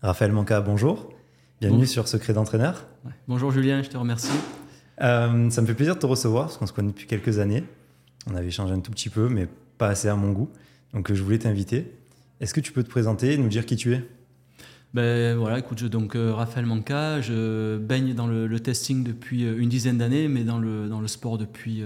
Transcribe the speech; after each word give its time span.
Raphaël 0.00 0.30
Manca, 0.30 0.60
bonjour. 0.60 1.12
Bienvenue 1.60 1.86
sur 1.86 2.06
Secret 2.06 2.32
d'entraîneur. 2.32 2.86
Bonjour 3.26 3.50
Julien, 3.50 3.82
je 3.82 3.88
te 3.88 3.96
remercie. 3.96 4.30
Euh, 5.00 5.50
ça 5.50 5.60
me 5.60 5.66
fait 5.66 5.74
plaisir 5.74 5.96
de 5.96 5.98
te 5.98 6.06
recevoir 6.06 6.44
parce 6.44 6.56
qu'on 6.56 6.68
se 6.68 6.72
connaît 6.72 6.90
depuis 6.90 7.08
quelques 7.08 7.40
années. 7.40 7.64
On 8.30 8.36
avait 8.36 8.46
échangé 8.46 8.72
un 8.72 8.78
tout 8.78 8.92
petit 8.92 9.08
peu, 9.08 9.28
mais 9.28 9.48
pas 9.76 9.88
assez 9.88 10.06
à 10.06 10.14
mon 10.14 10.30
goût. 10.30 10.50
Donc 10.94 11.12
je 11.12 11.20
voulais 11.20 11.40
t'inviter. 11.40 11.92
Est-ce 12.40 12.54
que 12.54 12.60
tu 12.60 12.70
peux 12.70 12.84
te 12.84 12.88
présenter 12.88 13.32
et 13.32 13.38
nous 13.38 13.48
dire 13.48 13.66
qui 13.66 13.74
tu 13.74 13.92
es? 13.92 14.08
Ben 14.94 15.36
voilà, 15.36 15.58
écoute, 15.58 15.80
je, 15.80 15.88
donc 15.88 16.14
euh, 16.14 16.32
Raphaël 16.32 16.64
Manca, 16.64 17.20
je 17.20 17.76
baigne 17.78 18.14
dans 18.14 18.28
le, 18.28 18.60
testing 18.60 19.02
depuis 19.02 19.46
euh, 19.46 19.58
une 19.58 19.68
dizaine 19.68 19.98
d'années, 19.98 20.28
mais 20.28 20.44
dans 20.44 20.60
le, 20.60 20.88
dans 20.88 21.00
le 21.00 21.08
sport 21.08 21.38
depuis, 21.38 21.82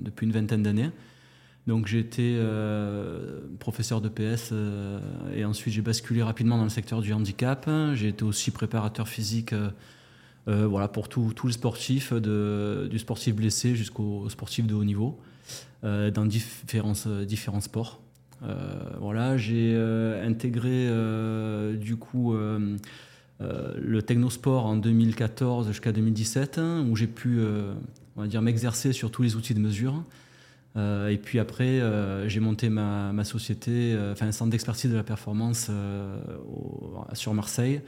depuis 0.00 0.26
une 0.26 0.32
vingtaine 0.32 0.64
d'années. 0.64 0.90
Donc 1.66 1.86
j'ai 1.86 1.98
été 1.98 2.38
professeur 3.58 4.00
de 4.02 4.08
PS 4.10 4.52
et 5.34 5.44
ensuite 5.44 5.72
j'ai 5.72 5.80
basculé 5.80 6.22
rapidement 6.22 6.58
dans 6.58 6.64
le 6.64 6.68
secteur 6.68 7.00
du 7.00 7.12
handicap. 7.12 7.68
J'ai 7.94 8.08
été 8.08 8.22
aussi 8.22 8.50
préparateur 8.50 9.08
physique 9.08 9.54
euh, 10.46 10.66
voilà, 10.66 10.88
pour 10.88 11.08
tous 11.08 11.46
les 11.46 11.52
sportifs, 11.52 12.12
de, 12.12 12.86
du 12.90 12.98
sportif 12.98 13.34
blessé 13.34 13.74
jusqu'au 13.74 14.28
sportif 14.28 14.66
de 14.66 14.74
haut 14.74 14.84
niveau, 14.84 15.18
euh, 15.84 16.10
dans 16.10 16.26
différents, 16.26 16.92
différents 17.26 17.60
sports. 17.60 18.00
Euh, 18.42 18.54
voilà, 19.00 19.38
j'ai 19.38 19.74
intégré 20.22 20.88
du 21.76 21.96
coup 21.96 22.34
le 23.40 24.02
technosport 24.02 24.66
en 24.66 24.76
2014 24.76 25.68
jusqu'à 25.68 25.92
2017, 25.92 26.58
hein, 26.58 26.86
où 26.90 26.96
j'ai 26.96 27.06
pu, 27.06 27.40
dire, 28.26 28.42
m'exercer 28.42 28.92
sur 28.92 29.10
tous 29.10 29.22
les 29.22 29.36
outils 29.36 29.54
de 29.54 29.60
mesure. 29.60 30.02
Et 30.76 31.18
puis 31.22 31.38
après, 31.38 31.80
j'ai 32.28 32.40
monté 32.40 32.68
ma, 32.68 33.12
ma 33.12 33.24
société, 33.24 33.96
enfin 34.12 34.26
un 34.26 34.32
centre 34.32 34.50
d'expertise 34.50 34.90
de 34.90 34.96
la 34.96 35.04
performance 35.04 35.70
sur 37.14 37.34
Marseille, 37.34 37.80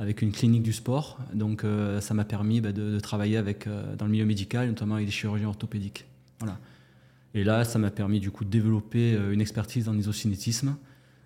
avec 0.00 0.22
une 0.22 0.32
clinique 0.32 0.62
du 0.62 0.72
sport. 0.72 1.18
Donc 1.34 1.62
euh, 1.62 2.00
ça 2.00 2.14
m'a 2.14 2.24
permis 2.24 2.60
bah, 2.60 2.72
de, 2.72 2.98
travailler 2.98 3.36
avec, 3.36 3.66
euh, 3.66 3.94
dans 3.96 4.06
le 4.06 4.10
milieu 4.10 4.24
médical, 4.24 4.66
notamment 4.66 4.94
avec 4.94 5.06
des 5.06 5.12
chirurgiens 5.12 5.48
orthopédiques. 5.48 6.06
Voilà. 6.40 6.58
Et 7.34 7.44
là, 7.44 7.64
ça 7.64 7.78
m'a 7.78 7.90
permis 7.90 8.18
du 8.18 8.30
coup 8.30 8.44
de 8.44 8.50
développer 8.50 9.14
euh, 9.14 9.32
une 9.32 9.42
expertise 9.42 9.88
en 9.88 9.96
isocinétisme. 9.96 10.74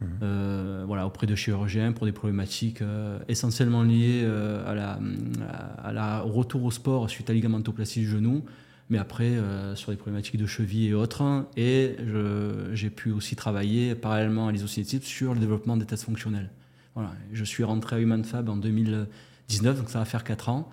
Mmh. 0.00 0.84
voilà, 0.86 1.06
auprès 1.06 1.26
de 1.26 1.34
chirurgiens 1.34 1.92
pour 1.92 2.04
des 2.04 2.12
problématiques 2.12 2.82
essentiellement 3.26 3.84
liées 3.84 4.28
à 4.66 4.74
la, 4.74 4.98
à 5.82 5.92
la, 5.92 6.20
retour 6.20 6.64
au 6.64 6.70
sport 6.70 7.08
suite 7.08 7.30
à 7.30 7.32
ligamentoplastie 7.32 8.00
du 8.00 8.08
genou, 8.10 8.44
mais 8.90 8.98
après 8.98 9.32
sur 9.74 9.90
des 9.90 9.96
problématiques 9.96 10.36
de 10.36 10.46
cheville 10.46 10.88
et 10.88 10.94
autres. 10.94 11.46
Et 11.56 11.96
j'ai 12.72 12.90
pu 12.90 13.12
aussi 13.12 13.36
travailler 13.36 13.94
parallèlement 13.94 14.48
à 14.48 14.52
l'isocinétisme 14.52 15.04
sur 15.04 15.34
le 15.34 15.40
développement 15.40 15.76
des 15.76 15.86
tests 15.86 16.04
fonctionnels. 16.04 16.50
Voilà. 16.94 17.12
Je 17.32 17.44
suis 17.44 17.64
rentré 17.64 17.96
à 17.96 17.98
Human 17.98 18.24
Fab 18.24 18.48
en 18.48 18.56
2019, 18.56 19.78
donc 19.78 19.90
ça 19.90 19.98
va 19.98 20.04
faire 20.04 20.24
4 20.24 20.48
ans. 20.48 20.70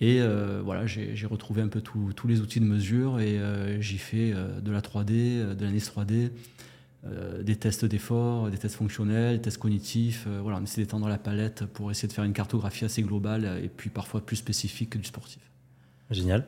Et 0.00 0.20
euh, 0.20 0.60
voilà, 0.62 0.86
j'ai 0.86 1.26
retrouvé 1.26 1.62
un 1.62 1.68
peu 1.68 1.80
tous 1.80 2.26
les 2.26 2.40
outils 2.40 2.60
de 2.60 2.64
mesure 2.64 3.20
et 3.20 3.38
euh, 3.38 3.80
j'y 3.80 3.98
fais 3.98 4.32
euh, 4.32 4.60
de 4.60 4.72
la 4.72 4.80
3D, 4.80 5.54
de 5.54 5.60
l'analyse 5.60 5.90
3D, 5.90 6.30
des 7.42 7.56
tests 7.56 7.84
d'effort, 7.84 8.50
des 8.50 8.56
tests 8.56 8.76
fonctionnels, 8.76 9.36
des 9.36 9.42
tests 9.42 9.58
cognitifs. 9.58 10.26
voilà, 10.42 10.58
on 10.58 10.62
essaie 10.62 10.80
d'étendre 10.80 11.06
la 11.06 11.18
palette 11.18 11.66
pour 11.66 11.90
essayer 11.90 12.08
de 12.08 12.14
faire 12.14 12.24
une 12.24 12.32
cartographie 12.32 12.86
assez 12.86 13.02
globale 13.02 13.60
et 13.62 13.68
puis 13.68 13.90
parfois 13.90 14.24
plus 14.24 14.36
spécifique 14.36 14.90
que 14.90 14.98
du 14.98 15.04
sportif. 15.04 15.42
Génial. 16.10 16.46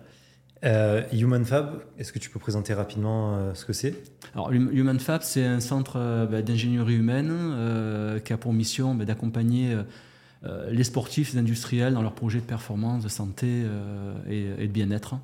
Euh, 0.64 1.02
Human 1.12 1.44
Fab, 1.44 1.82
est-ce 1.98 2.12
que 2.12 2.18
tu 2.18 2.30
peux 2.30 2.38
présenter 2.38 2.72
rapidement 2.72 3.36
euh, 3.36 3.54
ce 3.54 3.64
que 3.64 3.72
c'est? 3.72 3.94
Alors, 4.34 4.52
Human 4.52 4.98
Fab, 4.98 5.22
c'est 5.22 5.44
un 5.44 5.60
centre 5.60 5.96
euh, 5.96 6.26
bah, 6.26 6.42
d'ingénierie 6.42 6.96
humaine 6.96 8.20
qui 8.24 8.32
a 8.32 8.36
pour 8.36 8.52
mission 8.52 8.94
bah, 8.94 9.04
d'accompagner 9.04 9.76
les 10.70 10.84
sportifs, 10.84 11.32
les 11.32 11.40
industriels 11.40 11.94
dans 11.94 12.02
leurs 12.02 12.14
projets 12.14 12.38
de 12.38 12.44
performance, 12.44 13.02
de 13.02 13.08
santé 13.08 13.64
et, 14.28 14.44
de 14.44 14.72
bien-être. 14.72 15.16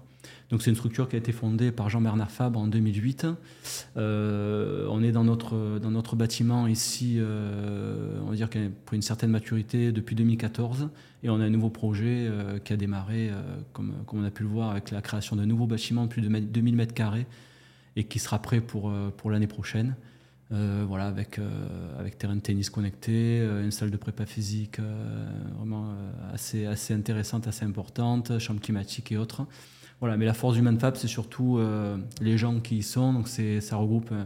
Donc 0.53 0.61
c'est 0.61 0.69
une 0.69 0.77
structure 0.77 1.09
qui 1.09 1.17
a 1.17 1.19
été 1.19 1.33
fondée 1.33 1.73
par 1.73 1.89
Jean-Bernard 1.89 2.31
Fabre 2.31 2.61
en 2.61 2.67
2008. 2.67 3.27
Euh, 3.97 4.87
on 4.91 5.03
est 5.03 5.11
dans 5.11 5.25
notre, 5.25 5.79
dans 5.79 5.91
notre 5.91 6.15
bâtiment 6.15 6.67
ici, 6.67 7.17
euh, 7.17 8.21
on 8.23 8.29
va 8.29 8.37
dire 8.37 8.51
pris 8.51 8.97
une 8.97 9.03
certaine 9.03 9.31
maturité 9.31 9.93
depuis 9.93 10.15
2014. 10.15 10.91
Et 11.23 11.31
on 11.31 11.41
a 11.41 11.45
un 11.45 11.49
nouveau 11.49 11.71
projet 11.71 12.27
euh, 12.29 12.59
qui 12.59 12.75
a 12.75 12.77
démarré, 12.77 13.31
comme, 13.73 13.95
comme, 14.07 14.21
on 14.21 14.25
a 14.25 14.31
pu 14.31 14.43
le 14.43 14.51
voir, 14.51 14.73
avec 14.73 14.91
la 14.91 15.01
création 15.01 15.37
d'un 15.37 15.47
nouveau 15.47 15.67
bâtiment 15.67 16.05
de 16.05 16.09
plus 16.09 16.21
de 16.21 16.29
2000 16.29 16.77
mètres 16.77 16.95
carrés 16.95 17.27
et 17.97 18.05
qui 18.05 18.19
sera 18.19 18.43
prêt 18.43 18.61
pour, 18.61 18.93
pour 19.17 19.31
l'année 19.31 19.47
prochaine. 19.47 19.97
voilà, 20.51 21.07
avec, 21.07 21.41
avec 21.99 22.19
terrain 22.19 22.37
de 22.37 22.41
tennis 22.41 22.69
connecté, 22.69 23.39
une 23.39 23.71
salle 23.71 23.91
de 23.91 23.97
prépa 23.97 24.27
physique 24.27 24.81
vraiment 25.57 25.95
assez, 26.31 26.67
assez 26.67 26.93
intéressante, 26.93 27.47
assez 27.47 27.65
importante, 27.65 28.39
chambre 28.39 28.61
climatique 28.61 29.13
et 29.13 29.17
autres. 29.17 29.47
Voilà, 30.03 30.17
mais 30.17 30.27
la 30.27 30.35
force 30.35 30.57
du 30.57 30.63
ManFab, 30.63 30.97
c'est 30.97 31.07
surtout 31.07 31.59
euh, 31.59 31.97
les 32.21 32.37
gens 32.37 32.59
qui 32.59 32.79
y 32.79 32.83
sont. 32.83 33.13
Donc 33.13 33.29
ça 33.29 33.77
regroupe, 33.77 34.11
euh, 34.11 34.25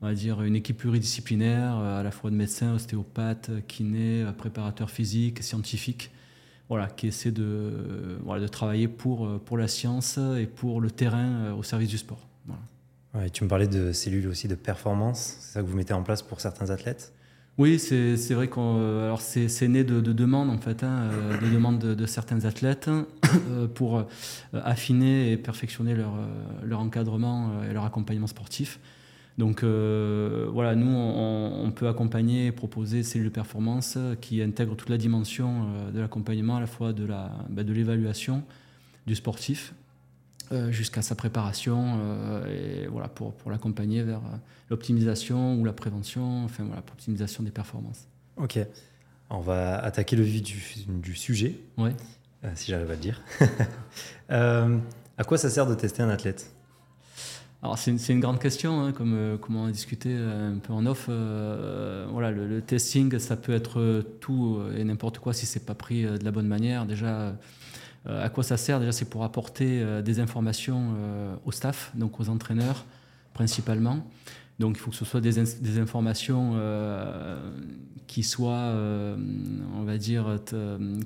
on 0.00 0.06
va 0.06 0.14
dire, 0.14 0.42
une 0.42 0.54
équipe 0.54 0.76
pluridisciplinaire, 0.76 1.76
euh, 1.76 1.98
à 1.98 2.04
la 2.04 2.12
fois 2.12 2.30
de 2.30 2.36
médecins, 2.36 2.72
ostéopathes, 2.72 3.50
kinés, 3.66 4.24
préparateurs 4.38 4.90
physiques, 4.90 5.42
scientifiques, 5.42 6.12
voilà, 6.68 6.86
qui 6.86 7.08
essaient 7.08 7.32
de, 7.32 8.20
voilà, 8.22 8.42
de 8.42 8.46
travailler 8.46 8.86
pour, 8.86 9.40
pour 9.40 9.58
la 9.58 9.66
science 9.66 10.20
et 10.38 10.46
pour 10.46 10.80
le 10.80 10.88
terrain 10.88 11.52
au 11.52 11.64
service 11.64 11.88
du 11.88 11.98
sport. 11.98 12.24
Ouais, 13.12 13.28
tu 13.28 13.42
me 13.42 13.48
parlais 13.48 13.66
de 13.66 13.90
cellules 13.90 14.28
aussi 14.28 14.46
de 14.46 14.54
performance, 14.54 15.38
c'est 15.40 15.54
ça 15.54 15.62
que 15.62 15.66
vous 15.66 15.76
mettez 15.76 15.94
en 15.94 16.04
place 16.04 16.22
pour 16.22 16.40
certains 16.40 16.70
athlètes? 16.70 17.12
Oui, 17.58 17.80
c'est 17.80 18.34
vrai 18.34 18.46
qu'on 18.46 18.76
euh, 18.78 19.06
alors 19.06 19.20
c'est 19.20 19.66
né 19.66 19.82
de, 19.82 20.00
demandes 20.00 20.48
en 20.48 20.58
fait, 20.58 20.84
hein, 20.84 21.10
euh, 21.10 21.38
de 21.38 21.52
demandes 21.52 21.80
de, 21.80 22.06
certains 22.06 22.44
athlètes 22.44 22.88
euh, 23.50 23.66
pour 23.66 24.04
affiner 24.54 25.32
et 25.32 25.36
perfectionner 25.36 25.96
leur, 25.96 26.12
leur 26.62 26.78
encadrement 26.78 27.50
et 27.68 27.72
leur 27.72 27.84
accompagnement 27.84 28.28
sportif. 28.28 28.78
Donc 29.38 29.62
voilà, 29.62 30.74
nous 30.74 30.90
on, 30.90 31.70
peut 31.70 31.86
accompagner 31.86 32.46
et 32.46 32.52
proposer 32.52 33.04
cellules 33.04 33.28
de 33.28 33.32
performance 33.32 33.96
qui 34.20 34.42
intègrent 34.42 34.74
toute 34.74 34.88
la 34.88 34.96
dimension 34.96 35.66
de 35.94 36.00
l'accompagnement, 36.00 36.56
à 36.56 36.60
la 36.60 36.66
fois 36.66 36.92
de 36.92 37.04
la 37.04 37.30
bah, 37.48 37.62
de 37.62 37.72
l'évaluation 37.72 38.42
du 39.06 39.14
sportif 39.14 39.74
jusqu'à 40.70 41.02
sa 41.02 41.14
préparation 41.14 41.98
euh, 42.00 42.82
et 42.84 42.86
voilà, 42.86 43.08
pour, 43.08 43.34
pour 43.34 43.50
l'accompagner 43.50 44.02
vers 44.02 44.18
euh, 44.18 44.36
l'optimisation 44.70 45.56
ou 45.56 45.64
la 45.64 45.72
prévention, 45.72 46.44
enfin 46.44 46.64
voilà, 46.64 46.82
pour 46.82 46.94
l'optimisation 46.94 47.42
des 47.42 47.50
performances. 47.50 48.06
Ok, 48.36 48.58
on 49.30 49.40
va 49.40 49.78
attaquer 49.78 50.16
le 50.16 50.22
vif 50.22 50.42
du, 50.42 50.62
du 50.86 51.14
sujet, 51.14 51.58
ouais. 51.76 51.94
si 52.54 52.70
j'arrive 52.70 52.90
à 52.90 52.94
le 52.94 53.00
dire. 53.00 53.22
à 54.28 55.24
quoi 55.24 55.38
ça 55.38 55.50
sert 55.50 55.66
de 55.66 55.74
tester 55.74 56.02
un 56.02 56.08
athlète? 56.08 56.52
Alors 57.60 57.76
c'est 57.76 57.90
une, 57.90 57.98
une, 58.08 58.20
grande 58.20 58.38
question, 58.38 58.80
hein, 58.82 58.92
comme, 58.92 59.36
comme, 59.40 59.56
on 59.56 59.66
a 59.66 59.72
discuté 59.72 60.14
un 60.14 60.58
peu 60.58 60.72
en 60.72 60.86
off. 60.86 61.06
voilà, 61.08 62.30
le, 62.30 62.46
le, 62.46 62.62
testing, 62.62 63.18
ça 63.18 63.36
peut 63.36 63.52
être 63.52 64.04
tout 64.20 64.62
et 64.76 64.84
n'importe 64.84 65.18
quoi 65.18 65.32
si 65.32 65.44
c'est 65.44 65.66
pas 65.66 65.74
pris 65.74 66.04
de 66.04 66.24
la 66.24 66.30
bonne 66.30 66.46
manière. 66.46 66.86
Déjà, 66.86 67.06
euh, 67.06 67.32
à 68.08 68.28
quoi 68.28 68.42
ça 68.42 68.56
sert 68.56 68.80
Déjà, 68.80 68.92
c'est 68.92 69.08
pour 69.08 69.24
apporter 69.24 69.80
euh, 69.80 70.02
des 70.02 70.20
informations 70.20 70.94
euh, 70.96 71.34
au 71.44 71.52
staff, 71.52 71.92
donc 71.94 72.20
aux 72.20 72.28
entraîneurs 72.28 72.84
principalement. 73.34 74.06
Donc 74.58 74.76
il 74.76 74.80
faut 74.80 74.90
que 74.90 74.96
ce 74.96 75.04
soit 75.04 75.20
des, 75.20 75.34
des 75.34 75.78
informations 75.78 76.60
qui 78.08 78.24
soient, 78.24 78.74
on 79.76 79.84
va 79.84 79.98
dire, 79.98 80.40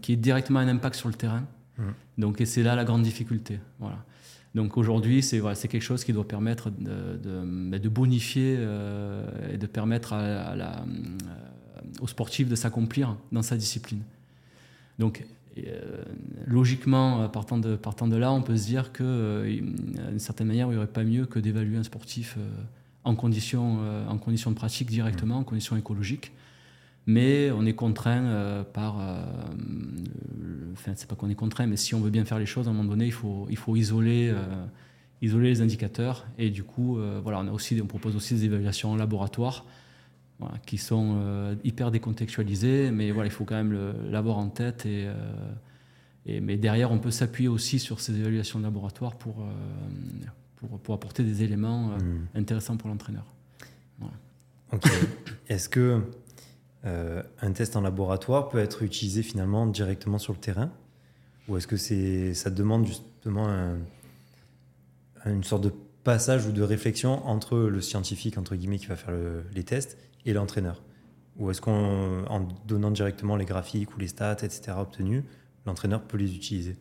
qui 0.01 0.15
aient 0.15 0.17
directement 0.17 0.61
un 0.61 0.69
impact 0.69 0.95
sur 0.95 1.09
le 1.09 1.15
terrain. 1.15 1.45
Mmh. 1.77 1.83
Donc 2.17 2.41
et 2.41 2.47
c'est 2.47 2.63
là 2.63 2.75
la 2.77 2.85
grande 2.85 3.03
difficulté. 3.03 3.61
Voilà. 3.79 3.99
Donc 4.55 4.79
aujourd'hui, 4.79 5.23
c'est 5.23 5.39
voilà, 5.39 5.55
quelque 5.55 5.83
chose 5.83 6.03
qui 6.03 6.15
doit 6.15 6.27
permettre 6.27 6.71
de, 6.71 7.19
de, 7.19 7.77
de 7.77 7.89
bonifier 7.91 8.55
et 9.53 9.59
de 9.59 9.67
permettre 9.67 10.15
à, 10.15 10.57
la, 10.57 10.83
aux 12.01 12.09
sportifs 12.09 12.49
de 12.49 12.55
s'accomplir 12.55 13.17
dans 13.33 13.43
sa 13.43 13.59
discipline. 13.59 14.01
Donc 14.99 15.27
euh, 15.59 16.05
logiquement, 16.47 17.29
partant 17.29 17.59
de, 17.59 17.77
partant 17.77 18.09
de 18.09 18.17
là, 18.17 18.33
on 18.33 18.43
peut 18.43 18.57
se 18.57 18.67
dire 18.67 18.93
que, 18.93 19.03
euh, 19.05 19.61
d'une 20.09 20.19
certaine 20.19 20.47
manière, 20.47 20.67
il 20.69 20.71
n'y 20.71 20.77
aurait 20.77 20.87
pas 20.87 21.05
mieux 21.05 21.27
que 21.27 21.39
d'évaluer 21.39 21.77
un 21.77 21.83
sportif 21.83 22.37
euh, 22.39 22.49
en 23.05 23.15
conditions 23.15 23.81
en 24.09 24.17
condition 24.17 24.51
de 24.51 24.57
pratique 24.57 24.89
directement, 24.89 25.39
en 25.39 25.45
conditions 25.45 25.77
écologiques. 25.77 26.33
Mais 27.07 27.51
on 27.51 27.67
est 27.67 27.75
contraint 27.75 28.65
par. 28.73 28.95
enfin, 30.73 30.93
c'est 30.95 31.09
pas 31.09 31.17
qu'on 31.17 31.29
est 31.29 31.35
contraint, 31.35 31.67
mais 31.67 31.77
si 31.77 31.97
on 31.97 32.01
veut 32.01 32.11
bien 32.11 32.25
faire 32.25 32.39
les 32.39 32.47
choses, 32.47 32.69
à 32.69 32.71
un 32.71 32.75
moment 32.75 32.89
donné, 32.89 33.07
il 33.07 33.13
faut, 33.13 33.49
isoler, 33.75 34.33
les 35.21 35.61
indicateurs. 35.63 36.27
Et 36.39 36.51
du 36.51 36.63
coup, 36.63 37.01
voilà, 37.25 37.41
on 37.43 37.87
propose 37.87 38.15
aussi 38.15 38.35
des 38.35 38.45
évaluations 38.45 38.93
en 38.93 38.97
laboratoire 38.97 39.65
qui 40.67 40.79
sont 40.79 41.17
euh, 41.17 41.55
hyper 41.65 41.91
décontextualisés, 41.91 42.91
mais 42.91 43.11
voilà, 43.11 43.29
il 43.29 43.33
faut 43.33 43.45
quand 43.45 43.57
même 43.57 43.95
l'avoir 44.11 44.39
en 44.39 44.49
tête. 44.49 44.87
Et, 44.87 45.07
euh, 45.07 45.15
et, 46.27 46.41
mais 46.41 46.57
derrière, 46.57 46.93
on 46.93 46.99
peut 46.99 47.11
s'appuyer 47.11 47.49
aussi 47.49 47.79
sur 47.79 48.01
ces 48.01 48.19
évaluations 48.19 48.59
de 48.59 48.65
laboratoire 48.65 49.17
pour, 49.17 49.41
euh, 49.41 50.27
pour, 50.57 50.79
pour, 50.79 50.95
apporter 50.95 51.25
des 51.25 51.43
éléments 51.43 51.89
hmm. 51.89 52.27
intéressants 52.35 52.77
pour 52.77 52.89
l'entraîneur. 52.89 53.25
Ok. 54.73 54.91
Est-ce 55.49 55.69
que 55.69 56.03
un 56.85 57.53
test 57.53 57.77
en 57.77 57.83
laboratoire 57.83 58.49
peut 58.49 58.59
être 58.59 58.83
utilisé 58.83 59.23
finalement 59.23 59.67
directement 59.67 60.19
sur 60.19 60.33
le 60.33 60.39
terrain? 60.39 60.73
Ou 61.47 61.57
est-ce 61.57 61.67
que 61.67 61.77
c'est, 61.77 62.35
ça 62.35 62.51
demande 62.51 62.87
justement 62.87 63.77
une 65.27 65.45
sorte 65.45 65.63
de 65.63 65.73
passage 66.05 66.47
ou 66.47 66.53
de 66.53 66.63
réflexion 66.63 67.25
entre 67.29 67.59
le 67.59 67.81
scientifique, 67.83 68.39
entre 68.39 68.57
guillemets, 68.57 68.79
qui 68.79 68.87
va 68.87 68.97
faire 68.97 69.15
les 69.55 69.63
tests, 69.63 69.99
et 70.25 70.33
l'entraîneur 70.33 70.83
Ou 71.37 71.51
est-ce 71.51 71.61
qu'en 71.61 72.49
donnant 72.67 72.91
directement 72.91 73.37
les 73.37 73.45
graphiques 73.45 73.95
ou 73.97 74.01
les 74.01 74.09
stats, 74.09 74.39
etc., 74.43 74.73
obtenus, 74.79 75.25
l'entraîneur 75.67 76.03
peut 76.03 76.17
les 76.17 76.35
utiliser? 76.35 76.77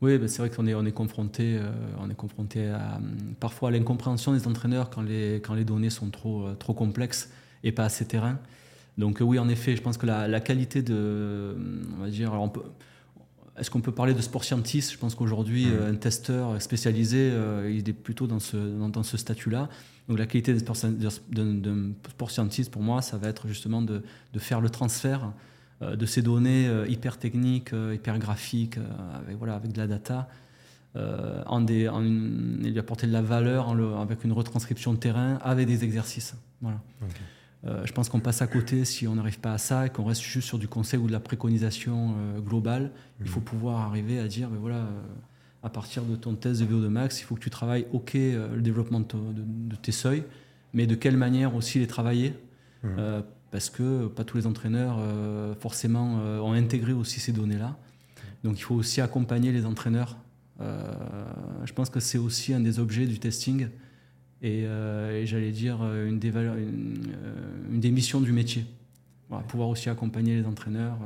Oui, 0.00 0.18
ben, 0.18 0.26
c'est 0.26 0.38
vrai 0.38 0.50
qu'on 0.50 0.66
est, 0.66 0.74
on 0.74 0.84
est 0.84 0.92
confronté, 0.92 1.58
euh, 1.58 1.70
on 2.00 2.10
est 2.10 2.16
confronté 2.16 2.66
à, 2.68 3.00
parfois 3.38 3.68
à 3.68 3.72
l'incompréhension 3.72 4.32
des 4.32 4.48
entraîneurs 4.48 4.90
quand 4.90 5.02
les, 5.02 5.36
quand 5.36 5.54
les 5.54 5.64
données 5.64 5.90
sont 5.90 6.10
trop, 6.10 6.48
euh, 6.48 6.54
trop 6.54 6.74
complexes 6.74 7.30
et 7.62 7.70
pas 7.70 7.84
assez 7.84 8.04
terrain. 8.04 8.38
Donc 8.98 9.18
oui, 9.20 9.38
en 9.38 9.48
effet, 9.48 9.76
je 9.76 9.80
pense 9.80 9.96
que 9.96 10.06
la, 10.06 10.40
qualité 10.40 10.82
de, 10.82 11.56
on 11.96 12.02
va 12.02 12.10
dire, 12.10 12.34
est-ce 13.58 13.70
qu'on 13.70 13.80
peut 13.80 13.92
parler 13.92 14.14
de 14.14 14.22
sport 14.22 14.44
scientiste 14.44 14.92
Je 14.92 14.98
pense 14.98 15.14
qu'aujourd'hui, 15.14 15.66
mmh. 15.66 15.82
un 15.90 15.94
testeur 15.94 16.60
spécialisé, 16.62 17.30
euh, 17.30 17.70
il 17.70 17.88
est 17.88 17.92
plutôt 17.92 18.26
dans 18.26 18.40
ce, 18.40 18.56
dans, 18.56 19.02
ce 19.02 19.16
statut-là. 19.16 19.68
Donc 20.08 20.18
la 20.18 20.26
qualité 20.26 20.52
d'un 20.52 20.58
sport, 20.58 22.30
scientiste, 22.30 22.70
pour 22.70 22.82
moi, 22.82 23.02
ça 23.02 23.18
va 23.18 23.28
être 23.28 23.48
justement 23.48 23.82
de, 23.82 24.02
de 24.32 24.38
faire 24.38 24.60
le 24.60 24.70
transfert 24.70 25.32
euh, 25.82 25.96
de 25.96 26.06
ces 26.06 26.22
données 26.22 26.68
euh, 26.68 26.86
hyper 26.88 27.18
techniques, 27.18 27.72
euh, 27.72 27.94
hyper 27.94 28.18
graphiques, 28.18 28.78
avec, 29.14 29.36
voilà, 29.36 29.54
avec 29.54 29.72
de 29.72 29.78
la 29.78 29.86
data, 29.86 30.28
en, 31.46 31.62
des, 31.62 31.88
en 31.88 32.04
et 32.04 32.70
lui 32.70 32.78
apporter 32.78 33.06
de 33.06 33.12
la 33.12 33.22
valeur 33.22 33.70
avec 33.98 34.24
une 34.24 34.32
retranscription 34.32 34.92
de 34.92 34.98
terrain, 34.98 35.38
avec 35.42 35.66
des 35.66 35.84
exercices. 35.84 36.34
Voilà. 36.60 36.82
Je 37.64 37.92
pense 37.92 38.08
qu'on 38.08 38.18
passe 38.18 38.42
à 38.42 38.48
côté 38.48 38.84
si 38.84 39.06
on 39.06 39.14
n'arrive 39.14 39.38
pas 39.38 39.52
à 39.52 39.58
ça 39.58 39.86
et 39.86 39.90
qu'on 39.90 40.04
reste 40.04 40.22
juste 40.22 40.48
sur 40.48 40.58
du 40.58 40.66
conseil 40.66 40.98
ou 40.98 41.06
de 41.06 41.12
la 41.12 41.20
préconisation 41.20 42.16
globale. 42.40 42.90
Il 43.20 43.28
faut 43.28 43.38
mmh. 43.38 43.44
pouvoir 43.44 43.80
arriver 43.82 44.18
à 44.18 44.26
dire, 44.26 44.48
ben 44.48 44.58
voilà, 44.58 44.84
à 45.62 45.70
partir 45.70 46.02
de 46.02 46.16
ton 46.16 46.34
test 46.34 46.60
de 46.60 46.66
VO2 46.66 46.88
max, 46.88 47.20
il 47.20 47.24
faut 47.24 47.36
que 47.36 47.40
tu 47.40 47.50
travailles, 47.50 47.86
ok, 47.92 48.14
le 48.14 48.60
développement 48.60 48.98
de, 48.98 49.76
tes 49.76 49.92
seuils, 49.92 50.24
mais 50.72 50.88
de 50.88 50.96
quelle 50.96 51.16
manière 51.16 51.54
aussi 51.54 51.78
les 51.78 51.86
travailler. 51.86 52.34
Mmh 52.82 53.22
parce 53.52 53.68
que 53.68 54.08
pas 54.08 54.24
tous 54.24 54.38
les 54.38 54.46
entraîneurs 54.48 54.96
euh, 54.98 55.54
forcément 55.54 56.18
euh, 56.20 56.40
ont 56.40 56.52
intégré 56.52 56.92
aussi 56.92 57.20
ces 57.20 57.32
données-là. 57.32 57.76
Donc 58.42 58.58
il 58.58 58.62
faut 58.62 58.74
aussi 58.74 59.00
accompagner 59.00 59.52
les 59.52 59.66
entraîneurs. 59.66 60.16
Euh, 60.60 60.90
je 61.64 61.72
pense 61.72 61.90
que 61.90 62.00
c'est 62.00 62.18
aussi 62.18 62.54
un 62.54 62.60
des 62.60 62.80
objets 62.80 63.06
du 63.06 63.18
testing 63.20 63.68
et, 64.42 64.64
j'allais 65.24 65.52
dire 65.52 65.82
une 65.84 66.18
des, 66.18 66.30
une, 66.30 67.80
des, 67.80 67.90
missions 67.90 68.20
du 68.20 68.32
métier. 68.32 68.64
pouvoir 69.48 69.68
aussi 69.68 69.88
accompagner 69.88 70.34
les 70.36 70.46
entraîneurs 70.46 70.98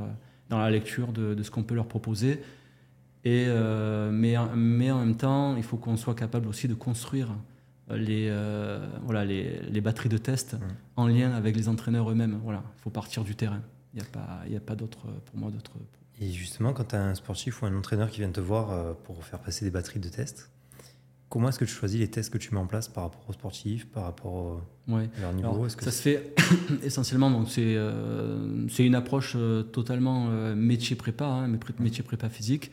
dans 0.49 0.59
la 0.59 0.71
lecture 0.71 1.12
de, 1.12 1.35
de 1.35 1.43
ce 1.43 1.50
qu'on 1.50 1.62
peut 1.62 1.75
leur 1.75 1.87
proposer. 1.87 2.41
Et, 3.25 3.47
mais, 4.11 4.37
mais 4.55 4.91
en 4.91 5.00
même 5.00 5.17
temps, 5.17 5.56
il 5.56 5.62
faut 5.62 5.77
qu'on 5.77 5.97
soit 5.97 6.15
capable 6.15 6.49
aussi 6.49 6.67
de 6.67 6.75
construire 6.75 7.29
les, 7.91 8.29
euh, 8.31 8.85
voilà, 9.03 9.25
les, 9.25 9.61
les, 9.61 9.81
batteries 9.81 10.09
de 10.09 10.19
test 10.19 10.56
en 10.97 11.06
lien 11.06 11.33
avec 11.33 11.56
les 11.56 11.69
entraîneurs 11.69 12.11
eux-mêmes. 12.11 12.41
Voilà, 12.43 12.62
il 12.79 12.83
faut 12.83 12.91
partir 12.91 13.23
du 13.23 13.35
terrain. 13.35 13.62
Il 13.94 14.00
n'y 14.00 14.06
a 14.06 14.11
pas, 14.11 14.41
il 14.49 14.56
a 14.56 14.61
pas 14.61 14.75
d'autre, 14.75 15.06
pour 15.27 15.38
moi, 15.38 15.50
d'autres. 15.50 15.73
Et 16.21 16.31
justement, 16.31 16.73
quand 16.73 16.85
tu 16.85 16.97
as 16.97 17.03
un 17.03 17.15
sportif 17.15 17.62
ou 17.62 17.67
un 17.67 17.77
entraîneur 17.77 18.11
qui 18.11 18.21
vient 18.21 18.31
te 18.31 18.41
voir 18.41 18.73
euh, 18.73 18.93
pour 19.05 19.25
faire 19.25 19.38
passer 19.38 19.65
des 19.65 19.71
batteries 19.71 20.00
de 20.00 20.09
test, 20.09 20.50
comment 21.28 21.49
est-ce 21.49 21.58
que 21.58 21.64
tu 21.64 21.73
choisis 21.73 22.00
les 22.00 22.08
tests 22.08 22.31
que 22.31 22.38
tu 22.38 22.55
mets 22.55 22.61
en 22.61 22.67
place 22.67 22.88
par 22.88 23.05
rapport 23.05 23.25
aux 23.28 23.32
sportifs, 23.32 23.87
par 23.87 24.05
rapport 24.05 24.61
à 24.88 24.93
leur 25.20 25.32
niveau 25.32 25.69
Ça 25.69 25.90
se 25.90 26.02
fait 26.02 26.34
essentiellement, 26.82 27.31
donc 27.31 27.49
c'est, 27.49 27.75
euh, 27.76 28.69
une 28.78 28.94
approche 28.94 29.37
totalement 29.73 30.28
métier 30.55 30.96
prépa, 30.96 31.26
hein, 31.26 31.58
métier 31.78 32.05
prépa 32.05 32.28
physique. 32.28 32.70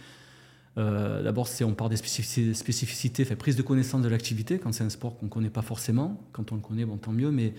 Euh, 0.77 1.21
d'abord, 1.21 1.47
on 1.61 1.73
part 1.73 1.89
des 1.89 1.97
spécificités, 1.97 3.25
fait, 3.25 3.35
prise 3.35 3.55
de 3.55 3.61
connaissance 3.61 4.01
de 4.01 4.09
l'activité, 4.09 4.57
quand 4.57 4.73
c'est 4.73 4.83
un 4.83 4.89
sport 4.89 5.17
qu'on 5.17 5.27
ne 5.27 5.31
connaît 5.31 5.49
pas 5.49 5.61
forcément. 5.61 6.19
Quand 6.31 6.51
on 6.51 6.55
le 6.55 6.61
connaît, 6.61 6.85
bon, 6.85 6.97
tant 6.97 7.11
mieux, 7.11 7.31
mais 7.31 7.53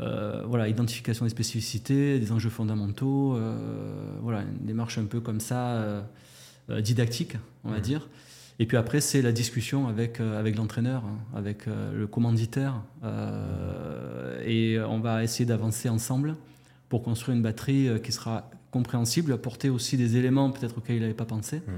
euh, 0.00 0.42
voilà, 0.46 0.68
identification 0.68 1.24
des 1.24 1.30
spécificités, 1.30 2.18
des 2.18 2.32
enjeux 2.32 2.50
fondamentaux, 2.50 3.36
euh, 3.36 4.18
voilà, 4.20 4.42
une 4.42 4.66
démarche 4.66 4.98
un 4.98 5.04
peu 5.04 5.20
comme 5.20 5.40
ça, 5.40 6.04
didactique, 6.80 7.36
on 7.64 7.70
va 7.70 7.78
mmh. 7.78 7.82
dire. 7.82 8.08
Et 8.58 8.66
puis 8.66 8.76
après, 8.76 9.00
c'est 9.00 9.20
la 9.20 9.32
discussion 9.32 9.86
avec, 9.86 10.20
avec 10.20 10.56
l'entraîneur, 10.56 11.04
hein, 11.04 11.18
avec 11.34 11.66
le 11.66 12.06
commanditaire, 12.06 12.82
et 14.44 14.78
on 14.88 14.98
va 14.98 15.22
essayer 15.22 15.44
d'avancer 15.44 15.88
ensemble 15.88 16.36
pour 16.88 17.02
construire 17.02 17.36
une 17.36 17.42
batterie 17.42 17.88
qui 18.02 18.12
sera 18.12 18.50
compréhensible, 18.70 19.32
apporter 19.32 19.68
aussi 19.68 19.96
des 19.96 20.16
éléments 20.16 20.50
peut-être 20.50 20.78
auxquels 20.78 20.96
il 20.96 21.02
n'avait 21.02 21.14
pas 21.14 21.26
pensé. 21.26 21.58
Mmh. 21.58 21.72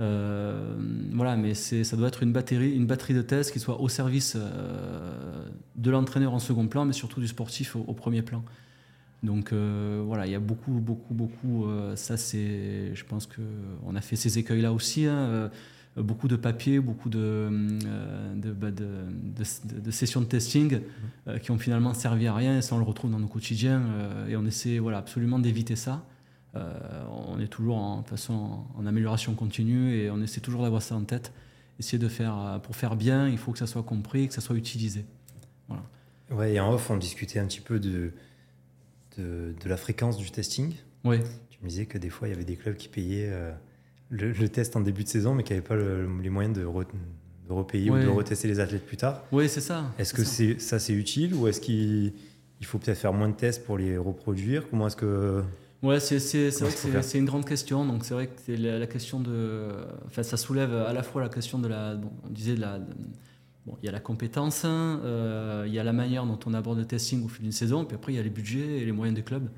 Euh, 0.00 0.74
voilà, 1.12 1.36
mais 1.36 1.54
ça 1.54 1.96
doit 1.96 2.08
être 2.08 2.22
une 2.22 2.32
batterie, 2.32 2.74
une 2.74 2.86
batterie 2.86 3.14
de 3.14 3.22
test 3.22 3.52
qui 3.52 3.60
soit 3.60 3.80
au 3.80 3.88
service 3.88 4.36
euh, 4.36 5.46
de 5.76 5.90
l'entraîneur 5.90 6.34
en 6.34 6.38
second 6.38 6.66
plan, 6.66 6.84
mais 6.84 6.92
surtout 6.92 7.20
du 7.20 7.28
sportif 7.28 7.76
au, 7.76 7.92
premier 7.92 8.22
plan. 8.22 8.42
Donc 9.22 9.52
euh, 9.52 10.02
voilà, 10.04 10.26
il 10.26 10.32
y 10.32 10.34
a 10.34 10.40
beaucoup, 10.40 10.72
beaucoup, 10.72 11.14
beaucoup. 11.14 11.66
ça, 11.94 12.16
c'est, 12.16 12.94
je 12.94 13.04
pense 13.04 13.26
que 13.26 13.42
on 13.86 13.94
a 13.94 14.00
fait 14.00 14.16
ces 14.16 14.38
écueils-là 14.38 14.72
aussi. 14.72 15.06
Hein, 15.06 15.50
beaucoup 15.96 16.28
de 16.28 16.36
papiers, 16.36 16.80
beaucoup 16.80 17.10
de, 17.10 17.50
bah, 18.54 18.70
de, 18.70 18.84
de, 18.84 19.80
de, 19.80 19.90
sessions 19.90 20.20
de 20.20 20.26
testing 20.26 20.80
qui 21.42 21.50
ont 21.50 21.58
finalement 21.58 21.92
servi 21.92 22.26
à 22.26 22.34
rien 22.34 22.58
et 22.58 22.62
ça 22.62 22.74
on 22.74 22.78
le 22.78 22.84
retrouve 22.84 23.10
dans 23.10 23.18
nos 23.18 23.28
quotidiens 23.28 23.82
et 24.28 24.36
on 24.36 24.46
essaie 24.46 24.78
voilà, 24.78 24.98
absolument 24.98 25.38
d'éviter 25.38 25.76
ça. 25.76 26.04
Euh, 26.54 27.04
on 27.10 27.40
est 27.40 27.48
toujours 27.48 27.76
en, 27.76 28.02
façon, 28.02 28.64
en 28.76 28.86
amélioration 28.86 29.34
continue 29.34 29.94
et 29.94 30.10
on 30.10 30.20
essaie 30.20 30.40
toujours 30.40 30.62
d'avoir 30.62 30.82
ça 30.82 30.94
en 30.94 31.04
tête. 31.04 31.32
Essayer 31.78 31.98
de 31.98 32.08
faire, 32.08 32.38
euh, 32.38 32.58
pour 32.58 32.76
faire 32.76 32.96
bien, 32.96 33.28
il 33.28 33.38
faut 33.38 33.52
que 33.52 33.58
ça 33.58 33.66
soit 33.66 33.82
compris, 33.82 34.28
que 34.28 34.34
ça 34.34 34.40
soit 34.40 34.56
utilisé. 34.56 35.06
Voilà. 35.68 35.82
Ouais, 36.30 36.54
et 36.54 36.60
en 36.60 36.72
off, 36.72 36.90
on 36.90 36.96
discutait 36.96 37.38
un 37.38 37.46
petit 37.46 37.60
peu 37.60 37.80
de, 37.80 38.12
de, 39.16 39.54
la 39.64 39.76
fréquence 39.76 40.18
du 40.18 40.30
testing. 40.30 40.74
Oui. 41.04 41.18
Tu 41.50 41.58
me 41.62 41.68
disais 41.68 41.86
que 41.86 41.98
des 41.98 42.10
fois, 42.10 42.28
il 42.28 42.32
y 42.32 42.34
avait 42.34 42.44
des 42.44 42.56
clubs 42.56 42.76
qui 42.76 42.88
payaient 42.88 43.30
euh, 43.30 43.52
le, 44.12 44.48
test 44.48 44.76
en 44.76 44.80
début 44.80 45.04
de 45.04 45.08
saison, 45.08 45.34
mais 45.34 45.42
qui 45.42 45.52
n'avaient 45.52 45.66
pas 45.66 45.76
les 45.76 46.30
moyens 46.30 46.56
de, 46.56 46.62
de 46.62 47.52
repayer 47.52 47.90
ou 47.90 47.98
de 47.98 48.08
retester 48.08 48.46
les 48.46 48.60
athlètes 48.60 48.86
plus 48.86 48.96
tard. 48.96 49.22
Oui, 49.32 49.48
c'est 49.48 49.60
ça. 49.60 49.84
Est-ce 49.98 50.14
que 50.14 50.24
ça 50.60 50.78
c'est 50.78 50.92
utile 50.92 51.34
ou 51.34 51.48
est-ce 51.48 51.60
qu'il 51.60 52.12
faut 52.62 52.78
peut-être 52.78 52.98
faire 52.98 53.12
moins 53.12 53.28
de 53.28 53.34
tests 53.34 53.64
pour 53.64 53.78
les 53.78 53.96
reproduire? 53.96 54.68
Comment 54.68 54.86
est-ce 54.86 54.96
que 54.96 55.42
Ouais, 55.82 55.98
c'est 55.98 56.18
vrai 56.18 56.70
que 56.92 57.02
c'est 57.02 57.18
une 57.18 57.24
grande 57.24 57.44
question. 57.44 57.84
Donc 57.84 58.04
c'est 58.04 58.14
vrai 58.14 58.28
que 58.28 58.34
c'est 58.44 58.56
la, 58.56 58.86
question 58.86 59.18
de, 59.18 59.68
enfin 60.06 60.22
ça 60.22 60.36
soulève 60.36 60.72
à 60.72 60.92
la 60.92 61.02
fois 61.02 61.22
la 61.22 61.28
question 61.28 61.58
de 61.58 61.66
la, 61.66 61.98
on 62.24 62.28
disait 62.28 62.54
de 62.54 62.60
la, 62.60 62.78
bon, 63.66 63.76
il 63.82 63.86
y 63.86 63.88
a 63.88 63.92
la 63.92 63.98
compétence, 63.98 64.62
euh, 64.64 65.64
il 65.66 65.74
y 65.74 65.80
a 65.80 65.84
la 65.84 65.92
manière 65.92 66.24
dont 66.24 66.38
on 66.46 66.54
aborde 66.54 66.78
le 66.78 66.84
testing 66.84 67.24
au 67.24 67.28
fil 67.28 67.42
d'une 67.42 67.52
saison, 67.52 67.84
puis 67.84 67.96
après 67.96 68.12
il 68.12 68.16
y 68.16 68.18
a 68.20 68.22
les 68.22 68.30
budgets 68.30 68.78
et 68.78 68.84
les 68.84 68.92
moyens 68.92 69.16
des 69.16 69.24
clubs. 69.24 69.48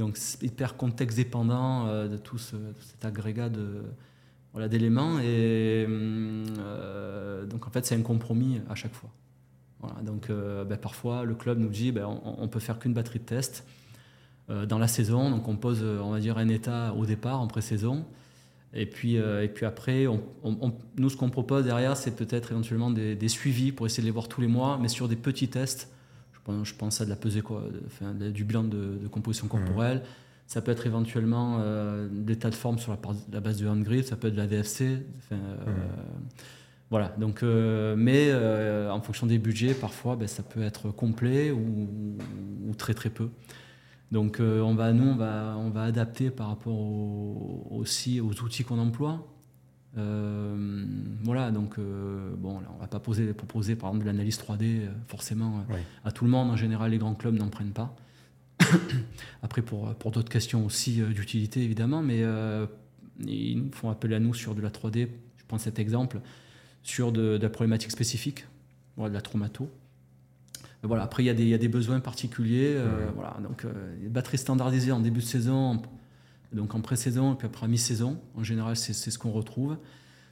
Donc 0.00 0.16
c'est 0.16 0.42
hyper 0.42 0.76
contexte 0.76 1.16
dépendant 1.16 1.86
euh, 1.86 2.08
de 2.08 2.16
tout 2.16 2.38
cet 2.38 3.04
agrégat 3.04 3.48
d'éléments 4.68 5.20
et 5.20 5.86
euh, 5.88 7.46
donc 7.46 7.68
en 7.68 7.70
fait 7.70 7.86
c'est 7.86 7.94
un 7.94 8.02
compromis 8.02 8.60
à 8.68 8.74
chaque 8.74 8.94
fois. 8.94 9.10
Donc 10.02 10.28
ben, 10.28 10.76
parfois 10.76 11.24
le 11.24 11.34
club 11.34 11.58
nous 11.58 11.68
dit 11.68 11.92
ben, 11.92 12.04
on, 12.06 12.36
on 12.38 12.48
peut 12.48 12.60
faire 12.60 12.78
qu'une 12.78 12.92
batterie 12.92 13.20
de 13.20 13.24
tests. 13.24 13.64
Euh, 14.50 14.66
dans 14.66 14.78
la 14.78 14.88
saison. 14.88 15.30
Donc 15.30 15.46
on 15.46 15.56
pose, 15.56 15.80
euh, 15.82 16.00
on 16.02 16.10
va 16.10 16.18
dire, 16.18 16.36
un 16.36 16.48
état 16.48 16.92
au 16.94 17.06
départ, 17.06 17.40
en 17.40 17.46
pré-saison. 17.46 18.04
Et 18.72 18.86
puis, 18.86 19.16
euh, 19.16 19.44
et 19.44 19.48
puis 19.48 19.64
après, 19.64 20.06
nous, 20.96 21.10
ce 21.10 21.16
qu'on 21.16 21.30
propose 21.30 21.64
derrière, 21.64 21.96
c'est 21.96 22.16
peut-être 22.16 22.50
éventuellement 22.50 22.90
des, 22.90 23.28
suivis 23.28 23.70
pour 23.70 23.86
essayer 23.86 24.02
de 24.02 24.06
les 24.06 24.12
voir 24.12 24.28
tous 24.28 24.40
les 24.40 24.48
mois, 24.48 24.78
mais 24.80 24.88
sur 24.88 25.06
des 25.06 25.16
petits 25.16 25.48
tests. 25.48 25.92
Je 26.64 26.74
pense, 26.74 27.00
à 27.00 27.04
de 27.04 27.10
la 27.10 27.16
pesée, 27.16 27.42
quoi, 27.42 27.64
enfin, 27.86 28.12
du 28.12 28.44
bilan 28.44 28.64
de, 28.64 29.06
composition 29.10 29.46
mmh. 29.46 29.50
corporelle. 29.50 30.02
Ça 30.46 30.60
peut 30.60 30.72
être 30.72 30.86
éventuellement 30.86 31.62
des 32.10 32.36
tas 32.36 32.50
de 32.50 32.56
formes 32.56 32.78
sur 32.78 32.90
la, 32.90 32.98
la 33.32 33.40
base 33.40 33.58
du 33.58 33.68
hand 33.68 33.84
grip, 33.84 34.04
ça 34.04 34.16
peut 34.16 34.28
être 34.28 34.34
de 34.34 34.40
la 34.40 34.46
VFC. 34.48 34.98
Enfin, 35.18 35.36
mmh. 35.36 35.72
Voilà, 36.90 37.14
donc, 37.18 37.42
mais 37.42 38.34
en 38.34 39.00
fonction 39.00 39.28
des 39.28 39.38
budgets, 39.38 39.74
parfois, 39.74 40.16
ben, 40.16 40.26
ça 40.26 40.42
peut 40.42 40.62
être 40.62 40.90
complet 40.90 41.52
ou, 41.52 42.18
ou 42.66 42.74
très 42.74 42.94
très 42.94 43.10
peu. 43.10 43.28
Donc 44.10 44.40
euh, 44.40 44.60
on 44.60 44.74
va, 44.74 44.92
nous, 44.92 45.10
on 45.10 45.16
va, 45.16 45.56
on 45.58 45.70
va 45.70 45.84
adapter 45.84 46.30
par 46.30 46.48
rapport 46.48 46.76
aussi 47.72 48.20
aux 48.20 48.32
outils 48.42 48.64
qu'on 48.64 48.78
emploie. 48.78 49.24
Euh, 49.98 50.84
voilà, 51.22 51.50
donc 51.50 51.78
euh, 51.78 52.30
bon, 52.36 52.60
là, 52.60 52.68
on 52.76 52.80
va 52.80 52.86
pas 52.86 53.00
poser, 53.00 53.32
proposer 53.32 53.74
par 53.74 53.90
exemple 53.90 54.04
de 54.04 54.10
l'analyse 54.10 54.38
3D 54.38 54.82
forcément 55.08 55.64
à 56.04 56.12
tout 56.12 56.24
le 56.24 56.30
monde. 56.30 56.50
En 56.50 56.56
général, 56.56 56.92
les 56.92 56.98
grands 56.98 57.14
clubs 57.14 57.36
n'en 57.36 57.48
prennent 57.48 57.72
pas. 57.72 57.96
Après, 59.42 59.62
pour, 59.62 59.94
pour 59.94 60.10
d'autres 60.10 60.30
questions 60.30 60.64
aussi 60.64 61.02
d'utilité 61.02 61.62
évidemment, 61.62 62.02
mais 62.02 62.24
ils 63.26 63.58
nous 63.58 63.72
font 63.72 63.90
appel 63.90 64.14
à 64.14 64.20
nous 64.20 64.34
sur 64.34 64.54
de 64.54 64.60
la 64.60 64.70
3D. 64.70 65.08
Je 65.36 65.44
prends 65.48 65.58
cet 65.58 65.78
exemple 65.78 66.20
sur 66.82 67.12
de, 67.12 67.38
la 67.40 67.50
problématique 67.50 67.90
spécifique, 67.90 68.46
de 68.96 69.08
la 69.08 69.20
traumato. 69.20 69.68
voilà, 70.82 71.02
après, 71.02 71.24
il 71.24 71.26
y, 71.26 71.30
a 71.30 71.34
des, 71.34 71.46
y 71.46 71.54
a 71.54 71.58
des 71.58 71.68
besoins 71.68 72.00
particuliers. 72.00 72.78
voilà, 73.14 73.36
donc, 73.42 73.66
les 74.00 74.08
batteries 74.08 74.38
standardisées 74.38 74.92
en 74.92 75.00
début 75.00 75.20
de 75.20 75.24
saison, 75.24 75.82
donc 76.52 76.74
en 76.74 76.80
pré-saison 76.80 77.34
et 77.34 77.36
puis 77.36 77.46
après 77.46 77.66
à 77.66 77.68
mi-saison. 77.68 78.20
En 78.34 78.42
général, 78.42 78.76
c'est 78.76 78.92
ce 78.92 79.18
qu'on 79.18 79.32
retrouve. 79.32 79.76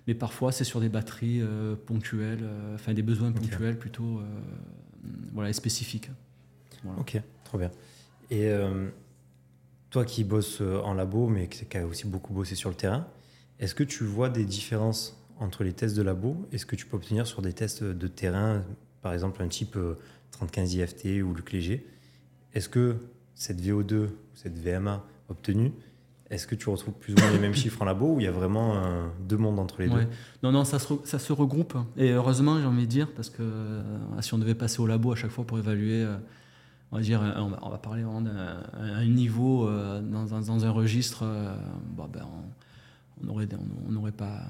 Mais 0.06 0.14
parfois, 0.14 0.52
c'est 0.52 0.64
sur 0.64 0.80
des 0.80 0.88
batteries 0.88 1.42
ponctuelles, 1.84 2.42
enfin 2.74 2.94
des 2.94 3.02
besoins 3.02 3.30
ponctuels 3.30 3.78
plutôt 3.78 4.22
voilà, 5.34 5.52
spécifiques. 5.52 6.10
Ok, 6.98 7.20
trop 7.44 7.58
bien. 7.58 7.70
Et 8.30 8.50
toi 9.90 10.06
qui 10.06 10.24
bosses 10.24 10.62
en 10.62 10.94
labo, 10.94 11.28
mais 11.28 11.46
qui 11.48 11.76
a 11.76 11.86
aussi 11.86 12.06
beaucoup 12.06 12.32
bossé 12.32 12.54
sur 12.54 12.70
le 12.70 12.74
terrain, 12.74 13.06
est-ce 13.58 13.74
que 13.74 13.82
tu 13.82 14.04
vois 14.04 14.28
des 14.28 14.44
différences 14.44 15.20
entre 15.40 15.64
les 15.64 15.72
tests 15.72 15.96
de 15.96 16.02
labo? 16.02 16.46
Et 16.52 16.58
ce 16.58 16.66
que 16.66 16.76
tu 16.76 16.86
peux 16.86 16.96
obtenir 16.96 17.26
sur 17.26 17.42
des 17.42 17.52
tests 17.52 17.82
de 17.82 18.06
terrain, 18.06 18.64
par 19.02 19.12
exemple 19.12 19.42
un 19.42 19.48
type 19.48 19.76
3015 20.30 20.76
euh, 20.76 20.84
IFT 20.84 21.22
ou 21.22 21.34
Luc 21.34 21.52
Léger 21.52 21.86
Est-ce 22.54 22.68
que 22.68 22.96
cette 23.34 23.60
VO2, 23.60 24.10
cette 24.34 24.58
VMA 24.58 25.04
obtenue, 25.28 25.72
est-ce 26.30 26.46
que 26.46 26.54
tu 26.54 26.68
retrouves 26.68 26.94
plus 26.94 27.14
ou 27.14 27.20
moins 27.20 27.30
les 27.30 27.38
mêmes 27.38 27.54
chiffres 27.62 27.80
en 27.82 27.84
labo 27.84 28.14
ou 28.14 28.20
il 28.20 28.24
y 28.24 28.26
a 28.26 28.32
vraiment 28.32 28.74
deux 29.20 29.36
mondes 29.36 29.58
entre 29.58 29.80
les 29.80 29.88
deux 29.88 30.06
Non, 30.42 30.52
non, 30.52 30.64
ça 30.64 30.78
se, 30.78 30.92
ça 31.04 31.18
se, 31.18 31.32
regroupe. 31.32 31.76
Et 31.96 32.10
heureusement, 32.10 32.58
j'ai 32.60 32.66
envie 32.66 32.86
de 32.86 32.90
dire, 32.90 33.08
parce 33.14 33.30
que 33.30 33.42
euh, 33.42 33.82
si 34.20 34.34
on 34.34 34.38
devait 34.38 34.54
passer 34.54 34.80
au 34.80 34.86
labo 34.86 35.12
à 35.12 35.16
chaque 35.16 35.30
fois 35.30 35.46
pour 35.46 35.58
évaluer, 35.58 36.02
euh, 36.02 36.16
on 36.92 36.96
va 36.96 37.02
dire, 37.02 37.20
on 37.36 37.70
va, 37.70 37.78
parler 37.78 38.02
d'un 38.02 39.04
niveau 39.04 39.68
dans, 39.68 40.24
dans, 40.24 40.64
un 40.64 40.70
registre, 40.70 41.24
bon, 41.96 42.08
ben, 42.10 42.22
on 43.22 43.26
n'aurait 43.26 43.48
on, 43.52 44.10
pas, 44.12 44.42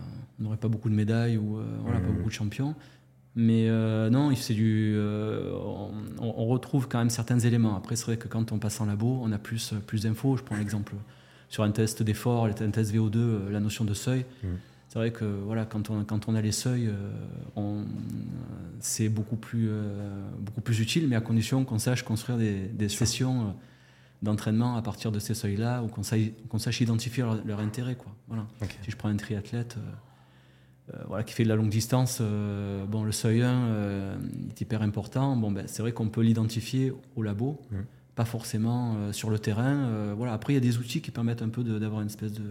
on 0.44 0.56
pas 0.56 0.68
beaucoup 0.68 0.88
de 0.88 0.94
médailles 0.94 1.36
ou 1.36 1.58
euh, 1.58 1.64
voilà, 1.82 2.00
pas 2.00 2.08
mmh. 2.08 2.16
beaucoup 2.16 2.28
de 2.28 2.34
champions. 2.34 2.74
Mais 3.36 3.68
euh, 3.68 4.10
non, 4.10 4.34
c'est 4.34 4.54
du, 4.54 4.94
euh, 4.96 5.52
on, 6.18 6.46
retrouve 6.46 6.88
quand 6.88 6.98
même 6.98 7.10
certains 7.10 7.38
éléments. 7.38 7.76
Après, 7.76 7.94
c'est 7.94 8.06
vrai 8.06 8.16
que 8.16 8.26
quand 8.26 8.50
on 8.50 8.58
passe 8.58 8.80
en 8.80 8.86
labo, 8.86 9.20
on 9.22 9.30
a 9.30 9.38
plus, 9.38 9.74
plus 9.86 10.02
d'infos. 10.02 10.36
Je 10.36 10.42
prends 10.42 10.56
l'exemple 10.56 10.94
sur 11.48 11.62
un 11.64 11.70
test 11.70 12.02
d'effort, 12.02 12.46
un 12.46 12.70
test 12.70 12.94
VO2, 12.94 13.48
la 13.50 13.60
notion 13.60 13.84
de 13.84 13.94
seuil. 13.94 14.24
Mmh. 14.42 14.46
C'est 14.88 14.98
vrai 14.98 15.10
que 15.10 15.24
voilà, 15.24 15.66
quand, 15.66 15.90
on, 15.90 16.04
quand 16.04 16.28
on 16.28 16.34
a 16.34 16.40
les 16.40 16.52
seuils, 16.52 16.90
c'est 18.80 19.10
beaucoup 19.10 19.36
plus, 19.36 19.70
beaucoup 20.38 20.62
plus 20.62 20.80
utile, 20.80 21.08
mais 21.08 21.16
à 21.16 21.20
condition 21.20 21.64
qu'on 21.66 21.78
sache 21.78 22.02
construire 22.02 22.38
des, 22.38 22.60
des 22.60 22.88
sessions 22.88 23.54
d'entraînement 24.22 24.76
à 24.76 24.82
partir 24.82 25.12
de 25.12 25.18
ces 25.18 25.34
seuils-là 25.34 25.82
ou 25.82 25.88
qu'on 25.88 26.02
sache, 26.02 26.80
identifier 26.80 27.24
leur, 27.44 27.60
intérêt. 27.60 27.94
Quoi. 27.94 28.12
Voilà. 28.28 28.46
Si 28.82 28.90
je 28.90 28.96
prends 28.96 29.08
un 29.08 29.16
triathlète 29.16 29.76
euh, 29.76 30.94
euh, 30.94 31.02
voilà, 31.06 31.24
qui 31.24 31.34
fait 31.34 31.44
de 31.44 31.48
la 31.48 31.56
longue 31.56 31.68
distance, 31.68 32.18
euh, 32.20 32.84
bon, 32.86 33.04
le 33.04 33.12
seuil 33.12 33.42
1 33.42 34.18
est 34.50 34.60
hyper 34.60 34.82
important. 34.82 35.36
Bon, 35.36 35.52
ben, 35.52 35.66
c'est 35.66 35.82
vrai 35.82 35.92
qu'on 35.92 36.08
peut 36.08 36.22
l'identifier 36.22 36.92
au 37.16 37.22
labo, 37.22 37.60
mmh. 37.70 37.76
Pas 38.18 38.24
forcément 38.24 39.12
sur 39.12 39.30
le 39.30 39.38
terrain. 39.38 40.12
voilà. 40.16 40.32
Après, 40.32 40.52
il 40.52 40.56
y 40.56 40.58
a 40.58 40.60
des 40.60 40.76
outils 40.78 41.00
qui 41.00 41.12
permettent 41.12 41.40
un 41.40 41.48
peu 41.48 41.62
d'avoir 41.62 42.00
une 42.00 42.08
espèce 42.08 42.32
de, 42.32 42.50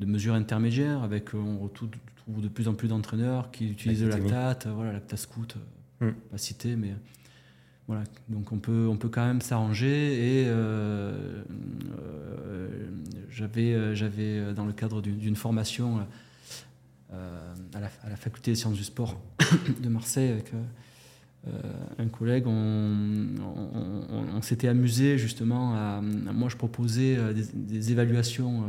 de 0.00 0.06
mesure 0.06 0.34
intermédiaire. 0.34 1.04
Avec, 1.04 1.34
on 1.34 1.58
retrouve 1.58 1.90
de 2.26 2.48
plus 2.48 2.66
en 2.66 2.74
plus 2.74 2.88
d'entraîneurs 2.88 3.52
qui 3.52 3.70
utilisent 3.70 4.02
le 4.02 4.10
lactate, 4.10 4.66
voilà, 4.66 4.92
lactate 4.92 5.20
scout, 5.20 5.56
mmh. 6.00 6.08
pas 6.30 6.38
cité, 6.38 6.74
mais 6.74 6.94
voilà, 7.86 8.02
donc 8.28 8.50
on 8.50 8.58
peut, 8.58 8.88
on 8.90 8.96
peut 8.96 9.08
quand 9.08 9.24
même 9.24 9.40
s'arranger. 9.40 10.40
Et 10.40 10.44
euh, 10.48 11.44
euh, 12.48 12.68
j'avais, 13.30 13.74
euh, 13.74 13.94
j'avais, 13.94 14.52
dans 14.54 14.64
le 14.64 14.72
cadre 14.72 15.00
d'une 15.00 15.36
formation 15.36 16.04
à 17.12 17.80
la, 17.80 18.16
faculté 18.16 18.50
des 18.50 18.56
sciences 18.56 18.74
du 18.74 18.84
sport 18.84 19.20
de 19.80 19.88
Marseille 19.88 20.32
avec 20.32 20.50
un 21.98 22.08
collègue, 22.08 22.44
on, 22.46 24.42
s'était 24.42 24.68
amusé 24.68 25.18
justement 25.18 25.74
à, 25.74 26.00
Moi, 26.00 26.48
je 26.48 26.56
proposais 26.56 27.18
des, 27.32 27.92
évaluations. 27.92 28.62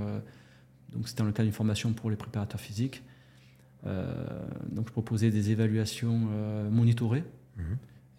donc, 0.93 1.07
c'était 1.07 1.19
dans 1.19 1.25
le 1.25 1.31
cadre 1.31 1.45
d'une 1.45 1.53
formation 1.53 1.93
pour 1.93 2.09
les 2.09 2.15
préparateurs 2.15 2.59
physiques. 2.59 3.03
donc, 3.83 4.87
je 4.87 4.91
proposais 4.91 5.31
des 5.31 5.51
évaluations 5.51 6.29
monitorées. 6.69 7.23
Mmh. 7.57 7.61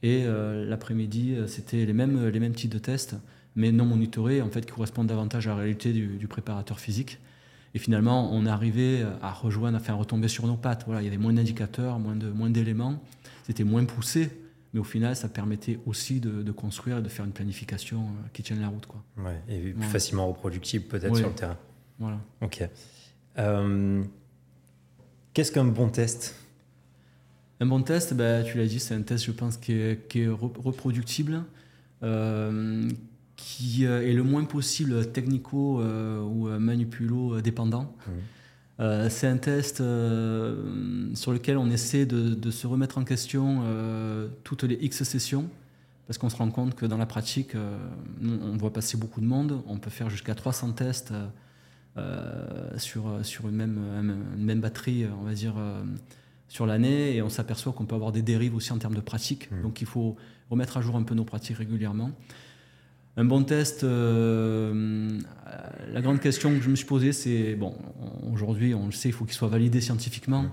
Et 0.02 0.24
euh, 0.24 0.64
l'après-midi, 0.64 1.34
euh, 1.34 1.46
c'était 1.46 1.84
les 1.84 1.92
mêmes, 1.92 2.28
les 2.28 2.40
mêmes 2.40 2.54
types 2.54 2.72
de 2.72 2.78
tests, 2.78 3.16
mais 3.56 3.72
non 3.72 3.84
monitorés, 3.84 4.40
en 4.42 4.48
fait, 4.48 4.64
qui 4.64 4.72
correspondent 4.72 5.08
davantage 5.08 5.46
à 5.48 5.50
la 5.50 5.56
réalité 5.56 5.92
du, 5.92 6.28
préparateur 6.28 6.78
physique. 6.78 7.18
Et 7.74 7.78
finalement, 7.78 8.32
on 8.32 8.46
est 8.46 8.50
arrivé 8.50 9.04
à 9.20 9.32
rejoindre, 9.32 9.76
à 9.76 9.80
faire 9.80 9.98
retomber 9.98 10.28
sur 10.28 10.46
nos 10.46 10.56
pattes. 10.56 10.84
Voilà, 10.86 11.02
il 11.02 11.04
y 11.04 11.08
avait 11.08 11.18
moins 11.18 11.32
d'indicateurs, 11.32 11.98
moins, 11.98 12.16
de, 12.16 12.28
moins 12.28 12.50
d'éléments, 12.50 13.02
c'était 13.44 13.64
moins 13.64 13.84
poussé, 13.84 14.30
mais 14.72 14.80
au 14.80 14.84
final, 14.84 15.16
ça 15.16 15.28
permettait 15.28 15.78
aussi 15.86 16.20
de, 16.20 16.52
construire 16.52 16.98
et 16.98 17.02
de 17.02 17.08
faire 17.08 17.24
une 17.24 17.32
planification 17.32 18.00
euh, 18.00 18.28
qui 18.32 18.42
tienne 18.42 18.60
la 18.60 18.68
route. 18.68 18.86
Quoi. 18.86 19.02
Ouais, 19.16 19.40
et 19.48 19.72
plus 19.72 19.88
facilement 19.88 20.28
reproductible 20.28 20.84
peut-être 20.84 21.16
sur 21.16 21.28
le 21.28 21.34
terrain. 21.34 21.56
Voilà. 21.98 22.18
Ok. 22.42 22.68
qu'est-ce 25.32 25.52
qu'un 25.52 25.64
bon 25.64 25.88
test? 25.88 26.34
Un 27.60 27.66
bon 27.66 27.82
test, 27.82 28.14
bah, 28.14 28.42
tu 28.44 28.56
l'as 28.56 28.66
dit, 28.66 28.78
c'est 28.78 28.94
un 28.94 29.02
test, 29.02 29.24
je 29.24 29.32
pense, 29.32 29.56
qui 29.56 29.72
est, 29.72 30.28
reproductible, 30.28 31.42
euh, 32.04 32.88
qui 33.34 33.84
euh, 33.84 34.08
est 34.08 34.12
le 34.12 34.22
moins 34.22 34.44
possible 34.44 35.10
technico 35.10 35.80
euh, 35.80 36.20
ou 36.20 36.48
manipulo 36.60 37.40
dépendant. 37.40 37.94
Mmh. 38.06 38.10
C'est 38.78 39.26
un 39.26 39.36
test 39.38 39.78
sur 39.78 41.32
lequel 41.32 41.56
on 41.58 41.68
essaie 41.70 42.06
de, 42.06 42.50
se 42.50 42.66
remettre 42.66 42.98
en 42.98 43.04
question 43.04 43.62
toutes 44.44 44.62
les 44.62 44.76
X 44.76 45.02
sessions, 45.02 45.48
parce 46.06 46.16
qu'on 46.18 46.28
se 46.28 46.36
rend 46.36 46.50
compte 46.50 46.74
que 46.74 46.86
dans 46.86 46.96
la 46.96 47.06
pratique, 47.06 47.52
on 48.22 48.56
voit 48.56 48.72
passer 48.72 48.96
beaucoup 48.96 49.20
de 49.20 49.26
monde, 49.26 49.62
on 49.66 49.78
peut 49.78 49.90
faire 49.90 50.10
jusqu'à 50.10 50.34
300 50.34 50.72
tests 50.72 51.12
sur, 52.76 53.18
sur 53.24 53.48
une, 53.48 53.56
même, 53.56 53.78
une 54.36 54.44
même 54.44 54.60
batterie, 54.60 55.06
on 55.20 55.24
va 55.24 55.34
dire 55.34 55.54
sur 56.48 56.66
l'année 56.66 57.14
et 57.14 57.22
on 57.22 57.28
s'aperçoit 57.28 57.72
qu'on 57.72 57.84
peut 57.84 57.94
avoir 57.94 58.12
des 58.12 58.22
dérives 58.22 58.54
aussi 58.54 58.72
en 58.72 58.78
termes 58.78 58.94
de 58.94 59.00
pratique. 59.00 59.50
Mmh. 59.50 59.62
Donc 59.62 59.80
il 59.80 59.86
faut 59.86 60.16
remettre 60.50 60.78
à 60.78 60.80
jour 60.80 60.96
un 60.96 61.02
peu 61.02 61.14
nos 61.14 61.24
pratiques 61.24 61.58
régulièrement. 61.58 62.10
Un 63.18 63.24
bon 63.24 63.42
test, 63.42 63.82
euh, 63.82 65.18
la 65.92 66.00
grande 66.00 66.20
question 66.20 66.50
que 66.56 66.62
je 66.62 66.70
me 66.70 66.76
suis 66.76 66.86
posée, 66.86 67.12
c'est, 67.12 67.56
bon, 67.56 67.74
aujourd'hui 68.32 68.76
on 68.76 68.86
le 68.86 68.92
sait, 68.92 69.08
il 69.08 69.12
faut 69.12 69.24
qu'il 69.24 69.34
soit 69.34 69.48
validé 69.48 69.80
scientifiquement, 69.80 70.42
mmh. 70.42 70.50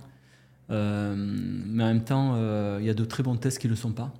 euh, 0.72 1.14
mais 1.16 1.84
en 1.84 1.88
même 1.88 2.04
temps, 2.04 2.34
euh, 2.38 2.80
il 2.82 2.88
y 2.88 2.90
a 2.90 2.96
de 2.96 3.06
très 3.06 3.22
bons 3.22 3.36
tests 3.36 3.60
qui 3.60 3.68
ne 3.68 3.74
le 3.74 3.76
sont 3.76 3.92
pas. 3.92 4.12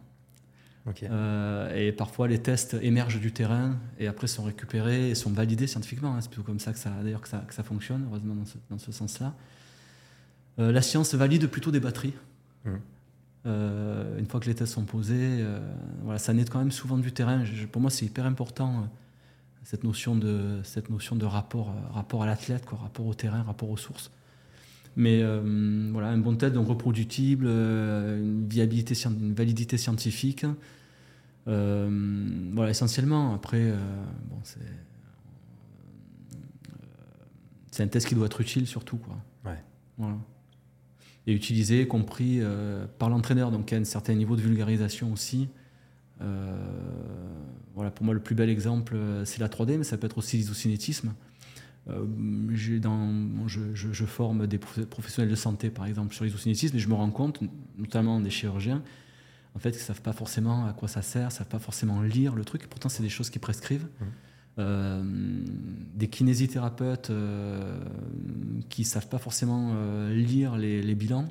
et 1.76 1.92
parfois 1.92 2.28
les 2.28 2.38
tests 2.38 2.78
émergent 2.84 3.20
du 3.20 3.32
terrain 3.32 3.80
et 3.98 4.06
après 4.06 4.28
sont 4.28 4.44
récupérés 4.44 5.10
et 5.10 5.16
sont 5.16 5.32
validés 5.32 5.66
scientifiquement. 5.66 6.14
Hein. 6.14 6.22
C'est 6.22 6.30
plutôt 6.30 6.46
comme 6.46 6.60
ça 6.60 6.72
que 6.72 6.78
ça, 6.78 6.92
d'ailleurs 7.04 7.22
que 7.22 7.30
ça, 7.30 7.44
que 7.48 7.54
ça 7.56 7.64
fonctionne, 7.64 8.06
heureusement 8.08 8.36
dans 8.70 8.78
ce, 8.78 8.92
sens-là. 8.92 9.34
La 10.60 10.84
science 10.84 11.16
valide 11.16 11.48
plutôt 11.48 11.72
des 11.72 11.80
batteries. 11.80 12.14
Mmh. 12.64 12.74
Euh, 13.46 14.18
une 14.18 14.26
fois 14.26 14.40
que 14.40 14.48
les 14.48 14.56
tests 14.56 14.74
sont 14.74 14.86
posés, 14.86 15.40
euh, 15.42 15.60
voilà, 16.04 16.18
ça 16.18 16.34
naît 16.34 16.46
quand 16.46 16.58
même 16.60 16.72
souvent 16.72 16.98
du 16.98 17.12
terrain. 17.12 17.44
pour 17.72 17.82
moi, 17.82 17.92
c'est 17.92 18.06
hyper 18.06 18.26
important 18.26 18.90
cette 19.64 19.84
notion 19.84 20.16
de, 20.16 20.60
cette 20.64 20.90
notion 20.90 21.16
de 21.16 21.26
rapport, 21.26 21.74
rapport 21.92 22.24
à 22.24 22.26
l'athlète, 22.26 22.66
rapport 22.72 23.06
au 23.06 23.14
terrain, 23.14 23.44
rapport 23.44 23.70
aux 23.70 23.78
sources. 23.78 24.12
Mais 24.96 25.24
voilà, 25.92 26.10
un 26.10 26.18
bon 26.18 26.36
test 26.36 26.54
donc 26.54 26.68
reproductible, 26.68 27.48
une, 27.48 28.48
viabilité, 28.48 28.94
une 29.06 29.34
validité 29.34 29.78
scientifique. 29.78 30.46
voilà, 31.46 32.70
essentiellement. 32.70 33.34
Après, 33.34 33.74
bon, 34.30 34.38
c'est 37.72 37.84
un 37.84 37.88
test 37.88 38.08
qui 38.08 38.16
doit 38.16 38.28
être 38.28 38.40
utile 38.40 38.68
surtout. 38.68 38.98
Quoi. 38.98 39.18
Ouais. 39.46 39.64
Voilà 39.98 40.18
et 41.28 41.34
utilisé, 41.34 41.88
compris 41.88 42.40
euh, 42.40 42.86
par 43.00 43.10
l'entraîneur, 43.10 43.52
donc 43.52 43.72
il 43.72 43.74
y 43.74 43.78
a 43.78 43.82
un 43.82 43.86
certain 43.86 44.14
niveau 44.14 44.36
de 44.36 44.42
vulgarisation 44.42 45.12
aussi. 45.12 45.50
Euh, 46.22 46.56
voilà, 47.74 47.92
pour 47.92 48.06
moi, 48.06 48.14
le 48.14 48.20
plus 48.20 48.36
bel 48.36 48.50
exemple, 48.50 48.96
euh, 48.96 49.26
c'est 49.26 49.40
la 49.40 49.48
3D, 49.48 49.78
mais 49.78 49.84
ça 49.84 49.98
peut 49.98 50.06
être 50.06 50.18
aussi 50.18 50.38
l'isocinétisme. 50.38 51.14
Dans, 51.88 53.48
je, 53.48 54.06
forme 54.06 54.48
des 54.48 54.58
professionnels 54.58 55.30
de 55.30 55.36
santé, 55.36 55.70
par 55.70 55.86
exemple, 55.86 56.16
sur 56.16 56.24
l'isocinétisme, 56.26 56.76
et 56.76 56.80
je 56.80 56.90
me 56.90 56.96
rends 56.96 57.12
compte, 57.12 57.42
notamment 57.78 58.20
des 58.20 58.32
chirurgiens, 58.32 58.82
en 59.54 59.60
fait, 59.60 59.70
qu'ils 59.70 59.82
ne 59.82 59.86
savent 59.86 60.02
pas 60.02 60.14
forcément 60.14 60.66
à 60.66 60.74
quoi 60.74 60.88
ça 60.88 61.04
sert, 61.04 61.28
ne 61.28 61.32
savent 61.32 61.48
pas 61.48 61.60
forcément 61.60 62.02
lire 62.02 62.34
le 62.34 62.44
truc, 62.44 62.64
et 62.64 62.68
pourtant, 62.68 62.90
c'est 62.90 63.04
des 63.04 63.10
choses 63.10 63.30
qu'ils 63.30 63.42
prescrivent. 63.42 63.88
Mmh. 64.02 64.06
Euh, 64.58 65.04
des 65.96 66.08
kinésithérapeutes 66.08 67.10
euh, 67.10 67.78
qui 68.70 68.84
ne 68.84 68.86
savent 68.86 69.10
pas 69.10 69.18
forcément 69.18 69.74
euh, 69.76 70.14
lire 70.14 70.56
les, 70.56 70.96
bilans. 70.96 71.28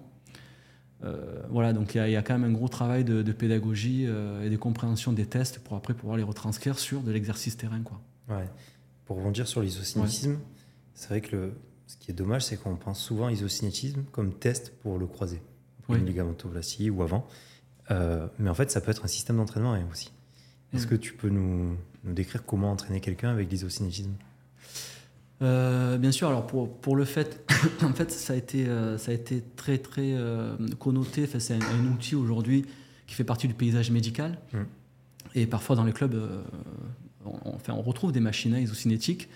voilà, 1.48 1.72
donc 1.72 1.94
il 1.94 2.10
y, 2.10 2.16
a 2.16 2.22
quand 2.22 2.38
même 2.38 2.50
un 2.50 2.52
gros 2.52 2.68
travail 2.68 3.04
de, 3.04 3.32
pédagogie 3.32 4.04
et 4.04 4.50
de 4.50 4.56
compréhension 4.56 5.12
des 5.12 5.26
tests 5.26 5.58
pour 5.58 5.76
après 5.76 5.94
pouvoir 5.94 6.16
les 6.16 6.22
retranscrire 6.22 6.78
sur 6.78 7.02
de 7.02 7.12
l'exercice 7.12 7.56
terrain. 7.56 7.80
Quoi. 7.80 8.00
Ouais. 8.28 8.48
Pour 9.04 9.16
rebondir 9.16 9.46
sur 9.46 9.60
l'isocinétisme, 9.60 10.38
c'est 10.94 11.08
vrai 11.08 11.20
que 11.20 11.36
le, 11.36 11.52
ce 11.86 11.96
qui 11.96 12.10
est 12.10 12.14
dommage, 12.14 12.44
c'est 12.44 12.56
qu'on 12.56 12.76
pense 12.76 13.00
souvent 13.00 13.28
isocinétisme 13.28 14.04
comme 14.12 14.32
test 14.32 14.72
pour 14.80 14.98
le 14.98 15.06
croisé, 15.06 15.42
oui. 15.88 15.98
une 15.98 16.06
ligamentoplastie 16.06 16.88
ou 16.88 17.02
avant. 17.02 17.26
mais 17.90 18.50
en 18.50 18.54
fait, 18.54 18.70
ça 18.70 18.80
peut 18.80 18.90
être 18.90 19.04
un 19.04 19.08
système 19.08 19.36
d'entraînement 19.36 19.76
aussi. 19.90 20.10
Est-ce 20.74 20.86
que 20.86 20.94
tu 20.94 21.12
peux 21.12 21.28
nous, 21.28 21.76
nous, 22.04 22.12
décrire 22.12 22.44
comment 22.44 22.72
entraîner 22.72 23.00
quelqu'un 23.00 23.30
avec 23.30 23.50
l'isocinétisme? 23.50 24.12
Bien 25.40 26.10
sûr, 26.10 26.28
alors 26.28 26.46
pour, 26.46 26.74
pour 26.78 26.96
le 26.96 27.04
fait, 27.04 27.44
en 27.82 27.92
fait, 27.92 28.10
ça 28.10 28.32
a 28.32 28.36
été, 28.36 28.66
ça 28.96 29.10
a 29.10 29.14
été 29.14 29.42
très 29.56 29.78
très 29.78 30.16
connoté. 30.78 31.24
Enfin, 31.24 31.38
c'est 31.38 31.54
un, 31.54 31.86
outil 31.92 32.14
aujourd'hui 32.14 32.64
qui 33.06 33.14
fait 33.14 33.24
partie 33.24 33.46
du 33.46 33.54
paysage 33.54 33.90
médical. 33.90 34.38
Mmh. 34.52 34.58
Et 35.34 35.46
parfois 35.46 35.76
dans 35.76 35.84
les 35.84 35.92
clubs, 35.92 36.16
on, 37.26 37.54
enfin, 37.54 37.74
on 37.74 37.82
retrouve 37.82 38.12
des 38.12 38.20
machines 38.20 38.56
isocinétiques 38.56 39.28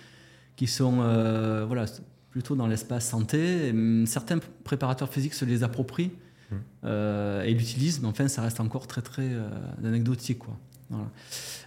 qui 0.58 0.66
sont 0.66 0.98
euh, 1.00 1.64
voilà, 1.64 1.86
plutôt 2.30 2.56
dans 2.56 2.66
l'espace 2.66 3.08
santé. 3.08 3.72
certains 4.06 4.40
préparateurs 4.64 5.08
physiques 5.08 5.34
se 5.34 5.44
les 5.44 5.62
approprient 5.62 6.10
mmh. 6.50 6.54
euh, 6.84 7.42
et 7.44 7.54
l'utilisent, 7.54 8.00
mais 8.00 8.08
enfin, 8.08 8.26
ça 8.26 8.42
reste 8.42 8.58
encore 8.58 8.88
très, 8.88 9.00
très 9.00 9.28
euh, 9.30 9.48
anecdotique. 9.84 10.40
Quoi. 10.40 10.58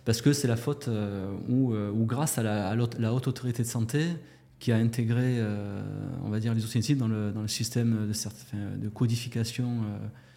Parce 0.06 0.22
que 0.22 0.34
c'est 0.34 0.48
la 0.48 0.58
faute 0.58 0.90
où, 1.50 1.74
grâce 2.06 2.38
à 2.38 2.44
la, 2.44 2.76
haute 3.14 3.28
autorité 3.28 3.64
de 3.64 3.68
santé, 3.68 4.06
qui 4.60 4.72
a 4.72 4.78
intégré, 4.78 5.40
on 6.24 6.30
va 6.30 6.40
dire, 6.40 6.54
les 6.54 6.96
dans 6.96 7.08
le, 7.08 7.32
dans 7.32 7.42
le 7.42 7.48
système 7.48 8.08
de, 8.08 8.90
codification 8.90 9.84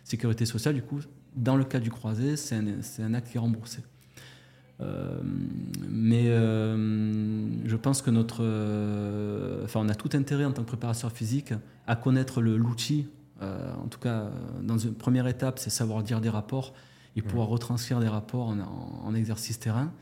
sécurité 0.05 0.45
sociale, 0.47 0.75
du 0.75 0.83
coup, 0.83 1.01
dans 1.35 1.57
le 1.57 1.65
cas 1.65 1.81
du 1.81 1.91
croisé, 1.91 2.37
c'est 2.37 2.57
un, 2.57 2.67
un 3.01 3.15
acte 3.15 3.31
qui 3.31 3.37
est 3.37 3.41
remboursé. 3.41 3.81
Euh, 4.81 5.21
mais 5.89 6.25
euh, 6.29 7.47
je 7.65 7.77
pense 7.77 8.03
que 8.03 8.11
notre, 8.11 8.39
euh, 8.41 9.65
enfin, 9.65 9.81
on 9.81 9.89
a 9.89 9.95
tout 9.95 10.11
intérêt 10.15 10.45
en 10.45 10.53
tant 10.53 10.63
que 10.63 10.69
préparateur 10.69 11.13
physique 11.13 11.55
à 11.87 11.97
connaître 11.97 12.43
l'outil. 12.43 13.09
en 13.41 13.89
tout 13.89 13.99
cas, 13.99 14.31
dans 14.63 14.79
une 14.79 14.95
première 14.95 15.27
étape, 15.27 15.59
c'est 15.59 15.71
savoir 15.71 16.03
dire 16.03 16.21
des 16.21 16.31
rapports 16.31 16.73
et 17.17 17.23
pouvoir 17.23 17.49
retranscrire 17.49 18.01
des 18.01 18.09
rapports 18.09 18.49
en, 19.05 19.15
exercice 19.15 19.59
terrain, 19.59 19.93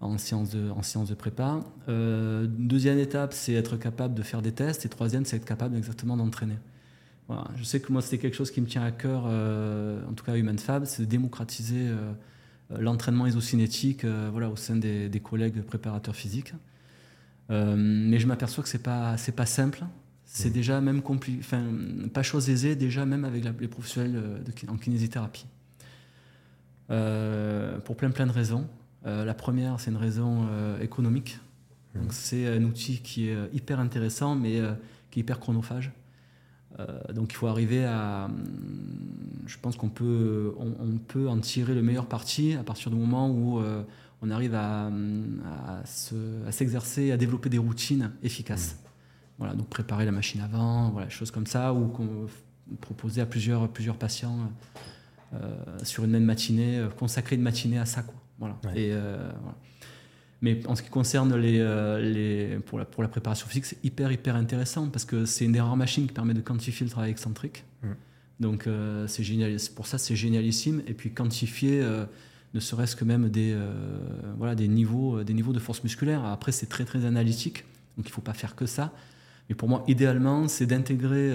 en 0.00 0.16
séance 0.18 0.50
de, 0.50 0.70
en 0.70 1.04
de 1.04 1.14
prépa. 1.14 1.60
deuxième 1.88 2.98
étape, 2.98 3.32
c'est 3.32 3.54
être 3.54 3.76
capable 3.76 4.14
de 4.14 4.22
faire 4.22 4.42
des 4.42 4.52
tests. 4.52 4.84
Et 4.86 4.88
troisième, 4.88 5.24
c'est 5.24 5.36
être 5.36 5.44
capable 5.44 5.76
exactement 5.76 6.16
d'entraîner. 6.16 6.58
Voilà. 7.26 7.48
Je 7.56 7.64
sais 7.64 7.80
que 7.80 7.92
moi, 7.92 8.00
c'était 8.00 8.18
quelque 8.18 8.36
chose 8.36 8.52
qui 8.52 8.60
me 8.60 8.66
tient 8.66 8.84
à 8.84 8.92
cœur, 8.92 9.24
en 9.24 10.12
tout 10.12 10.24
cas 10.24 10.32
à 10.32 10.36
Human 10.36 10.58
Fab, 10.58 10.84
c'est 10.84 11.02
de 11.02 11.08
démocratiser 11.08 11.90
euh, 12.72 12.78
l'entraînement 12.80 13.26
isocinétique 13.26 14.04
euh, 14.04 14.28
voilà, 14.32 14.50
au 14.50 14.56
sein 14.56 14.76
des, 14.76 15.20
collègues 15.22 15.62
préparateurs 15.62 16.16
physiques. 16.16 16.52
Euh, 17.50 17.76
mais 17.78 18.18
je 18.18 18.26
m'aperçois 18.26 18.64
que 18.64 18.68
ce 18.70 18.76
n'est 18.76 18.82
pas, 18.82 19.16
pas 19.36 19.46
simple. 19.46 19.84
C'est 20.24 20.48
mmh. 20.48 20.52
déjà 20.52 20.80
même 20.80 21.02
pas 22.12 22.22
chose 22.24 22.50
aisée, 22.50 22.74
déjà 22.74 23.06
même 23.06 23.24
avec 23.24 23.44
les 23.60 23.68
professionnels 23.68 24.42
de, 24.44 24.70
en 24.70 24.76
kinésithérapie. 24.76 25.46
Pour 26.88 27.96
plein 27.96 28.10
plein 28.10 28.26
de 28.26 28.32
raisons. 28.32 28.66
la 29.04 29.34
première, 29.34 29.80
c'est 29.80 29.90
une 29.90 29.96
raison 29.96 30.46
économique. 30.80 31.38
Mmh. 31.94 31.98
c'est 32.10 32.46
un 32.46 32.62
outil 32.64 33.00
qui 33.00 33.28
est 33.28 33.36
hyper 33.54 33.80
intéressant, 33.80 34.34
mais 34.34 34.60
qui 35.10 35.20
est 35.20 35.22
hyper 35.22 35.40
chronophage. 35.40 35.92
Euh, 36.78 37.12
donc 37.12 37.32
il 37.32 37.36
faut 37.36 37.46
arriver 37.46 37.84
à. 37.84 38.26
Hum, 38.26 38.34
je 39.46 39.56
pense 39.58 39.76
qu'on 39.76 39.88
peut, 39.88 40.54
on, 40.58 40.98
peut 40.98 41.28
en 41.28 41.38
tirer 41.38 41.74
le 41.74 41.82
meilleur 41.82 42.06
parti 42.06 42.54
à 42.54 42.64
partir 42.64 42.90
du 42.90 42.96
moment 42.96 43.30
où 43.30 43.60
euh, 43.60 43.82
on 44.22 44.30
arrive 44.30 44.54
à, 44.54 44.86
hum, 44.86 45.40
à 46.46 46.52
s'exercer, 46.52 47.12
à 47.12 47.16
développer 47.16 47.48
des 47.48 47.58
routines 47.58 48.12
efficaces. 48.22 48.74
Mmh. 48.74 48.88
Voilà, 49.38 49.54
donc 49.54 49.68
préparer 49.68 50.04
la 50.04 50.12
machine 50.12 50.40
avant, 50.40 50.90
voilà, 50.90 51.08
choses 51.08 51.30
comme 51.30 51.46
ça, 51.46 51.74
ou 51.74 51.92
proposer 52.80 53.20
à 53.20 53.26
plusieurs, 53.26 53.68
plusieurs 53.68 53.96
patients 53.96 54.38
euh, 54.38 54.80
sur 55.82 56.04
une 56.04 56.10
même 56.10 56.24
matinée, 56.24 56.86
consacrer 56.98 57.36
une 57.36 57.42
matinée 57.42 57.78
à 57.78 57.86
ça. 57.86 58.02
Quoi. 58.02 58.14
Voilà. 58.38 58.56
Et, 58.74 58.90
voilà. 58.90 59.56
Mais 60.42 60.66
en 60.66 60.76
ce 60.76 60.82
qui 60.82 60.90
concerne 60.90 61.34
les, 61.36 61.58
euh, 61.60 61.98
les, 62.00 62.58
pour, 62.60 62.78
la, 62.78 62.84
pour 62.84 63.02
la 63.02 63.08
préparation 63.08 63.46
physique, 63.48 63.64
c'est 63.64 63.82
hyper, 63.84 64.12
hyper 64.12 64.36
intéressant 64.36 64.88
parce 64.88 65.04
que 65.04 65.24
c'est 65.24 65.44
une 65.44 65.52
des 65.52 65.60
rares 65.60 65.76
machines 65.76 66.06
qui 66.06 66.12
permet 66.12 66.34
de 66.34 66.40
quantifier 66.40 66.84
le 66.84 66.90
travail 66.90 67.10
excentrique. 67.10 67.64
Mm. 67.82 67.88
Donc, 68.40 68.66
euh, 68.66 69.06
c'est 69.06 69.24
génial. 69.24 69.56
Pour 69.74 69.86
ça, 69.86 69.96
c'est 69.96 70.14
génialissime. 70.14 70.82
Et 70.86 70.92
puis, 70.92 71.10
quantifier 71.10 71.80
euh, 71.80 72.04
ne 72.52 72.60
serait-ce 72.60 72.96
que 72.96 73.04
même 73.04 73.30
des, 73.30 73.56
voilà, 74.36 74.54
des, 74.54 74.68
niveaux, 74.68 75.24
des 75.24 75.32
niveaux 75.32 75.52
de 75.52 75.58
force 75.58 75.82
musculaire. 75.82 76.24
Après, 76.24 76.52
c'est 76.52 76.66
très, 76.66 76.84
très 76.84 77.06
analytique. 77.06 77.64
Donc, 77.96 78.06
il 78.06 78.10
ne 78.10 78.14
faut 78.14 78.20
pas 78.20 78.34
faire 78.34 78.54
que 78.54 78.66
ça. 78.66 78.92
Mais 79.48 79.54
pour 79.54 79.68
moi, 79.68 79.84
idéalement, 79.88 80.48
c'est 80.48 80.66
d'intégrer 80.66 81.32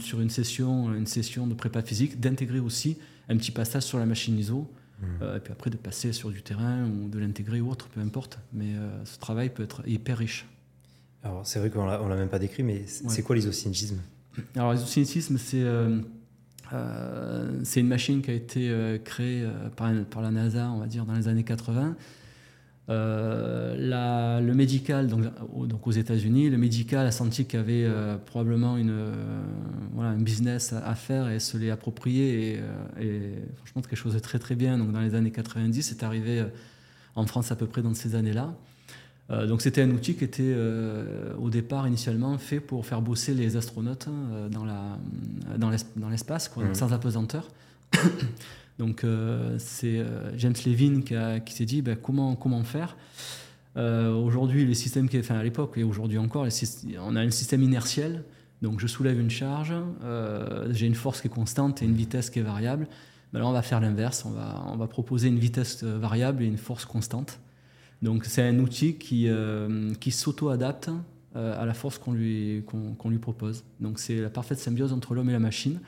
sur 0.00 0.20
une 0.20 0.30
session, 0.30 0.92
une 0.94 1.06
session 1.06 1.46
de 1.46 1.54
prépa 1.54 1.82
physique, 1.82 2.20
d'intégrer 2.20 2.58
aussi 2.58 2.98
un 3.28 3.36
petit 3.36 3.50
passage 3.50 3.84
sur 3.84 3.98
la 3.98 4.06
machine 4.06 4.38
ISO 4.38 4.70
euh, 5.22 5.36
et 5.36 5.40
puis 5.40 5.52
après 5.52 5.70
de 5.70 5.76
passer 5.76 6.12
sur 6.12 6.30
du 6.30 6.42
terrain 6.42 6.86
ou 6.86 7.08
de 7.08 7.18
l'intégrer 7.18 7.60
ou 7.60 7.70
autre, 7.70 7.88
peu 7.88 8.00
importe. 8.00 8.38
Mais 8.52 8.74
euh, 8.74 9.04
ce 9.04 9.18
travail 9.18 9.50
peut 9.50 9.62
être 9.62 9.82
hyper 9.86 10.18
riche. 10.18 10.46
Alors 11.22 11.46
c'est 11.46 11.58
vrai 11.58 11.70
qu'on 11.70 11.84
ne 11.84 12.08
l'a 12.08 12.16
même 12.16 12.28
pas 12.28 12.38
décrit, 12.38 12.62
mais 12.62 12.84
c'est 12.86 13.22
quoi 13.22 13.36
l'isocinétisme 13.36 14.00
Alors 14.56 14.72
l'isocinétisme, 14.72 15.38
c'est 15.38 15.62
euh, 15.62 16.00
c'est 17.62 17.80
une 17.80 17.88
machine 17.88 18.20
qui 18.20 18.30
a 18.30 18.34
été 18.34 19.00
créée 19.04 19.46
par, 19.76 19.92
par, 20.10 20.22
la 20.22 20.30
NASA, 20.30 20.70
on 20.70 20.78
va 20.78 20.86
dire, 20.86 21.04
dans 21.06 21.14
les 21.14 21.28
années 21.28 21.44
80 21.44 21.96
euh, 22.90 24.40
le 24.40 24.54
médical, 24.54 25.06
donc, 25.08 25.24
donc 25.66 25.86
aux 25.86 25.92
États-Unis, 25.92 26.50
le 26.50 26.58
médical 26.58 27.06
a 27.06 27.10
senti 27.10 27.46
qu'il 27.46 27.58
y 27.58 27.62
avait 27.62 27.84
euh, 27.84 28.16
probablement 28.18 28.76
une, 28.76 28.90
euh, 28.90 29.14
voilà, 29.94 30.10
un 30.10 30.20
business 30.20 30.72
à, 30.72 30.94
faire 30.94 31.28
et 31.30 31.40
se 31.40 31.56
l'est 31.56 31.70
approprié. 31.70 32.52
Et, 32.52 32.60
et, 33.00 33.20
franchement, 33.56 33.82
quelque 33.82 33.96
chose 33.96 34.14
de 34.14 34.18
très 34.18 34.38
très 34.38 34.54
bien. 34.54 34.76
Donc 34.76 34.92
dans 34.92 35.00
les 35.00 35.14
années 35.14 35.30
90, 35.30 35.82
c'est 35.82 36.02
arrivé 36.02 36.44
en 37.14 37.26
France 37.26 37.52
à 37.52 37.56
peu 37.56 37.66
près 37.66 37.82
dans 37.82 37.94
ces 37.94 38.14
années-là. 38.16 38.54
donc 39.46 39.62
c'était 39.62 39.82
un 39.82 39.90
outil 39.90 40.14
qui 40.14 40.24
était 40.24 40.54
au 41.38 41.48
départ 41.48 41.86
initialement 41.86 42.36
fait 42.38 42.60
pour 42.60 42.84
faire 42.84 43.00
bosser 43.00 43.34
les 43.34 43.56
astronautes 43.56 44.08
dans 44.50 45.70
l'espace, 46.10 46.54
mmh. 46.54 46.74
sans 46.74 46.92
apesanteur. 46.92 47.48
Donc 48.78 49.04
euh, 49.04 49.56
c'est 49.58 49.98
euh, 49.98 50.36
James 50.36 50.54
Levin 50.66 51.02
qui, 51.02 51.54
s'est 51.54 51.64
dit 51.64 51.82
ben, 51.82 51.96
comment, 51.96 52.64
faire? 52.64 52.96
Euh, 53.76 54.14
aujourd'hui, 54.14 54.66
les 54.66 54.74
systèmes 54.74 55.08
qui, 55.08 55.18
enfin 55.18 55.36
à 55.36 55.42
l'époque 55.42 55.74
et 55.76 55.84
aujourd'hui 55.84 56.18
encore, 56.18 56.46
on 57.00 57.16
a 57.16 57.20
un 57.20 57.30
système 57.30 57.62
inertiel. 57.62 58.24
Donc 58.62 58.80
je 58.80 58.86
soulève 58.86 59.20
une 59.20 59.30
charge, 59.30 59.74
j'ai 60.70 60.86
une 60.86 60.94
force 60.94 61.20
qui 61.20 61.26
est 61.26 61.30
constante 61.30 61.82
et 61.82 61.84
une 61.84 61.94
vitesse 61.94 62.30
qui 62.30 62.38
est 62.38 62.42
variable. 62.42 62.88
Ben 63.32 63.40
là, 63.40 63.46
on 63.46 63.52
va 63.52 63.62
faire 63.62 63.80
l'inverse, 63.80 64.24
on 64.24 64.76
va, 64.76 64.86
proposer 64.86 65.28
une 65.28 65.38
vitesse 65.38 65.82
variable 65.82 66.42
et 66.42 66.46
une 66.46 66.56
force 66.56 66.86
constante. 66.86 67.40
Donc 68.00 68.24
c'est 68.24 68.42
un 68.42 68.58
outil 68.60 68.94
qui, 68.94 69.28
s'auto-adapte 70.10 70.88
à 71.34 71.66
la 71.66 71.74
force 71.74 71.98
qu'on 71.98 72.12
lui, 72.12 72.64
qu'on 72.96 73.10
lui 73.10 73.18
propose. 73.18 73.64
Donc 73.80 73.98
c'est 73.98 74.20
la 74.20 74.30
parfaite 74.30 74.58
symbiose 74.58 74.94
entre 74.94 75.14
l'homme 75.14 75.28
et 75.28 75.34
la 75.34 75.40
machine. 75.40 75.80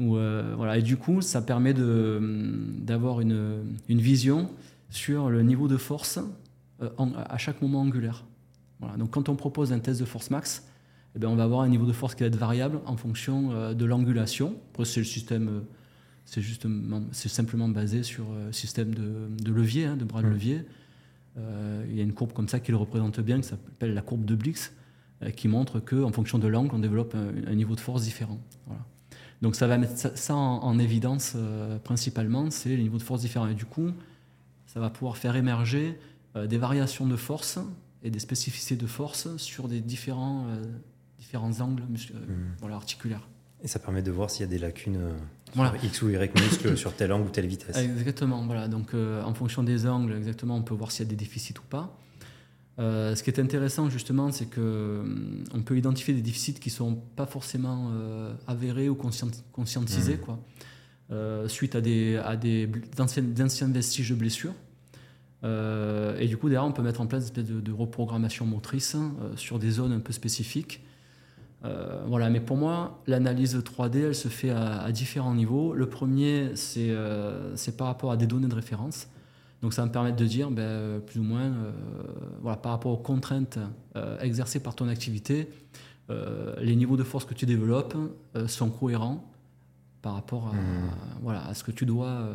Euh, 0.00 0.54
voilà, 0.56 0.78
et 0.78 0.82
du 0.82 0.96
coup, 0.96 1.20
ça 1.20 1.42
permet 1.42 1.74
d'avoir 1.74 3.20
une, 3.20 3.76
une, 3.88 4.00
vision 4.00 4.50
sur 4.90 5.28
le 5.28 5.42
niveau 5.42 5.68
de 5.68 5.76
force 5.76 6.18
euh, 6.82 6.88
à 7.28 7.36
chaque 7.36 7.60
moment 7.60 7.82
angulaire. 7.82 8.24
Voilà, 8.80 8.96
donc 8.96 9.10
quand 9.10 9.28
on 9.28 9.36
propose 9.36 9.72
un 9.72 9.80
test 9.80 10.00
de 10.00 10.04
force 10.04 10.30
max, 10.30 10.66
eh 11.14 11.18
bien, 11.18 11.28
on 11.28 11.36
va 11.36 11.44
avoir 11.44 11.60
un 11.60 11.68
niveau 11.68 11.86
de 11.86 11.92
force 11.92 12.14
qui 12.14 12.22
va 12.22 12.28
être 12.28 12.36
variable 12.36 12.80
en 12.86 12.96
fonction 12.96 13.50
euh, 13.52 13.74
de 13.74 13.84
l'angulation. 13.84 14.56
c'est 14.84 15.00
le 15.00 15.06
système, 15.06 15.62
c'est 16.24 16.40
justement, 16.40 17.02
c'est 17.12 17.28
simplement 17.28 17.68
basé 17.68 18.02
sur 18.02 18.24
un 18.48 18.52
système 18.52 18.94
de, 18.94 19.28
de 19.42 19.52
levier, 19.52 19.86
hein, 19.86 19.96
de 19.96 20.04
bras 20.04 20.22
de 20.22 20.28
levier. 20.28 20.62
il 21.36 21.94
y 21.94 22.00
a 22.00 22.02
une 22.02 22.14
courbe 22.14 22.32
comme 22.32 22.48
ça 22.48 22.60
qui 22.60 22.70
le 22.70 22.76
représente 22.76 23.20
bien, 23.20 23.40
qui 23.40 23.48
s'appelle 23.48 23.94
la 23.94 24.02
courbe 24.02 24.24
de 24.24 24.34
Blix, 24.34 24.72
qui 25.36 25.48
montre 25.48 25.80
qu'en 25.80 26.12
fonction 26.12 26.38
de 26.38 26.46
l'angle, 26.46 26.74
on 26.74 26.78
développe 26.78 27.14
un, 27.14 27.50
un, 27.50 27.54
niveau 27.54 27.74
de 27.74 27.80
force 27.80 28.02
différent. 28.02 28.38
Voilà. 28.66 28.84
Donc 29.42 29.54
ça 29.54 29.66
va 29.66 29.78
mettre 29.78 30.16
ça, 30.16 30.34
en, 30.34 30.78
évidence 30.78 31.34
euh, 31.36 31.78
principalement, 31.78 32.50
c'est 32.50 32.70
les 32.70 32.78
niveaux 32.78 32.98
de 32.98 33.02
force 33.02 33.20
différents. 33.20 33.48
Et 33.48 33.54
du 33.54 33.64
coup, 33.64 33.90
ça 34.66 34.80
va 34.80 34.90
pouvoir 34.90 35.16
faire 35.16 35.36
émerger 35.36 35.98
euh, 36.36 36.46
des 36.46 36.58
variations 36.58 37.06
de 37.06 37.16
force 37.16 37.58
et 38.02 38.10
des 38.10 38.18
spécificités 38.18 38.76
de 38.76 38.86
force 38.86 39.36
sur 39.36 39.68
des 39.68 39.80
différents, 39.80 40.46
euh, 40.48 40.64
différents 41.18 41.60
angles 41.60 41.82
mmh. 41.82 42.72
articulaires. 42.72 43.28
Et 43.62 43.68
ça 43.68 43.78
permet 43.78 44.02
de 44.02 44.10
voir 44.10 44.30
s'il 44.30 44.42
y 44.42 44.48
a 44.48 44.50
des 44.50 44.58
lacunes 44.58 45.00
sur 45.52 45.74
X 45.82 46.02
ou 46.02 46.10
Y 46.10 46.40
muscle 46.40 46.76
sur 46.76 46.94
tel 46.94 47.12
angle 47.12 47.26
ou 47.26 47.30
telle 47.30 47.46
vitesse. 47.46 47.76
Exactement, 47.76 48.44
voilà. 48.46 48.68
Donc 48.68 48.94
en 48.94 49.34
fonction 49.34 49.64
des 49.64 49.88
angles, 49.88 50.12
exactement, 50.12 50.56
on 50.56 50.62
peut 50.62 50.74
voir 50.74 50.92
s'il 50.92 51.04
y 51.04 51.08
a 51.08 51.10
des 51.10 51.16
déficits 51.16 51.54
ou 51.58 51.66
pas. 51.68 51.98
Euh, 52.78 53.16
ce 53.16 53.22
qui 53.24 53.30
est 53.30 53.40
intéressant 53.40 53.90
justement, 53.90 54.30
c'est 54.30 54.46
qu'on 54.46 54.60
euh, 54.60 55.62
peut 55.64 55.76
identifier 55.76 56.14
des 56.14 56.22
déficits 56.22 56.54
qui 56.54 56.68
ne 56.68 56.74
sont 56.74 56.94
pas 57.16 57.26
forcément 57.26 57.90
euh, 57.92 58.32
avérés 58.46 58.88
ou 58.88 58.94
conscientisés, 58.94 60.14
mmh. 60.14 60.18
quoi, 60.18 60.38
suite 61.48 61.74
à 61.74 61.80
des, 61.80 62.16
à 62.16 62.36
des 62.36 62.70
anciens 62.98 63.68
vestiges 63.68 64.10
de 64.10 64.14
blessures. 64.14 64.54
et 65.42 66.26
du 66.28 66.36
coup, 66.36 66.48
derrière, 66.48 66.68
on 66.68 66.72
peut 66.72 66.82
mettre 66.82 67.00
en 67.00 67.06
place 67.06 67.22
une 67.22 67.26
espèce 67.26 67.46
de, 67.46 67.72
reprogrammation 67.72 68.46
motrice 68.46 68.96
sur 69.36 69.58
des 69.58 69.70
zones 69.70 69.92
un 69.92 70.00
peu 70.00 70.12
spécifiques. 70.12 70.82
Euh, 71.64 72.04
voilà, 72.06 72.30
mais 72.30 72.40
pour 72.40 72.56
moi, 72.56 73.02
l'analyse 73.06 73.56
3D, 73.56 74.06
elle 74.06 74.14
se 74.14 74.28
fait 74.28 74.50
à, 74.50 74.90
différents 74.92 75.34
niveaux. 75.34 75.74
Le 75.74 75.88
premier, 75.88 76.52
euh, 76.76 77.52
c'est 77.56 77.76
par 77.76 77.88
rapport 77.88 78.12
à 78.12 78.16
des 78.16 78.26
données 78.26 78.48
de 78.48 78.54
référence. 78.54 79.08
Donc 79.62 79.74
ça 79.74 79.82
va 79.82 79.88
me 79.88 79.92
permettre 79.92 80.16
de 80.16 80.24
dire, 80.24 80.50
ben, 80.50 81.00
plus 81.00 81.18
ou 81.18 81.24
moins, 81.24 81.46
euh, 81.46 81.72
voilà, 82.40 82.56
par 82.56 82.72
rapport 82.72 82.92
aux 82.92 83.02
contraintes 83.02 83.58
exercées 84.20 84.60
par 84.60 84.76
ton 84.76 84.88
activité, 84.88 85.48
les 86.60 86.76
niveaux 86.76 86.96
de 86.96 87.02
force 87.02 87.24
que 87.24 87.34
tu 87.34 87.44
développes 87.44 87.96
sont 88.46 88.70
cohérents 88.70 89.30
par 90.00 90.14
rapport 90.14 90.48
à, 90.48 90.52
mmh. 90.52 90.90
voilà, 91.20 91.44
à 91.44 91.52
ce 91.52 91.64
que 91.64 91.72
tu 91.72 91.84
dois 91.84 92.28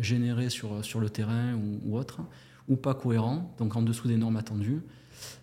générer 0.00 0.48
sur, 0.48 0.82
sur 0.84 1.00
le 1.00 1.10
terrain 1.10 1.54
ou, 1.54 1.80
ou, 1.84 1.98
autre, 1.98 2.20
ou 2.68 2.76
pas 2.76 2.94
cohérents, 2.94 3.52
donc 3.58 3.76
en 3.76 3.82
dessous 3.82 4.08
des 4.08 4.16
normes 4.16 4.36
attendues. 4.36 4.80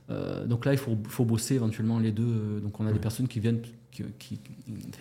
Euh, 0.09 0.45
donc 0.45 0.65
là, 0.65 0.73
il 0.73 0.77
faut, 0.77 0.97
faut, 1.07 1.25
bosser 1.25 1.55
éventuellement 1.55 1.99
les 1.99 2.11
deux. 2.11 2.59
Donc 2.61 2.79
on 2.79 2.87
a 2.87 2.91
des 2.91 2.99
personnes 2.99 3.27
qui 3.27 3.39
viennent, 3.39 3.61
qui, 3.91 4.39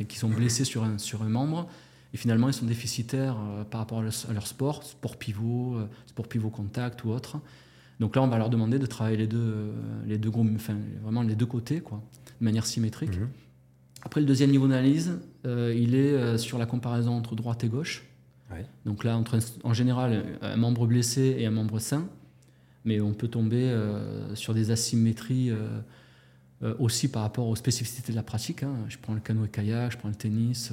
qui, 0.09 0.19
sont 0.19 0.29
blessées 0.29 0.65
sur 0.65 0.85
un, 0.85 0.99
sur 0.99 1.23
un 1.23 1.29
membre, 1.29 1.69
et 2.13 2.17
finalement 2.17 2.49
ils 2.49 2.55
sont 2.55 2.67
déficitaires 2.67 3.37
euh, 3.39 3.65
par 3.65 3.81
rapport 3.81 3.99
à 3.99 4.03
leur, 4.03 4.47
sport, 4.47 4.83
sport 4.83 5.17
pivot, 5.17 5.77
euh, 5.77 5.87
sport 6.07 6.29
pivot 6.29 6.51
contact 6.51 7.05
ou 7.05 7.11
autre. 7.11 7.39
Donc 7.99 8.17
là, 8.17 8.23
on 8.23 8.29
va 8.29 8.39
leur 8.39 8.49
demander 8.49 8.79
de 8.79 8.87
travailler 8.87 9.19
les 9.19 9.27
deux, 9.27 9.73
les 10.07 10.17
deux 10.17 10.31
groupes, 10.31 10.49
enfin 10.55 10.75
vraiment 11.03 11.21
les 11.21 11.35
deux 11.35 11.45
côtés, 11.45 11.81
quoi, 11.81 12.03
de 12.41 12.45
manière 12.45 12.65
symétrique. 12.65 13.15
Mhm. 13.19 13.29
Après, 14.03 14.23
le 14.23 14.27
deuxième 14.27 14.51
niveau 14.51 14.67
d'analyse, 14.67 15.21
il 15.45 15.95
est 15.95 16.39
sur 16.39 16.57
la 16.57 16.65
comparaison 16.65 17.13
entre 17.15 17.37
droite 17.37 17.63
et 17.63 17.69
gauche. 17.69 18.07
Donc 18.87 19.05
là, 19.05 19.19
entre, 19.19 19.39
en 19.65 19.75
général, 19.75 20.25
un 20.41 20.57
membre 20.57 20.87
blessé 20.87 21.37
et 21.39 21.45
un 21.45 21.51
membre 21.51 21.79
sain 21.79 22.09
mais 22.85 23.01
on 23.01 23.13
peut 23.13 23.29
tomber 23.29 23.69
euh, 23.69 24.35
sur 24.35 24.55
des 24.55 24.71
asymétries 24.71 25.51
euh, 25.51 25.81
euh, 26.63 26.75
aussi 26.79 27.09
par 27.09 27.23
rapport 27.23 27.47
aux 27.49 27.57
spécificités 27.57 28.13
de 28.13 28.17
la 28.17 28.23
pratique. 28.23 28.63
Hein. 28.63 28.75
Je 28.89 28.99
prends 28.99 29.15
le 29.15 29.21
canoë-kayak, 29.21 29.93
je 29.93 29.99
prends 29.99 30.09
le 30.09 30.15
tennis. 30.15 30.73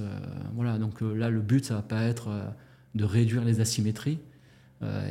voilà, 0.56 0.78
donc 0.78 1.02
là, 1.02 1.30
le 1.30 1.42
but, 1.42 1.66
ça 1.66 1.76
va 1.76 1.82
pas 1.82 2.04
être 2.04 2.30
de 2.96 3.04
réduire 3.04 3.44
les 3.44 3.62
asymétries, 3.62 4.20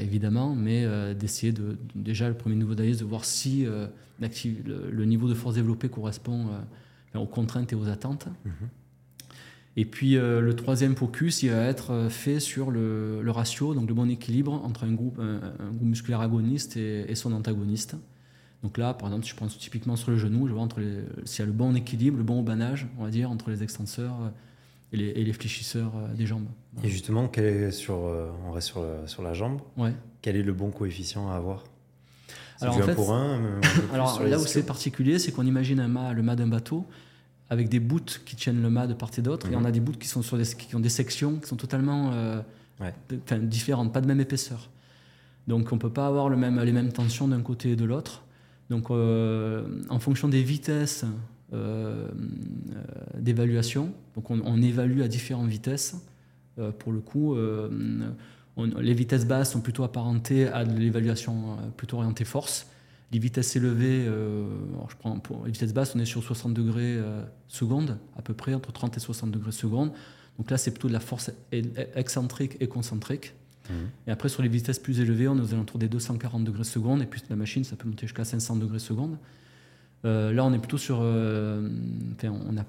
évidemment, 0.01 0.55
mais 0.55 0.87
d'essayer 1.15 1.53
de, 1.53 1.79
déjà, 1.95 2.29
le 2.29 2.35
premier 2.35 2.57
niveau 2.57 2.75
d'analyse, 2.75 2.99
de 2.99 3.05
voir 3.05 3.25
si 3.25 3.65
le, 3.65 5.05
niveau 5.05 5.29
de 5.29 5.35
force 5.35 5.55
développée 5.55 5.89
correspond 5.89 6.47
aux 7.15 7.27
contraintes 7.27 7.73
et 7.73 7.77
aux 7.77 7.89
attentes. 7.89 8.27
Mm-hmm. 8.47 8.69
Et 9.77 9.85
puis 9.85 10.17
euh, 10.17 10.41
le 10.41 10.57
troisième 10.57 10.97
focus, 10.97 11.43
il 11.43 11.51
va 11.51 11.63
être 11.65 11.93
euh, 11.93 12.09
fait 12.09 12.41
sur 12.41 12.71
le, 12.71 13.23
ratio, 13.27 13.75
donc 13.75 13.89
le 13.89 13.95
bon 13.95 14.11
équilibre 14.11 14.53
entre 14.65 14.85
un 14.85 14.93
groupe, 14.93 15.21
un, 15.21 15.73
groupe 15.73 15.89
musculaire 15.89 16.21
agoniste 16.21 16.77
et, 16.77 17.15
son 17.15 17.33
antagoniste. 17.33 17.97
Donc 18.67 18.79
là, 18.79 18.95
par 18.95 19.09
exemple, 19.09 19.25
si 19.25 19.31
je 19.31 19.37
prends 19.37 19.47
typiquement 19.47 19.95
sur 19.95 20.11
le 20.11 20.17
genou, 20.17 20.49
je 20.49 20.53
vois 20.53 20.63
entre 20.63 20.81
s'il 21.25 21.39
y 21.39 21.43
a 21.43 21.47
le 21.47 21.53
bon 21.53 21.77
équilibre, 21.77 22.19
le 22.19 22.25
bon 22.25 22.43
banage, 22.43 22.89
on 22.99 23.05
va 23.05 23.11
dire, 23.11 23.31
entre 23.31 23.51
les 23.51 23.63
extenseurs 23.63 24.17
euh, 24.21 24.29
et 24.93 24.97
les, 24.97 25.09
et 25.11 25.25
les 25.25 25.33
fléchisseurs 25.33 25.93
des 26.17 26.27
jambes. 26.27 26.49
Et 26.83 26.89
justement, 26.89 27.29
quel 27.29 27.45
est 27.45 27.71
sur, 27.71 27.95
on 27.95 28.51
reste 28.51 28.67
sur, 28.67 28.85
sur 29.07 29.23
la 29.23 29.35
jambe. 29.35 29.61
Ouais. 29.77 29.93
Quel 30.21 30.35
est 30.35 30.43
le 30.43 30.53
bon 30.53 30.73
coefficient 30.73 31.31
à 31.31 31.37
avoir? 31.37 31.63
Alors, 32.61 32.77
en 32.77 32.83
fait, 32.83 32.95
pour 32.97 33.13
un, 33.13 33.61
alors 33.95 34.21
là 34.25 34.37
où 34.37 34.47
c'est 34.47 34.67
particulier, 34.67 35.21
c'est 35.21 35.31
qu'on 35.31 35.47
imagine 35.47 35.79
un 35.79 35.89
mât, 35.89 36.13
le 36.13 36.23
mât 36.23 36.35
d'un 36.35 36.49
bateau 36.49 36.87
avec 37.49 37.69
des 37.69 37.79
bouts 37.79 38.19
qui 38.25 38.35
tiennent 38.35 38.61
le 38.61 38.71
mât 38.71 38.89
de 38.89 38.95
part 38.95 39.11
et 39.17 39.23
d'autre. 39.23 39.49
Et 39.51 39.55
on 39.55 39.61
mhm. 39.61 39.67
a 39.67 39.71
des 39.71 39.81
bouts 39.81 39.93
qui, 39.93 40.09
sont 40.09 40.23
sur 40.23 40.37
des, 40.37 40.45
qui 40.45 40.75
ont 40.75 40.81
des 40.81 40.89
sections 40.89 41.37
qui 41.37 41.47
sont 41.47 41.57
totalement 41.57 42.11
euh, 42.13 42.41
différentes, 43.43 43.93
pas 43.93 44.01
de 44.01 44.07
même 44.07 44.21
épaisseur. 44.21 44.69
Donc 45.47 45.71
on 45.71 45.77
ne 45.77 45.81
peut 45.81 45.93
pas 45.93 46.07
avoir 46.07 46.29
le 46.29 46.37
même, 46.37 46.61
les 46.61 46.73
mêmes 46.73 46.93
tensions 46.93 47.29
d'un 47.29 47.43
côté 47.43 47.73
et 47.73 47.77
de 47.77 47.85
l'autre. 47.85 48.23
Donc 48.71 48.91
euh, 48.91 49.83
en 49.89 49.99
fonction 49.99 50.29
des 50.29 50.43
vitesses 50.43 51.05
euh, 51.53 52.09
d'évaluation, 53.19 53.93
donc 54.15 54.31
on, 54.31 54.63
évalue 54.63 55.03
à 55.03 55.09
différentes 55.09 55.49
vitesses. 55.49 55.97
pour 56.79 56.93
le 56.93 57.01
coup, 57.01 57.37
les 58.57 58.95
vitesses 58.95 59.27
basses 59.27 59.53
sont 59.53 59.61
plutôt 59.61 59.85
apparentées 59.85 60.49
à 60.49 60.65
de 60.65 60.77
l'évaluation 60.77 61.59
plutôt 61.77 61.99
orientée 61.99 62.25
force. 62.25 62.67
Les 63.13 63.21
vitesses 63.21 63.55
élevées, 63.55 64.05
euh, 64.09 64.49
je 64.89 64.97
prends 64.97 65.19
pour 65.21 65.45
les 65.45 65.53
vitesses 65.53 65.73
basses, 65.73 65.95
on 65.95 66.01
est 66.01 66.07
sur 66.07 66.23
60 66.25 66.53
degrés 66.55 66.97
euh, 66.97 67.23
secondes, 67.47 67.99
à 68.19 68.23
peu 68.23 68.35
près, 68.35 68.53
entre 68.53 68.73
30 68.73 68.97
et 68.97 69.01
60 69.01 69.31
degrés 69.31 69.53
secondes. 69.53 69.93
Donc 70.39 70.51
là, 70.51 70.59
c'est 70.59 70.73
plutôt 70.73 70.89
de 70.89 70.93
la 70.93 71.01
force 71.01 71.31
excentrique 71.53 72.57
et 72.61 72.67
concentrique. 72.67 73.35
Mmh. 73.69 73.73
Et 74.07 74.11
après, 74.11 74.29
sur 74.29 74.43
les 74.43 74.49
vitesses 74.49 74.79
plus 74.79 75.01
élevées, 75.01 75.29
on 75.29 75.37
est 75.37 75.41
aux 75.41 75.55
alentours 75.55 75.79
des 75.79 75.89
240 75.89 76.45
degrés 76.45 76.65
secondes, 76.65 77.03
et 77.03 77.07
puis 77.07 77.23
la 77.29 77.37
machine, 77.37 77.65
ça 77.65 77.77
peut 77.77 77.89
monter 77.89 78.07
jusqu'à 78.07 78.25
500 78.25 78.57
degrés 78.57 78.79
secondes. 78.79 79.17
Euh, 80.05 80.33
là, 80.33 80.45
on 80.45 80.53
est 80.53 80.59
plutôt 80.59 80.79
sur, 80.79 80.97
enfin, 80.99 82.29
on 82.29 82.57
a, 82.57 82.65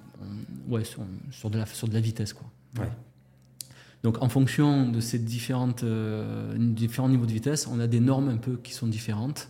ouais, 0.69 0.83
sur, 0.83 1.49
de 1.49 1.57
la, 1.57 1.65
sur 1.65 1.87
de 1.87 1.93
la 1.93 1.99
vitesse. 1.99 2.33
Quoi. 2.33 2.49
Donc, 4.03 4.21
en 4.21 4.29
fonction 4.29 4.89
de 4.89 4.99
ces 4.99 5.19
différentes, 5.19 5.83
différents 6.55 7.09
niveaux 7.09 7.25
de 7.25 7.33
vitesse, 7.33 7.67
on 7.67 7.79
a 7.79 7.87
des 7.87 7.99
normes 7.99 8.29
un 8.29 8.37
peu 8.37 8.57
qui 8.57 8.73
sont 8.73 8.87
différentes. 8.87 9.49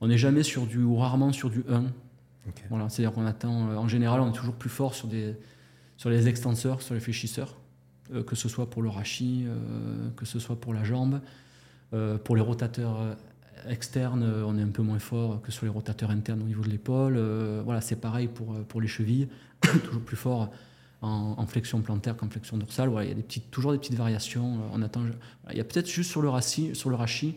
On 0.00 0.08
n'est 0.08 0.18
jamais 0.18 0.42
sur 0.42 0.66
du, 0.66 0.82
ou 0.82 0.96
rarement 0.96 1.32
sur 1.32 1.50
du 1.50 1.62
1. 1.68 1.84
Voilà, 2.68 2.88
C'est-à-dire 2.88 3.12
qu'on 3.12 3.26
attend, 3.26 3.70
euh, 3.70 3.76
en 3.76 3.88
général, 3.88 4.20
on 4.20 4.30
est 4.30 4.36
toujours 4.36 4.54
plus 4.54 4.70
fort 4.70 4.94
sur, 4.94 5.08
des, 5.08 5.34
sur 5.96 6.10
les 6.10 6.28
extenseurs, 6.28 6.82
sur 6.82 6.94
les 6.94 7.00
fléchisseurs, 7.00 7.56
euh, 7.56 7.59
que 8.26 8.36
ce 8.36 8.48
soit 8.48 8.68
pour 8.68 8.82
le 8.82 8.88
rachis, 8.88 9.44
euh, 9.46 10.10
que 10.16 10.24
ce 10.24 10.38
soit 10.38 10.56
pour 10.56 10.74
la 10.74 10.84
jambe. 10.84 11.20
pour 12.24 12.36
les 12.36 12.42
rotateurs 12.42 13.16
externes, 13.68 14.24
on 14.46 14.56
est 14.56 14.62
un 14.62 14.68
peu 14.68 14.82
moins 14.82 15.00
fort 15.00 15.42
que 15.42 15.50
sur 15.50 15.66
les 15.66 15.70
rotateurs 15.70 16.10
internes 16.10 16.40
au 16.42 16.46
niveau 16.46 16.62
de 16.62 16.70
l'épaule. 16.70 17.18
voilà, 17.64 17.80
c'est 17.80 18.00
pareil 18.00 18.28
pour, 18.28 18.54
pour 18.64 18.80
les 18.80 18.88
chevilles, 18.88 19.28
toujours 19.84 20.02
plus 20.02 20.16
fort 20.16 20.50
en, 21.02 21.46
flexion 21.46 21.80
plantaire 21.80 22.16
qu'en 22.16 22.28
flexion 22.28 22.56
dorsale. 22.56 22.88
Voilà, 22.88 23.06
il 23.06 23.08
y 23.08 23.12
a 23.12 23.16
des 23.16 23.22
petites, 23.22 23.50
toujours 23.50 23.72
des 23.72 23.78
petites 23.78 23.96
variations. 23.96 24.60
On 24.72 24.82
attend, 24.82 25.02
il 25.50 25.56
y 25.56 25.60
a 25.60 25.64
peut-être 25.64 25.88
juste 25.88 26.10
sur 26.10 26.22
le, 26.22 26.28
rachis, 26.28 26.74
sur 26.74 26.90
le 26.90 26.96
rachis 26.96 27.36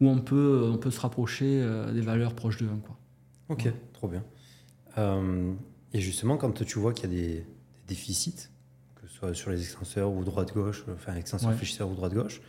où 0.00 0.08
on 0.08 0.18
peut, 0.20 0.68
on 0.72 0.78
peut 0.78 0.90
se 0.90 1.00
rapprocher 1.00 1.60
euh, 1.62 1.92
des 1.92 2.00
valeurs 2.00 2.34
proches 2.34 2.58
de 2.58 2.66
1. 2.66 2.68
Quoi. 2.78 2.96
Ok, 3.48 3.72
trop 3.92 4.08
bien. 4.08 4.24
Euh, 4.98 5.52
et 5.92 6.00
justement, 6.00 6.36
quand 6.36 6.64
tu 6.64 6.78
vois 6.78 6.92
qu'il 6.92 7.12
y 7.12 7.14
a 7.14 7.20
des, 7.22 7.46
déficits, 7.88 8.48
sur 9.32 9.50
les 9.50 9.60
extenseurs 9.60 10.10
ou 10.10 10.24
droite-gauche, 10.24 10.84
enfin 10.92 11.14
extenseurs 11.14 11.50
ouais. 11.50 11.56
fléchisseurs 11.56 11.88
ou 11.88 11.94
droite-gauche, 11.94 12.40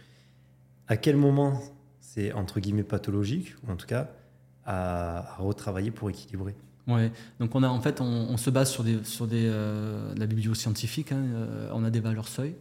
à 0.87 0.97
quel 0.97 1.15
moment 1.15 1.61
c'est 1.99 2.33
entre 2.33 2.59
guillemets 2.59 2.83
pathologique, 2.83 3.55
ou 3.63 3.71
en 3.71 3.75
tout 3.75 3.87
cas 3.87 4.09
à, 4.65 5.35
retravailler 5.39 5.91
pour 5.91 6.09
équilibrer? 6.09 6.55
Ouais, 6.87 7.11
donc 7.39 7.55
on 7.55 7.63
a 7.63 7.69
en 7.69 7.79
fait 7.79 8.01
on, 8.01 8.35
se 8.35 8.49
base 8.49 8.69
sur 8.69 8.83
des 8.83 9.03
sur 9.05 9.25
des 9.25 9.47
euh, 9.47 10.13
la 10.17 10.25
biblioscientifique, 10.25 11.13
hein, 11.13 11.23
on 11.71 11.83
a 11.83 11.89
des 11.89 12.01
valeurs 12.01 12.27
seuil. 12.27 12.55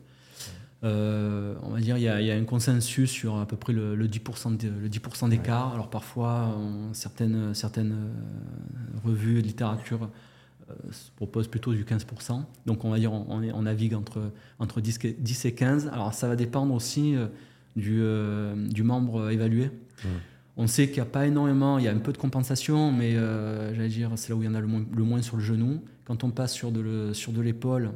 Euh, 0.85 1.55
on 1.63 1.71
va 1.71 1.79
dire 1.79 1.97
il 1.97 2.03
y, 2.03 2.09
a, 2.09 2.35
un 2.35 2.45
consensus 2.45 3.09
sur 3.09 3.37
à 3.37 3.47
peu 3.47 3.57
près 3.57 3.73
le, 3.73 3.97
10%, 3.97 4.59
le 4.81 4.89
10 4.89 5.29
d'écart. 5.29 5.75
Alors 5.75 5.91
parfois, 5.91 6.57
certaines, 6.93 7.55
certaines 7.55 7.93
euh, 7.93 8.99
revues 9.05 9.43
de 9.43 9.47
littérature 9.47 10.11
euh, 10.73 10.91
proposent 11.17 11.49
plutôt 11.49 11.73
du 11.73 11.85
15%. 11.85 12.43
Donc 12.67 12.85
on 12.85 12.91
va 12.91 12.99
dire 12.99 13.13
on, 13.13 13.27
on 13.29 13.63
navigue 13.63 13.95
entre, 13.95 14.33
entre 14.59 14.81
10, 14.81 14.99
10, 15.19 15.45
et 15.45 15.55
15. 15.55 15.91
Alors 15.93 16.15
ça 16.15 16.29
va 16.29 16.37
dépendre 16.37 16.75
aussi 16.75 17.15
du, 17.77 18.03
du 18.71 18.83
membre 18.83 19.31
évalué. 19.31 19.71
On 20.57 20.67
sait 20.67 20.87
qu'il 20.87 20.97
n'y 20.97 21.01
a 21.01 21.07
pas 21.07 21.27
énormément, 21.27 21.79
il 21.79 21.85
y 21.85 21.89
a 21.89 21.93
un 21.93 21.99
peu 21.99 22.13
de 22.13 22.19
compensation, 22.19 22.93
mais 22.93 23.13
j'allais 23.13 23.89
dire 23.89 24.11
c'est 24.17 24.31
là 24.31 24.37
où 24.37 24.43
il 24.43 24.47
y 24.47 24.49
en 24.49 24.55
a 24.55 24.61
le 24.61 24.67
moins, 24.67 24.85
le 24.95 25.03
moins 25.05 25.23
sur 25.23 25.37
le 25.37 25.43
genou. 25.43 25.83
Quand 26.05 26.25
on 26.25 26.31
passe 26.31 26.53
sur 26.53 26.71
de 26.73 27.41
l'épaule, 27.41 27.93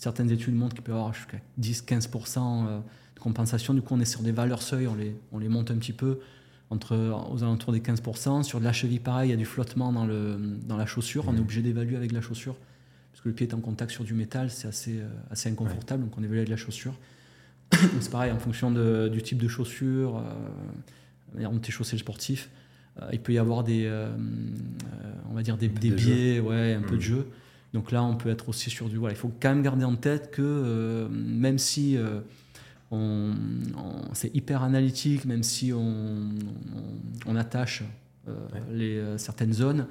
Certaines 0.00 0.30
études 0.30 0.54
montrent 0.54 0.74
qu'il 0.74 0.82
peut 0.82 0.92
y 0.92 0.94
avoir 0.94 1.12
jusqu'à 1.12 1.36
10-15% 1.60 2.38
euh, 2.38 2.80
de 3.14 3.20
compensation. 3.20 3.74
Du 3.74 3.82
coup, 3.82 3.92
on 3.92 4.00
est 4.00 4.06
sur 4.06 4.22
des 4.22 4.32
valeurs 4.32 4.62
seuil, 4.62 4.86
on 4.86 4.94
les, 4.94 5.14
on 5.30 5.38
les 5.38 5.48
monte 5.48 5.70
un 5.70 5.76
petit 5.76 5.92
peu 5.92 6.20
entre, 6.70 6.96
aux 7.30 7.42
alentours 7.42 7.72
des 7.72 7.80
15%. 7.80 8.42
Sur 8.42 8.60
de 8.60 8.64
la 8.64 8.72
cheville, 8.72 9.00
pareil, 9.00 9.28
il 9.28 9.30
y 9.32 9.34
a 9.34 9.36
du 9.36 9.44
flottement 9.44 9.92
dans, 9.92 10.06
le, 10.06 10.38
dans 10.66 10.76
la 10.76 10.86
chaussure. 10.86 11.24
On 11.28 11.32
est 11.32 11.36
mmh. 11.36 11.40
obligé 11.40 11.62
d'évaluer 11.62 11.96
avec 11.96 12.12
la 12.12 12.20
chaussure. 12.20 12.56
Parce 13.12 13.22
que 13.22 13.28
le 13.28 13.34
pied 13.34 13.48
est 13.48 13.54
en 13.54 13.60
contact 13.60 13.90
sur 13.90 14.04
du 14.04 14.14
métal, 14.14 14.50
c'est 14.50 14.68
assez, 14.68 14.98
euh, 14.98 15.08
assez 15.30 15.50
inconfortable. 15.50 16.04
Donc 16.04 16.16
on 16.16 16.22
évalue 16.22 16.38
avec 16.38 16.48
la 16.48 16.56
chaussure. 16.56 16.94
c'est 18.00 18.10
pareil, 18.10 18.32
en 18.32 18.38
fonction 18.38 18.70
de, 18.70 19.08
du 19.08 19.22
type 19.22 19.38
de 19.38 19.48
chaussure, 19.48 20.18
euh, 21.36 21.44
on 21.46 21.60
est 21.60 21.70
chaussé 21.70 21.98
sportif, 21.98 22.50
euh, 23.00 23.08
il 23.12 23.20
peut 23.20 23.32
y 23.32 23.38
avoir 23.38 23.62
des, 23.62 23.88
on 25.30 25.34
va 25.34 25.42
dire 25.42 25.56
des, 25.56 25.68
des 25.68 25.90
biais, 25.90 26.40
ouais, 26.40 26.74
un 26.74 26.82
peu 26.82 26.96
de 26.96 26.96
mmh. 26.96 27.00
jeu. 27.00 27.26
Donc 27.72 27.92
là, 27.92 28.02
on 28.02 28.16
peut 28.16 28.30
être 28.30 28.48
aussi 28.48 28.70
sur 28.70 28.88
du. 28.88 28.96
Voilà, 28.96 29.14
il 29.14 29.18
faut 29.18 29.32
quand 29.40 29.50
même 29.50 29.62
garder 29.62 29.84
en 29.84 29.94
tête 29.96 30.30
que 30.30 30.42
euh, 30.42 31.08
même 31.10 31.58
si 31.58 31.96
euh, 32.92 33.32
on, 33.76 34.14
c'est 34.14 34.34
hyper 34.34 34.62
analytique, 34.62 35.24
même 35.24 35.42
si 35.42 35.72
on, 35.72 36.30
on, 37.26 37.36
attache 37.36 37.84
euh, 38.28 38.34
les, 38.72 39.18
certaines 39.18 39.52
zones, 39.52 39.86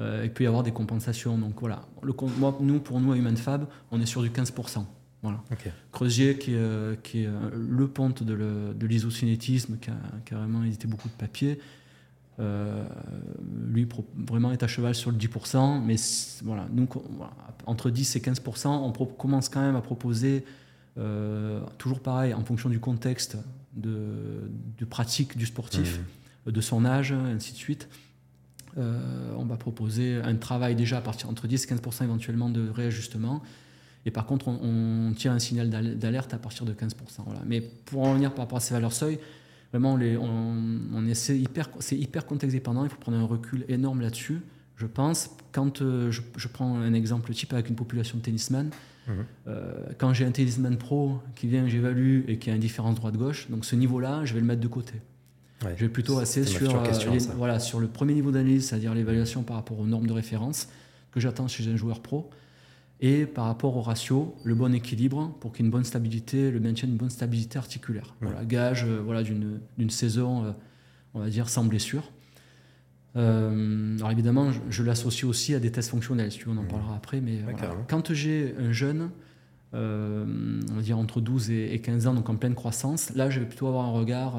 il 0.00 0.32
peut 0.32 0.44
y 0.44 0.46
avoir 0.46 0.62
des 0.62 0.72
compensations. 0.72 1.36
Donc 1.36 1.60
voilà, 1.60 1.82
le, 2.02 2.14
moi, 2.38 2.56
nous, 2.60 2.78
pour 2.78 3.00
nous 3.00 3.12
à 3.12 3.16
Human 3.16 3.36
Fab, 3.36 3.66
on 3.90 4.00
est 4.00 4.06
sur 4.06 4.22
du 4.22 4.30
15%. 4.30 4.84
Voilà. 5.22 5.42
Creusier, 5.90 6.38
qui 6.38 6.54
est, 6.54 7.02
qui 7.02 7.24
est, 7.24 7.28
le 7.52 7.88
ponte 7.88 8.22
de 8.22 8.86
l'isocinétisme, 8.86 9.78
qui, 9.78 9.90
a, 9.90 9.96
carrément 10.24 10.62
édité 10.62 10.86
beaucoup 10.86 11.08
de 11.08 11.14
papier, 11.14 11.58
lui 12.38 13.88
vraiment 14.28 14.52
est 14.52 14.62
à 14.62 14.68
cheval 14.68 14.94
sur 14.94 15.10
le 15.10 15.16
10%, 15.16 15.82
mais 15.82 15.96
voilà, 16.44 16.68
nous, 16.72 16.88
entre 17.66 17.90
10 17.90 18.14
et 18.14 18.20
15%, 18.20 18.68
on 18.68 18.92
commence 18.92 19.48
quand 19.48 19.60
même 19.60 19.74
à 19.74 19.80
proposer, 19.80 20.44
toujours 21.78 22.00
pareil, 22.00 22.34
en 22.34 22.44
fonction 22.44 22.68
du 22.68 22.80
contexte 22.80 23.36
de, 23.74 24.50
de 24.78 24.84
pratique 24.84 25.36
du 25.36 25.46
sportif, 25.46 26.00
mmh. 26.46 26.50
de 26.50 26.60
son 26.60 26.84
âge, 26.84 27.12
ainsi 27.12 27.52
de 27.52 27.58
suite. 27.58 27.88
on 28.76 29.44
va 29.44 29.56
proposer 29.56 30.16
un 30.16 30.34
travail 30.36 30.74
déjà 30.74 30.98
à 30.98 31.00
partir 31.00 31.28
entre 31.28 31.46
10 31.46 31.64
et 31.64 31.74
15% 31.74 32.04
éventuellement 32.04 32.50
de 32.50 32.68
réajustement. 32.68 33.42
Et 34.08 34.10
par 34.10 34.24
contre, 34.24 34.48
on, 34.48 35.12
tient 35.14 35.34
un 35.34 35.38
signal 35.38 35.68
d'alerte 35.68 36.32
à 36.32 36.38
partir 36.38 36.64
de 36.64 36.72
15%. 36.72 36.92
Voilà. 37.26 37.40
Mais 37.46 37.60
pour 37.60 38.02
en 38.02 38.10
revenir 38.10 38.32
par 38.32 38.46
rapport 38.46 38.56
à 38.56 38.60
ces 38.60 38.72
valeurs 38.72 38.94
seuil, 38.94 39.18
vraiment, 39.70 39.96
les, 39.96 40.16
on, 40.16 41.06
essaie 41.06 41.38
hyper, 41.38 41.68
c'est 41.80 41.98
hyper 41.98 42.24
contexte 42.24 42.54
dépendant. 42.54 42.84
Il 42.84 42.90
faut 42.90 42.96
prendre 42.96 43.18
un 43.18 43.26
recul 43.26 43.66
énorme 43.68 44.00
là-dessus. 44.00 44.40
Je 44.76 44.86
pense, 44.86 45.30
quand 45.52 45.82
euh, 45.82 46.10
je, 46.10 46.48
prends 46.48 46.76
un 46.78 46.94
exemple 46.94 47.34
type 47.34 47.52
avec 47.52 47.68
une 47.68 47.74
population 47.74 48.16
de 48.16 48.22
tennisman, 48.22 48.70
mhm. 49.08 49.24
euh, 49.48 49.72
quand 49.98 50.12
j'ai 50.12 50.24
un 50.24 50.30
tennisman 50.30 50.76
pro 50.76 51.18
qui 51.34 51.48
vient, 51.48 51.66
j'évalue 51.66 52.22
et 52.28 52.38
qui 52.38 52.50
a 52.50 52.54
une 52.54 52.60
différence 52.60 52.94
droite-gauche, 52.94 53.50
donc 53.50 53.64
ce 53.64 53.76
niveau-là, 53.76 54.24
je 54.24 54.34
vais 54.34 54.40
le 54.40 54.46
mettre 54.46 54.60
de 54.60 54.68
côté. 54.68 54.94
je 55.62 55.84
vais 55.84 55.88
plutôt 55.88 56.18
assez 56.18 56.44
sur, 56.44 56.74
euh, 56.74 57.18
voilà, 57.36 57.58
sur 57.58 57.80
le 57.80 57.88
premier 57.88 58.14
niveau 58.14 58.30
d'analyse, 58.30 58.68
c'est-à-dire 58.68 58.94
l'évaluation 58.94 59.42
par 59.42 59.56
rapport 59.56 59.78
aux 59.78 59.86
normes 59.86 60.06
de 60.06 60.12
référence 60.12 60.68
que 61.10 61.20
j'attends 61.20 61.48
chez 61.48 61.66
un 61.68 61.76
joueur 61.76 62.00
pro 62.00 62.30
et 63.00 63.26
par 63.26 63.44
rapport 63.44 63.76
au 63.76 63.80
ratio, 63.80 64.34
le 64.42 64.54
bon 64.54 64.74
équilibre 64.74 65.32
pour 65.40 65.52
qu'il 65.52 65.60
y 65.60 65.64
ait 65.64 65.66
une 65.66 65.72
bonne 65.72 65.84
stabilité, 65.84 66.50
le 66.50 66.58
maintien 66.58 66.88
d'une 66.88 66.96
bonne 66.96 67.10
stabilité 67.10 67.58
articulaire. 67.58 68.14
Voilà, 68.20 68.44
gage 68.44 68.84
euh, 68.84 69.00
voilà, 69.04 69.22
d'une 69.22 69.90
saison, 69.90 70.44
euh, 70.44 70.52
on 71.14 71.20
va 71.20 71.28
dire, 71.28 71.48
sans 71.48 71.64
blessure. 71.64 72.10
Euh, 73.16 73.96
alors 73.96 74.10
évidemment, 74.10 74.50
je, 74.68 74.82
l'associe 74.82 75.24
aussi 75.24 75.54
à 75.54 75.60
des 75.60 75.72
tests 75.72 75.90
fonctionnels, 75.90 76.30
si 76.30 76.38
tu 76.38 76.44
veux, 76.46 76.52
on 76.52 76.58
en 76.58 76.64
parlera 76.64 76.94
après, 76.94 77.20
mais 77.20 77.40
quand 77.88 78.12
j'ai 78.12 78.54
un 78.58 78.72
jeune, 78.72 79.10
on 79.72 80.74
va 80.74 80.82
dire 80.82 80.98
entre 80.98 81.20
12 81.20 81.50
et, 81.50 81.80
15 81.80 82.06
ans, 82.06 82.14
donc 82.14 82.28
en 82.28 82.36
pleine 82.36 82.54
croissance, 82.54 83.14
là, 83.14 83.30
je 83.30 83.40
vais 83.40 83.46
plutôt 83.46 83.66
avoir 83.66 83.86
un 83.86 83.92
regard 83.92 84.36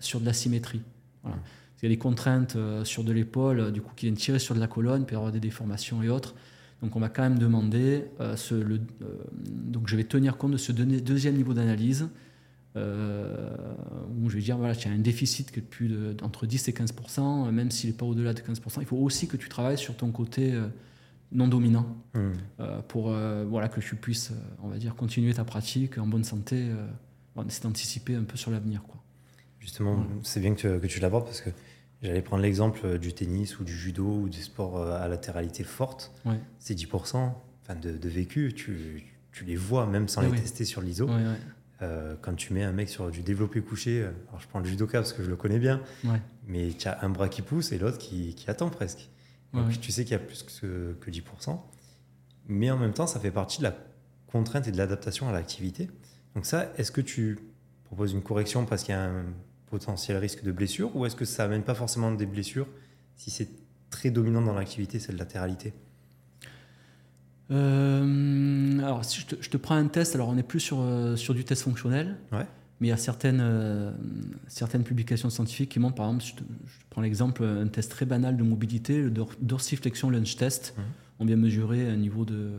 sur 0.00 0.20
de 0.20 0.26
la 0.26 0.32
symétrie. 0.32 0.82
Voilà. 1.22 1.38
Il 1.80 1.84
y 1.84 1.86
a 1.86 1.90
des 1.90 1.98
contraintes 1.98 2.56
sur 2.82 3.04
de 3.04 3.12
l'épaule, 3.12 3.70
du 3.70 3.80
coup, 3.80 3.92
qui 3.94 4.06
viennent 4.06 4.16
tirer 4.16 4.40
sur 4.40 4.54
de 4.54 4.60
la 4.60 4.66
colonne, 4.66 5.06
peut 5.06 5.14
y 5.14 5.16
avoir 5.16 5.32
des 5.32 5.40
déformations 5.40 6.02
et 6.02 6.08
autres. 6.08 6.34
Donc 6.82 6.94
on 6.94 7.00
va 7.00 7.08
quand 7.08 7.22
même 7.22 7.38
demander, 7.38 8.04
euh, 8.20 8.36
ce, 8.36 8.54
le, 8.54 8.76
euh, 9.02 9.06
donc 9.44 9.88
je 9.88 9.96
vais 9.96 10.04
tenir 10.04 10.36
compte 10.36 10.52
de 10.52 10.56
ce 10.56 10.70
deuxième 10.72 11.34
niveau 11.34 11.52
d'analyse, 11.52 12.02
euh, 12.02 12.06
où 12.78 14.28
je 14.28 14.36
vais 14.36 14.42
dire, 14.42 14.58
voilà, 14.58 14.74
tu 14.74 14.88
as 14.88 14.90
un 14.90 14.98
déficit 14.98 15.50
qui 15.50 15.60
est 15.60 15.62
plus 15.62 15.94
entre 16.22 16.46
10 16.46 16.68
et 16.68 16.72
15%, 16.72 17.50
même 17.50 17.70
s'il 17.70 17.90
n'est 17.90 17.96
pas 17.96 18.06
au-delà 18.06 18.34
de 18.34 18.40
15%. 18.40 18.78
Il 18.80 18.86
faut 18.86 18.96
aussi 18.96 19.28
que 19.28 19.36
tu 19.36 19.48
travailles 19.48 19.78
sur 19.78 19.96
ton 19.96 20.10
côté 20.10 20.54
non 21.30 21.48
dominant, 21.48 21.86
mmh. 22.14 22.30
pour 22.88 23.10
voilà, 23.48 23.68
que 23.68 23.80
tu 23.80 23.96
puisses, 23.96 24.32
on 24.62 24.68
va 24.68 24.78
dire, 24.78 24.94
continuer 24.94 25.34
ta 25.34 25.44
pratique 25.44 25.98
en 25.98 26.06
bonne 26.06 26.24
santé, 26.24 26.66
c'est 27.48 27.62
d'anticiper 27.62 28.14
un 28.14 28.24
peu 28.24 28.36
sur 28.36 28.50
l'avenir. 28.50 28.82
Quoi. 28.82 29.02
Justement, 29.60 30.04
c'est 30.22 30.40
bien 30.40 30.54
que 30.54 30.60
tu, 30.60 30.80
que 30.80 30.86
tu 30.86 31.00
l'abordes 31.00 31.24
parce 31.24 31.40
que 31.40 31.50
J'allais 32.02 32.22
prendre 32.22 32.42
l'exemple 32.42 32.80
euh, 32.84 32.98
du 32.98 33.12
tennis 33.12 33.58
ou 33.58 33.64
du 33.64 33.76
judo 33.76 34.04
ou 34.04 34.28
des 34.28 34.38
sports 34.38 34.78
euh, 34.78 35.00
à 35.00 35.08
latéralité 35.08 35.64
forte. 35.64 36.12
C'est 36.58 36.78
10% 36.78 37.16
enfin 37.16 37.74
de, 37.74 37.96
de 37.96 38.08
vécu. 38.08 38.52
Tu, 38.54 39.04
tu, 39.32 39.44
les 39.44 39.56
vois 39.56 39.86
même 39.86 40.08
sans 40.08 40.22
les 40.22 40.30
tester 40.30 40.64
sur 40.64 40.80
l'ISO. 40.80 41.08
Euh, 41.80 42.16
quand 42.20 42.34
tu 42.34 42.52
mets 42.52 42.64
un 42.64 42.72
mec 42.72 42.88
sur 42.88 43.10
du 43.10 43.22
développé 43.22 43.60
couché, 43.60 44.02
alors 44.02 44.40
je 44.40 44.48
prends 44.48 44.58
le 44.58 44.66
judoka 44.66 44.98
parce 44.98 45.12
que 45.12 45.22
je 45.22 45.30
le 45.30 45.36
connais 45.36 45.58
bien, 45.58 45.80
mais 46.46 46.70
tu 46.70 46.88
as 46.88 47.04
un 47.04 47.08
bras 47.08 47.28
qui 47.28 47.42
pousse 47.42 47.70
et 47.72 47.78
l'autre 47.78 47.98
qui, 47.98 48.34
qui, 48.34 48.50
attend 48.50 48.68
presque. 48.68 49.08
Donc 49.52 49.80
tu 49.80 49.92
sais 49.92 50.04
qu'il 50.04 50.12
y 50.12 50.16
a 50.16 50.18
plus 50.18 50.42
que, 50.42 50.96
que 51.00 51.10
10%. 51.10 51.58
Mais 52.48 52.70
en 52.70 52.78
même 52.78 52.92
temps, 52.92 53.06
ça 53.06 53.20
fait 53.20 53.30
partie 53.30 53.58
de 53.58 53.64
la 53.64 53.76
contrainte 54.26 54.66
et 54.66 54.72
de 54.72 54.76
l'adaptation 54.76 55.28
à 55.28 55.32
l'activité. 55.32 55.88
Donc 56.34 56.46
ça, 56.46 56.72
est-ce 56.76 56.90
que 56.90 57.00
tu 57.00 57.38
proposes 57.84 58.12
une 58.12 58.22
correction 58.22 58.64
parce 58.64 58.82
qu'il 58.82 58.94
y 58.94 58.98
a 58.98 59.04
un 59.04 59.24
potentiel 59.66 60.16
risque 60.16 60.42
de 60.42 60.52
blessure 60.52 60.94
ou 60.96 61.06
est-ce 61.06 61.16
que 61.16 61.24
ça 61.24 61.44
amène 61.44 61.62
pas 61.62 61.74
forcément 61.74 62.10
des 62.12 62.26
blessures 62.26 62.66
si 63.16 63.30
c'est 63.30 63.48
très 63.90 64.10
dominant 64.10 64.42
dans 64.42 64.54
l'activité, 64.54 64.98
cette 64.98 65.18
latéralité? 65.18 65.72
Euh, 67.50 68.78
alors, 68.78 69.04
si 69.04 69.24
je 69.40 69.48
te, 69.48 69.56
prends 69.56 69.74
un 69.74 69.86
test, 69.86 70.14
alors 70.14 70.28
on 70.28 70.36
est 70.36 70.42
plus 70.42 70.60
sur, 70.60 70.78
euh, 70.80 71.16
sur 71.16 71.34
du 71.34 71.44
test 71.44 71.62
fonctionnel, 71.62 72.16
mais 72.32 72.86
il 72.86 72.90
y 72.90 72.92
a 72.92 72.96
certaines, 72.96 73.40
euh, 73.40 73.90
certaines 74.46 74.84
publications 74.84 75.30
scientifiques 75.30 75.70
qui 75.70 75.80
montrent, 75.80 75.96
par 75.96 76.06
exemple, 76.06 76.24
je, 76.24 76.34
te, 76.34 76.42
prends 76.90 77.02
l'exemple, 77.02 77.44
un 77.44 77.68
test 77.68 77.90
très 77.90 78.06
banal 78.06 78.36
de 78.36 78.42
mobilité, 78.42 79.02
le 79.02 79.12
dorsiflexion 79.40 80.10
lunge 80.10 80.36
test. 80.36 80.74
Mmh. 80.76 80.82
On 81.20 81.24
vient 81.24 81.36
mesurer 81.36 81.88
un 81.88 81.96
niveau 81.96 82.24
de, 82.24 82.52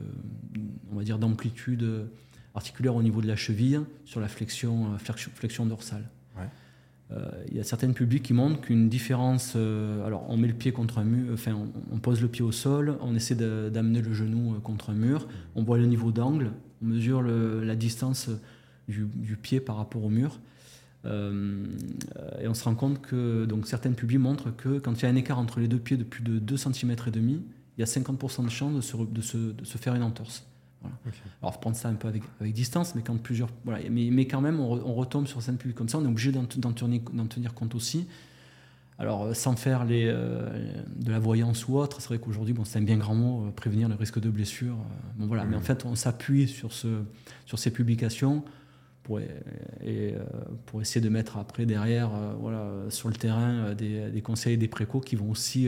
on 0.91 0.97
va 0.97 1.03
dire, 1.03 1.17
d'amplitude 1.17 2.09
articulaire 2.55 2.95
au 2.95 3.03
niveau 3.03 3.21
de 3.21 3.27
la 3.27 3.37
cheville 3.37 3.79
sur 4.03 4.19
la 4.19 4.27
flexion, 4.27 4.97
flexion 4.97 5.65
dorsale. 5.65 6.03
Il 7.49 7.57
y 7.57 7.59
a 7.59 7.63
certaines 7.63 7.93
publics 7.93 8.23
qui 8.23 8.33
montrent 8.33 8.61
qu'une 8.61 8.87
différence. 8.87 9.53
Euh, 9.55 10.05
alors, 10.05 10.25
on 10.29 10.37
met 10.37 10.47
le 10.47 10.53
pied 10.53 10.71
contre 10.71 10.99
un 10.99 11.03
mur, 11.03 11.33
enfin, 11.33 11.57
on, 11.91 11.97
pose 11.97 12.21
le 12.21 12.27
pied 12.27 12.43
au 12.43 12.51
sol, 12.51 12.97
on 13.01 13.15
essaie 13.15 13.35
d'amener 13.35 14.01
le 14.01 14.13
genou 14.13 14.53
euh, 14.53 14.59
contre 14.59 14.91
un 14.91 14.93
mur, 14.93 15.27
on 15.55 15.63
voit 15.63 15.77
le 15.77 15.85
niveau 15.85 16.11
d'angle, 16.11 16.51
on 16.83 16.85
mesure 16.85 17.21
la 17.21 17.75
distance 17.75 18.29
du, 18.87 19.05
pied 19.41 19.59
par 19.59 19.77
rapport 19.77 20.03
au 20.03 20.09
mur. 20.09 20.39
et 21.05 22.47
on 22.47 22.53
se 22.53 22.63
rend 22.63 22.75
compte 22.75 23.01
que 23.01 23.45
donc, 23.45 23.67
certaines 23.67 23.95
publics 23.95 24.19
montrent 24.19 24.55
que 24.55 24.79
quand 24.79 24.93
il 25.01 25.03
y 25.03 25.05
a 25.05 25.09
un 25.09 25.15
écart 25.15 25.39
entre 25.39 25.59
les 25.59 25.67
deux 25.67 25.79
pieds 25.79 25.97
de 25.97 26.03
plus 26.03 26.23
de 26.23 26.39
2 26.39 26.57
cm 26.57 26.95
et 27.07 27.11
demi, 27.11 27.41
il 27.77 27.81
y 27.81 27.83
a 27.83 27.87
50% 27.87 28.45
de 28.45 28.49
chances 28.49 28.73
de 28.73 29.51
de 29.51 29.65
se 29.65 29.77
faire 29.77 29.95
une 29.95 30.03
entorse. 30.03 30.48
Voilà. 30.81 30.95
Alors, 31.41 31.53
faut 31.53 31.59
prendre 31.59 31.75
ça 31.75 31.89
un 31.89 31.95
peu 31.95 32.07
avec, 32.07 32.23
avec 32.39 32.53
distance, 32.53 32.95
mais 32.95 33.01
quand 33.01 33.17
plusieurs. 33.21 33.49
Voilà. 33.65 33.79
Mais, 33.89 34.09
mais 34.11 34.27
quand 34.27 34.41
même, 34.41 34.59
on, 34.59 34.93
retombe 34.93 35.27
sur 35.27 35.41
scène 35.41 35.57
publique 35.57 35.77
comme 35.77 35.89
ça, 35.89 35.97
on 35.97 36.05
est 36.05 36.07
obligé 36.07 36.31
d'en 36.31 36.45
tenir, 36.45 37.01
tenir, 37.29 37.53
compte 37.53 37.75
aussi. 37.75 38.07
Alors, 38.97 39.23
euh, 39.23 39.33
sans 39.33 39.55
faire 39.55 39.85
les, 39.85 40.05
euh, 40.07 40.49
de 40.97 41.11
la 41.11 41.19
voyance 41.19 41.67
ou 41.67 41.77
autre, 41.77 42.01
c'est 42.01 42.09
vrai 42.09 42.19
qu'aujourd'hui, 42.19 42.53
bon, 42.53 42.65
c'est 42.65 42.79
un 42.79 42.83
bien 42.83 42.97
grand 42.97 43.15
mot, 43.15 43.47
euh, 43.47 43.51
prévenir 43.51 43.87
le 43.89 43.95
risque 43.95 44.19
de 44.19 44.29
blessure. 44.29 44.75
bon, 45.17 45.27
voilà. 45.27 45.45
Mais 45.45 45.55
en 45.55 45.59
mmh. 45.59 45.63
fait, 45.63 45.85
on 45.85 45.95
s'appuie 45.95 46.47
sur, 46.47 46.73
ce, 46.73 47.01
sur 47.45 47.59
ces 47.59 47.71
publications 47.71 48.43
pour, 49.03 49.19
et, 49.19 50.15
pour 50.65 50.81
essayer 50.81 51.01
de 51.01 51.09
mettre 51.09 51.37
après, 51.37 51.65
derrière, 51.65 52.11
voilà, 52.39 52.69
sur 52.89 53.09
le 53.09 53.15
terrain, 53.15 53.73
des, 53.73 54.11
des, 54.11 54.21
conseils 54.21 54.53
et 54.53 54.57
des 54.57 54.67
précaux 54.67 54.99
qui 54.99 55.15
vont 55.15 55.31
aussi 55.31 55.67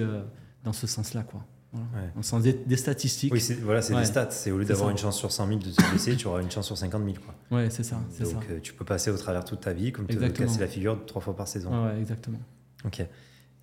dans 0.63 0.73
ce 0.73 0.85
sens-là. 0.85 1.23
Quoi. 1.23 1.43
En 1.73 2.21
sens 2.21 2.43
des, 2.43 2.75
statistiques. 2.75 3.33
Oui, 3.33 3.41
voilà, 3.63 3.81
c'est 3.81 3.95
des 3.95 4.03
stats. 4.03 4.31
C'est 4.31 4.51
au 4.51 4.57
lieu 4.57 4.65
d'avoir 4.65 4.89
une 4.89 4.97
chance 4.97 5.17
sur 5.17 5.31
100 5.31 5.47
000 5.47 5.59
de 5.59 5.69
te 5.69 5.89
blesser, 5.89 6.17
tu 6.17 6.27
auras 6.27 6.41
une 6.41 6.51
chance 6.51 6.65
sur 6.65 6.77
50 6.77 7.03
000. 7.03 7.15
Quoi. 7.23 7.57
Ouais, 7.57 7.69
c'est 7.69 7.83
ça. 7.83 8.01
Donc 8.19 8.43
euh, 8.49 8.59
tu 8.61 8.73
peux 8.73 8.83
passer 8.83 9.09
au 9.09 9.17
travers 9.17 9.45
toute 9.45 9.61
ta 9.61 9.71
vie, 9.71 9.91
comme 9.91 10.05
te 10.05 10.27
casser 10.27 10.59
la 10.59 10.67
figure 10.67 11.05
trois 11.05 11.21
fois 11.21 11.35
par 11.35 11.47
saison. 11.47 11.85
Ouais, 11.85 11.99
exactement. 11.99 12.39
Ok. 12.83 13.05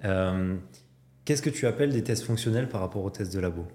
Euh, 0.05 0.57
qu'est-ce 1.25 1.43
que 1.43 1.51
tu 1.51 1.67
appelles 1.67 1.93
des 1.93 2.03
tests 2.03 2.25
fonctionnels 2.25 2.69
par 2.69 2.81
rapport 2.81 3.05
aux 3.05 3.11
tests 3.11 3.35
de 3.35 3.41
labo? 3.41 3.67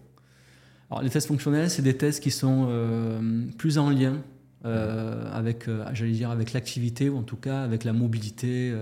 Alors, 0.89 1.03
les 1.03 1.09
tests 1.09 1.27
fonctionnels, 1.27 1.69
c'est 1.69 1.81
des 1.81 1.97
tests 1.97 2.21
qui 2.21 2.31
sont 2.31 2.67
euh, 2.69 3.45
plus 3.57 3.77
en 3.77 3.89
lien 3.89 4.21
avec, 4.63 5.67
j'allais 5.91 6.13
dire, 6.13 6.31
avec 6.31 6.53
l'activité 6.53 7.09
ou 7.09 7.17
en 7.17 7.23
tout 7.23 7.35
cas 7.35 7.63
avec 7.63 7.83
la 7.83 7.91
mobilité. 7.91 8.73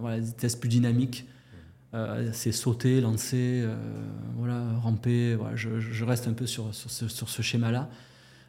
voilà, 0.00 0.20
des 0.20 0.32
tests 0.32 0.60
plus 0.60 0.68
dynamiques 0.68 1.26
euh, 1.92 2.30
c'est 2.32 2.52
sauter, 2.52 3.00
lancer, 3.00 3.62
euh, 3.64 3.74
voilà, 4.36 4.62
ramper. 4.80 5.34
Voilà, 5.34 5.56
je, 5.56 6.04
reste 6.04 6.28
un 6.28 6.32
peu 6.32 6.46
sur, 6.46 6.72
sur 6.74 6.90
ce, 6.90 7.08
sur 7.08 7.28
ce 7.28 7.42
schéma-là. 7.42 7.88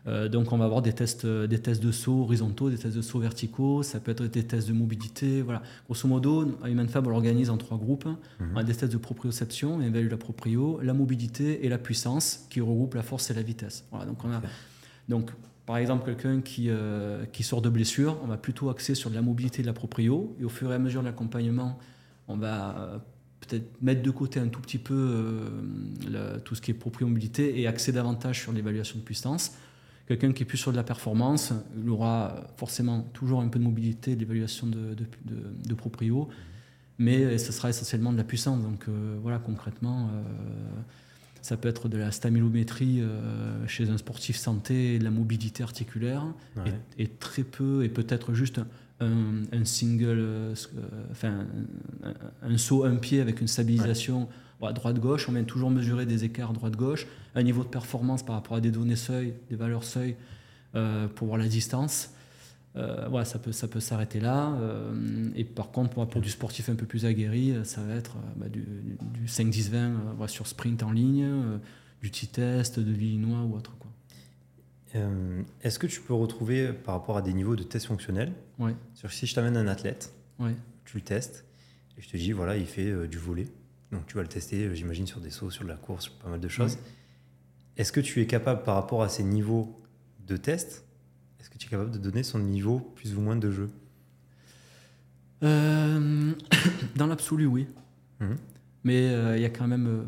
Euh, 0.07 0.27
donc 0.29 0.51
on 0.51 0.57
va 0.57 0.65
avoir 0.65 0.81
des 0.81 0.93
tests, 0.93 1.25
des 1.27 1.59
tests 1.59 1.81
de 1.81 1.91
saut 1.91 2.21
horizontaux, 2.21 2.71
des 2.71 2.77
tests 2.77 2.95
de 2.95 3.03
saut 3.03 3.19
verticaux, 3.19 3.83
ça 3.83 3.99
peut 3.99 4.11
être 4.11 4.23
des 4.23 4.43
tests 4.43 4.67
de 4.67 4.73
mobilité. 4.73 5.41
Voilà. 5.41 5.61
Grosso 5.85 6.07
modo, 6.07 6.57
à 6.63 6.69
HumanFab, 6.69 7.07
on 7.07 7.09
l'organise 7.09 7.49
en 7.49 7.57
trois 7.57 7.77
groupes. 7.77 8.05
Mhm. 8.05 8.51
On 8.53 8.57
a 8.57 8.63
des 8.63 8.75
tests 8.75 8.91
de 8.91 8.97
proprioception, 8.97 9.75
on 9.75 9.81
évalue 9.81 10.09
la 10.09 10.17
proprio, 10.17 10.79
la 10.81 10.93
mobilité 10.93 11.65
et 11.65 11.69
la 11.69 11.77
puissance, 11.77 12.45
qui 12.49 12.61
regroupent 12.61 12.95
la 12.95 13.03
force 13.03 13.31
et 13.31 13.33
la 13.33 13.43
vitesse. 13.43 13.85
Voilà, 13.91 14.05
donc, 14.05 14.23
on 14.23 14.31
a, 14.31 14.41
donc 15.09 15.31
par 15.65 15.77
exemple, 15.77 16.05
quelqu'un 16.05 16.41
qui, 16.41 16.69
qui 17.31 17.43
sort 17.43 17.61
de 17.61 17.69
blessure, 17.69 18.17
on 18.23 18.27
va 18.27 18.37
plutôt 18.37 18.69
axer 18.69 18.93
sur 18.93 19.09
de 19.09 19.15
la 19.15 19.21
mobilité 19.21 19.59
et 19.59 19.61
de 19.61 19.67
la 19.67 19.73
proprio, 19.73 20.35
et 20.39 20.43
au 20.43 20.49
fur 20.49 20.71
et 20.71 20.75
à 20.75 20.79
mesure 20.79 21.01
de 21.01 21.05
l'accompagnement, 21.07 21.79
on 22.27 22.37
va 22.37 23.01
peut-être 23.41 23.81
mettre 23.81 24.01
de 24.01 24.11
côté 24.11 24.39
un 24.39 24.47
tout 24.47 24.61
petit 24.61 24.77
peu 24.77 24.93
euh, 24.93 26.39
tout 26.39 26.55
ce 26.55 26.61
qui 26.61 26.71
est 26.71 26.75
propriété 26.75 27.59
et 27.59 27.67
axer 27.67 27.91
davantage 27.91 28.39
sur 28.39 28.53
l'évaluation 28.53 28.99
de 28.99 29.03
puissance. 29.03 29.53
Quelqu'un 30.07 30.31
qui 30.31 30.43
est 30.43 30.45
plus 30.45 30.57
sur 30.57 30.71
de 30.71 30.77
la 30.77 30.83
performance, 30.83 31.53
il 31.81 31.89
aura 31.89 32.47
forcément 32.57 33.01
toujours 33.13 33.41
un 33.41 33.47
peu 33.47 33.59
de 33.59 33.63
mobilité, 33.63 34.15
de 34.15 34.19
l'évaluation 34.19 34.67
de, 34.67 34.95
de, 34.95 35.73
proprio, 35.73 36.27
mais 36.97 37.37
ce 37.37 37.51
sera 37.51 37.69
essentiellement 37.69 38.11
de 38.11 38.17
la 38.17 38.23
puissance. 38.23 38.61
Donc 38.61 38.85
euh, 38.87 39.17
voilà, 39.21 39.39
concrètement, 39.39 40.09
Ça 41.41 41.57
peut 41.57 41.69
être 41.69 41.89
de 41.89 41.97
la 41.97 42.11
stamilométrie 42.11 43.01
chez 43.67 43.89
un 43.89 43.97
sportif 43.97 44.37
santé, 44.37 44.99
de 44.99 45.03
la 45.03 45.11
mobilité 45.11 45.63
articulaire, 45.63 46.23
et, 46.97 47.07
très 47.07 47.43
peu, 47.43 47.83
et 47.83 47.89
peut-être 47.89 48.33
juste 48.33 48.61
un, 48.99 49.65
single, 49.65 50.53
enfin, 51.11 51.45
un, 52.43 52.57
saut 52.57 52.83
un 52.83 52.95
pied 52.95 53.21
avec 53.21 53.41
une 53.41 53.47
stabilisation 53.47 54.29
droite-gauche. 54.59 55.27
On 55.29 55.31
vient 55.31 55.43
toujours 55.43 55.71
mesurer 55.71 56.05
des 56.05 56.23
écarts 56.23 56.53
droite-gauche, 56.53 57.07
un 57.33 57.43
niveau 57.43 57.63
de 57.63 57.69
performance 57.69 58.23
par 58.23 58.35
rapport 58.35 58.57
à 58.57 58.61
des 58.61 58.71
données 58.71 58.95
seuil, 58.95 59.33
des 59.49 59.55
valeurs 59.55 59.83
seuil, 59.83 60.15
pour 61.15 61.27
voir 61.27 61.39
la 61.39 61.47
distance. 61.47 62.11
Euh, 62.77 63.07
voilà, 63.09 63.25
ça 63.25 63.37
peut, 63.37 63.51
ça 63.51 63.67
peut 63.67 63.79
s'arrêter 63.79 64.19
là. 64.19 64.53
Euh, 64.53 65.29
et 65.35 65.43
par 65.43 65.71
contre, 65.71 66.05
pour, 66.05 66.21
du 66.21 66.29
sportif 66.29 66.69
un 66.69 66.75
peu 66.75 66.85
plus 66.85 67.05
aguerri, 67.05 67.51
euh, 67.51 67.63
ça 67.63 67.81
va 67.81 67.95
être 67.95 68.15
bah, 68.37 68.47
du, 68.47 68.65
5-10-20 69.25 70.27
sur 70.27 70.47
sprint 70.47 70.83
en 70.83 70.91
ligne, 70.91 71.59
du 72.01 72.11
t-test, 72.11 72.79
de 72.79 72.91
l'Illinois 72.91 73.41
ou 73.41 73.55
autre. 73.55 73.75
Quoi. 73.77 73.91
Est-ce 75.61 75.79
que 75.79 75.87
tu 75.87 76.01
peux 76.01 76.13
retrouver 76.13 76.73
par 76.73 76.95
rapport 76.95 77.17
à 77.17 77.21
des 77.21 77.33
niveaux 77.33 77.55
de 77.55 77.63
test 77.63 77.85
fonctionnels 77.87 78.33
ouais. 78.59 78.75
sur, 78.93 79.11
Si 79.11 79.25
je 79.25 79.35
t'amène 79.35 79.57
un 79.57 79.67
athlète, 79.67 80.13
tu 80.85 80.97
le 80.97 81.03
testes, 81.03 81.45
et 81.97 82.01
je 82.01 82.09
te 82.09 82.17
dis, 82.17 82.31
voilà, 82.31 82.57
il 82.57 82.65
fait 82.65 83.07
du 83.07 83.17
volet. 83.17 83.47
Donc 83.91 84.05
tu 84.07 84.15
vas 84.15 84.21
le 84.21 84.29
tester, 84.29 84.73
j'imagine, 84.75 85.07
sur 85.07 85.19
des 85.19 85.29
sauts, 85.29 85.49
sur 85.49 85.63
de 85.63 85.69
la 85.69 85.75
course, 85.75 86.05
sur 86.05 86.13
pas 86.13 86.29
mal 86.29 86.39
de 86.39 86.47
choses. 86.47 86.77
Est-ce 87.77 87.91
que 87.91 88.01
tu 88.01 88.21
es 88.21 88.27
capable, 88.27 88.63
par 88.63 88.75
rapport 88.75 89.03
à 89.03 89.09
ces 89.09 89.23
niveaux 89.23 89.77
de 90.27 90.37
test, 90.37 90.85
est-ce 91.41 91.49
que 91.49 91.57
tu 91.57 91.65
es 91.65 91.69
capable 91.69 91.89
de 91.89 91.97
donner 91.97 92.21
son 92.21 92.37
niveau 92.37 92.79
plus 92.95 93.15
ou 93.15 93.21
moins 93.21 93.35
de 93.35 93.49
jeu? 93.49 93.71
Euh, 95.43 96.33
Dans 96.95 97.07
l'absolu, 97.07 97.47
oui. 97.47 97.65
Mhm. 98.19 98.37
Mais 98.83 99.09
euh, 99.09 99.37
il 99.37 99.41
y 99.41 99.45
a 99.45 99.49
quand 99.49 99.67
même, 99.67 99.87
euh, 99.87 100.03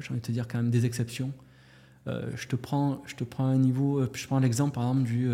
j'ai 0.00 0.10
envie 0.10 0.20
de 0.20 0.26
te 0.26 0.32
dire, 0.32 0.48
quand 0.48 0.56
même 0.58 0.70
des 0.70 0.86
exceptions. 0.86 1.30
je, 2.06 2.46
te 2.46 2.56
prends, 2.56 3.02
je 3.04 3.14
te 3.16 3.24
prends 3.24 3.44
un 3.44 3.58
niveau, 3.58 4.02
je 4.14 4.26
prends 4.26 4.38
l'exemple 4.38 4.74
par 4.74 4.84
exemple 4.84 5.02
du, 5.02 5.28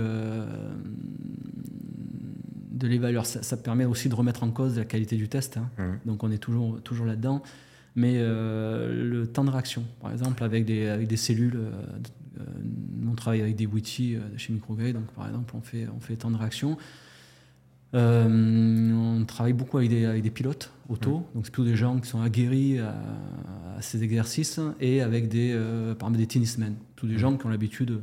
de 2.73 2.89
l'évalueur. 2.89 3.25
Ça, 3.25 3.57
permet 3.57 3.85
aussi 3.85 4.09
de 4.09 4.15
remettre 4.17 4.43
en 4.43 4.51
cause 4.51 4.77
la 4.77 4.85
qualité 4.85 5.15
du 5.17 5.29
test. 5.29 5.57
Hein. 5.57 5.71
Mhm. 5.79 5.99
Donc 6.07 6.25
on 6.25 6.33
est 6.33 6.39
toujours, 6.39 6.81
toujours 6.81 7.07
là-dedans. 7.07 7.45
Mais 7.95 8.19
le 8.19 9.25
temps 9.33 9.45
de 9.45 9.51
réaction, 9.51 9.85
par 10.01 10.11
exemple, 10.11 10.43
avec 10.43 10.65
des, 10.65 10.89
avec 10.89 11.07
des 11.07 11.17
cellules 11.17 11.61
on 13.09 13.15
travaille 13.15 13.43
avec 13.43 13.57
des 13.57 13.67
Witty 13.67 14.17
euh, 14.17 14.21
chez 14.37 14.53
Microgray, 14.53 14.93
donc 14.93 15.07
par 15.13 15.27
exemple, 15.27 15.55
on 15.57 15.61
fait, 15.61 15.87
on 15.95 16.01
fait 16.01 16.17
temps 16.17 16.31
de 16.31 16.37
réaction. 16.37 16.77
Euh, 17.95 18.93
on 18.93 19.25
travaille 19.25 19.53
beaucoup 19.53 19.79
avec 19.79 19.89
des, 19.89 20.05
avec 20.05 20.23
des 20.23 20.31
pilotes 20.31 20.73
auto, 20.89 21.25
donc 21.35 21.45
c'est 21.45 21.53
plutôt 21.53 21.69
des 21.69 21.77
gens 21.77 22.01
qui 22.01 22.09
sont 22.09 22.21
aguerris 22.21 22.81
à, 22.81 22.95
ces 23.81 24.03
exercices 24.03 24.61
et 24.81 25.01
avec 25.01 25.29
des, 25.29 25.53
par 25.99 26.09
exemple 26.09 26.19
des 26.19 26.27
tennismen, 26.27 26.75
tous 26.97 27.07
des 27.07 27.19
gens 27.19 27.37
qui 27.37 27.47
ont 27.47 27.51
l'habitude, 27.51 28.01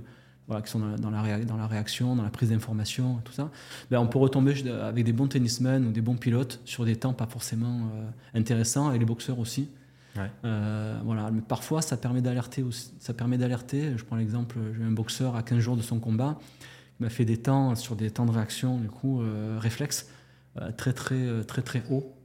voilà, 0.47 0.61
qui 0.61 0.71
sont 0.71 0.79
dans 0.79 0.87
la, 0.87 0.97
dans 1.43 1.57
la, 1.57 1.67
réaction, 1.67 2.15
dans 2.15 2.23
la 2.23 2.29
prise 2.29 2.49
d'information, 2.49 3.19
tout 3.25 3.33
ça. 3.33 3.51
Ben, 3.89 3.99
on 3.99 4.07
peut 4.07 4.19
retomber 4.19 4.53
avec 4.69 5.03
des 5.03 5.13
bons 5.13 5.27
tennismen 5.27 5.85
ou 5.87 5.91
des 5.91 6.01
bons 6.01 6.15
pilotes 6.15 6.61
sur 6.63 6.85
des 6.85 6.95
temps 6.95 7.13
pas 7.13 7.27
forcément 7.27 7.91
intéressants, 8.33 8.87
avec 8.87 9.01
les 9.01 9.05
boxeurs 9.05 9.39
aussi. 9.39 9.69
Euh, 10.17 10.99
voilà. 11.03 11.31
Mais 11.31 11.41
parfois, 11.41 11.81
ça 11.81 11.97
permet 11.97 12.21
d'alerter. 12.21 12.63
Ça 12.99 13.13
permet 13.13 13.37
d'alerter. 13.37 13.97
Je 13.97 14.03
prends 14.03 14.15
l'exemple, 14.15 14.57
j'ai 14.75 14.83
un 14.83 14.91
boxeur 14.91 15.35
à 15.35 15.43
15 15.43 15.59
jours 15.59 15.77
de 15.77 15.81
son 15.81 15.99
combat. 15.99 16.39
Il 16.99 17.03
m'a 17.03 17.09
fait 17.09 17.25
des 17.25 17.37
temps 17.37 17.75
sur 17.75 17.95
des 17.95 18.11
temps 18.11 18.25
de 18.25 18.31
réaction, 18.31 18.77
du 18.77 18.87
coup, 18.87 19.21
euh, 19.21 19.57
réflexe, 19.59 20.09
euh, 20.59 20.71
très, 20.71 20.93
très, 20.93 21.43
très, 21.43 21.61
très 21.61 21.83
haut. 21.89 22.15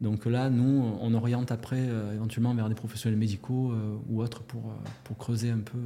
Donc 0.00 0.24
là, 0.24 0.48
nous, 0.48 0.96
on 1.00 1.12
oriente 1.12 1.52
après 1.52 1.86
éventuellement 2.14 2.54
vers 2.54 2.70
des 2.70 2.74
professionnels 2.74 3.18
médicaux 3.18 3.74
ou 4.08 4.22
autres 4.22 4.42
pour, 4.42 4.72
pour 5.04 5.18
creuser 5.18 5.50
un 5.50 5.58
peu. 5.58 5.78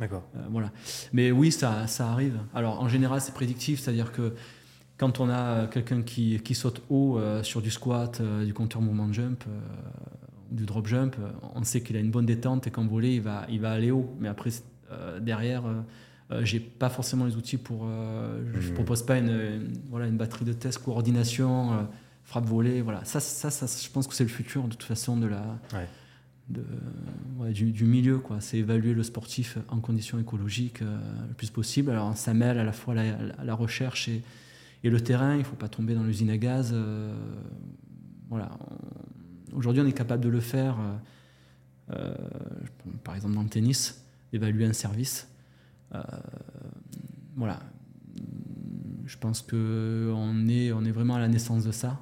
D'accord. 0.00 0.24
voilà. 0.50 0.72
Mais 1.12 1.30
oui, 1.30 1.52
ça, 1.52 1.86
ça 1.86 2.10
arrive. 2.10 2.40
Alors, 2.56 2.80
en 2.80 2.88
général, 2.88 3.20
c'est 3.20 3.32
prédictif, 3.32 3.78
c'est-à-dire 3.78 4.10
que 4.10 4.34
quand 4.96 5.20
on 5.20 5.30
a 5.30 5.68
quelqu'un 5.68 6.02
qui, 6.02 6.40
qui, 6.40 6.56
saute 6.56 6.82
haut 6.90 7.20
sur 7.44 7.62
du 7.62 7.70
squat, 7.70 8.20
du 8.20 8.52
compteur 8.52 8.82
mouvement 8.82 9.12
jump, 9.12 9.44
du 10.50 10.66
drop 10.66 10.86
jump, 10.86 11.16
on 11.54 11.62
sait 11.64 11.80
qu'il 11.80 11.96
a 11.96 12.00
une 12.00 12.10
bonne 12.10 12.26
détente 12.26 12.66
et 12.66 12.70
qu'en 12.70 12.86
volet, 12.86 13.14
il 13.14 13.22
va, 13.22 13.46
il 13.48 13.60
va 13.60 13.70
aller 13.70 13.90
haut. 13.90 14.14
Mais 14.18 14.28
après, 14.28 14.50
euh, 14.90 15.20
derrière, 15.20 15.66
euh, 15.66 15.80
euh, 16.32 16.44
j'ai 16.44 16.60
pas 16.60 16.88
forcément 16.88 17.24
les 17.24 17.36
outils 17.36 17.56
pour. 17.56 17.86
je 17.86 18.58
ne 18.58 18.70
mmh. 18.70 18.74
propose 18.74 19.04
pas 19.04 19.18
une, 19.18 19.72
voilà, 19.88 20.06
une 20.06 20.16
batterie 20.16 20.44
de 20.44 20.52
test, 20.52 20.78
coordination, 20.78 21.88
frappe 22.24 22.46
volée. 22.46 22.82
Voilà. 22.82 23.04
Ça, 23.04 23.20
ça, 23.20 23.50
ça, 23.50 23.66
je 23.66 23.90
pense 23.90 24.06
que 24.06 24.14
c'est 24.14 24.24
le 24.24 24.30
futur 24.30 24.64
de 24.64 24.70
toute 24.70 24.82
façon 24.82 25.16
de 25.16 25.26
la. 25.26 25.58
De, 26.48 26.64
du, 27.52 27.84
milieu. 27.84 28.18
Quoi. 28.18 28.40
C'est 28.40 28.58
évaluer 28.58 28.92
le 28.92 29.04
sportif 29.04 29.56
en 29.68 29.78
conditions 29.78 30.18
écologiques 30.18 30.80
le 30.80 31.34
plus 31.34 31.50
possible. 31.50 31.92
Alors 31.92 32.16
ça 32.16 32.34
mêle 32.34 32.58
à 32.58 32.64
la 32.64 32.72
fois 32.72 32.92
la, 32.92 33.04
la 33.44 33.54
recherche 33.54 34.08
et, 34.08 34.22
et, 34.82 34.90
le 34.90 35.00
terrain. 35.00 35.34
Il 35.34 35.40
ne 35.40 35.44
faut 35.44 35.54
pas 35.54 35.68
tomber 35.68 35.94
dans 35.94 36.02
l'usine 36.02 36.28
à 36.30 36.38
gaz. 36.38 36.74
voilà. 38.28 38.50
Aujourd'hui, 39.54 39.82
on 39.82 39.86
est 39.86 39.92
capable 39.92 40.22
de 40.22 40.28
le 40.28 40.40
faire, 40.40 40.76
euh, 40.78 41.96
euh, 41.96 42.14
par 43.04 43.14
exemple 43.14 43.34
dans 43.34 43.42
le 43.42 43.48
tennis, 43.48 44.04
d'évaluer 44.32 44.64
un 44.64 44.72
service. 44.72 45.28
Euh, 45.94 46.02
voilà. 47.36 47.60
Je 49.06 49.18
pense 49.18 49.42
qu'on 49.42 50.48
est, 50.48 50.72
on 50.72 50.84
est 50.84 50.92
vraiment 50.92 51.16
à 51.16 51.18
la 51.18 51.28
naissance 51.28 51.64
de 51.64 51.72
ça. 51.72 51.98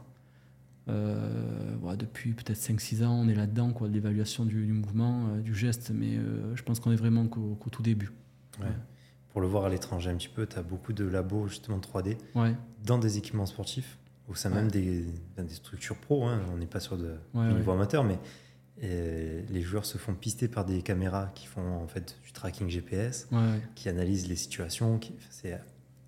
depuis 0.86 2.32
peut-être 2.32 2.58
5-6 2.58 3.04
ans, 3.04 3.14
on 3.14 3.28
est 3.28 3.34
là-dedans, 3.34 3.72
quoi, 3.72 3.88
l'évaluation 3.88 4.44
du, 4.44 4.58
mouvement, 4.72 5.36
du 5.38 5.54
geste, 5.54 5.90
mais 5.94 6.18
je 6.54 6.62
pense 6.62 6.80
qu'on 6.80 6.92
est 6.92 6.96
vraiment 6.96 7.26
qu'au, 7.26 7.56
tout 7.70 7.82
début. 7.82 8.12
Pour 9.30 9.40
le 9.40 9.46
voir 9.46 9.64
à 9.64 9.68
l'étranger 9.70 10.10
un 10.10 10.16
petit 10.16 10.28
peu, 10.28 10.46
tu 10.46 10.58
as 10.58 10.62
beaucoup 10.62 10.92
de 10.92 11.04
labos 11.04 11.48
justement 11.48 11.78
3D 11.78 12.18
dans 12.84 12.98
des 12.98 13.16
équipements 13.16 13.46
sportifs 13.46 13.98
au 14.28 14.34
sein 14.34 14.50
même 14.50 14.70
des, 14.70 15.04
des, 15.36 15.54
structures 15.54 15.96
pro. 15.96 16.26
Hein. 16.26 16.40
On 16.52 16.58
n'est 16.58 16.66
pas 16.66 16.80
sur 16.80 16.96
de, 16.96 17.14
niveau 17.34 17.72
amateur, 17.72 18.04
mais 18.04 18.18
les 18.80 19.62
joueurs 19.62 19.86
se 19.86 19.98
font 19.98 20.14
pister 20.14 20.48
par 20.48 20.64
des 20.64 20.82
caméras 20.82 21.30
qui 21.34 21.46
font 21.46 21.82
en 21.82 21.88
fait 21.88 22.16
du 22.24 22.32
tracking 22.32 22.68
GPS, 22.68 23.28
qui 23.74 23.88
analysent 23.88 24.28
les 24.28 24.36
situations. 24.36 25.00
C'est 25.30 25.58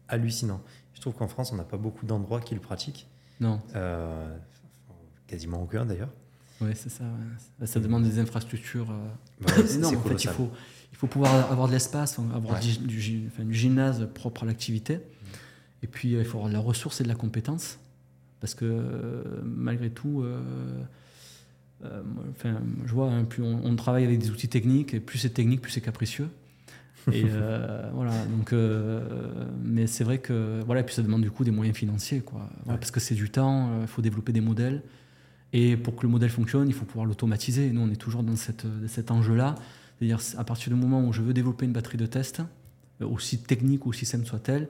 hallucinant. 0.09 0.61
Je 0.94 1.00
trouve 1.00 1.14
qu'en 1.14 1.28
France, 1.28 1.52
on 1.52 1.56
n'a 1.56 1.64
pas 1.64 1.78
beaucoup 1.78 2.04
d'endroits 2.04 2.40
qui 2.40 2.54
le 2.54 2.61
pratiquent. 2.61 3.09
Non. 3.40 3.61
Euh, 3.74 4.37
quasiment 5.26 5.62
aucun 5.62 5.87
d'ailleurs. 5.87 6.11
Oui, 6.61 6.72
c'est 6.74 6.90
ça. 6.90 7.04
Ça 7.64 7.80
demande 7.80 8.02
des 8.02 8.18
infrastructures. 8.18 8.90
Euh, 8.90 9.09
bah 9.40 9.52
en 9.56 10.02
fait, 10.02 10.24
il 10.24 10.28
faut, 10.28 10.50
il 10.92 10.98
faut 10.98 11.06
pouvoir 11.06 11.50
avoir 11.50 11.68
de 11.68 11.72
l'espace, 11.72 12.18
avoir 12.35 12.61
du, 12.61 12.76
du, 12.78 13.30
gymnase 13.50 14.06
propre 14.12 14.42
à 14.42 14.46
l'activité. 14.46 14.96
Mm. 14.96 15.00
Et 15.85 15.87
puis, 15.87 16.12
il 16.12 16.24
faut 16.24 16.37
avoir 16.37 16.50
de 16.50 16.54
la 16.54 16.61
ressource 16.61 17.00
et 17.00 17.04
de 17.04 17.09
la 17.09 17.14
compétence. 17.14 17.78
Parce 18.40 18.55
que 18.55 18.64
euh, 18.64 19.22
malgré 19.44 19.90
tout, 19.90 20.22
euh, 20.22 20.40
euh, 21.85 22.03
enfin, 22.31 22.61
je 22.87 22.92
vois, 22.92 23.11
hein, 23.11 23.24
plus 23.24 23.42
on, 23.42 23.76
travaille 23.76 24.05
avec 24.05 24.18
des 24.18 24.31
outils 24.31 24.48
techniques, 24.48 24.94
et 24.94 25.00
plus 25.00 25.18
c'est 25.18 25.31
technique, 25.31 25.61
plus 25.61 25.72
c'est 25.72 25.81
capricieux. 25.81 26.29
Et 27.12 27.24
voilà, 27.94 28.12
donc, 28.26 28.55
mais 29.62 29.87
c'est 29.87 30.05
vrai 30.05 30.18
que 30.18 30.62
voilà, 30.64 30.81
et 30.81 30.85
puis 30.85 30.94
ça 30.94 31.03
demande 31.03 31.22
du 31.22 31.31
coup 31.31 31.44
des 31.44 31.50
moyens 31.50 31.76
financiers, 31.76 32.20
quoi. 32.20 32.48
Parce 32.66 32.90
que 32.90 33.00
c'est 33.00 33.14
du 33.14 33.31
temps, 33.31 33.81
il 33.83 33.87
faut 33.87 34.03
développer 34.03 34.33
des 34.33 34.40
modèles. 34.40 34.83
Et 35.53 35.76
pour 35.76 35.96
que 35.96 36.03
le 36.03 36.09
modèle 36.09 36.31
fonctionne, 36.31 36.68
il 36.68 36.74
faut 36.74 36.85
pouvoir 36.85 37.07
l'automatiser. 37.07 37.70
Nous, 37.70 37.81
on 37.81 37.90
est 37.90 37.96
toujours 37.96 38.22
dans 38.22 38.37
cette, 38.37 38.66
cet 38.87 39.11
enjeu-là. 39.11 39.57
C'est-à-dire, 39.98 40.20
à 40.38 40.44
partir 40.44 40.72
du 40.72 40.79
moment 40.79 41.05
où 41.05 41.12
je 41.12 41.22
veux 41.22 41.33
développer 41.33 41.64
une 41.64 41.72
batterie 41.72 41.98
de 41.98 42.07
test, 42.07 42.42
aussi 43.00 43.38
technique 43.38 43.87
ou 43.87 43.88
aussi 43.88 44.07
simple 44.07 44.26
soit-elle, 44.26 44.68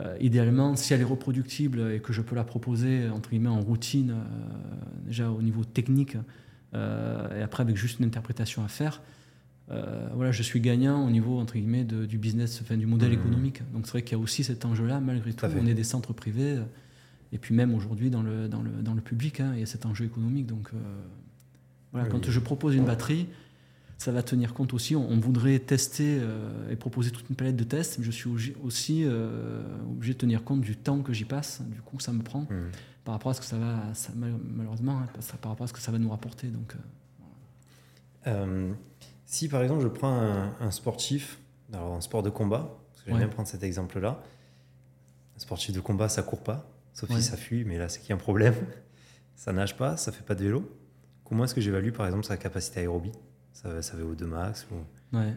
euh, 0.00 0.16
idéalement, 0.20 0.74
si 0.74 0.92
elle 0.92 1.00
est 1.00 1.04
reproductible 1.04 1.92
et 1.92 2.00
que 2.00 2.12
je 2.12 2.20
peux 2.20 2.34
la 2.34 2.44
proposer 2.44 3.08
entre 3.08 3.30
guillemets 3.30 3.48
en 3.48 3.60
routine, 3.60 4.10
euh, 4.10 5.06
déjà 5.06 5.30
au 5.30 5.40
niveau 5.40 5.64
technique, 5.64 6.16
euh, 6.74 7.38
et 7.38 7.42
après 7.42 7.62
avec 7.62 7.76
juste 7.76 8.00
une 8.00 8.06
interprétation 8.06 8.64
à 8.64 8.68
faire, 8.68 9.02
voilà, 10.14 10.30
je 10.30 10.42
suis 10.42 10.60
gagnant 10.60 11.06
au 11.06 11.10
niveau 11.10 11.38
entre 11.38 11.54
guillemets 11.54 11.84
du 11.84 12.18
business, 12.18 12.60
enfin, 12.62 12.76
du 12.76 12.86
modèle 12.86 13.10
mmh. 13.10 13.14
économique. 13.14 13.62
Donc 13.72 13.86
c'est 13.86 13.92
vrai 13.92 14.02
qu'il 14.02 14.18
y 14.18 14.20
a 14.20 14.22
aussi 14.22 14.44
cet 14.44 14.66
enjeu-là, 14.66 15.00
malgré 15.00 15.32
tout. 15.32 15.46
On 15.58 15.66
est 15.66 15.74
des 15.74 15.84
centres 15.84 16.12
privés, 16.12 16.58
et 17.32 17.38
puis 17.38 17.54
même 17.54 17.74
aujourd'hui 17.74 18.10
dans 18.10 18.22
le, 18.22 18.46
dans, 18.46 18.62
le, 18.62 18.70
dans 18.82 18.92
le 18.92 19.00
public, 19.00 19.40
hein, 19.40 19.52
il 19.54 19.60
y 19.60 19.62
a 19.62 19.66
cet 19.66 19.86
enjeu 19.86 20.04
économique. 20.04 20.46
Donc 20.46 20.70
voilà, 21.92 22.08
quand 22.08 22.30
je 22.30 22.40
propose 22.40 22.74
une 22.74 22.84
batterie, 22.84 23.26
ça 23.98 24.12
va 24.12 24.22
tenir 24.22 24.54
compte 24.54 24.74
aussi. 24.74 24.96
On, 24.96 25.18
voudrait 25.18 25.58
tester 25.58 26.18
euh, 26.20 26.70
et 26.70 26.76
proposer 26.76 27.10
toute 27.10 27.28
une 27.30 27.36
palette 27.36 27.56
de 27.56 27.64
tests, 27.64 27.98
mais 27.98 28.04
je 28.04 28.10
suis 28.10 28.54
aussi 28.62 29.02
euh, 29.04 29.62
obligé 29.88 30.14
de 30.14 30.18
tenir 30.18 30.44
compte 30.44 30.60
du 30.60 30.76
temps 30.76 31.00
que 31.02 31.12
j'y 31.12 31.24
passe, 31.24 31.62
du 31.62 31.80
coup 31.80 32.00
ça 32.00 32.12
me 32.12 32.22
prend, 32.22 32.42
mmh. 32.42 32.70
par 33.04 33.14
rapport 33.14 33.30
à 33.30 33.34
ce 33.34 33.40
que 33.40 33.46
ça 33.46 33.56
va, 33.56 33.92
malheureusement, 34.16 34.98
hein, 34.98 35.06
par 35.40 35.52
rapport 35.52 35.64
à 35.64 35.68
ce 35.68 35.72
que 35.72 35.80
ça 35.80 35.92
va 35.92 35.98
nous 35.98 36.10
rapporter. 36.10 36.48
Donc, 36.48 36.74
euh, 38.26 38.72
si 39.26 39.48
par 39.48 39.62
exemple 39.62 39.82
je 39.82 39.88
prends 39.88 40.52
un, 40.60 40.70
sportif, 40.70 41.38
alors 41.72 41.94
un 41.94 42.00
sport 42.00 42.22
de 42.22 42.30
combat, 42.30 42.78
parce 42.92 43.04
que 43.04 43.10
j'aime 43.10 43.18
bien 43.18 43.28
prendre 43.28 43.48
cet 43.48 43.62
exemple-là, 43.62 44.22
un 45.36 45.38
sportif 45.38 45.74
de 45.74 45.80
combat 45.80 46.08
ça 46.08 46.22
court 46.22 46.42
pas, 46.42 46.70
sauf 46.92 47.10
si 47.10 47.22
ça 47.22 47.36
fuit, 47.36 47.64
mais 47.64 47.78
là 47.78 47.88
c'est 47.88 48.00
qu'il 48.00 48.10
y 48.10 48.12
a 48.12 48.16
un 48.16 48.18
problème, 48.18 48.54
ça 49.36 49.52
nage 49.52 49.76
pas, 49.76 49.96
ça 49.96 50.12
fait 50.12 50.24
pas 50.24 50.34
de 50.34 50.44
vélo. 50.44 50.70
Comment 51.24 51.44
est-ce 51.44 51.54
que 51.54 51.60
j'évalue 51.60 51.90
par 51.90 52.06
exemple 52.06 52.24
sa 52.24 52.36
capacité 52.36 52.80
aérobie? 52.80 53.12
Ça, 53.54 53.80
ça 53.80 53.96
VO2 53.96 54.24
max 54.24 54.66
ou... 54.70 55.16
Ouais. 55.16 55.32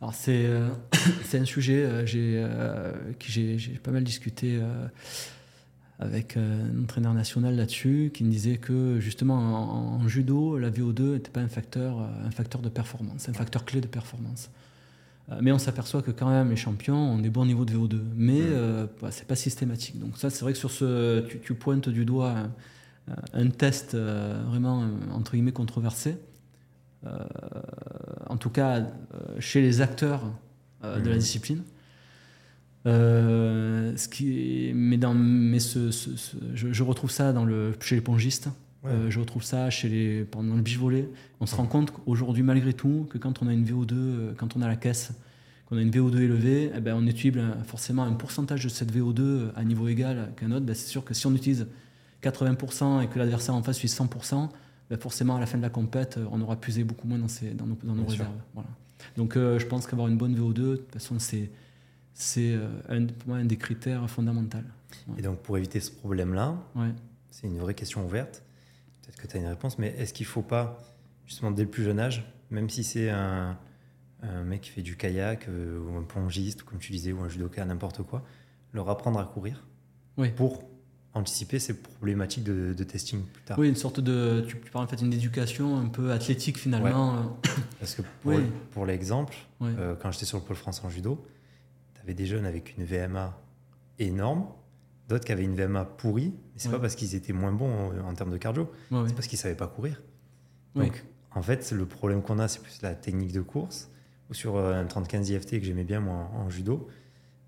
Alors 0.00 0.14
c'est 0.14 0.48
c'est 1.24 1.38
un 1.38 1.44
sujet 1.44 2.06
j'ai 2.06 2.46
qui 3.18 3.58
j'ai 3.58 3.78
pas 3.82 3.90
mal 3.90 4.04
discuté 4.04 4.60
avec 5.98 6.36
un 6.36 6.82
entraîneur 6.82 7.14
national 7.14 7.56
là-dessus 7.56 8.12
qui 8.14 8.22
me 8.22 8.30
disait 8.30 8.58
que 8.58 9.00
justement 9.00 9.34
en, 9.34 10.06
judo, 10.06 10.58
la 10.58 10.70
VO2 10.70 11.14
n'était 11.14 11.30
pas 11.30 11.40
un 11.40 11.48
facteur, 11.48 11.98
un 11.98 12.30
facteur 12.30 12.60
de 12.60 12.68
performance, 12.68 13.28
un 13.28 13.32
facteur 13.32 13.64
clé 13.64 13.80
de 13.80 13.86
performance. 13.86 14.50
Euh, 15.30 15.38
mais 15.42 15.52
on 15.52 15.58
s'aperçoit 15.58 16.02
que 16.02 16.10
quand 16.10 16.28
même 16.28 16.50
les 16.50 16.56
champions 16.56 16.96
ont 16.96 17.18
des 17.18 17.30
bons 17.30 17.46
niveaux 17.46 17.64
de 17.64 17.72
VO2. 17.74 18.00
Mais 18.14 18.40
euh, 18.42 18.86
bah, 19.00 19.10
c'est 19.10 19.26
pas 19.26 19.36
systématique. 19.36 19.98
Donc 19.98 20.18
ça, 20.18 20.30
c'est 20.30 20.42
vrai 20.42 20.52
que 20.52 20.58
sur 20.58 20.70
ce, 20.70 21.20
tu, 21.20 21.54
pointes 21.54 21.88
du 21.88 22.04
doigt 22.04 22.34
un, 23.32 23.48
test 23.50 23.94
euh, 23.94 24.42
vraiment 24.48 24.84
entre 25.12 25.32
guillemets 25.32 25.52
controversé. 25.52 26.16
En 28.28 28.36
tout 28.36 28.50
cas, 28.50 28.82
chez 29.38 29.62
les 29.62 29.80
acteurs 29.80 30.22
de 30.82 31.08
la 31.08 31.16
discipline. 31.16 31.62
ce 32.84 34.08
qui 34.08 34.72
mais 34.74 34.96
dans, 34.96 35.14
mais 35.14 35.58
ce, 35.58 35.90
je, 36.54 36.82
retrouve 36.82 37.10
ça 37.10 37.32
dans 37.32 37.44
le, 37.44 37.74
chez 37.80 37.96
les 37.96 38.00
pongistes. 38.00 38.48
je 39.08 39.18
retrouve 39.18 39.42
ça 39.42 39.70
chez 39.70 39.88
les, 39.88 40.24
pendant 40.24 40.56
le 40.56 40.62
volley. 40.78 41.08
On 41.40 41.46
se 41.46 41.54
rend 41.54 41.66
compte 41.66 41.90
qu'aujourd'hui, 41.90 42.42
malgré 42.42 42.72
tout, 42.72 43.06
que 43.10 43.18
quand 43.18 43.42
on 43.42 43.48
a 43.48 43.52
une 43.52 43.64
VO2, 43.64 44.34
quand 44.36 44.56
on 44.56 44.62
a 44.62 44.68
la 44.68 44.76
caisse, 44.76 45.12
qu'on 45.66 45.76
a 45.76 45.80
une 45.80 45.90
VO2 45.90 46.18
élevée, 46.18 46.70
eh 46.74 46.80
ben, 46.80 46.94
on 46.96 47.06
utilise 47.06 47.42
forcément 47.66 48.04
un 48.04 48.12
pourcentage 48.12 48.62
de 48.64 48.68
cette 48.68 48.92
VO2 48.92 49.50
à 49.56 49.64
niveau 49.64 49.88
égal 49.88 50.32
qu'un 50.36 50.52
autre. 50.52 50.64
Ben, 50.64 50.74
c'est 50.74 50.88
sûr 50.88 51.04
que 51.04 51.12
si 51.12 51.26
on 51.26 51.34
utilise 51.34 51.66
80% 52.22 53.02
et 53.02 53.08
que 53.08 53.18
l'adversaire 53.18 53.54
en 53.54 53.62
face 53.62 53.78
utilise 53.78 53.98
100%, 53.98 54.48
ben, 54.90 54.98
forcément 54.98 55.36
à 55.36 55.40
la 55.40 55.46
fin 55.46 55.58
de 55.58 55.62
la 55.62 55.70
compète, 55.70 56.18
on 56.30 56.40
aura 56.40 56.56
puisé 56.56 56.84
beaucoup 56.84 57.08
moins 57.08 57.18
dans, 57.18 57.26
dans 57.54 57.66
nos, 57.66 57.78
dans 57.82 57.94
nos 57.94 58.04
réserves. 58.04 58.30
Voilà. 58.54 58.68
Donc 59.16 59.36
euh, 59.36 59.58
je 59.58 59.66
pense 59.66 59.86
qu'avoir 59.86 60.08
une 60.08 60.16
bonne 60.16 60.34
VO2, 60.34 60.52
de 60.52 60.76
toute 60.76 60.92
façon, 60.92 61.18
c'est, 61.18 61.50
c'est 62.14 62.54
euh, 62.54 62.68
un, 62.88 63.06
pour 63.06 63.28
moi 63.28 63.38
un 63.38 63.44
des 63.44 63.56
critères 63.56 64.08
fondamentaux. 64.08 64.58
Et 65.18 65.22
donc 65.22 65.40
pour 65.40 65.58
éviter 65.58 65.80
ce 65.80 65.90
problème-là, 65.90 66.56
c'est 67.30 67.46
une 67.46 67.58
vraie 67.58 67.74
question 67.74 68.04
ouverte. 68.04 68.42
Peut-être 69.02 69.20
que 69.20 69.26
tu 69.26 69.36
as 69.36 69.40
une 69.40 69.46
réponse, 69.46 69.78
mais 69.78 69.88
est-ce 69.98 70.12
qu'il 70.12 70.26
ne 70.26 70.30
faut 70.30 70.42
pas, 70.42 70.78
justement 71.26 71.50
dès 71.50 71.64
le 71.64 71.70
plus 71.70 71.84
jeune 71.84 72.00
âge, 72.00 72.24
même 72.50 72.70
si 72.70 72.84
c'est 72.84 73.10
un, 73.10 73.58
un 74.22 74.42
mec 74.44 74.62
qui 74.62 74.70
fait 74.70 74.82
du 74.82 74.96
kayak, 74.96 75.48
euh, 75.48 75.78
ou 75.80 75.96
un 75.96 76.02
pongiste, 76.02 76.62
comme 76.62 76.78
tu 76.78 76.92
disais, 76.92 77.12
ou 77.12 77.20
un 77.20 77.28
judoka, 77.28 77.64
n'importe 77.64 78.02
quoi, 78.02 78.24
leur 78.72 78.88
apprendre 78.88 79.18
à 79.18 79.24
courir 79.24 79.66
pour 80.34 80.62
anticiper 81.16 81.58
ces 81.58 81.74
problématiques 81.74 82.44
de, 82.44 82.72
testing 82.84 83.22
plus 83.22 83.42
tard. 83.42 83.58
Oui, 83.58 83.68
une 83.68 83.76
sorte 83.76 84.00
de. 84.00 84.44
Tu, 84.46 84.56
parles 84.56 84.84
en 84.84 84.88
fait 84.88 84.96
d'une 84.96 85.12
éducation 85.12 85.78
un 85.78 85.88
peu 85.88 86.12
athlétique 86.12 86.58
finalement. 86.58 87.38
Parce 87.80 87.94
que 87.94 88.02
pour, 88.22 88.34
pour 88.72 88.86
l'exemple, 88.86 89.34
euh, 89.62 89.94
quand 90.00 90.12
j'étais 90.12 90.26
sur 90.26 90.38
le 90.38 90.44
pôle 90.44 90.56
France 90.56 90.82
en 90.84 90.90
judo, 90.90 91.24
tu 91.94 92.00
avais 92.02 92.14
des 92.14 92.26
jeunes 92.26 92.44
avec 92.44 92.76
une 92.76 92.84
VMA 92.84 93.38
énorme, 93.98 94.46
d'autres 95.08 95.24
qui 95.24 95.32
avaient 95.32 95.44
une 95.44 95.54
VMA 95.54 95.84
pourrie, 95.84 96.34
mais 96.34 96.58
c'est 96.58 96.70
pas 96.70 96.78
parce 96.78 96.94
qu'ils 96.94 97.14
étaient 97.14 97.32
moins 97.32 97.52
bons 97.52 97.92
en, 98.06 98.14
termes 98.14 98.30
de 98.30 98.38
cardio, 98.38 98.70
c'est 98.90 99.14
parce 99.14 99.26
qu'ils 99.26 99.38
savaient 99.38 99.54
pas 99.54 99.68
courir. 99.68 100.02
Donc, 100.74 101.04
en 101.34 101.42
fait, 101.42 101.70
le 101.70 101.86
problème 101.86 102.22
qu'on 102.22 102.38
a, 102.38 102.48
c'est 102.48 102.62
plus 102.62 102.82
la 102.82 102.94
technique 102.94 103.32
de 103.32 103.40
course 103.40 103.90
ou 104.30 104.34
sur 104.34 104.56
euh, 104.56 104.74
un 104.74 104.84
30-15 104.84 105.32
IFT 105.32 105.50
que 105.60 105.64
j'aimais 105.64 105.84
bien 105.84 106.00
moi 106.00 106.30
en, 106.34 106.50
judo, 106.50 106.88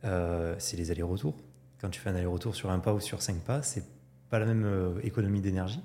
euh, 0.04 0.54
c'est 0.58 0.76
les 0.76 0.90
allers-retours. 0.90 1.36
Quand 1.80 1.90
tu 1.90 2.00
fais 2.00 2.10
un 2.10 2.14
aller-retour 2.14 2.54
sur 2.54 2.70
un 2.70 2.78
pas 2.78 2.92
ou 2.92 3.00
sur 3.00 3.22
cinq 3.22 3.36
pas, 3.38 3.62
c'est 3.62 3.84
pas 4.30 4.38
la 4.38 4.46
même 4.46 4.64
euh, 4.64 5.00
économie 5.02 5.40
d'énergie. 5.40 5.82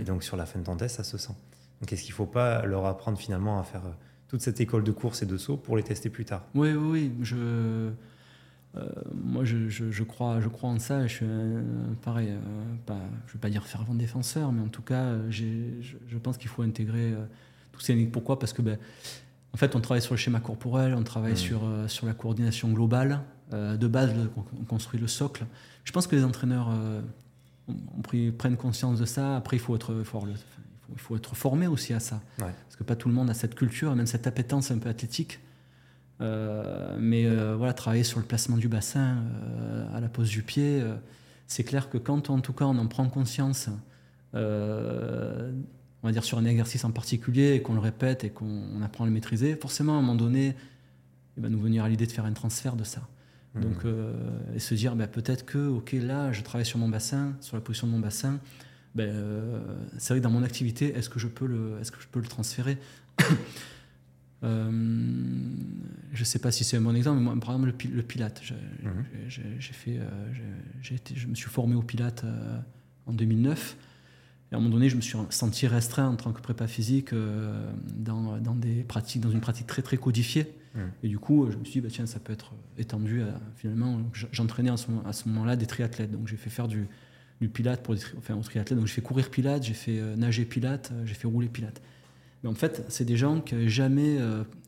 Et 0.00 0.02
donc 0.02 0.24
sur 0.24 0.36
la 0.36 0.44
fin 0.44 0.58
de 0.58 0.64
ton 0.64 0.76
test, 0.76 0.96
ça 0.96 1.04
se 1.04 1.16
sent. 1.18 1.34
Donc 1.80 1.92
est-ce 1.92 2.02
qu'il 2.02 2.10
ne 2.10 2.16
faut 2.16 2.26
pas 2.26 2.66
leur 2.66 2.84
apprendre 2.84 3.16
finalement 3.16 3.60
à 3.60 3.62
faire 3.62 3.82
toute 4.26 4.40
cette 4.40 4.60
école 4.60 4.82
de 4.82 4.90
course 4.90 5.22
et 5.22 5.26
de 5.26 5.36
saut 5.36 5.56
pour 5.56 5.76
les 5.76 5.84
tester 5.84 6.10
plus 6.10 6.24
tard? 6.24 6.42
Oui, 6.56 6.72
oui, 6.72 6.88
oui. 6.90 7.12
Je, 7.22 7.90
moi, 9.14 9.44
je, 9.44 9.68
je, 9.68 10.02
crois, 10.02 10.40
je 10.40 10.48
crois 10.48 10.70
en 10.70 10.80
ça. 10.80 11.06
Je 11.06 11.14
suis 11.14 11.26
pareil, 12.02 12.32
pas, 12.86 12.98
je 13.26 13.30
ne 13.30 13.34
vais 13.34 13.38
pas 13.40 13.50
dire 13.50 13.64
fervent 13.64 13.94
défenseur, 13.94 14.50
mais 14.50 14.62
en 14.62 14.68
tout 14.68 14.82
cas, 14.82 15.14
je, 15.30 15.44
je, 15.80 16.18
pense 16.18 16.38
qu'il 16.38 16.48
faut 16.48 16.62
intégrer 16.62 17.14
tous 17.70 17.80
ces. 17.80 17.94
Pourquoi? 18.06 18.40
Parce 18.40 18.52
que 18.52 18.62
ben, 18.62 18.78
en 19.52 19.56
fait, 19.56 19.74
on 19.74 19.80
travaille 19.80 20.02
sur 20.02 20.14
le 20.14 20.18
schéma 20.18 20.40
corporel, 20.40 20.94
on 20.94 21.02
travaille 21.02 21.32
mmh. 21.32 21.36
sur, 21.36 21.64
euh, 21.64 21.88
sur 21.88 22.06
la 22.06 22.14
coordination 22.14 22.70
globale. 22.70 23.20
Euh, 23.52 23.76
de 23.76 23.86
base, 23.86 24.12
on 24.36 24.64
construit 24.64 25.00
le 25.00 25.06
socle. 25.06 25.46
Je 25.84 25.92
pense 25.92 26.06
que 26.06 26.14
les 26.14 26.24
entraîneurs 26.24 26.70
euh, 26.70 28.30
prennent 28.36 28.56
conscience 28.56 28.98
de 28.98 29.06
ça. 29.06 29.36
Après, 29.36 29.56
il 29.56 29.60
faut 29.60 29.74
être, 29.74 29.94
il 29.98 30.98
faut, 30.98 31.16
être 31.16 31.34
formé 31.34 31.66
aussi 31.66 31.94
à 31.94 32.00
ça. 32.00 32.20
Parce 32.38 32.76
que 32.76 32.84
pas 32.84 32.96
tout 32.96 33.08
le 33.08 33.14
monde 33.14 33.30
a 33.30 33.34
cette 33.34 33.54
culture, 33.54 33.94
même 33.94 34.06
cette 34.06 34.26
appétence 34.26 34.70
un 34.70 34.78
peu 34.78 34.88
athlétique. 34.88 35.40
mais 36.20 37.26
voilà, 37.54 37.72
travailler 37.72 38.04
sur 38.04 38.20
le 38.20 38.26
placement 38.26 38.56
du 38.56 38.68
bassin, 38.68 39.22
à 39.94 40.00
la 40.00 40.08
pose 40.08 40.28
du 40.28 40.42
pied, 40.42 40.82
c'est 41.46 41.64
clair 41.64 41.88
que 41.88 41.96
quand, 41.98 42.30
en 42.30 42.40
tout 42.40 42.52
cas, 42.52 42.66
on 42.66 42.76
en 42.76 42.86
prend 42.86 43.08
conscience 43.08 43.70
on 46.02 46.06
va 46.06 46.12
dire 46.12 46.24
sur 46.24 46.38
un 46.38 46.44
exercice 46.44 46.84
en 46.84 46.90
particulier 46.90 47.54
et 47.54 47.62
qu'on 47.62 47.74
le 47.74 47.80
répète 47.80 48.24
et 48.24 48.30
qu'on 48.30 48.80
apprend 48.82 49.04
à 49.04 49.06
le 49.06 49.12
maîtriser, 49.12 49.56
forcément 49.56 49.94
à 49.94 49.98
un 49.98 50.00
moment 50.00 50.14
donné, 50.14 50.54
il 51.36 51.42
va 51.42 51.48
nous 51.48 51.60
venir 51.60 51.84
à 51.84 51.88
l'idée 51.88 52.06
de 52.06 52.12
faire 52.12 52.24
un 52.24 52.32
transfert 52.32 52.76
de 52.76 52.84
ça. 52.84 53.02
Donc, 53.54 53.84
euh, 53.84 54.12
et 54.54 54.58
se 54.58 54.74
dire 54.74 54.94
bah, 54.94 55.06
peut-être 55.06 55.44
que, 55.44 55.68
ok, 55.68 55.92
là, 55.92 56.32
je 56.32 56.42
travaille 56.42 56.66
sur 56.66 56.78
mon 56.78 56.88
bassin, 56.88 57.36
sur 57.40 57.56
la 57.56 57.62
position 57.62 57.86
de 57.86 57.92
mon 57.92 57.98
bassin. 57.98 58.40
Ben, 58.94 59.08
euh, 59.08 59.60
c'est 59.98 60.14
vrai 60.14 60.20
que 60.20 60.24
dans 60.24 60.30
mon 60.30 60.42
activité, 60.42 60.94
est-ce 60.96 61.08
que 61.08 61.18
je 61.18 61.28
peux 61.28 61.46
le, 61.46 61.78
est-ce 61.80 61.90
que 61.92 62.00
je 62.00 62.08
peux 62.08 62.20
le 62.20 62.26
transférer 62.26 62.78
euh, 64.44 64.70
Je 66.12 66.20
ne 66.20 66.24
sais 66.24 66.38
pas 66.38 66.52
si 66.52 66.64
c'est 66.64 66.76
un 66.76 66.80
bon 66.80 66.94
exemple, 66.94 67.18
mais 67.18 67.24
moi, 67.24 67.34
par 67.40 67.54
exemple, 67.54 67.74
le, 67.90 68.02
pilate, 68.02 68.42
mmh. 68.50 68.88
j'ai, 69.28 69.72
fait, 69.72 69.98
j'ai 70.82 70.94
été, 70.94 71.14
je 71.16 71.26
me 71.26 71.34
suis 71.34 71.50
formé 71.50 71.74
au 71.74 71.82
pilate 71.82 72.24
en 73.06 73.12
2009. 73.12 73.76
Et 74.50 74.54
à 74.54 74.58
un 74.58 74.60
moment 74.60 74.74
donné, 74.74 74.88
je 74.88 74.96
me 74.96 75.02
suis 75.02 75.18
senti 75.30 75.66
restreint 75.66 76.08
en 76.08 76.16
tant 76.16 76.32
que 76.32 76.40
prépa 76.40 76.66
physique 76.66 77.12
dans, 77.14 78.38
dans, 78.38 78.54
des 78.54 78.82
pratiques, 78.82 79.20
dans 79.20 79.30
une 79.30 79.40
pratique 79.40 79.66
très 79.66 79.82
très 79.82 79.98
codifiée. 79.98 80.57
Mmh. 80.74 80.80
Et 81.02 81.08
du 81.08 81.18
coup, 81.18 81.50
je 81.50 81.56
me 81.56 81.64
suis 81.64 81.74
dit, 81.74 81.80
bah, 81.80 81.88
tiens, 81.90 82.06
ça 82.06 82.18
peut 82.18 82.32
être 82.32 82.52
étendu. 82.76 83.22
À, 83.22 83.40
finalement, 83.56 84.00
j'entraînais 84.32 84.70
à 84.70 84.76
ce, 84.76 84.86
ce 85.12 85.28
moment-là 85.28 85.56
des 85.56 85.66
triathlètes. 85.66 86.10
Donc 86.10 86.28
j'ai 86.28 86.36
fait 86.36 86.50
faire 86.50 86.68
du, 86.68 86.86
du 87.40 87.48
pilate 87.48 87.82
pour 87.82 87.94
des 87.94 88.00
enfin, 88.18 88.34
aux 88.34 88.42
triathlètes. 88.42 88.78
Donc 88.78 88.86
j'ai 88.86 88.94
fait 88.94 89.02
courir 89.02 89.30
pilate, 89.30 89.62
j'ai 89.62 89.74
fait 89.74 89.98
euh, 89.98 90.16
nager 90.16 90.44
pilate, 90.44 90.90
euh, 90.92 91.06
j'ai 91.06 91.14
fait 91.14 91.26
rouler 91.26 91.48
pilate. 91.48 91.80
Mais 92.42 92.48
en 92.48 92.54
fait, 92.54 92.84
c'est 92.88 93.04
des 93.04 93.16
gens 93.16 93.40
qui 93.40 93.54
n'avaient 93.54 93.68
jamais 93.68 94.16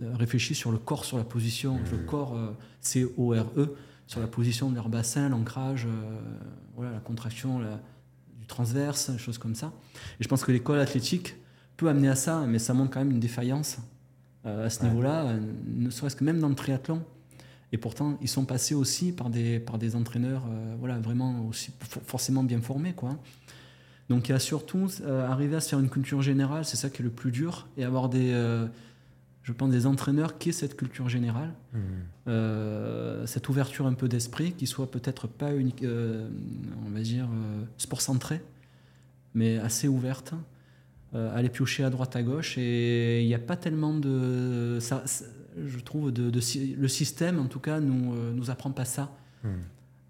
réfléchi 0.01 0.57
sur 0.57 0.73
le 0.73 0.79
corps, 0.79 1.05
sur 1.05 1.19
la 1.19 1.23
position. 1.23 1.75
Mmh. 1.77 1.85
Le 1.93 1.99
corps, 1.99 2.37
C-O-R-E, 2.81 3.77
sur 4.09 4.19
la 4.19 4.27
position 4.27 4.71
de 4.71 4.75
leur 4.75 4.89
bassin, 4.89 5.29
l'ancrage, 5.29 5.87
voilà, 6.75 6.91
la 6.91 6.99
contraction, 6.99 7.61
la, 7.61 7.81
transverse, 8.51 9.17
choses 9.17 9.39
comme 9.39 9.55
ça. 9.55 9.73
Et 10.19 10.25
je 10.25 10.29
pense 10.29 10.45
que 10.45 10.53
l'école 10.53 10.81
athlétique 10.81 11.37
peut 11.79 11.89
amener 11.89 12.09
à 12.09 12.17
ça, 12.17 12.45
mais 12.47 12.59
ça 12.59 12.75
montre 12.75 12.91
quand 12.91 12.99
même 12.99 13.13
une 13.13 13.21
défaillance 13.21 13.79
euh, 13.79 13.81
à 14.45 14.71
ce 14.71 14.85
niveau-là, 14.85 15.25
euh, 15.25 15.41
ne 15.67 15.91
serait-ce 15.91 16.17
que 16.17 16.25
même 16.25 16.41
dans 16.41 16.49
le 16.49 16.55
triathlon. 16.55 17.03
Et 17.73 17.79
pourtant, 17.79 18.19
ils 18.21 18.29
sont 18.29 18.45
passés 18.45 18.75
aussi 18.75 19.13
par 19.13 19.31
des, 19.31 19.61
par 19.61 19.79
des 19.79 19.95
entraîneurs 19.95 20.43
euh, 20.51 20.75
voilà, 20.79 20.99
vraiment 20.99 21.47
aussi 21.47 21.73
forcément 22.07 22.43
bien 22.43 22.61
formés. 22.61 22.95
Quoi. 22.95 23.17
Donc 24.09 24.29
il 24.29 24.33
y 24.33 24.35
a 24.35 24.41
surtout 24.41 24.89
arriver 25.07 25.57
à 25.57 25.61
se 25.61 25.69
faire 25.69 25.79
une 25.79 25.91
culture 25.91 26.21
générale, 26.21 26.65
c'est 26.65 26.77
ça 26.77 26.91
qui 26.91 27.01
est 27.01 27.05
le 27.05 27.13
plus 27.13 27.31
dur, 27.31 27.69
et 27.77 27.85
avoir 27.85 28.09
des, 28.09 28.35
je 29.43 29.53
pense, 29.53 29.71
des 29.71 29.87
entraîneurs 29.87 30.39
qui 30.39 30.51
aient 30.51 30.53
cette 30.53 30.77
culture 30.77 31.09
générale, 31.09 31.53
mmh. 31.73 31.79
euh, 32.29 33.27
cette 33.27 33.49
ouverture 33.49 33.87
un 33.87 33.95
peu 33.95 34.09
d'esprit, 34.09 34.53
qui 34.53 34.67
soit 34.67 34.91
peut-être 34.91 35.27
pas 35.27 35.55
unique, 35.55 35.83
euh, 35.83 36.29
on 36.87 36.91
va 36.91 37.01
dire, 37.01 37.25
euh, 37.25 37.65
sport 37.79 38.01
centré, 38.01 38.43
mais 39.35 39.59
assez 39.59 39.89
ouverte, 39.89 40.35
aller 41.15 41.49
piocher 41.49 41.85
à 41.85 41.91
droite 41.91 42.15
à 42.17 42.23
gauche. 42.23 42.57
Et 42.59 43.23
il 43.23 43.27
n'y 43.27 43.35
a 43.35 43.39
pas 43.39 43.57
tellement 43.57 43.95
de. 43.95 44.79
Ça, 44.81 45.05
je 45.57 45.79
trouve, 45.81 46.13
de, 46.13 46.31
le 46.31 46.89
système, 46.89 47.39
en 47.39 47.47
tout 47.47 47.61
cas, 47.61 47.81
nous, 47.81 48.15
nous 48.35 48.51
apprend 48.51 48.71
pas 48.71 48.85
ça. 48.85 49.11
Mmh. 49.43 49.49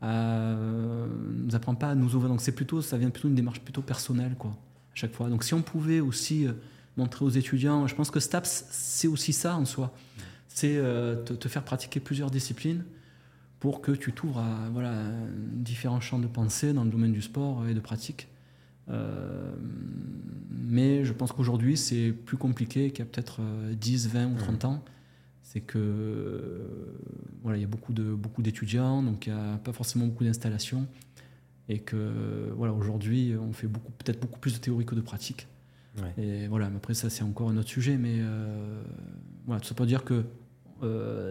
nous 0.03 1.55
apprend 1.55 1.75
pas 1.75 1.91
à 1.91 1.95
nous 1.95 2.15
ouvrir. 2.15 2.29
Donc 2.29 2.41
c'est 2.41 2.53
plutôt, 2.53 2.83
ça 2.83 2.99
vient 2.99 3.11
plutôt 3.11 3.29
d'une 3.29 3.37
démarche 3.37 3.61
plutôt 3.61 3.83
personnelle, 3.83 4.35
quoi, 4.39 4.51
à 4.51 4.95
chaque 4.95 5.13
fois. 5.13 5.29
Donc 5.29 5.45
si 5.45 5.55
on 5.55 5.63
pouvait 5.63 6.01
aussi 6.01 6.47
montrer 6.97 7.25
aux 7.25 7.31
étudiants. 7.31 7.87
Je 7.87 7.95
pense 7.95 8.11
que 8.11 8.21
STAPS, 8.21 8.67
c'est 8.71 9.09
aussi 9.09 9.33
ça 9.33 9.57
en 9.57 9.65
soi. 9.65 9.93
C'est 10.49 10.77
euh, 10.77 11.17
te, 11.23 11.49
faire 11.49 11.65
pratiquer 11.65 12.01
plusieurs 12.01 12.31
disciplines 12.31 12.85
pour 13.61 13.81
que 13.81 13.93
tu 13.93 14.13
t'ouvres 14.13 14.39
à 14.39 14.69
voilà, 14.73 14.95
différents 15.53 16.01
champs 16.01 16.19
de 16.19 16.27
pensée 16.27 16.73
dans 16.73 16.85
le 16.85 16.91
domaine 16.91 17.13
du 17.13 17.23
sport 17.23 17.67
et 17.69 17.75
de 17.75 17.81
pratique. 17.81 18.29
Euh, 18.91 19.53
mais 20.51 21.05
je 21.05 21.12
pense 21.12 21.32
qu'aujourd'hui, 21.32 21.76
c'est 21.76 22.12
plus 22.12 22.36
compliqué 22.36 22.91
qu'il 22.91 23.01
y 23.01 23.03
a 23.03 23.11
peut-être 23.11 23.41
10, 23.72 24.07
euh, 24.07 24.11
20 24.11 24.26
ou 24.26 24.36
30 24.36 24.64
ans. 24.66 24.84
C'est 25.43 25.61
que 25.61 26.61
voilà, 27.43 27.59
il 27.59 27.61
y 27.61 27.64
a 27.64 27.68
beaucoup 27.68 27.93
de 27.93 28.14
beaucoup 28.14 28.41
d'étudiants, 28.41 29.03
donc 29.03 29.26
il 29.26 29.32
n'y 29.32 29.38
a 29.38 29.57
pas 29.59 29.72
forcément 29.72 30.07
beaucoup 30.07 30.22
d'installations, 30.22 30.86
et 31.68 31.80
que 31.80 32.53
voilà, 32.57 32.72
aujourd'hui, 32.72 33.34
on 33.41 33.53
fait 33.53 33.66
beaucoup, 33.66 33.91
peut-être 33.99 34.20
beaucoup 34.20 34.38
plus 34.38 34.55
de 34.55 34.59
théorie 34.59 34.86
que 34.86 34.95
de 34.95 35.01
pratique. 35.01 35.49
Et 36.16 36.47
voilà, 36.47 36.66
après 36.66 36.95
ça 36.95 37.11
c'est 37.11 37.24
encore 37.24 37.51
un 37.51 37.57
autre 37.57 37.68
sujet, 37.68 37.97
mais 37.97 38.20
voilà, 39.45 39.61
tout 39.61 39.66
ça 39.66 39.74
pour 39.74 39.86
dire 39.86 40.05
que 40.05 40.24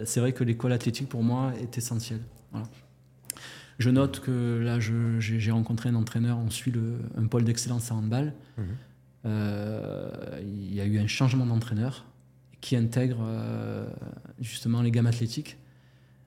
c'est 0.03 0.19
vrai 0.19 0.33
que 0.33 0.43
l'école 0.43 0.73
athlétique 0.73 1.07
pour 1.07 1.23
moi 1.23 1.53
est 1.61 1.77
essentielle. 1.77 2.21
Je 3.79 3.89
note 3.89 4.19
que 4.19 4.59
là, 4.61 4.79
j'ai 4.79 5.51
rencontré 5.51 5.89
un 5.89 5.95
entraîneur, 5.95 6.37
on 6.37 6.49
suit 6.49 6.71
le, 6.71 6.99
un 7.17 7.25
pôle 7.27 7.43
d'excellence 7.43 7.91
en 7.91 7.99
handball. 7.99 8.33
Mhm. 8.57 8.65
il 10.43 10.73
y 10.73 10.81
a 10.81 10.85
eu 10.85 10.99
un 10.99 11.07
changement 11.07 11.45
d'entraîneur 11.45 12.05
qui 12.61 12.75
intègre 12.75 13.25
justement 14.39 14.81
les 14.81 14.91
gammes 14.91 15.07
athlétiques. 15.07 15.57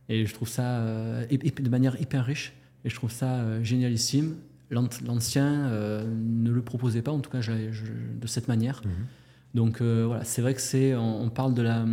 Et 0.09 0.27
je 0.27 0.35
trouve 0.35 0.49
ça 0.49 0.81
euh, 0.81 1.25
de 1.27 1.69
manière 1.71 2.01
hyper 2.01 2.25
riche. 2.25 2.53
Et 2.85 2.91
je 2.91 2.95
trouve 2.95 3.11
ça 3.11 3.37
euh, 3.37 3.63
génialissime. 3.63 4.35
L'ancien 4.71 5.67
euh, 5.67 6.05
ne 6.07 6.51
le 6.51 6.63
proposait 6.63 7.03
pas, 7.03 7.13
en 7.13 7.21
tout 7.21 7.31
cas 7.31 7.41
de 7.41 8.27
cette 8.27 8.49
manière. 8.49 8.83
Mhm. 8.85 8.91
Donc 9.55 9.83
voilà, 9.83 10.25
c'est 10.25 10.41
vrai 10.41 10.55
que 10.55 10.63
c'est. 10.63 10.95
On, 10.95 11.29
parle 11.29 11.53
de 11.53 11.61
la, 11.61 11.85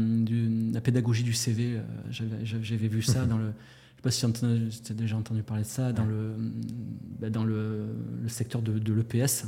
la, 0.74 0.80
pédagogie 0.80 1.24
du 1.24 1.34
CV. 1.34 1.78
J'avais 2.10 2.88
vu 2.88 3.01
ça 3.01 3.26
dans 3.30 3.38
le. 3.38 3.51
Je 4.02 4.08
ne 4.08 4.12
sais 4.12 4.28
pas 4.28 4.72
si 4.72 4.82
tu 4.82 4.91
as 4.91 4.95
déjà 4.95 5.18
entendu 5.18 5.43
parler 5.43 5.64
de 5.64 5.68
ça 5.68 5.91
dans 5.91 6.06
le, 6.06 6.34
bah, 7.20 7.30
dans 7.30 7.43
le, 7.43 7.88
le 8.22 8.30
secteur 8.30 8.62
de, 8.62 8.80
de 8.80 8.93
l'EPS 8.93 9.45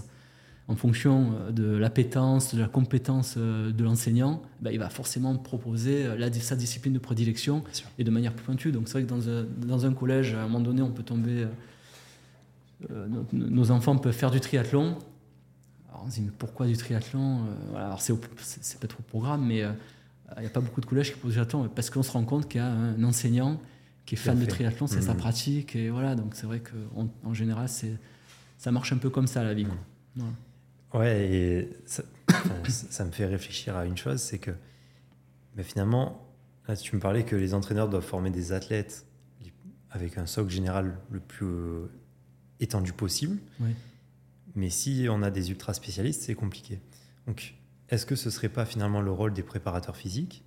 en 0.71 0.75
fonction 0.75 1.33
euh, 1.33 1.51
de 1.51 1.65
l'appétence, 1.77 2.55
de 2.55 2.61
la 2.61 2.67
compétence 2.67 3.35
euh, 3.37 3.71
de 3.71 3.83
l'enseignant, 3.83 4.41
bah, 4.61 4.71
il 4.71 4.79
va 4.79 4.89
forcément 4.89 5.35
proposer 5.35 6.05
euh, 6.05 6.15
la, 6.15 6.31
sa 6.31 6.55
discipline 6.55 6.93
de 6.93 6.99
prédilection 6.99 7.63
et 7.97 8.03
de 8.03 8.11
manière 8.11 8.33
plus 8.33 8.45
pointue. 8.45 8.71
Donc 8.71 8.87
c'est 8.87 8.93
vrai 8.93 9.03
que 9.03 9.09
dans 9.09 9.29
un, 9.29 9.43
dans 9.43 9.85
un, 9.85 9.93
collège, 9.93 10.33
à 10.33 10.41
un 10.41 10.43
moment 10.43 10.61
donné, 10.61 10.81
on 10.81 10.91
peut 10.91 11.03
tomber... 11.03 11.45
nos, 13.33 13.71
enfants 13.71 13.97
peuvent 13.97 14.13
faire 14.13 14.31
du 14.31 14.39
triathlon. 14.39 14.97
Alors 15.89 16.03
on 16.05 16.09
se 16.09 16.15
dit, 16.15 16.21
mais 16.21 16.31
pourquoi 16.37 16.67
du 16.67 16.77
triathlon 16.77 17.41
Alors 17.75 18.01
c'est 18.01 18.17
peut-être 18.79 18.99
au 18.99 19.03
programme, 19.03 19.45
mais 19.45 19.63
il 20.37 20.41
n'y 20.41 20.47
a 20.47 20.49
pas 20.49 20.61
beaucoup 20.61 20.81
de 20.81 20.85
collèges 20.85 21.13
qui 21.13 21.19
posent 21.19 21.33
du 21.33 21.39
triathlon, 21.39 21.69
parce 21.75 21.89
qu'on 21.89 22.03
se 22.03 22.11
rend 22.11 22.23
compte 22.23 22.47
qu'il 22.47 22.61
y 22.61 22.63
a 22.63 22.67
un 22.67 23.03
enseignant 23.03 23.59
qui 24.05 24.15
est 24.15 24.17
fan 24.17 24.39
de 24.39 24.45
triathlon, 24.45 24.87
c'est 24.87 25.01
sa 25.01 25.13
mmh. 25.13 25.17
pratique, 25.17 25.75
et 25.75 25.89
voilà, 25.89 26.15
donc 26.15 26.35
c'est 26.35 26.45
vrai 26.45 26.61
qu'en 26.61 27.33
général, 27.33 27.69
ça 28.57 28.71
marche 28.71 28.91
un 28.93 28.97
peu 28.97 29.09
comme 29.09 29.27
ça 29.27 29.43
la 29.43 29.53
vie. 29.53 29.67
Mmh. 30.15 30.23
Ouais, 30.93 31.31
et 31.31 31.69
ça, 31.85 32.03
ça, 32.67 33.05
me 33.05 33.11
fait 33.11 33.25
réfléchir 33.25 33.75
à 33.77 33.85
une 33.85 33.97
chose, 33.97 34.19
c'est 34.19 34.39
que 34.39 34.51
mais 35.55 35.63
finalement, 35.63 36.27
là, 36.67 36.75
tu 36.75 36.95
me 36.95 37.01
parlais 37.01 37.23
que 37.23 37.35
les 37.35 37.53
entraîneurs 37.53 37.89
doivent 37.89 38.05
former 38.05 38.29
des 38.29 38.53
athlètes 38.53 39.05
avec 39.89 40.17
un 40.17 40.25
socle 40.25 40.49
général 40.49 40.97
le 41.09 41.19
plus 41.19 41.45
euh, 41.45 41.91
étendu 42.59 42.93
possible. 42.93 43.37
Mais 44.55 44.69
si 44.69 45.07
on 45.09 45.21
a 45.21 45.29
des 45.29 45.51
ultra 45.51 45.73
spécialistes, 45.73 46.21
c'est 46.23 46.35
compliqué. 46.35 46.79
Donc, 47.27 47.55
est-ce 47.89 48.05
que 48.05 48.15
ce 48.15 48.29
serait 48.29 48.49
pas 48.49 48.65
finalement 48.65 49.01
le 49.01 49.11
rôle 49.11 49.33
des 49.33 49.43
préparateurs 49.43 49.97
physiques 49.97 50.45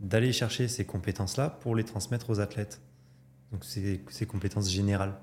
d'aller 0.00 0.32
chercher 0.32 0.68
ces 0.68 0.84
compétences-là 0.84 1.50
pour 1.50 1.74
les 1.74 1.84
transmettre 1.84 2.30
aux 2.30 2.40
athlètes 2.40 2.80
Donc, 3.52 3.64
ces, 3.64 4.02
ces 4.08 4.26
compétences 4.26 4.70
générales. 4.70 5.14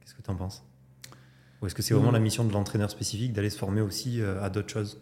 Qu'est-ce 0.00 0.14
que 0.14 0.22
tu 0.22 0.30
en 0.30 0.36
penses? 0.36 0.64
Ou 1.60 1.66
est-ce 1.66 1.74
que 1.74 1.82
c'est 1.82 1.94
vraiment 1.94 2.10
la 2.10 2.18
mission 2.18 2.44
de 2.44 2.52
l'entraîneur 2.52 2.90
spécifique 2.90 3.32
d'aller 3.32 3.50
se 3.50 3.58
former 3.58 3.80
aussi 3.80 4.20
euh, 4.20 4.42
à 4.42 4.50
d'autres 4.50 4.70
choses? 4.70 5.00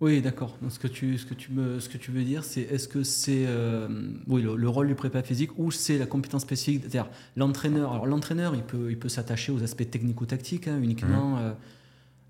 Oui, 0.00 0.22
d'accord. 0.22 0.56
Ce 0.70 0.78
que 0.78 0.88
tu, 0.88 1.18
ce 1.18 1.26
que 1.26 1.34
tu 1.34 1.52
me, 1.52 1.78
ce 1.78 1.88
que 1.90 1.98
tu 1.98 2.10
veux 2.10 2.24
dire, 2.24 2.42
c'est 2.42 2.62
est-ce 2.62 2.88
que 2.88 3.02
c'est 3.02 3.44
euh, 3.46 3.86
oui 4.26 4.40
le, 4.42 4.68
rôle 4.68 4.88
du 4.88 4.94
prépa 4.94 5.22
physique 5.22 5.50
ou 5.58 5.70
c'est 5.70 5.98
la 5.98 6.06
compétence 6.06 6.42
spécifique, 6.42 6.80
c'est-à-dire 6.80 7.08
l'entraîneur. 7.36 7.92
Alors 7.92 8.06
l'entraîneur, 8.06 8.54
il 8.54 8.62
peut, 8.62 8.90
il 8.90 8.98
peut 8.98 9.10
s'attacher 9.10 9.52
aux 9.52 9.62
aspects 9.62 9.88
technico-tactiques 9.88 10.68
hein, 10.68 10.80
uniquement. 10.80 11.36
Mmh. 11.36 11.40
Euh, 11.40 11.52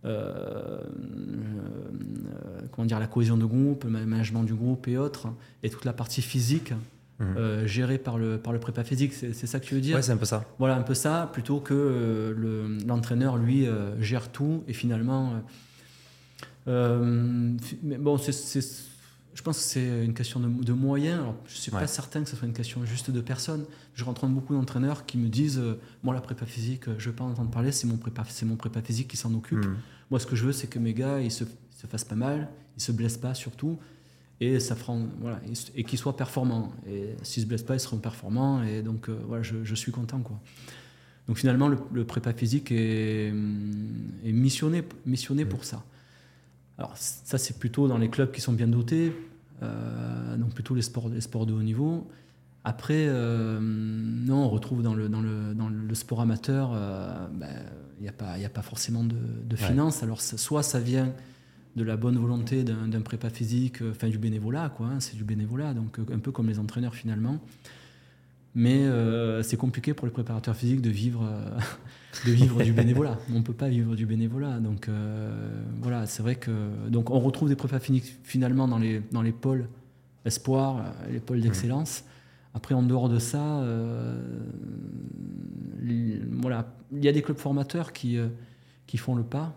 comment 0.03 0.81
dire 2.87 2.99
la 2.99 3.07
cohésion 3.07 3.37
de 3.37 3.45
groupe, 3.45 3.85
le 3.85 3.91
management 3.91 4.45
du 4.45 4.55
groupe 4.55 4.89
et 4.89 4.97
autres, 4.97 5.29
et 5.63 5.71
toute 5.71 5.85
la 5.85 5.93
partie 5.93 6.23
physique 6.23 6.73
Mhm. 7.21 7.37
Euh, 7.37 7.67
géré 7.67 7.99
par 7.99 8.17
le, 8.17 8.39
par 8.39 8.53
le 8.53 8.59
prépa 8.59 8.83
physique. 8.83 9.13
C'est 9.13 9.47
ça 9.47 9.61
que 9.61 9.67
tu 9.67 9.75
veux 9.75 9.81
dire? 9.81 9.95
Ouais, 9.95 10.03
c'est 10.03 10.13
un 10.13 10.17
peu 10.17 10.25
ça. 10.25 10.45
Voilà, 10.59 10.77
un 10.77 10.83
peu 10.83 10.95
ça, 10.95 11.29
plutôt 11.33 11.61
que 11.61 11.75
euh, 11.75 12.79
l'entraîneur, 12.87 13.37
lui, 13.37 13.67
euh, 13.67 14.01
gère 14.01 14.31
tout 14.31 14.65
et 14.67 14.73
finalement. 14.73 15.35
mais 16.67 17.99
bon, 17.99 18.17
je 19.35 19.43
pense 19.43 19.59
que 19.59 19.65
c'est 19.65 20.05
une 20.05 20.15
question 20.15 20.41
de, 20.41 20.73
moyens. 20.73 21.21
Alors, 21.21 21.37
je 21.47 21.55
ne 21.55 21.59
suis 21.59 21.71
pas 21.71 21.87
certain 21.87 22.23
que 22.23 22.29
ce 22.29 22.37
soit 22.37 22.49
une 22.49 22.55
question 22.55 22.85
juste 22.85 23.11
de 23.11 23.21
personnes. 23.21 23.65
Je 23.95 24.05
rencontre 24.05 24.33
beaucoup 24.33 24.55
d'entraîneurs 24.55 25.07
qui 25.07 25.19
me 25.19 25.29
disent 25.29 25.63
Moi, 26.03 26.15
la 26.15 26.21
prépa 26.21 26.47
physique, 26.47 26.85
je 26.87 26.91
ne 26.93 27.11
veux 27.11 27.17
pas 27.17 27.25
en 27.25 27.31
entendre 27.31 27.51
parler, 27.51 27.73
c'est 27.73 27.87
mon, 27.87 27.97
prépa, 27.97 28.25
mon 28.45 28.57
prépa 28.57 28.83
physique 28.83 29.09
qui 29.09 29.17
s'en 29.17 29.33
occupe. 29.35 29.65
Mhm. 29.65 29.77
Moi, 30.11 30.19
ce 30.21 30.27
que 30.27 30.37
je 30.37 30.45
veux, 30.45 30.53
c'est 30.53 30.67
que 30.67 30.79
mes 30.79 30.95
gars, 30.95 31.21
ils 31.21 31.31
se, 31.31 31.45
se 31.45 31.87
fassent 31.87 32.05
pas 32.05 32.17
mal, 32.17 32.49
ils 32.77 32.83
se 32.83 32.93
blessent 32.93 33.19
pas 33.19 33.35
surtout 33.35 33.79
et 34.41 34.59
ça 34.59 34.75
fera, 34.75 34.97
voilà, 35.21 35.41
et, 35.75 35.85
qu'ils 35.85 35.99
soient 35.99 36.17
performants. 36.17 36.73
Et 36.89 37.15
s'ils 37.23 37.43
se 37.43 37.49
blessent 37.49 37.63
pas, 37.63 37.75
ils 37.75 37.81
seront 37.81 37.99
performants. 37.99 38.63
Et 38.63 38.81
donc, 38.81 39.09
euh, 39.09 39.19
voilà, 39.27 39.43
je, 39.43 39.75
suis 39.75 39.93
content, 39.93 40.21
quoi. 40.21 40.41
Donc 41.29 41.37
finalement, 41.37 41.69
le, 41.69 42.05
prépa 42.05 42.33
physique 42.33 42.73
est, 42.73 43.29
est 43.29 44.33
missionné, 44.33 44.83
missionné 45.05 45.45
pour 45.45 45.65
ça. 45.65 45.85
Alors 46.81 46.97
ça, 46.97 47.39
c'est 47.39 47.59
plutôt 47.59 47.87
dans 47.87 47.99
les 47.99 48.09
clubs 48.09 48.33
qui 48.33 48.41
sont 48.41 48.53
bien 48.53 48.67
dotés, 48.67 49.15
euh, 49.63 50.37
donc 50.37 50.55
plutôt 50.55 50.75
les 50.75 50.83
sports, 50.83 51.09
les 51.09 51.21
sports 51.21 51.47
de 51.47 51.53
haut 51.53 51.63
niveau. 51.63 52.09
Après, 52.65 53.07
euh, 53.07 53.61
non, 53.61 54.45
on 54.45 54.49
retrouve 54.49 54.83
dans 54.83 54.95
le, 54.95 55.09
dans 55.09 55.21
le, 55.21 55.55
dans 55.55 55.69
le 55.69 55.95
sport 55.95 56.21
amateur, 56.21 56.71
ben, 57.33 57.49
il 57.99 58.03
n'y 58.03 58.09
a, 58.09 58.13
pas, 58.13 58.33
a 58.33 58.49
pas 58.49 58.63
forcément 58.63 59.05
de, 59.05 59.17
de 59.49 59.57
finances. 59.57 60.03
Alors 60.03 60.21
soit 60.21 60.63
ça 60.63 60.81
vient 60.81 61.13
de 61.77 61.85
la 61.85 61.97
bonne 61.97 62.19
volonté 62.19 62.65
d'un 62.65 63.01
prépa 63.01 63.31
physique, 63.31 63.81
euh, 63.83 63.93
enfin 63.93 64.09
du 64.09 64.19
bénévolat, 64.19 64.71
quoi. 64.71 64.87
Hein, 64.87 65.01
c'est 65.01 65.17
du 65.17 65.25
bénévolat, 65.25 65.75
donc 65.75 65.99
euh, 65.99 66.05
un 66.13 66.19
peu 66.19 66.33
comme 66.33 66.49
les 66.49 66.59
entraîneurs 66.59 66.95
finalement. 66.95 67.39
Mais 68.55 68.79
euh, 68.79 69.43
c'est 69.43 69.57
compliqué 69.57 69.95
pour 69.95 70.07
les 70.07 70.13
préparateurs 70.13 70.57
physiques 70.57 70.81
de 70.81 70.91
vivre, 70.91 71.29
de 72.27 72.33
vivre 72.33 72.63
du 72.63 72.73
bénévolat. 72.73 73.19
On 73.33 73.39
ne 73.39 73.45
peut 73.45 73.53
pas 73.55 73.69
vivre 73.69 73.95
du 73.95 74.07
bénévolat. 74.07 74.59
Donc 74.59 74.89
voilà, 75.81 76.07
c'est 76.07 76.23
vrai 76.23 76.35
que 76.35 76.51
donc 76.89 77.11
on 77.11 77.21
retrouve 77.21 77.49
des 77.49 77.57
prépa 77.57 77.79
physiques 77.79 78.17
finalement 78.25 78.67
dans 78.67 78.79
les, 78.79 79.03
dans 79.13 79.23
les 79.23 79.33
pôles 79.33 79.69
espoir, 80.25 80.95
les 81.11 81.21
pôles 81.21 81.41
d'excellence. 81.41 82.05
Après, 82.53 82.75
en 82.75 82.83
dehors 82.83 83.09
de 83.09 83.19
ça, 83.21 83.65
voilà, 86.33 86.75
il 86.93 87.05
y 87.05 87.09
a 87.09 87.13
des 87.13 87.23
clubs 87.23 87.39
formateurs 87.39 87.93
qui, 87.93 88.19
qui 88.87 88.97
font 88.97 89.15
le 89.15 89.23
pas. 89.23 89.55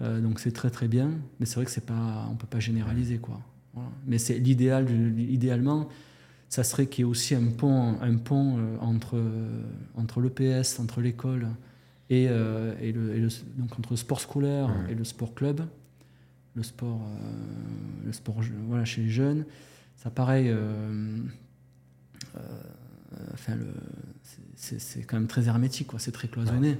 Euh, 0.00 0.20
donc 0.20 0.40
c'est 0.40 0.52
très 0.52 0.70
très 0.70 0.88
bien, 0.88 1.10
mais 1.40 1.46
c'est 1.46 1.56
vrai 1.56 1.64
que 1.64 1.70
c'est 1.70 1.86
pas, 1.86 2.28
on 2.30 2.34
peut 2.34 2.46
pas 2.46 2.60
généraliser 2.60 3.18
quoi. 3.18 3.40
Mais 4.06 4.16
c'est 4.16 4.38
l'idéal, 4.38 4.86
idéalement, 5.18 5.88
ça 6.48 6.64
serait 6.64 6.86
qu'il 6.86 7.04
y 7.04 7.08
ait 7.08 7.10
aussi 7.10 7.34
un 7.34 7.46
pont, 7.46 8.00
un 8.00 8.16
pont 8.16 8.58
euh, 8.58 8.76
entre 8.80 9.20
entre 9.94 10.20
l'EPS, 10.20 10.78
entre 10.80 11.00
l'école 11.00 11.48
et, 12.08 12.28
euh, 12.28 12.74
et, 12.80 12.92
le, 12.92 13.28
donc 13.56 13.78
entre 13.78 13.90
le 13.90 13.96
sport 13.96 14.20
scolaire 14.20 14.70
et 14.88 14.94
le 14.94 15.04
sport 15.04 15.34
club, 15.34 15.66
le 16.54 16.62
sport, 16.62 17.00
le 18.04 18.12
sport 18.12 18.36
voilà 18.68 18.84
chez 18.84 19.02
les 19.02 19.08
jeunes. 19.10 19.44
Ça 19.96 20.10
pareil. 20.10 20.54
enfin, 23.32 23.56
c'est 24.54 25.02
quand 25.02 25.16
même 25.16 25.26
très 25.26 25.48
hermétique, 25.48 25.88
quoi. 25.88 25.98
C'est 25.98 26.12
très 26.12 26.28
cloisonné. 26.28 26.78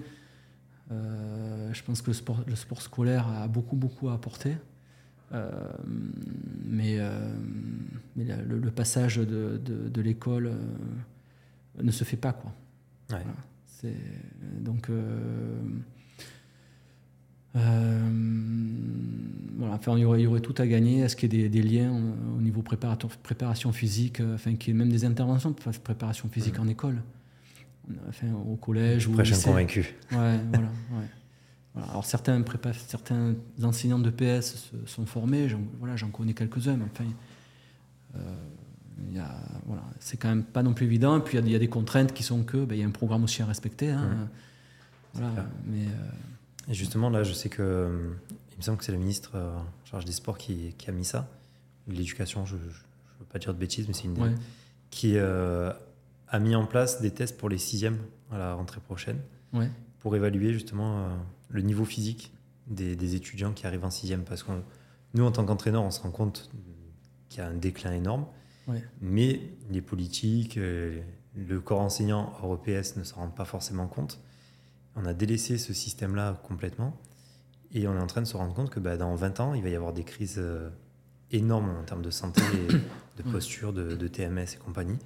Euh, 0.93 1.73
je 1.73 1.83
pense 1.83 2.03
que 2.03 2.09
le 2.09 2.14
sport, 2.14 2.45
le 2.47 2.55
sport, 2.55 2.81
scolaire 2.81 3.27
a 3.29 3.49
beaucoup, 3.49 3.77
beaucoup 3.77 4.09
à 4.09 4.14
apporter. 4.14 4.57
Euh, 5.33 5.51
mais, 6.64 6.97
euh, 6.99 7.35
le, 8.16 8.70
passage 8.70 9.16
de, 9.16 9.59
de, 9.59 10.01
l'école 10.01 10.53
ne 11.83 11.91
se 11.91 12.05
fait 12.05 12.16
pas. 12.16 12.33
Quoi. 12.33 12.53
Ouais. 13.11 13.93
donc, 14.61 14.91
voilà, 17.55 19.74
enfin, 19.74 19.97
il, 19.97 20.01
y 20.01 20.05
aurait, 20.05 20.20
il 20.20 20.24
y 20.24 20.27
aurait 20.27 20.41
tout 20.41 20.55
à 20.59 20.66
gagner. 20.66 21.01
Est-ce 21.01 21.16
qu'il 21.16 21.35
y 21.35 21.45
a 21.45 21.49
des, 21.49 21.62
liens 21.62 21.93
au 22.37 22.41
niveau 22.41 22.62
préparation 22.62 23.72
physique, 23.72 24.22
enfin, 24.35 24.55
qu'il 24.55 24.72
y 24.72 24.77
ait 24.77 24.79
même 24.79 24.91
des 24.91 25.05
interventions 25.05 25.51
de 25.51 25.57
préparation 25.57 26.29
physique 26.29 26.59
en 26.59 26.68
école 26.68 27.03
enfin, 28.09 28.29
au 28.33 28.57
collège. 28.57 29.07
ou 29.07 29.18
un 29.18 29.24
convaincu. 29.24 29.95
Ouais, 30.12 30.39
voilà, 30.51 30.70
Alors 31.77 32.05
certains, 32.05 32.41
prépa, 32.43 32.72
certains 32.72 33.35
enseignants 33.62 33.99
de 33.99 34.11
PS 34.11 34.70
se 34.70 34.87
sont 34.87 35.05
formés, 35.05 35.49
j'en 35.49 35.61
voilà, 35.79 35.95
connais 36.12 36.33
quelques-uns, 36.33 36.77
mais 36.77 36.87
enfin, 36.91 37.05
euh, 38.16 39.22
voilà, 39.66 39.83
c'est 40.01 40.16
quand 40.16 40.29
même 40.29 40.45
pas 40.45 40.62
non 40.62 40.72
plus 40.72 40.87
évident. 40.87 41.18
Et 41.18 41.20
puis 41.20 41.37
il 41.37 41.51
y, 41.51 41.55
a 41.55 41.59
des 41.59 41.68
contraintes 41.68 42.14
qui 42.14 42.22
sont 42.22 42.45
que 42.45 42.64
ben, 42.64 42.74
il 42.74 42.81
y 42.81 42.85
a 42.85 42.87
un 42.87 42.91
programme 42.91 43.24
aussi 43.24 43.43
à 43.43 43.47
respecter. 43.47 43.91
Hein, 43.91 44.29
voilà, 45.12 45.47
mais, 45.66 45.85
euh, 45.85 46.70
Et 46.70 46.74
justement, 46.74 47.11
là, 47.11 47.22
je 47.22 47.33
sais 47.33 47.49
que 47.49 48.14
il 48.53 48.57
me 48.57 48.62
semble 48.62 48.79
que 48.79 48.85
c'est 48.85 48.93
le 48.93 48.99
ministre 48.99 49.33
euh, 49.35 49.59
en 49.59 49.87
charge 49.87 50.07
des 50.07 50.12
sports 50.12 50.39
qui, 50.39 50.74
qui 50.79 50.89
a 50.89 50.93
mis 50.93 51.05
ça, 51.05 51.29
l'éducation, 51.89 52.47
je 52.47 52.55
ne 52.55 52.61
veux 52.61 53.27
pas 53.31 53.39
dire 53.39 53.53
de 53.53 53.59
bêtises, 53.59 53.87
mais 53.87 53.95
c'est 53.95 54.05
une. 54.05 54.37
Qui 54.89 55.18
a 55.18 56.39
mis 56.41 56.55
en 56.55 56.64
place 56.64 57.03
des 57.03 57.11
tests 57.11 57.37
pour 57.37 57.49
les 57.49 57.59
sixièmes 57.59 57.99
à 58.33 58.39
la 58.39 58.55
rentrée 58.55 58.81
prochaine 58.81 59.18
pour 60.07 60.14
évaluer 60.14 60.53
justement 60.53 60.99
euh, 60.99 61.09
le 61.49 61.62
niveau 61.62 61.84
physique 61.84 62.32
des, 62.66 63.14
étudiants 63.14 63.53
qui 63.53 63.66
arrivent 63.66 63.84
en 63.84 63.90
sixième 63.90 64.24
Parce 64.24 64.42
que 64.42 64.53
nous, 65.14 65.24
en 65.24 65.32
tant 65.32 65.44
qu'entraîneur, 65.44 65.82
on 65.82 65.90
se 65.90 66.01
rend 66.01 66.11
compte 66.11 66.51
qu'il 67.28 67.38
y 67.38 67.42
a 67.42 67.49
un 67.49 67.55
déclin 67.55 67.92
énorme. 67.92 68.26
Mais 69.01 69.40
les 69.70 69.80
politiques, 69.80 70.57
euh, 70.59 71.01
le 71.36 71.61
corps 71.61 71.80
enseignant 71.80 72.32
hors 72.42 72.61
EPS 72.66 72.97
ne 72.97 73.05
s'en 73.05 73.16
rendent 73.16 73.36
pas 73.36 73.44
forcément 73.44 73.86
compte. 73.86 74.20
On 74.97 75.05
a 75.05 75.14
délaissé 75.14 75.57
ce 75.57 75.72
système-là 75.72 76.40
complètement. 76.42 76.99
Et 77.72 77.86
on 77.86 77.97
est 77.97 78.01
en 78.01 78.07
train 78.07 78.22
de 78.22 78.26
se 78.26 78.36
rendre 78.36 78.55
compte 78.55 78.70
que 78.70 78.80
bah, 78.80 78.97
dans 78.97 79.14
20 79.14 79.40
ans, 79.40 79.55
il 79.55 79.62
va 79.62 79.68
y 79.68 79.76
avoir 79.76 79.92
des 79.92 80.05
crises 80.05 80.38
euh, 80.38 80.70
énormes 81.30 81.70
en 81.70 81.84
termes 81.84 82.03
de 82.03 82.11
santé, 82.11 82.40
de 83.16 83.22
posture, 83.22 83.72
de, 83.72 84.09
TMS 84.09 84.55
et 84.55 84.59
compagnie. 84.59 84.99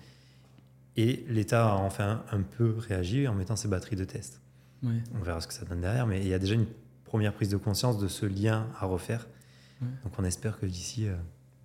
Et 0.96 1.24
l'État 1.28 1.72
a 1.72 1.76
enfin 1.76 2.24
un 2.30 2.42
peu 2.42 2.74
réagi 2.78 3.28
en 3.28 3.34
mettant 3.34 3.56
ses 3.56 3.68
batteries 3.68 3.96
de 3.96 4.04
test. 4.04 4.40
On 4.82 5.22
verra 5.22 5.40
ce 5.40 5.46
que 5.46 5.54
ça 5.54 5.64
donne 5.64 5.80
derrière, 5.80 6.06
mais 6.06 6.20
il 6.20 6.28
y 6.28 6.34
a 6.34 6.38
déjà 6.38 6.54
une 6.54 6.66
première 7.04 7.32
prise 7.32 7.48
de 7.48 7.56
conscience 7.56 7.98
de 7.98 8.08
ce 8.08 8.24
lien 8.26 8.66
à 8.78 8.86
refaire. 8.86 9.26
Donc 10.04 10.12
on 10.18 10.24
espère 10.24 10.58
que 10.58 10.66
d'ici 10.66 11.06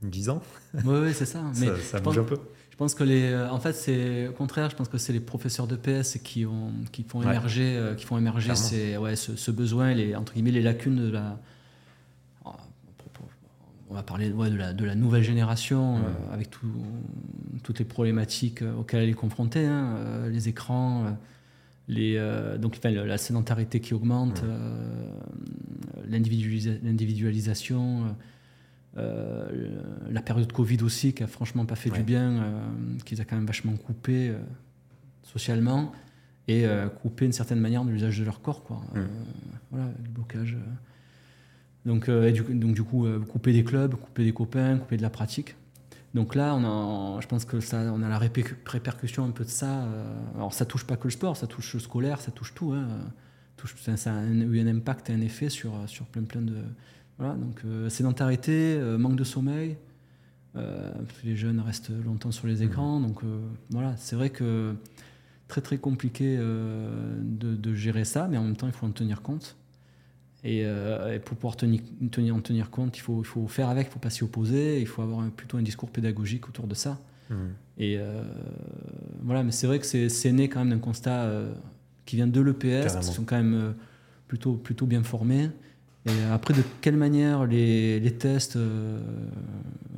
10 0.01 0.29
euh, 0.29 0.31
ans, 0.31 0.41
oui, 0.85 1.13
c'est 1.13 1.25
ça. 1.25 1.41
Mais 1.59 1.67
ça, 1.81 1.99
bouge 1.99 2.17
un 2.17 2.23
peu. 2.23 2.39
Je 2.71 2.77
pense 2.77 2.95
que 2.95 3.03
les, 3.03 3.31
euh, 3.31 3.49
en 3.49 3.59
fait, 3.59 3.73
c'est 3.73 4.27
au 4.27 4.31
contraire. 4.31 4.69
Je 4.69 4.75
pense 4.75 4.89
que 4.89 4.97
c'est 4.97 5.13
les 5.13 5.19
professeurs 5.19 5.67
de 5.67 5.75
PS 5.75 6.17
qui 6.23 6.45
ont, 6.45 6.71
qui 6.91 7.03
font 7.03 7.21
émerger, 7.21 7.75
euh, 7.75 7.95
qui 7.95 8.05
font 8.05 8.17
émerger 8.17 8.55
ces, 8.55 8.97
ouais, 8.97 9.15
ce, 9.15 9.51
besoin, 9.51 9.93
les 9.93 10.15
entre 10.15 10.33
guillemets, 10.33 10.51
les 10.51 10.61
lacunes 10.61 10.95
de 10.95 11.11
la. 11.11 11.39
On 13.87 13.93
va 13.93 14.01
parler 14.03 14.29
de, 14.29 14.57
la, 14.57 14.73
de 14.73 14.83
la 14.83 14.95
nouvelle 14.95 15.23
génération 15.23 15.99
avec 16.33 16.49
toutes 17.63 17.79
les 17.79 17.85
problématiques 17.85 18.63
auxquelles 18.77 19.03
elle 19.03 19.09
est 19.09 19.13
confrontée, 19.13 19.65
hein, 19.67 20.27
les 20.27 20.49
écrans, 20.49 21.15
les, 21.87 22.19
donc 22.59 22.83
la 22.83 23.17
sédentarité 23.17 23.79
qui 23.79 23.93
augmente, 23.93 24.43
l'individualisation. 26.07 28.15
Euh, 28.97 29.81
la 30.09 30.21
période 30.21 30.51
Covid 30.51 30.81
aussi, 30.83 31.13
qui 31.13 31.23
a 31.23 31.27
franchement 31.27 31.65
pas 31.65 31.75
fait 31.75 31.89
du 31.89 32.01
bien, 32.01 32.31
euh, 32.31 32.61
qui 33.03 33.19
a 33.19 33.25
quand 33.25 33.35
même 33.35 33.45
vachement 33.45 33.75
coupé 33.75 34.29
euh, 34.29 34.37
socialement 35.23 35.91
et 36.47 36.65
coupé 37.01 37.25
d'une 37.25 37.33
certaine 37.33 37.59
manière 37.59 37.83
de 37.83 37.89
l'usage 37.89 38.19
de 38.19 38.23
leur 38.23 38.39
corps. 38.39 38.63
Quoi. 38.63 38.79
Voilà, 39.71 39.87
le 40.03 40.09
blocage. 40.09 40.55
Donc, 41.83 42.07
du, 42.07 42.43
donc, 42.43 42.75
du 42.75 42.83
coup, 42.83 43.07
couper 43.27 43.51
des 43.51 43.63
clubs, 43.63 43.95
couper 43.95 44.25
des 44.25 44.31
copains, 44.31 44.77
couper 44.77 44.97
de 44.97 45.01
la 45.01 45.09
pratique. 45.09 45.55
Donc 46.15 46.33
là, 46.33 46.55
on 46.55 46.63
a, 47.17 47.21
je 47.21 47.27
pense 47.27 47.45
que 47.45 47.59
ça, 47.59 47.77
on 47.93 48.01
a 48.01 48.09
la 48.09 48.17
répercussion 48.17 49.23
un 49.23 49.31
peu 49.31 49.43
de 49.43 49.49
ça. 49.49 49.87
alors 50.33 50.53
ça 50.53 50.65
touche 50.65 50.85
pas 50.85 50.95
que 50.95 51.03
le 51.03 51.11
sport, 51.11 51.37
ça 51.37 51.45
touche 51.45 51.73
le 51.75 51.79
scolaire, 51.79 52.19
ça 52.21 52.31
touche 52.31 52.55
tout. 52.55 52.71
Hein. 52.71 52.87
Touche, 53.57 53.75
ça, 53.75 54.15
a 54.15 54.23
eu 54.23 54.59
un 54.59 54.67
impact 54.67 55.09
et 55.09 55.13
un 55.13 55.21
effet 55.21 55.49
sur, 55.49 55.73
sur 55.87 56.05
plein, 56.07 56.23
plein 56.23 56.41
de, 56.41 56.55
voilà, 57.17 57.35
donc 57.35 57.61
euh, 57.65 57.89
sédentarité, 57.89 58.75
euh, 58.75 58.97
manque 58.97 59.15
de 59.15 59.23
sommeil, 59.23 59.77
euh, 60.57 60.91
les 61.23 61.35
jeunes 61.35 61.61
restent 61.61 61.91
longtemps 62.03 62.31
sur 62.31 62.47
les 62.47 62.63
écrans. 62.63 62.99
Donc 62.99 63.21
voilà, 63.69 63.95
c'est 63.97 64.15
vrai 64.15 64.29
que 64.29 64.75
très 65.47 65.61
très 65.61 65.77
compliqué 65.77 66.37
de, 66.37 67.73
gérer 67.75 68.05
ça, 68.05 68.27
mais 68.29 68.37
en 68.37 68.43
même 68.43 68.55
temps, 68.55 68.67
il 68.67 68.73
faut 68.73 68.85
en 68.85 68.91
tenir 68.91 69.21
compte. 69.21 69.57
Et, 70.45 70.63
pour 71.25 71.35
pouvoir 71.37 71.57
tenir, 71.57 71.81
tenir, 72.11 72.35
en 72.35 72.39
tenir 72.39 72.69
compte, 72.69 72.97
il 72.97 73.01
faut, 73.01 73.21
il 73.21 73.25
faut 73.25 73.47
faire 73.47 73.69
avec, 73.69 73.87
il 73.87 73.89
ne 73.89 73.93
faut 73.93 73.99
pas 73.99 74.11
s'y 74.11 74.23
opposer, 74.23 74.79
il 74.79 74.87
faut 74.87 75.01
avoir 75.01 75.27
plutôt 75.31 75.57
un 75.57 75.63
discours 75.63 75.89
pédagogique 75.89 76.47
autour 76.47 76.67
de 76.67 76.75
ça. 76.75 76.99
Mmh. 77.29 77.35
Et 77.79 77.99
voilà, 79.23 79.43
mais 79.43 79.51
c'est 79.51 79.65
vrai 79.65 79.79
que 79.79 79.85
c'est 79.85 80.31
né 80.31 80.47
quand 80.47 80.59
même 80.59 80.69
d'un 80.69 80.79
constat 80.79 81.27
qui 82.05 82.15
vient 82.15 82.27
de 82.27 82.41
l'EPS, 82.41 82.95
qui 82.95 83.03
sont 83.03 83.23
quand 83.23 83.37
même 83.37 83.73
plutôt, 84.27 84.53
plutôt 84.53 84.85
bien 84.85 85.01
formés. 85.03 85.49
Et 86.05 86.23
après, 86.31 86.53
de 86.53 86.61
quelle 86.81 86.97
manière 86.97 87.45
les, 87.45 87.99
les 87.99 88.13
tests 88.13 88.57
euh, 88.57 88.99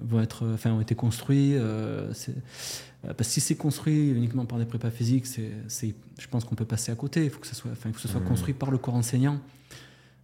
vont 0.06 0.22
être, 0.22 0.48
enfin, 0.54 0.72
ont 0.72 0.80
été 0.80 0.96
construits 0.96 1.56
euh, 1.56 2.14
euh, 2.14 3.14
Parce 3.14 3.28
que 3.28 3.34
si 3.34 3.42
c'est 3.42 3.56
construit 3.56 4.12
uniquement 4.12 4.46
par 4.46 4.58
des 4.58 4.66
prépas 4.66 4.90
physiques, 4.90 5.26
c'est, 5.26 5.96
je 6.18 6.28
pense 6.30 6.46
qu'on 6.46 6.56
peut 6.56 6.66
passer 6.66 6.94
à 6.94 6.96
côté. 6.96 7.26
Il 7.26 7.30
faut 7.30 7.40
que, 7.40 7.48
ça 7.48 7.56
soit, 7.56 7.72
enfin, 7.72 7.92
que 7.92 8.00
ce 8.00 8.08
soit 8.08 8.22
mmh. 8.22 8.26
construit 8.26 8.54
par 8.54 8.72
le 8.72 8.78
corps 8.78 8.96
enseignant. 8.96 9.42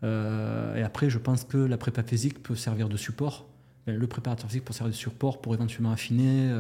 Et 0.03 0.81
après, 0.83 1.09
je 1.09 1.17
pense 1.17 1.45
que 1.45 1.57
la 1.57 1.77
prépa 1.77 2.03
physique 2.03 2.43
peut 2.43 2.55
servir 2.55 2.89
de 2.89 2.97
support. 2.97 3.47
Le 3.85 4.05
préparateur 4.05 4.47
physique 4.47 4.65
peut 4.65 4.73
servir 4.73 4.91
de 4.91 4.97
support 4.97 5.41
pour 5.41 5.53
éventuellement 5.53 5.91
affiner. 5.91 6.53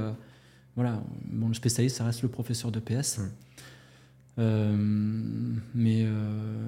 voilà. 0.75 1.03
Bon, 1.25 1.49
le 1.49 1.53
spécialiste, 1.53 1.97
ça 1.97 2.05
reste 2.05 2.21
le 2.21 2.29
professeur 2.29 2.71
de 2.71 2.79
PS. 2.79 3.19
Mmh. 3.19 3.23
Euh, 4.39 4.75
mais 5.75 6.03
euh, 6.05 6.65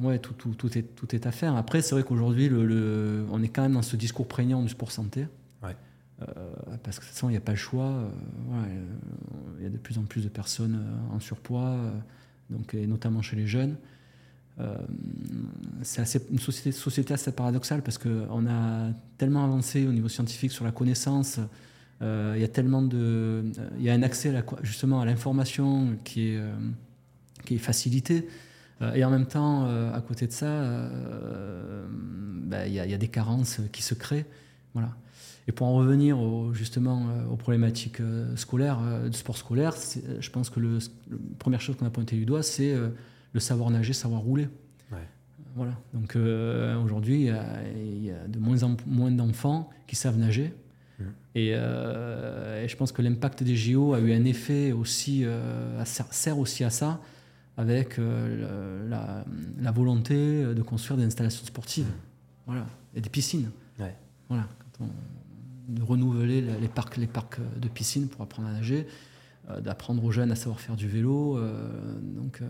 ouais, 0.00 0.18
tout, 0.18 0.34
tout, 0.34 0.54
tout, 0.54 0.78
est, 0.78 0.82
tout 0.82 1.14
est 1.14 1.26
à 1.26 1.32
faire. 1.32 1.56
Après, 1.56 1.82
c'est 1.82 1.94
vrai 1.94 2.04
qu'aujourd'hui, 2.04 2.48
le, 2.48 3.26
on 3.30 3.42
est 3.42 3.48
quand 3.48 3.62
même 3.62 3.72
dans 3.72 3.82
ce 3.82 3.96
discours 3.96 4.28
prégnant 4.28 4.62
du 4.62 4.68
sport 4.68 4.92
santé. 4.92 5.26
Ouais. 5.62 5.76
Euh, 6.22 6.26
parce 6.82 6.98
que 6.98 7.04
de 7.04 7.08
toute 7.08 7.14
façon, 7.14 7.28
il 7.28 7.32
n'y 7.32 7.38
a 7.38 7.42
pas 7.42 7.52
le 7.52 7.58
choix. 7.58 7.92
Il 9.58 9.64
y 9.64 9.66
a 9.66 9.70
de 9.70 9.78
plus 9.78 9.98
en 9.98 10.02
plus 10.02 10.22
de 10.22 10.28
personnes 10.28 10.84
en 11.12 11.18
surpoids, 11.18 11.76
donc, 12.50 12.74
et 12.74 12.86
notamment 12.86 13.22
chez 13.22 13.36
les 13.36 13.46
jeunes. 13.46 13.76
C'est 15.82 16.02
assez, 16.02 16.20
une 16.30 16.38
société, 16.38 16.72
société 16.72 17.14
assez 17.14 17.32
paradoxale 17.32 17.82
parce 17.82 17.96
qu'on 17.96 18.46
a 18.46 18.90
tellement 19.16 19.44
avancé 19.44 19.86
au 19.86 19.92
niveau 19.92 20.08
scientifique 20.08 20.52
sur 20.52 20.64
la 20.64 20.72
connaissance. 20.72 21.40
Il 22.02 22.38
y 22.38 22.44
a 22.44 22.48
tellement 22.48 22.82
de. 22.82 23.44
Il 23.78 23.84
y 23.84 23.90
a 23.90 23.94
un 23.94 24.02
accès 24.02 24.36
à 24.36 24.44
justement 24.62 25.00
à 25.00 25.06
l'information 25.06 25.96
qui 26.04 26.28
est 26.28 26.40
qui 27.44 27.54
est 27.54 27.58
facilité. 27.58 28.26
Euh, 28.82 28.94
et 28.94 29.04
en 29.04 29.10
même 29.10 29.26
temps, 29.26 29.66
euh, 29.66 29.92
à 29.92 30.00
côté 30.00 30.26
de 30.26 30.32
ça, 30.32 30.46
euh, 30.46 31.86
bah, 32.44 32.66
il 32.66 32.72
y, 32.72 32.80
a 32.80 32.98
des 32.98 33.08
carences 33.08 33.60
qui 33.72 33.82
se 33.82 33.94
créent. 33.94 34.26
Voilà. 34.74 34.94
Et 35.48 35.52
pour 35.52 35.66
en 35.66 35.74
revenir 35.74 36.18
justement 36.52 37.08
aux 37.30 37.36
problématiques 37.36 38.00
scolaires, 38.36 38.78
du 39.10 39.16
sport 39.16 39.36
scolaire, 39.36 39.74
je 40.20 40.30
pense 40.30 40.48
que 40.48 40.60
la 40.60 40.78
première 41.38 41.60
chose 41.60 41.76
qu'on 41.76 41.86
a 41.86 41.90
pointé 41.90 42.14
du 42.14 42.24
doigt, 42.24 42.42
c'est 42.42 42.76
le 43.32 43.40
savoir 43.40 43.70
nager, 43.70 43.92
savoir 43.92 44.20
rouler. 44.20 44.48
Voilà. 45.56 45.72
Donc 45.92 46.14
aujourd'hui, 46.14 47.22
il 47.24 48.04
y, 48.04 48.10
a 48.10 48.28
de 48.28 48.38
moins 48.38 48.62
en 48.62 48.76
moins 48.86 49.10
d'enfants 49.10 49.68
qui 49.88 49.96
savent 49.96 50.16
nager. 50.16 50.54
Mmh. 50.98 51.04
Et, 51.34 51.48
et, 51.48 52.68
je 52.68 52.76
pense 52.76 52.92
que 52.92 53.02
l'impact 53.02 53.42
des 53.42 53.56
JO 53.56 53.92
a 53.92 53.98
eu 53.98 54.12
un 54.12 54.24
effet 54.26 54.70
aussi, 54.70 55.24
sert 55.84 56.38
aussi 56.38 56.62
à 56.62 56.70
ça, 56.70 57.00
avec 57.60 57.98
euh, 57.98 58.88
la, 58.88 59.72
volonté 59.72 60.42
de 60.54 60.62
construire 60.62 60.98
des 60.98 61.04
installations 61.04 61.44
sportives. 61.44 61.90
Voilà. 62.46 62.66
Et 62.94 63.00
des 63.00 63.10
piscines. 63.10 63.50
Voilà. 64.28 64.46
de 65.68 65.82
renouveler 65.82 66.40
les 66.40 66.68
parcs, 66.68 66.96
les 66.96 67.08
parcs 67.08 67.40
de 67.60 67.68
piscines 67.68 68.08
pour 68.08 68.22
apprendre 68.22 68.48
à 68.48 68.52
nager, 68.52 68.86
euh, 69.50 69.60
d'apprendre 69.60 70.04
aux 70.04 70.12
jeunes 70.12 70.30
à 70.30 70.36
savoir 70.36 70.60
faire 70.60 70.76
du 70.76 70.86
vélo. 70.86 71.36
Euh, 71.36 71.98
donc, 72.00 72.40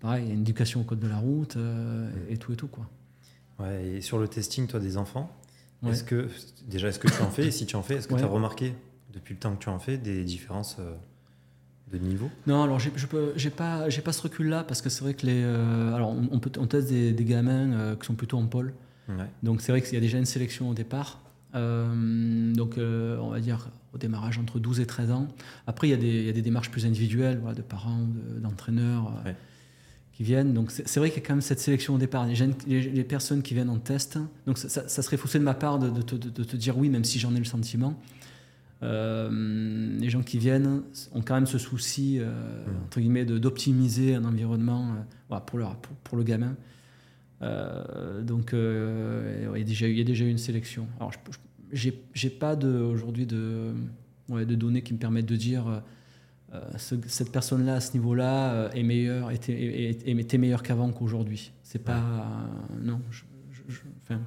pareil, 0.00 0.24
il 0.24 0.28
y 0.28 0.30
a 0.30 0.34
une 0.34 0.40
éducation 0.40 0.80
au 0.80 0.84
code 0.84 1.00
de 1.00 1.08
la 1.08 1.18
route 1.18 1.56
et, 2.28 2.36
tout 2.36 2.52
et 2.52 2.56
tout. 2.56 2.68
Quoi. 2.68 2.88
Ouais, 3.58 3.86
et 3.86 4.00
sur 4.00 4.18
le 4.18 4.28
testing, 4.28 4.66
toi, 4.66 4.80
des 4.80 4.96
enfants, 4.96 5.30
est-ce 5.86 6.04
que, 6.04 6.28
déjà, 6.66 6.88
est-ce 6.88 6.98
que 6.98 7.08
tu 7.08 7.22
en 7.22 7.30
fais 7.30 7.46
Et 7.46 7.50
si 7.50 7.66
tu 7.66 7.76
en 7.76 7.82
fais, 7.82 7.96
est-ce 7.96 8.08
que 8.08 8.14
tu 8.14 8.22
as 8.22 8.26
remarqué, 8.26 8.74
depuis 9.12 9.34
le 9.34 9.40
temps 9.40 9.54
que 9.54 9.62
tu 9.62 9.68
en 9.68 9.78
fais, 9.78 9.98
des 9.98 10.24
différences 10.24 10.78
de 11.92 11.98
niveau? 11.98 12.30
Non, 12.46 12.62
alors 12.62 12.78
je 12.78 12.90
j'ai 13.36 13.50
pas, 13.50 13.88
j'ai 13.88 14.02
pas 14.02 14.12
ce 14.12 14.22
recul-là 14.22 14.64
parce 14.64 14.82
que 14.82 14.88
c'est 14.88 15.02
vrai 15.02 15.14
que 15.14 15.26
les, 15.26 15.42
euh, 15.44 15.94
alors 15.94 16.10
on, 16.10 16.38
peut, 16.38 16.50
on 16.58 16.66
teste 16.66 16.88
des, 16.88 17.24
gamins 17.24 17.72
euh, 17.72 17.96
qui 17.96 18.06
sont 18.06 18.14
plutôt 18.14 18.38
en 18.38 18.46
pôle. 18.46 18.72
Donc 19.42 19.60
c'est 19.60 19.70
vrai 19.70 19.82
qu'il 19.82 19.94
y 19.94 19.96
a 19.96 20.00
déjà 20.00 20.18
une 20.18 20.26
sélection 20.26 20.68
au 20.68 20.74
départ. 20.74 21.20
Euh, 21.56 22.52
donc 22.52 22.76
on 22.78 23.30
va 23.30 23.40
dire 23.40 23.68
au 23.94 23.98
démarrage 23.98 24.38
entre 24.38 24.58
12 24.58 24.80
et 24.80 24.86
13 24.86 25.10
ans. 25.10 25.28
Après 25.66 25.88
il 25.88 25.90
y 25.90 25.94
a 25.94 25.96
des, 25.96 26.06
il 26.06 26.26
y 26.26 26.28
a 26.28 26.32
des 26.32 26.42
démarches 26.42 26.70
plus 26.70 26.86
individuelles, 26.86 27.38
voilà, 27.40 27.56
de 27.56 27.62
parents, 27.62 28.06
d'entraîneurs 28.38 29.12
qui 30.12 30.22
viennent. 30.22 30.52
Donc 30.52 30.70
c'est 30.70 30.98
vrai 30.98 31.10
qu'il 31.10 31.22
y 31.22 31.24
a 31.24 31.26
quand 31.26 31.34
même 31.34 31.42
cette 31.42 31.60
sélection 31.60 31.94
au 31.94 31.98
départ. 31.98 32.26
Les, 32.26 32.82
les, 32.82 33.04
personnes 33.04 33.42
qui 33.42 33.54
viennent 33.54 33.70
en 33.70 33.78
test. 33.78 34.18
Donc 34.46 34.58
ça, 34.58 34.68
ça, 34.68 35.02
serait 35.02 35.16
faussé 35.16 35.38
de 35.38 35.44
ma 35.44 35.54
part 35.54 35.78
de, 35.78 35.88
de, 35.88 36.16
de 36.16 36.44
te 36.44 36.56
dire 36.56 36.76
oui, 36.76 36.88
même 36.88 37.04
si 37.04 37.18
j'en 37.18 37.34
ai 37.34 37.38
le 37.38 37.44
sentiment. 37.44 37.98
Euh, 38.82 39.98
les 39.98 40.10
gens 40.10 40.22
qui 40.22 40.38
viennent 40.38 40.82
ont 41.12 41.22
quand 41.22 41.34
même 41.34 41.46
ce 41.46 41.58
souci, 41.58 42.18
euh, 42.18 42.26
mmh. 42.30 42.84
entre 42.84 43.00
guillemets, 43.00 43.24
d'optimiser 43.24 44.14
un 44.14 44.24
environnement 44.24 44.92
euh, 45.32 45.40
pour, 45.40 45.58
leur, 45.58 45.76
pour, 45.76 46.18
le 46.18 46.24
gamin. 46.24 46.56
donc, 47.40 48.50
il, 48.52 49.58
y 49.58 49.60
a 49.60 49.64
déjà, 49.64 49.88
il 49.88 49.96
y 49.96 50.00
a 50.00 50.04
déjà 50.04 50.24
eu 50.24 50.30
une 50.30 50.38
sélection. 50.38 50.86
Alors, 50.98 51.12
j'ai 51.72 52.30
pas 52.30 52.56
aujourd'hui 52.56 53.26
de, 53.26 53.72
ouais, 54.28 54.46
de 54.46 54.54
données 54.54 54.82
qui 54.82 54.94
me 54.94 54.98
permettent 54.98 55.26
de 55.26 55.36
dire 55.36 55.82
cette 56.78 57.32
personne-là 57.32 57.74
à 57.74 57.80
ce 57.80 57.92
niveau-là 57.92 58.70
est 58.74 58.82
meilleure, 58.82 59.30
était, 59.30 59.90
était, 59.90 60.38
meilleure 60.38 60.62
qu'avant 60.62 60.90
qu'aujourd'hui. 60.90 61.52
C'est 61.62 61.82
pas. 61.82 62.02
non, 62.82 63.00
je, 63.10 63.24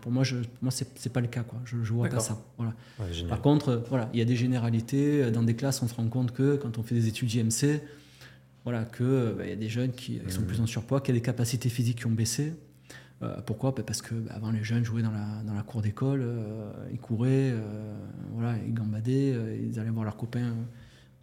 pour 0.01 0.11
moi, 0.11 0.23
je, 0.23 0.37
moi 0.61 0.71
c'est 0.71 1.13
pas 1.13 1.21
le 1.21 1.27
cas. 1.27 1.43
Quoi. 1.43 1.59
Je 1.65 1.77
ne 1.77 1.83
vois 1.83 2.09
pas 2.09 2.19
ça. 2.19 2.41
Voilà. 2.57 2.73
Par 3.27 3.41
contre, 3.41 3.83
voilà, 3.89 4.09
il 4.13 4.19
y 4.19 4.21
a 4.21 4.25
des 4.25 4.35
généralités. 4.35 5.31
Dans 5.31 5.43
des 5.43 5.55
classes, 5.55 5.81
on 5.81 5.87
se 5.87 5.95
rend 5.95 6.07
compte 6.07 6.31
que 6.31 6.55
quand 6.57 6.77
on 6.77 6.83
fait 6.83 6.95
des 6.95 7.07
études 7.07 7.33
IMC, 7.33 7.81
voilà, 8.63 8.83
qu'il 8.85 9.33
bah, 9.37 9.47
y 9.47 9.51
a 9.51 9.55
des 9.55 9.69
jeunes 9.69 9.91
qui, 9.91 10.19
sont 10.27 10.41
mmh. 10.41 10.45
plus 10.45 10.61
en 10.61 10.67
surpoids, 10.67 11.01
qui 11.01 11.11
ont 11.11 11.13
des 11.13 11.21
capacités 11.21 11.69
physiques 11.69 11.99
qui 11.99 12.05
ont 12.05 12.11
baissé. 12.11 12.53
Pourquoi? 13.45 13.72
Ben, 13.72 13.84
Parce 13.84 14.01
que 14.01 14.15
bah, 14.15 14.34
avant 14.36 14.51
les 14.51 14.63
jeunes 14.63 14.84
jouaient 14.84 15.01
dans 15.01 15.11
la, 15.11 15.43
dans 15.45 15.53
la 15.53 15.63
cour 15.63 15.82
d'école, 15.82 16.26
ils 16.91 16.99
couraient, 16.99 17.53
voilà, 18.34 18.55
ils 18.65 18.74
gambadaient, 18.74 19.36
ils 19.61 19.80
allaient 19.80 19.89
voir 19.89 20.05
leurs 20.05 20.17
copains 20.17 20.53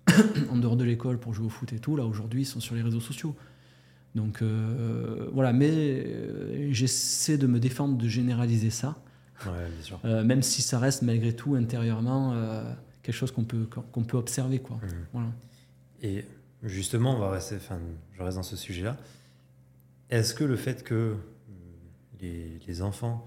en 0.50 0.56
dehors 0.56 0.76
de 0.76 0.84
l'école 0.84 1.18
pour 1.18 1.34
jouer 1.34 1.46
au 1.46 1.50
foot 1.50 1.72
et 1.72 1.78
tout. 1.78 1.96
Là 1.96 2.04
aujourd'hui, 2.04 2.42
ils 2.42 2.46
sont 2.46 2.60
sur 2.60 2.74
les 2.74 2.82
réseaux 2.82 3.00
sociaux. 3.00 3.34
Donc 4.14 4.42
voilà, 5.32 5.52
mais 5.52 6.72
j'essaie 6.72 7.38
de 7.38 7.46
me 7.46 7.58
défendre 7.58 7.96
de 7.96 8.08
généraliser 8.08 8.70
ça. 8.70 8.96
Ouais, 9.46 10.24
même 10.24 10.42
si 10.42 10.62
ça 10.62 10.78
reste 10.78 11.02
malgré 11.02 11.34
tout 11.34 11.54
intérieurement 11.54 12.34
quelque 13.06 13.14
chose 13.14 13.30
qu'on 13.30 13.44
peut, 13.44 13.68
qu'on 13.92 14.02
peut 14.02 14.16
observer. 14.16 14.58
Quoi. 14.58 14.76
Mmh. 14.76 14.88
Voilà. 15.12 15.28
Et 16.02 16.24
justement, 16.64 17.14
on 17.14 17.20
va 17.20 17.30
rester, 17.30 17.54
enfin, 17.54 17.78
je 18.12 18.22
reste 18.22 18.36
dans 18.36 18.42
ce 18.42 18.56
sujet-là. 18.56 18.96
Est-ce 20.10 20.34
que 20.34 20.42
le 20.42 20.56
fait 20.56 20.82
que 20.82 21.14
les, 22.20 22.58
les 22.66 22.82
enfants 22.82 23.24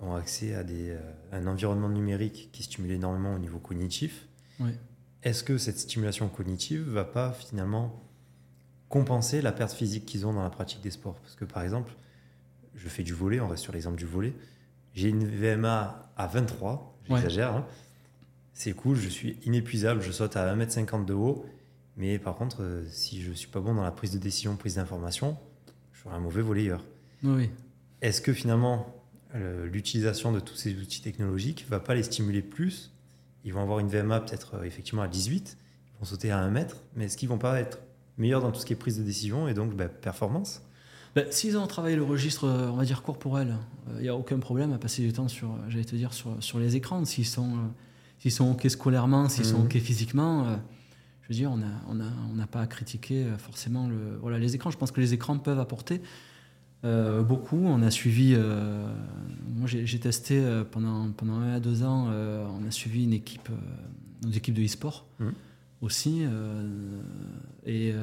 ont 0.00 0.14
accès 0.14 0.54
à, 0.54 0.62
des, 0.62 0.90
euh, 0.90 1.00
un 1.32 1.46
environnement 1.46 1.88
numérique 1.88 2.50
qui 2.52 2.62
stimule 2.62 2.92
énormément 2.92 3.34
au 3.34 3.38
niveau 3.38 3.58
cognitif, 3.58 4.26
est-ce 5.22 5.44
que 5.44 5.58
cette 5.58 5.78
stimulation 5.78 6.28
cognitive 6.28 6.82
va 6.82 7.04
pas 7.04 7.32
finalement 7.32 8.02
compenser 8.88 9.40
la 9.40 9.52
perte 9.52 9.72
physique 9.72 10.04
qu'ils 10.06 10.26
ont 10.26 10.32
dans 10.32 10.42
la 10.42 10.50
pratique 10.50 10.80
des 10.80 10.90
sports? 10.90 11.20
Parce 11.20 11.34
que 11.34 11.44
par 11.44 11.62
exemple, 11.62 11.92
je 12.74 12.88
fais 12.88 13.02
du 13.02 13.12
volet, 13.12 13.40
on 13.40 13.48
reste 13.48 13.62
sur 13.62 13.72
l'exemple 13.72 13.96
du 13.96 14.06
volet, 14.06 14.32
j'ai 14.94 15.08
une 15.08 15.24
VMA 15.26 16.12
à 16.16 16.26
23, 16.26 16.98
j'exagère, 17.08 17.54
hein, 17.54 17.66
c'est 18.52 18.72
cool, 18.72 18.96
je 18.96 19.08
suis 19.08 19.38
inépuisable, 19.44 20.02
je 20.02 20.10
saute 20.10 20.36
à 20.36 20.56
1m50 20.56 21.04
de 21.04 21.14
haut. 21.14 21.46
Mais 21.96 22.18
par 22.18 22.36
contre, 22.36 22.62
euh, 22.62 22.84
si 22.88 23.22
je 23.22 23.30
ne 23.30 23.34
suis 23.34 23.48
pas 23.48 23.60
bon 23.60 23.74
dans 23.74 23.82
la 23.82 23.92
prise 23.92 24.12
de 24.12 24.18
décision, 24.18 24.56
prise 24.56 24.76
d'information, 24.76 25.36
je 25.92 26.00
serai 26.00 26.14
un 26.14 26.20
mauvais 26.20 26.42
volleyeur. 26.42 26.84
Oui. 27.22 27.50
Est-ce 28.02 28.20
que 28.20 28.32
finalement, 28.32 28.94
l'utilisation 29.34 30.32
de 30.32 30.40
tous 30.40 30.54
ces 30.54 30.74
outils 30.74 31.02
technologiques 31.02 31.64
ne 31.66 31.70
va 31.70 31.80
pas 31.80 31.94
les 31.94 32.02
stimuler 32.02 32.42
plus? 32.42 32.92
Ils 33.44 33.52
vont 33.52 33.62
avoir 33.62 33.78
une 33.78 33.88
VMA 33.88 34.20
peut-être 34.20 34.56
euh, 34.56 34.62
effectivement 34.64 35.02
à 35.02 35.08
18, 35.08 35.56
ils 35.58 35.98
vont 36.00 36.04
sauter 36.04 36.30
à 36.30 36.38
1 36.38 36.50
mètre, 36.50 36.76
mais 36.94 37.06
est-ce 37.06 37.16
qu'ils 37.16 37.28
vont 37.28 37.38
pas 37.38 37.60
être 37.60 37.78
meilleurs 38.16 38.42
dans 38.42 38.50
tout 38.50 38.60
ce 38.60 38.66
qui 38.66 38.72
est 38.72 38.76
prise 38.76 38.98
de 38.98 39.02
décision 39.02 39.48
et 39.48 39.54
donc 39.54 39.74
bah, 39.74 39.88
performance? 39.88 40.62
Bah, 41.14 41.22
S'ils 41.30 41.56
ont 41.56 41.66
travaillé 41.66 41.96
le 41.96 42.02
registre, 42.02 42.44
euh, 42.44 42.68
on 42.68 42.76
va 42.76 42.84
dire 42.84 43.02
corporel, 43.02 43.56
il 43.96 44.02
n'y 44.02 44.08
a 44.08 44.16
aucun 44.16 44.38
problème 44.38 44.72
à 44.72 44.78
passer 44.78 45.02
du 45.02 45.12
temps 45.12 45.28
sur, 45.28 45.54
j'allais 45.68 45.84
te 45.84 45.96
dire, 45.96 46.12
sur, 46.12 46.36
sur 46.40 46.58
les 46.58 46.76
écrans. 46.76 47.04
S'ils 47.04 47.26
sont 47.26 47.70
s'ils 48.18 48.32
sont 48.32 48.50
OK 48.50 48.68
scolairement, 48.68 49.28
s'ils 49.28 49.44
sont 49.44 49.58
mhm. 49.58 49.66
OK 49.66 49.78
physiquement, 49.78 50.46
euh, 50.46 50.56
je 51.22 51.28
veux 51.28 51.34
dire, 51.34 51.50
on 51.50 51.58
n'a 51.58 51.66
on 51.88 52.00
a, 52.00 52.10
on 52.34 52.38
a 52.40 52.46
pas 52.46 52.60
à 52.60 52.66
critiquer 52.66 53.24
euh, 53.24 53.38
forcément 53.38 53.88
le, 53.88 54.18
voilà, 54.20 54.38
les 54.38 54.54
écrans. 54.56 54.70
Je 54.70 54.76
pense 54.76 54.90
que 54.90 55.00
les 55.00 55.14
écrans 55.14 55.38
peuvent 55.38 55.60
apporter 55.60 56.02
euh, 56.84 57.22
beaucoup. 57.22 57.58
On 57.58 57.82
a 57.82 57.90
suivi, 57.90 58.36
moi 59.56 59.66
j'ai 59.66 59.98
testé 60.00 60.42
pendant, 60.70 61.10
pendant 61.12 61.34
un 61.34 61.54
à 61.54 61.60
deux 61.60 61.82
ans, 61.82 62.08
on 62.08 62.66
a 62.66 62.70
suivi 62.70 63.04
une 63.04 63.12
équipe, 63.12 63.48
une 64.24 64.34
équipe 64.34 64.54
de 64.54 64.64
e-sport 64.64 65.06
mhm. 65.18 65.32
aussi. 65.82 66.22
et 67.66 67.94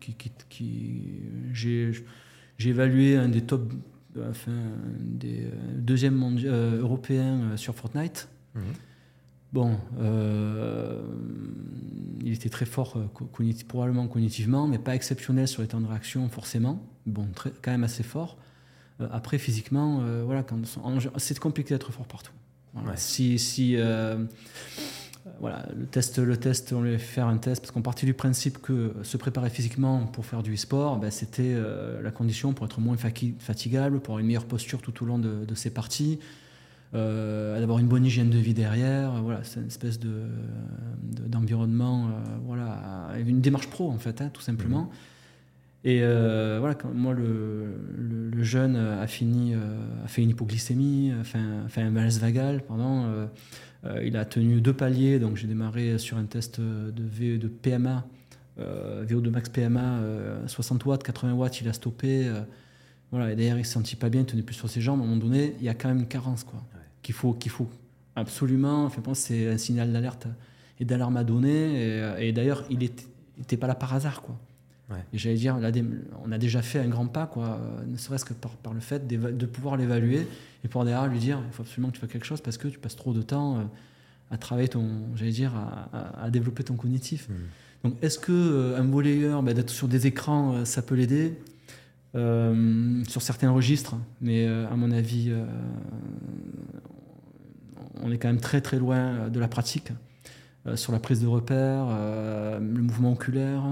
qui, 0.00 0.14
qui, 0.48 1.02
j'ai 1.54 2.70
évalué 2.70 3.16
un 3.16 3.28
des 3.28 3.42
top, 3.42 3.72
enfin, 4.28 4.52
des 5.00 5.48
deuxièmes 5.76 6.38
européens 6.80 7.56
sur 7.56 7.74
Fortnite. 7.74 8.28
Mhm. 8.54 8.62
Bon, 9.56 9.74
euh, 9.98 11.00
il 12.22 12.34
était 12.34 12.50
très 12.50 12.66
fort 12.66 12.98
euh, 12.98 13.54
probablement 13.66 14.06
cognitivement, 14.06 14.68
mais 14.68 14.78
pas 14.78 14.94
exceptionnel 14.94 15.48
sur 15.48 15.62
les 15.62 15.68
temps 15.68 15.80
de 15.80 15.86
réaction 15.86 16.28
forcément. 16.28 16.82
Bon, 17.06 17.26
très, 17.34 17.52
quand 17.62 17.70
même 17.70 17.84
assez 17.84 18.02
fort. 18.02 18.36
Euh, 19.00 19.08
après, 19.10 19.38
physiquement, 19.38 20.02
voilà, 20.26 20.44
c'est 21.16 21.38
compliqué 21.38 21.72
d'être 21.72 21.90
fort 21.90 22.04
partout. 22.04 22.32
Si, 22.96 23.38
si 23.38 23.78
voilà, 25.40 25.66
le 25.74 25.86
test, 25.86 26.18
le 26.18 26.36
test, 26.36 26.74
on 26.74 26.82
lui 26.82 26.98
faire 26.98 27.26
un 27.26 27.38
test 27.38 27.62
parce 27.62 27.70
qu'on 27.70 27.80
partait 27.80 28.04
du 28.04 28.12
principe 28.12 28.60
que 28.60 28.92
se 29.04 29.16
préparer 29.16 29.48
physiquement 29.48 30.04
pour 30.04 30.26
faire 30.26 30.42
du 30.42 30.58
sport, 30.58 30.98
ben, 30.98 31.10
c'était 31.10 31.56
la 32.02 32.10
condition 32.10 32.52
pour 32.52 32.66
être 32.66 32.82
moins 32.82 32.98
fatigable, 32.98 34.00
pour 34.00 34.12
avoir 34.12 34.18
une 34.18 34.26
meilleure 34.26 34.44
posture 34.44 34.82
tout 34.82 35.02
au 35.02 35.06
long 35.06 35.18
de, 35.18 35.46
de 35.46 35.54
ses 35.54 35.70
parties. 35.70 36.18
Euh, 36.94 37.58
d'avoir 37.58 37.78
une 37.80 37.88
bonne 37.88 38.04
hygiène 38.04 38.30
de 38.30 38.38
vie 38.38 38.54
derrière. 38.54 39.10
Voilà, 39.22 39.40
c'est 39.42 39.60
une 39.60 39.66
espèce 39.66 39.98
de, 39.98 40.22
d'environnement, 41.26 42.06
euh, 42.06 42.10
voilà, 42.44 43.10
une 43.26 43.40
démarche 43.40 43.68
pro 43.68 43.90
en 43.90 43.98
fait, 43.98 44.20
hein, 44.20 44.30
tout 44.32 44.42
simplement. 44.42 44.82
Mhm. 44.82 44.88
Et 45.84 46.00
euh, 46.02 46.58
voilà, 46.58 46.74
quand 46.74 46.92
moi 46.92 47.12
le, 47.12 47.66
le, 47.96 48.42
jeune 48.42 48.76
a 48.76 49.06
fini, 49.06 49.54
a 49.54 50.08
fait 50.08 50.22
une 50.22 50.30
hypoglycémie, 50.30 51.12
enfin, 51.20 51.64
fait 51.68 51.80
un 51.80 51.90
malaise 51.90 52.20
vagal, 52.20 52.62
pardon. 52.62 53.28
il 54.02 54.16
a 54.16 54.24
tenu 54.24 54.60
deux 54.60 54.72
paliers, 54.72 55.20
donc 55.20 55.36
j'ai 55.36 55.46
démarré 55.46 55.98
sur 55.98 56.16
un 56.16 56.24
test 56.24 56.60
de, 56.60 56.92
v, 56.96 57.38
de 57.38 57.46
PMA, 57.46 58.04
VO2 58.58 59.30
max 59.30 59.48
PMA, 59.48 60.00
60 60.46 60.84
watts, 60.86 61.04
80 61.04 61.34
watts, 61.34 61.60
il 61.60 61.68
a 61.68 61.72
stoppé. 61.72 62.32
Voilà, 63.12 63.32
et 63.32 63.36
d'ailleurs, 63.36 63.56
il 63.56 63.60
ne 63.60 63.66
se 63.66 63.72
sentit 63.72 63.94
pas 63.94 64.08
bien, 64.08 64.22
il 64.22 64.26
tenait 64.26 64.42
plus 64.42 64.56
sur 64.56 64.68
ses 64.68 64.80
jambes. 64.80 65.00
À 65.00 65.04
un 65.04 65.06
moment 65.06 65.20
donné, 65.20 65.54
il 65.60 65.64
y 65.64 65.68
a 65.68 65.74
quand 65.74 65.88
même 65.88 66.00
une 66.00 66.08
carence, 66.08 66.42
quoi 66.42 66.64
qu'il 67.06 67.14
faut, 67.14 67.32
qu'il 67.32 67.52
faut 67.52 67.68
absolument. 68.16 68.84
Enfin, 68.84 69.00
c'est 69.14 69.48
un 69.48 69.58
signal 69.58 69.92
d'alerte 69.92 70.26
et 70.80 70.84
d'alarme 70.84 71.16
à 71.16 71.24
donner. 71.24 72.18
Et, 72.18 72.32
d'ailleurs, 72.32 72.64
il 72.68 72.78
n'était 72.78 73.56
pas 73.56 73.68
là 73.68 73.76
par 73.76 73.94
hasard, 73.94 74.22
quoi. 74.22 74.36
Et 75.12 75.18
j'allais 75.18 75.36
dire, 75.36 75.58
on 76.24 76.30
a 76.30 76.38
déjà 76.38 76.62
fait 76.62 76.78
un 76.78 76.86
grand 76.86 77.06
pas, 77.06 77.26
quoi, 77.26 77.60
ne 77.86 77.96
serait-ce 77.96 78.24
que 78.24 78.34
par, 78.34 78.52
par, 78.52 78.72
le 78.72 78.78
fait 78.78 79.06
de 79.08 79.46
pouvoir 79.46 79.76
l'évaluer 79.76 80.26
et 80.66 80.68
pour 80.68 80.84
derrière 80.84 81.06
lui 81.06 81.20
dire, 81.20 81.38
il 81.46 81.52
faut 81.52 81.62
absolument 81.62 81.90
que 81.90 81.94
tu 81.94 82.00
fasses 82.00 82.10
quelque 82.10 82.26
chose 82.26 82.40
parce 82.40 82.58
que 82.58 82.66
tu 82.66 82.80
passes 82.80 82.96
trop 82.96 83.12
de 83.12 83.22
temps 83.22 83.58
euh, 83.58 83.62
à 84.32 84.36
travailler 84.36 84.66
ton, 84.66 84.88
j'allais 85.14 85.30
dire, 85.30 85.52
à, 85.92 86.28
développer 86.28 86.64
ton 86.64 86.74
cognitif. 86.74 87.28
Mmh. 87.28 87.34
Donc, 87.84 87.94
est-ce 88.02 88.18
que 88.18 88.32
euh, 88.32 88.80
un 88.80 88.82
volleyeur, 88.82 89.44
ben, 89.44 89.54
d'être 89.54 89.70
sur 89.70 89.86
des 89.86 90.08
écrans, 90.08 90.54
euh, 90.54 90.64
ça 90.64 90.82
peut 90.82 90.96
l'aider? 90.96 91.38
Sur 93.06 93.20
certains 93.20 93.50
registres, 93.50 93.94
mais 94.22 94.46
à 94.46 94.74
mon 94.74 94.90
avis, 94.90 95.30
on 98.02 98.12
est 98.12 98.18
quand 98.18 98.28
même 98.28 98.40
très 98.40 98.60
très 98.60 98.78
loin 98.78 98.96
euh, 98.96 99.28
de 99.28 99.40
la 99.40 99.48
pratique 99.48 99.92
euh, 100.66 100.76
sur 100.76 100.92
la 100.92 100.98
prise 100.98 101.20
de 101.20 101.26
repères, 101.26 101.86
euh, 101.90 102.58
le 102.58 102.82
mouvement 102.82 103.12
oculaire, 103.12 103.62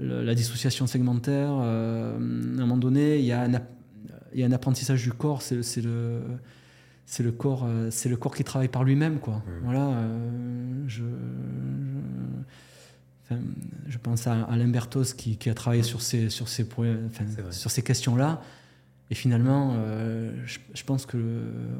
la 0.00 0.34
dissociation 0.34 0.86
segmentaire. 0.86 1.50
à 1.50 2.16
un 2.16 2.18
moment 2.18 2.76
donné, 2.76 3.18
il 3.18 3.24
y 3.24 3.32
a 3.32 3.42
un, 3.42 4.52
apprentissage 4.52 5.02
du 5.02 5.12
corps, 5.12 5.42
c'est 5.42 5.82
le 5.82 6.20
c'est 7.06 7.22
le 7.24 7.32
corps 7.32 7.68
c'est 7.90 8.08
le 8.08 8.16
corps 8.16 8.34
qui 8.34 8.44
travaille 8.44 8.68
par 8.68 8.84
lui-même 8.84 9.18
quoi 9.18 9.34
mmh. 9.34 9.64
voilà 9.64 9.90
je, 10.86 11.02
je, 13.88 13.98
pense 13.98 14.28
à 14.28 14.42
Alain 14.44 14.68
Bertos 14.68 15.14
qui, 15.16 15.36
a 15.50 15.54
travaillé 15.54 15.82
sur 15.82 16.02
ces 16.02 16.30
sur 16.30 16.48
ces 16.48 16.64
sur 17.50 17.70
ces 17.70 17.82
questions 17.82 18.14
là 18.14 18.40
et 19.10 19.14
finalement, 19.14 19.74
euh, 19.74 20.32
je, 20.44 20.84
pense 20.84 21.04
que 21.04 21.18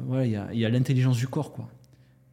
voilà, 0.05 0.25
il 0.25 0.59
y 0.59 0.65
a, 0.65 0.69
l'intelligence 0.69 1.17
du 1.17 1.27
corps, 1.27 1.53
quoi. 1.53 1.69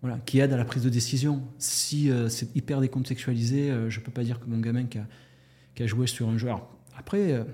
Voilà, 0.02 0.18
qui 0.26 0.38
aide 0.40 0.52
à 0.52 0.56
la 0.56 0.64
prise 0.64 0.82
de 0.82 0.90
décision. 0.90 1.42
Si 1.58 2.10
euh, 2.10 2.28
c'est 2.28 2.54
hyper 2.54 2.80
décontextualisé, 2.80 3.70
euh, 3.70 3.90
je 3.90 4.00
peux 4.00 4.12
pas 4.12 4.22
dire 4.22 4.38
que 4.38 4.46
mon 4.46 4.58
gamin 4.58 4.84
qui 4.84 4.98
a, 4.98 5.06
qui 5.74 5.84
a 5.84 5.86
joué 5.86 6.06
sur 6.06 6.28
un 6.28 6.36
jeu. 6.36 6.50
après, 6.96 7.44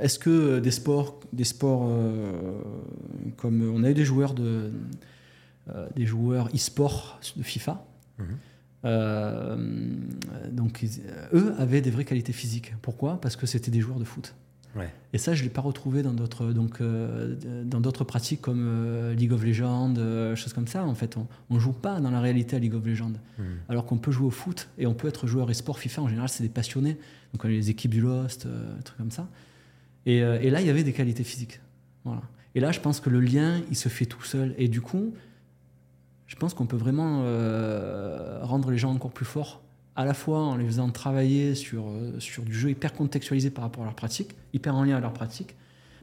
est-ce 0.00 0.18
que 0.18 0.58
des 0.58 0.70
sports, 0.70 1.20
des 1.32 1.44
sports 1.44 1.88
comme 3.36 3.70
on 3.74 3.84
a 3.84 3.90
eu 3.90 3.94
des 3.94 4.04
joueurs 4.04 4.34
de 4.34 4.72
des 5.94 6.06
joueurs 6.06 6.48
e-sport 6.54 7.20
de 7.36 7.42
FIFA. 7.42 7.84
Mhm. 8.18 8.38
donc 10.50 10.84
eux 11.34 11.54
avaient 11.58 11.82
des 11.82 11.90
vraies 11.90 12.06
qualités 12.06 12.32
physiques. 12.32 12.74
Pourquoi? 12.80 13.20
Parce 13.20 13.36
que 13.36 13.46
c'était 13.46 13.70
des 13.70 13.80
joueurs 13.80 13.98
de 13.98 14.04
foot. 14.04 14.34
Et 15.12 15.18
ça, 15.18 15.34
je 15.34 15.42
ne 15.42 15.48
l'ai 15.48 15.52
pas 15.52 15.60
retrouvé 15.60 16.02
dans 16.02 16.12
d'autres, 16.12 16.52
donc, 16.52 16.80
euh, 16.80 17.36
dans 17.64 17.80
d'autres 17.80 18.04
pratiques 18.04 18.40
comme 18.40 18.64
euh, 18.66 19.14
League 19.14 19.32
of 19.32 19.44
Legends, 19.44 19.94
euh, 19.98 20.34
choses 20.34 20.54
comme 20.54 20.66
ça. 20.66 20.84
En 20.84 20.94
fait, 20.94 21.16
on 21.16 21.26
ne 21.54 21.58
joue 21.58 21.72
pas 21.72 22.00
dans 22.00 22.10
la 22.10 22.20
réalité 22.20 22.56
à 22.56 22.58
League 22.58 22.74
of 22.74 22.84
Legends. 22.84 23.12
Hmm. 23.38 23.42
Alors 23.68 23.84
qu'on 23.84 23.98
peut 23.98 24.10
jouer 24.10 24.26
au 24.26 24.30
foot 24.30 24.68
et 24.78 24.86
on 24.86 24.94
peut 24.94 25.08
être 25.08 25.26
joueur 25.26 25.50
e-sport 25.50 25.78
FIFA. 25.78 26.02
En 26.02 26.08
général, 26.08 26.28
c'est 26.28 26.42
des 26.42 26.48
passionnés. 26.48 26.96
Donc, 27.32 27.44
on 27.44 27.48
a 27.48 27.50
les 27.50 27.68
équipes 27.68 27.90
du 27.90 28.00
Lost, 28.00 28.46
des 28.46 28.82
trucs 28.82 28.98
comme 28.98 29.10
ça. 29.10 29.28
Et, 30.06 30.16
et, 30.16 30.50
là, 30.50 30.60
il 30.60 30.66
y 30.66 30.70
avait 30.70 30.84
des 30.84 30.92
qualités 30.92 31.24
physiques. 31.24 31.60
Voilà. 32.04 32.22
Et 32.54 32.60
là, 32.60 32.72
je 32.72 32.80
pense 32.80 33.00
que 33.00 33.08
le 33.08 33.20
lien, 33.20 33.60
il 33.70 33.76
se 33.76 33.88
fait 33.88 34.06
tout 34.06 34.22
seul. 34.22 34.54
Et 34.58 34.68
du 34.68 34.80
coup, 34.80 35.14
je 36.26 36.36
pense 36.36 36.54
qu'on 36.54 36.66
peut 36.66 36.76
vraiment 36.76 37.22
rendre 38.42 38.70
les 38.70 38.78
gens 38.78 38.92
encore 38.92 39.12
plus 39.12 39.24
forts 39.24 39.62
à 39.96 40.04
la 40.04 40.14
fois 40.14 40.38
en 40.40 40.56
les 40.56 40.64
faisant 40.66 40.88
travailler 40.90 41.54
sur, 41.54 41.86
euh, 41.88 42.18
sur 42.18 42.42
du 42.44 42.54
jeu 42.54 42.70
hyper 42.70 42.92
contextualisé 42.94 43.50
par 43.50 43.64
rapport 43.64 43.82
à 43.82 43.86
leur 43.86 43.94
pratique, 43.94 44.34
hyper 44.54 44.74
en 44.74 44.84
lien 44.84 44.96
à 44.96 45.00
leur 45.00 45.12
pratique, 45.12 45.54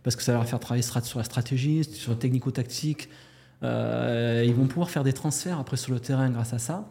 parce 0.03 0.15
que 0.15 0.21
ça 0.23 0.31
va 0.33 0.37
leur 0.39 0.47
faire 0.47 0.59
travailler 0.59 0.83
sur 0.83 1.17
la 1.17 1.23
stratégie, 1.23 1.83
sur 1.83 2.11
la 2.11 2.17
technico-tactique. 2.17 3.09
Euh, 3.63 4.43
ils 4.45 4.53
vont 4.53 4.67
pouvoir 4.67 4.89
faire 4.89 5.03
des 5.03 5.13
transferts 5.13 5.59
après 5.59 5.75
sur 5.77 5.91
le 5.93 5.99
terrain 5.99 6.29
grâce 6.29 6.53
à 6.53 6.59
ça. 6.59 6.89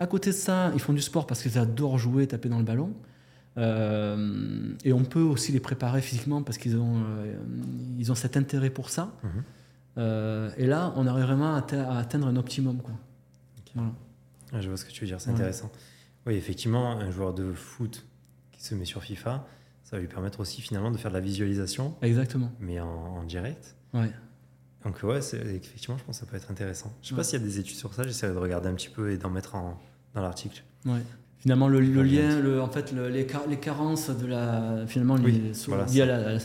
À 0.00 0.06
côté 0.06 0.30
de 0.30 0.34
ça, 0.36 0.70
ils 0.74 0.80
font 0.80 0.92
du 0.92 1.02
sport 1.02 1.26
parce 1.26 1.42
qu'ils 1.42 1.58
adorent 1.58 1.98
jouer, 1.98 2.26
taper 2.26 2.48
dans 2.48 2.58
le 2.58 2.64
ballon. 2.64 2.92
Euh, 3.56 4.72
et 4.84 4.92
on 4.92 5.04
peut 5.04 5.20
aussi 5.20 5.52
les 5.52 5.60
préparer 5.60 6.00
physiquement 6.00 6.42
parce 6.42 6.58
qu'ils 6.58 6.76
ont, 6.76 7.02
euh, 7.04 7.34
ils 7.98 8.10
ont 8.12 8.14
cet 8.14 8.36
intérêt 8.36 8.70
pour 8.70 8.90
ça. 8.90 9.12
Mhm. 9.24 9.30
Euh, 9.98 10.50
et 10.56 10.66
là, 10.66 10.92
on 10.96 11.06
arrive 11.06 11.24
vraiment 11.24 11.54
à, 11.56 11.60
atte- 11.60 11.74
à 11.74 11.98
atteindre 11.98 12.28
un 12.28 12.36
optimum. 12.36 12.78
Quoi. 12.78 12.94
Voilà. 13.74 13.90
Ouais, 14.52 14.62
je 14.62 14.68
vois 14.68 14.76
ce 14.76 14.84
que 14.84 14.92
tu 14.92 15.00
veux 15.00 15.06
dire, 15.08 15.20
c'est 15.20 15.30
Ouais. 15.30 15.34
intéressant. 15.34 15.70
Oui, 16.28 16.34
effectivement, 16.34 16.92
un 16.92 17.10
joueur 17.10 17.32
de 17.34 17.52
foot 17.54 18.04
qui 18.52 18.62
se 18.62 18.74
met 18.74 18.84
sur 18.84 19.02
FIFA, 19.02 19.46
ça 19.82 19.96
va 19.96 20.00
lui 20.00 20.08
permettre 20.08 20.40
aussi 20.40 20.60
finalement 20.60 20.90
de 20.90 20.98
faire 20.98 21.10
de 21.10 21.16
la 21.16 21.22
visualisation, 21.22 21.94
Exactement. 22.02 22.52
mais 22.60 22.78
en, 22.80 22.86
en 22.86 23.24
direct. 23.24 23.74
Ouais. 23.94 24.10
Donc 24.84 25.02
ouais, 25.02 25.18
effectivement, 25.18 25.96
je 25.96 26.04
pense 26.04 26.20
que 26.20 26.24
ça 26.26 26.30
peut 26.30 26.36
être 26.36 26.50
intéressant. 26.50 26.92
Je 27.02 27.08
sais 27.08 27.14
pas 27.14 27.24
s'il 27.24 27.40
y 27.40 27.42
a 27.42 27.46
des 27.46 27.58
études 27.58 27.76
sur 27.76 27.94
ça, 27.94 28.04
j'essaierai 28.04 28.34
de 28.34 28.38
regarder 28.38 28.68
un 28.68 28.74
petit 28.74 28.90
peu 28.90 29.10
et 29.10 29.16
d'en 29.16 29.30
mettre 29.30 29.54
en- 29.54 29.80
dans 30.14 30.20
l'article. 30.20 30.62
Ouais. 30.84 31.00
Finalement, 31.38 31.66
le, 31.68 31.80
lien, 31.80 32.38
le, 32.40 32.60
en 32.60 32.68
fait, 32.68 32.92
le- 32.92 33.08
les, 33.08 33.24
car- 33.26 33.46
les 33.48 33.58
carences 33.58 34.10
de 34.10 34.26
la, 34.26 34.86
finalement, 34.86 35.14
Oui, 35.16 35.50
voilà, 35.66 35.86
liées 35.86 36.02
à 36.02 36.06
la- 36.06 36.38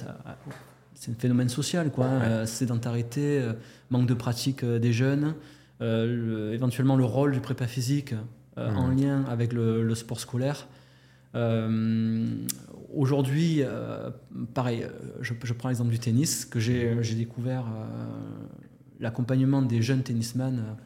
c'est 0.96 1.12
un 1.12 1.16
phénomène 1.20 1.50
social, 1.50 1.92
quoi. 1.92 2.06
Ouais. 2.06 2.12
euh, 2.24 2.46
sédentarité, 2.46 3.42
euh, 3.42 3.54
manque 3.90 4.08
de 4.08 4.14
pratique 4.14 4.64
euh, 4.64 4.80
des 4.80 4.94
jeunes, 4.94 5.36
le- 5.82 6.54
éventuellement 6.54 6.96
le 6.96 7.04
rôle 7.04 7.34
du 7.34 7.42
prépa 7.42 7.68
physique 7.68 8.14
euh, 8.58 8.70
Mhm. 8.72 8.78
en 8.78 8.88
lien 8.90 9.26
avec 9.26 9.54
le, 9.54 9.84
le 9.84 9.96
sport 9.96 10.20
scolaire. 10.20 10.68
Euh, 11.36 12.28
Aujourd'hui, 12.94 13.62
euh, 13.64 14.12
pareil, 14.54 14.86
je, 15.22 15.34
je 15.44 15.54
prends 15.54 15.70
l'exemple 15.70 15.90
du 15.90 15.98
tennis 15.98 16.46
que 16.46 16.60
j'ai 16.60 16.96
j'ai 17.02 17.16
découvert 17.16 17.66
l'accompagnement 19.00 19.64
des 19.64 19.82
jeunes 19.82 20.04
tennisman 20.04 20.78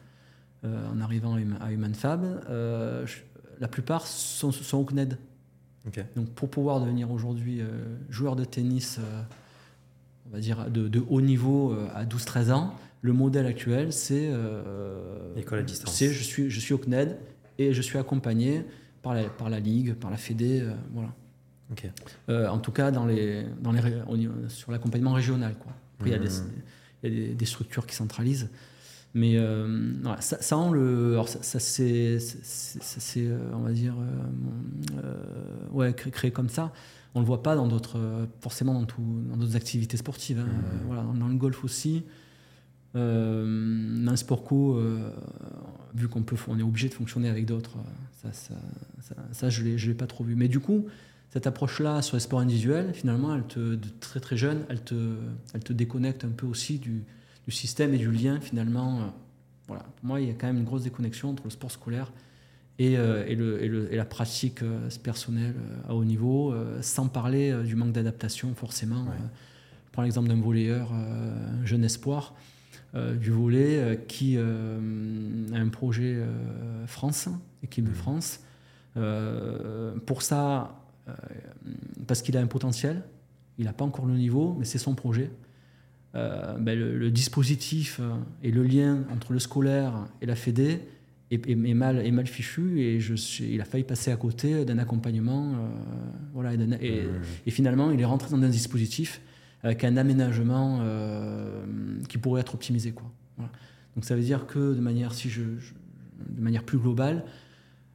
en 0.64 1.00
arrivant 1.02 1.34
à 1.60 1.70
Human- 1.72 1.94
Fab. 1.94 2.22
je- 2.48 3.18
la 3.60 3.68
plupart 3.68 4.06
sont, 4.06 4.52
sont 4.52 4.78
au 4.78 4.84
CNED. 4.84 5.18
Donc 6.16 6.30
pour 6.30 6.48
pouvoir 6.48 6.80
devenir 6.80 7.10
aujourd'hui 7.10 7.60
joueur 8.08 8.36
de 8.36 8.44
tennis, 8.44 8.98
on 10.26 10.30
va 10.34 10.40
dire 10.40 10.70
de, 10.70 10.88
de 10.88 11.02
haut 11.10 11.20
niveau 11.20 11.72
euh, 11.72 11.88
à 11.94 12.04
12-13 12.06 12.52
ans, 12.52 12.74
le 13.02 13.12
modèle 13.12 13.46
actuel 13.46 13.92
c'est 13.92 14.28
euh, 14.32 15.34
École 15.36 15.58
à 15.60 15.62
distance. 15.62 15.94
c'est 15.94 16.08
je 16.12 16.22
suis 16.22 16.48
je 16.50 16.60
suis 16.60 16.72
au 16.74 16.78
CNED 16.78 17.16
et 17.58 17.72
je 17.72 17.82
suis 17.82 17.98
accompagné 17.98 18.64
par 19.02 19.14
la, 19.14 19.24
par 19.28 19.50
la 19.50 19.60
ligue, 19.60 19.94
par 19.94 20.10
la 20.10 20.16
Fédé, 20.16 20.60
euh, 20.60 20.72
voilà. 20.92 21.12
Ok. 21.70 21.86
Euh, 22.30 22.48
en 22.48 22.58
tout 22.58 22.72
cas 22.72 22.90
dans 22.90 23.04
les, 23.04 23.44
dans 23.60 23.72
les, 23.72 23.82
sur 24.48 24.72
l'accompagnement 24.72 25.12
régional. 25.12 25.54
Quoi. 25.58 25.72
Après, 25.98 26.10
il 26.10 26.12
y 26.12 26.16
a, 26.16 26.18
des, 26.18 26.30
il 27.02 27.12
y 27.12 27.12
a 27.12 27.26
des, 27.28 27.34
des 27.34 27.44
structures 27.46 27.86
qui 27.86 27.94
centralisent. 27.94 28.48
Mais 29.14 29.34
euh, 29.36 29.92
voilà, 30.02 30.20
ça, 30.20 30.40
ça, 30.40 30.56
on 30.58 30.70
le, 30.70 31.12
alors 31.12 31.28
ça, 31.28 31.42
ça, 31.42 31.58
c'est, 31.60 32.18
on 33.54 33.58
va 33.60 33.72
dire, 33.72 33.94
ouais, 35.72 35.92
cré- 35.94 36.10
créé 36.10 36.30
comme 36.30 36.48
ça. 36.48 36.72
On 37.14 37.20
le 37.20 37.26
voit 37.26 37.42
pas 37.42 37.56
dans 37.56 37.66
d'autres, 37.66 37.98
forcément 38.40 38.74
dans, 38.74 38.84
tout- 38.84 39.22
dans 39.30 39.36
d'autres 39.36 39.56
activités 39.56 39.96
sportives. 39.96 40.38
hein. 40.40 40.46
Euh, 40.48 40.76
voilà, 40.86 41.02
dans, 41.02 41.14
dans 41.14 41.28
le 41.28 41.34
golf 41.36 41.64
aussi. 41.64 42.04
Euh, 42.96 44.02
dans 44.04 44.10
le 44.12 44.16
sport 44.16 44.44
co, 44.44 44.76
euh, 44.76 45.10
vu 45.94 46.08
qu'on 46.08 46.22
peut, 46.22 46.36
on 46.48 46.58
est 46.58 46.62
obligé 46.62 46.88
de 46.88 46.94
fonctionner 46.94 47.28
avec 47.28 47.44
d'autres, 47.46 47.76
euh, 47.76 47.82
ça, 48.22 48.32
ça, 48.32 48.54
ça, 49.02 49.14
ça, 49.30 49.50
je 49.50 49.62
l'ai, 49.62 49.76
je 49.78 49.88
l'ai 49.88 49.94
pas 49.94 50.06
trop 50.06 50.24
vu. 50.24 50.34
Mais 50.36 50.48
du 50.48 50.58
coup, 50.58 50.86
cette 51.30 51.46
approche-là 51.46 52.00
sur 52.02 52.16
les 52.16 52.20
sports 52.20 52.40
individuels, 52.40 52.94
finalement, 52.94 53.34
elle 53.34 53.44
te, 53.44 53.58
de 53.74 53.88
très 54.00 54.20
très 54.20 54.36
jeune, 54.38 54.64
elle 54.70 54.82
te, 54.82 54.94
elle 55.52 55.62
te 55.62 55.72
déconnecte 55.74 56.24
un 56.24 56.30
peu 56.30 56.46
aussi 56.46 56.78
du, 56.78 57.04
du 57.46 57.50
système 57.52 57.92
et 57.92 57.98
du 57.98 58.10
lien 58.10 58.40
finalement. 58.40 59.00
euh, 59.00 59.04
voilà. 59.66 59.82
Pour 59.96 60.06
moi, 60.06 60.20
il 60.22 60.28
y 60.28 60.30
a 60.30 60.34
quand 60.34 60.46
même 60.46 60.56
une 60.56 60.64
grosse 60.64 60.84
déconnexion 60.84 61.28
entre 61.30 61.44
le 61.44 61.50
sport 61.50 61.70
scolaire 61.70 62.10
et, 62.78 62.96
euh, 62.96 63.26
et, 63.26 63.34
le, 63.34 63.62
et, 63.62 63.68
le- 63.68 63.92
et 63.92 63.96
la 63.96 64.06
pratique 64.06 64.62
euh, 64.62 64.88
personnelle 65.02 65.54
euh, 65.58 65.90
à 65.90 65.94
haut 65.94 66.04
niveau, 66.04 66.54
sans 66.80 67.08
parler 67.08 67.54
du 67.64 67.76
manque 67.76 67.92
d'adaptation 67.92 68.54
forcément. 68.54 69.02
Ouais. 69.02 69.16
Je 69.86 69.92
prends 69.92 70.02
l'exemple 70.02 70.28
d'un 70.28 70.40
volleyeur, 70.40 70.90
un 70.94 71.66
jeune 71.66 71.84
espoir 71.84 72.34
du 72.94 73.30
volley 73.30 73.78
euh, 73.78 73.94
qui 73.96 74.34
euh, 74.36 74.78
a 75.52 75.58
un 75.58 75.68
projet 75.68 76.14
euh, 76.16 76.86
France, 76.86 77.28
équipe 77.62 77.84
de 77.84 77.90
Mhm. 77.90 77.94
France. 77.96 78.40
Euh, 78.96 79.94
pour 80.06 80.22
ça, 80.22 80.80
euh, 81.08 81.12
parce 82.06 82.22
qu'il 82.22 82.36
a 82.36 82.40
un 82.40 82.46
potentiel, 82.46 83.02
il 83.58 83.64
n'a 83.66 83.72
pas 83.72 83.84
encore 83.84 84.06
le 84.06 84.14
niveau, 84.14 84.56
mais 84.58 84.64
c'est 84.64 84.78
son 84.78 84.94
projet. 84.94 85.30
Euh, 86.14 86.56
ben, 86.58 86.78
le, 86.78 86.96
le 86.98 87.10
dispositif 87.10 87.98
euh, 88.00 88.14
et 88.42 88.50
le 88.50 88.62
lien 88.62 89.04
entre 89.12 89.32
le 89.34 89.38
scolaire 89.38 90.06
et 90.22 90.26
la 90.26 90.34
Fédé 90.36 90.80
est, 91.30 91.46
est- 91.46 91.50
est 91.50 91.74
mal, 91.74 91.98
est 92.04 92.10
mal 92.10 92.26
fichu 92.26 92.80
et 92.80 92.98
je, 92.98 93.14
suis- 93.14 93.52
il 93.54 93.60
a 93.60 93.64
failli 93.66 93.84
passer 93.84 94.10
à 94.10 94.16
côté 94.16 94.64
d'un 94.64 94.78
accompagnement. 94.78 95.52
euh, 95.52 95.68
voilà, 96.32 96.54
et, 96.54 96.56
d'un- 96.56 96.78
et- 96.80 97.02
Mhm. 97.02 97.10
et 97.46 97.50
finalement, 97.50 97.90
il 97.90 98.00
est 98.00 98.04
rentré 98.06 98.30
dans 98.30 98.42
un 98.42 98.48
dispositif 98.48 99.20
avec 99.62 99.84
un 99.84 99.96
aménagement 99.96 100.80
euh, 100.82 101.64
qui 102.08 102.18
pourrait 102.18 102.40
être 102.40 102.54
optimisé. 102.54 102.92
Quoi. 102.92 103.10
Donc 103.94 104.04
ça 104.04 104.14
veut 104.14 104.22
dire 104.22 104.46
que 104.46 104.74
de 104.74 104.80
manière, 104.80 105.12
si 105.12 105.28
je, 105.28 105.42
de 105.42 106.40
manière 106.40 106.64
plus 106.64 106.78
globale, 106.78 107.24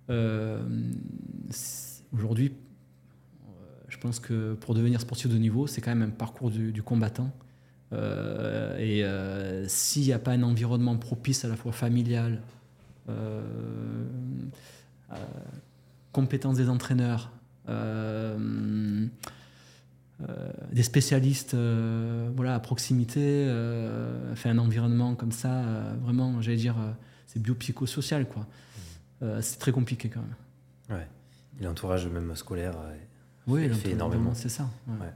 euh, 0.09 0.61
aujourd'hui, 2.13 2.51
euh, 2.51 3.49
je 3.87 3.97
pense 3.97 4.19
que 4.19 4.53
pour 4.55 4.73
devenir 4.73 4.99
sportif 4.99 5.29
de 5.29 5.37
niveau, 5.37 5.67
c'est 5.67 5.81
quand 5.81 5.95
même 5.95 6.09
un 6.09 6.11
parcours 6.11 6.51
du, 6.51 6.83
combattant. 6.83 7.31
Euh, 7.93 8.77
et 8.79 9.03
euh, 9.03 9.67
s'il 9.67 10.03
n'y 10.03 10.13
a 10.13 10.19
pas 10.19 10.31
un 10.31 10.43
environnement 10.43 10.97
propice 10.97 11.45
à 11.45 11.47
la 11.47 11.55
fois 11.55 11.71
familial, 11.71 12.41
euh, 13.09 13.41
euh, 15.11 15.15
compétences 16.11 16.57
des 16.57 16.69
entraîneurs, 16.69 17.31
euh, 17.69 18.37
euh, 18.39 19.07
des 20.71 20.83
spécialistes 20.83 21.53
euh, 21.53 22.29
voilà, 22.35 22.55
à 22.55 22.59
proximité, 22.59 23.19
euh, 23.47 24.31
enfin, 24.31 24.51
un 24.51 24.57
environnement 24.57 25.15
comme 25.15 25.31
ça, 25.31 25.51
euh, 25.63 25.93
vraiment, 26.01 26.41
j'allais 26.41 26.57
dire, 26.57 26.75
euh, 26.79 26.91
c'est 27.27 27.41
biopsychosocial. 27.41 28.27
quoi. 28.27 28.45
Euh, 29.21 29.41
c'est 29.41 29.57
très 29.59 29.71
compliqué 29.71 30.09
quand 30.09 30.21
même. 30.21 30.97
Ouais. 30.99 31.07
Et 31.59 31.63
l'entourage 31.63 32.07
même 32.07 32.35
scolaire. 32.35 32.75
euh, 32.77 32.95
Oui, 33.47 33.61
fait 33.63 33.67
l'entraînement, 33.69 33.95
énormément. 33.95 34.33
C'est 34.33 34.49
ça. 34.49 34.69
ouais. 34.87 34.95
Ouais. 34.99 35.13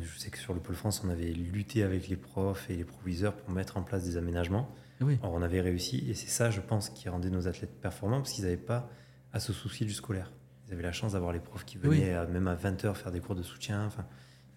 Je 0.00 0.18
sais 0.20 0.30
que 0.30 0.38
sur 0.38 0.54
le 0.54 0.60
pôle 0.60 0.76
France, 0.76 1.02
on 1.04 1.10
avait 1.10 1.32
lutté 1.32 1.82
avec 1.82 2.06
les 2.08 2.14
profs 2.16 2.70
et 2.70 2.76
les 2.76 2.84
proviseurs 2.84 3.34
pour 3.34 3.50
mettre 3.50 3.76
en 3.76 3.82
place 3.82 4.04
des 4.04 4.16
aménagements. 4.16 4.68
Oui. 5.00 5.18
Alors 5.22 5.34
on 5.34 5.42
avait 5.42 5.60
réussi 5.60 6.04
et 6.08 6.14
c'est 6.14 6.28
ça, 6.28 6.50
je 6.50 6.60
pense, 6.60 6.90
qui 6.90 7.08
rendait 7.08 7.30
nos 7.30 7.48
athlètes 7.48 7.80
performants 7.80 8.18
parce 8.18 8.30
qu'ils 8.32 8.44
n'avaient 8.44 8.56
pas 8.56 8.88
à 9.32 9.40
se 9.40 9.52
soucier 9.52 9.84
du 9.86 9.92
scolaire. 9.92 10.30
Ils 10.68 10.74
avaient 10.74 10.82
la 10.84 10.92
chance 10.92 11.14
d'avoir 11.14 11.32
les 11.32 11.40
profs 11.40 11.64
qui 11.64 11.76
Oui. 11.82 11.98
venaient 11.98 12.12
à- 12.14 12.26
même 12.26 12.46
à 12.46 12.54
20h 12.54 12.94
faire 12.94 13.10
des 13.10 13.18
cours 13.18 13.34
de 13.34 13.42
soutien. 13.42 13.84
Enfin, 13.86 14.06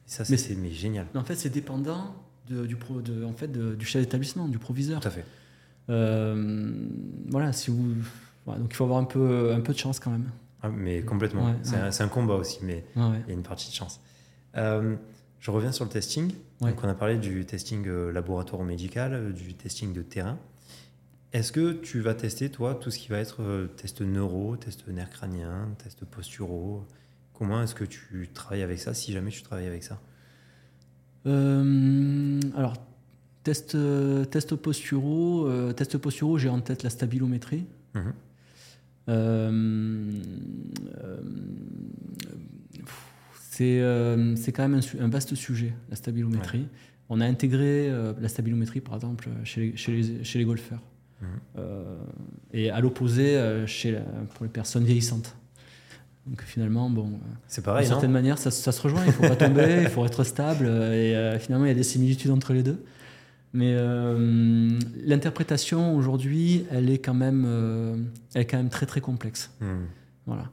ça, 0.05 0.23
Mais 0.29 0.37
c'est 0.37 0.57
génial. 0.71 1.07
En 1.15 1.23
fait, 1.23 1.35
c'est 1.35 1.49
dépendant 1.49 2.15
de- 2.49 2.65
du, 2.65 2.75
pro, 2.75 3.01
de, 3.01 3.23
en 3.23 3.33
fait, 3.33 3.47
de- 3.47 3.75
du 3.75 3.85
chef 3.85 4.01
d'établissement, 4.01 4.47
du 4.47 4.59
proviseur. 4.59 4.99
Tout 4.99 5.07
à 5.07 5.11
fait. 5.11 5.25
Euh, 5.89 6.87
voilà, 7.29 7.53
si 7.53 7.71
vous. 7.71 7.95
donc 8.45 8.67
il 8.69 8.73
faut 8.75 8.83
avoir 8.85 8.99
un 8.99 9.05
peu, 9.05 9.53
un 9.53 9.61
peu 9.61 9.73
de 9.73 9.77
chance 9.77 9.99
quand 9.99 10.11
même. 10.11 10.29
Ah, 10.61 10.69
mais 10.69 11.01
complètement. 11.01 11.45
Ouais, 11.45 11.55
c'est 11.63 11.75
ouais. 11.75 12.01
un, 12.01 12.07
combat 12.07 12.35
aussi, 12.35 12.59
mais 12.63 12.85
il 12.95 13.01
y 13.27 13.31
a 13.31 13.33
une 13.33 13.43
partie 13.43 13.69
de 13.69 13.75
chance. 13.75 13.99
Euh, 14.55 14.95
je 15.39 15.51
reviens 15.51 15.71
sur 15.73 15.83
le 15.83 15.91
testing. 15.91 16.31
Donc 16.61 16.81
on 16.83 16.87
a 16.87 16.93
parlé 16.93 17.17
du 17.17 17.45
testing 17.45 17.85
euh, 17.87 18.11
laboratoire 18.11 18.61
ou 18.61 18.65
médical, 18.65 19.33
du 19.33 19.53
testing 19.55 19.91
de 19.91 20.01
terrain. 20.01 20.37
Est-ce 21.33 21.51
que 21.51 21.73
tu 21.73 21.99
vas 21.99 22.13
tester, 22.13 22.49
toi, 22.49 22.75
tout 22.75 22.91
ce 22.91 22.99
qui 22.99 23.09
va 23.09 23.17
être 23.17 23.67
test 23.75 24.01
neuro, 24.01 24.55
test 24.55 24.87
nerf 24.87 25.09
crânien, 25.09 25.69
test 25.83 26.05
posturaux? 26.05 26.85
Comment 27.43 27.61
est-ce 27.61 27.75
que 27.75 27.83
tu 27.83 28.29
travailles 28.33 28.61
avec 28.61 28.79
ça, 28.79 28.93
si 28.93 29.11
jamais 29.11 29.29
tu 29.29 29.41
travailles 29.41 29.67
avec 29.67 29.83
ça? 29.83 29.99
Euh, 31.25 32.39
alors, 32.55 32.75
test, 33.43 33.75
euh, 33.75 34.23
test 34.23 34.55
posturaux, 34.55 35.45
euh, 35.45 35.73
test 35.73 35.97
posturaux, 35.97 36.37
j'ai 36.37 36.47
en 36.47 36.61
tête 36.61 36.83
la 36.83 36.89
stabilométrie. 36.89 37.65
Mhm. 37.95 38.13
Euh, 39.09 40.11
c'est 43.51 43.81
c'est 44.37 44.51
quand 44.53 44.67
même 44.69 44.79
un, 44.99 45.07
vaste 45.09 45.35
sujet, 45.35 45.73
la 45.89 45.97
stabilométrie. 45.97 46.67
On 47.09 47.19
a 47.19 47.25
intégré 47.25 47.91
la 48.21 48.29
stabilométrie, 48.29 48.79
par 48.79 48.95
exemple, 48.95 49.27
chez 49.43 49.61
les, 49.61 49.77
chez 49.77 49.91
les, 49.91 50.23
chez 50.23 50.39
les 50.39 50.45
golfeurs. 50.45 50.81
Mhm. 51.21 51.27
Et 52.53 52.69
à 52.69 52.79
l'opposé, 52.79 53.37
pour 54.33 54.45
les 54.45 54.49
personnes 54.49 54.85
vieillissantes. 54.85 55.35
Donc 56.25 56.41
finalement, 56.43 56.89
bon, 56.89 57.07
euh, 57.07 57.17
C'est 57.47 57.61
d'une 57.61 57.65
pareil, 57.65 57.85
non 57.85 57.89
certaine 57.91 58.11
manière, 58.11 58.37
ça, 58.37 58.49
ça 58.49 58.71
se 58.71 58.81
rejoint. 58.81 59.03
Il 59.05 59.11
faut 59.11 59.23
pas 59.27 59.35
tomber, 59.35 59.79
il 59.81 59.89
faut 59.89 60.05
être 60.05 60.23
stable. 60.23 60.65
euh, 60.67 60.93
Et 60.93 61.15
euh, 61.15 61.37
finalement, 61.39 61.65
il 61.65 61.69
y 61.69 61.71
a 61.71 61.75
des 61.75 61.83
similitudes 61.83 62.31
entre 62.31 62.53
les 62.53 62.63
deux. 62.63 62.83
Mais 63.51 63.75
euh, 63.77 64.69
l'interprétation 65.05 65.95
aujourd'hui, 65.95 66.65
elle 66.71 66.89
est 66.89 66.97
quand 66.97 67.13
même, 67.13 67.43
euh, 67.45 67.95
elle 68.33 68.41
est 68.41 68.45
quand 68.45 68.57
même 68.57 68.69
très 68.69 68.85
très 68.85 69.01
complexe. 69.01 69.51
Mhm. 69.61 69.85
Voilà. 70.25 70.49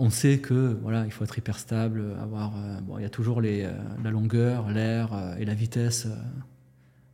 On 0.00 0.10
sait 0.10 0.38
que 0.38 0.76
voilà, 0.82 1.04
il 1.04 1.12
faut 1.12 1.22
être 1.22 1.38
hyper 1.38 1.56
stable, 1.56 2.02
avoir. 2.20 2.52
bon, 2.82 2.98
il 2.98 3.02
y 3.02 3.04
a 3.04 3.08
toujours 3.10 3.40
les, 3.40 3.62
la 4.02 4.10
longueur, 4.10 4.68
l'air 4.68 5.10
et 5.38 5.44
la 5.44 5.54
vitesse 5.54 6.08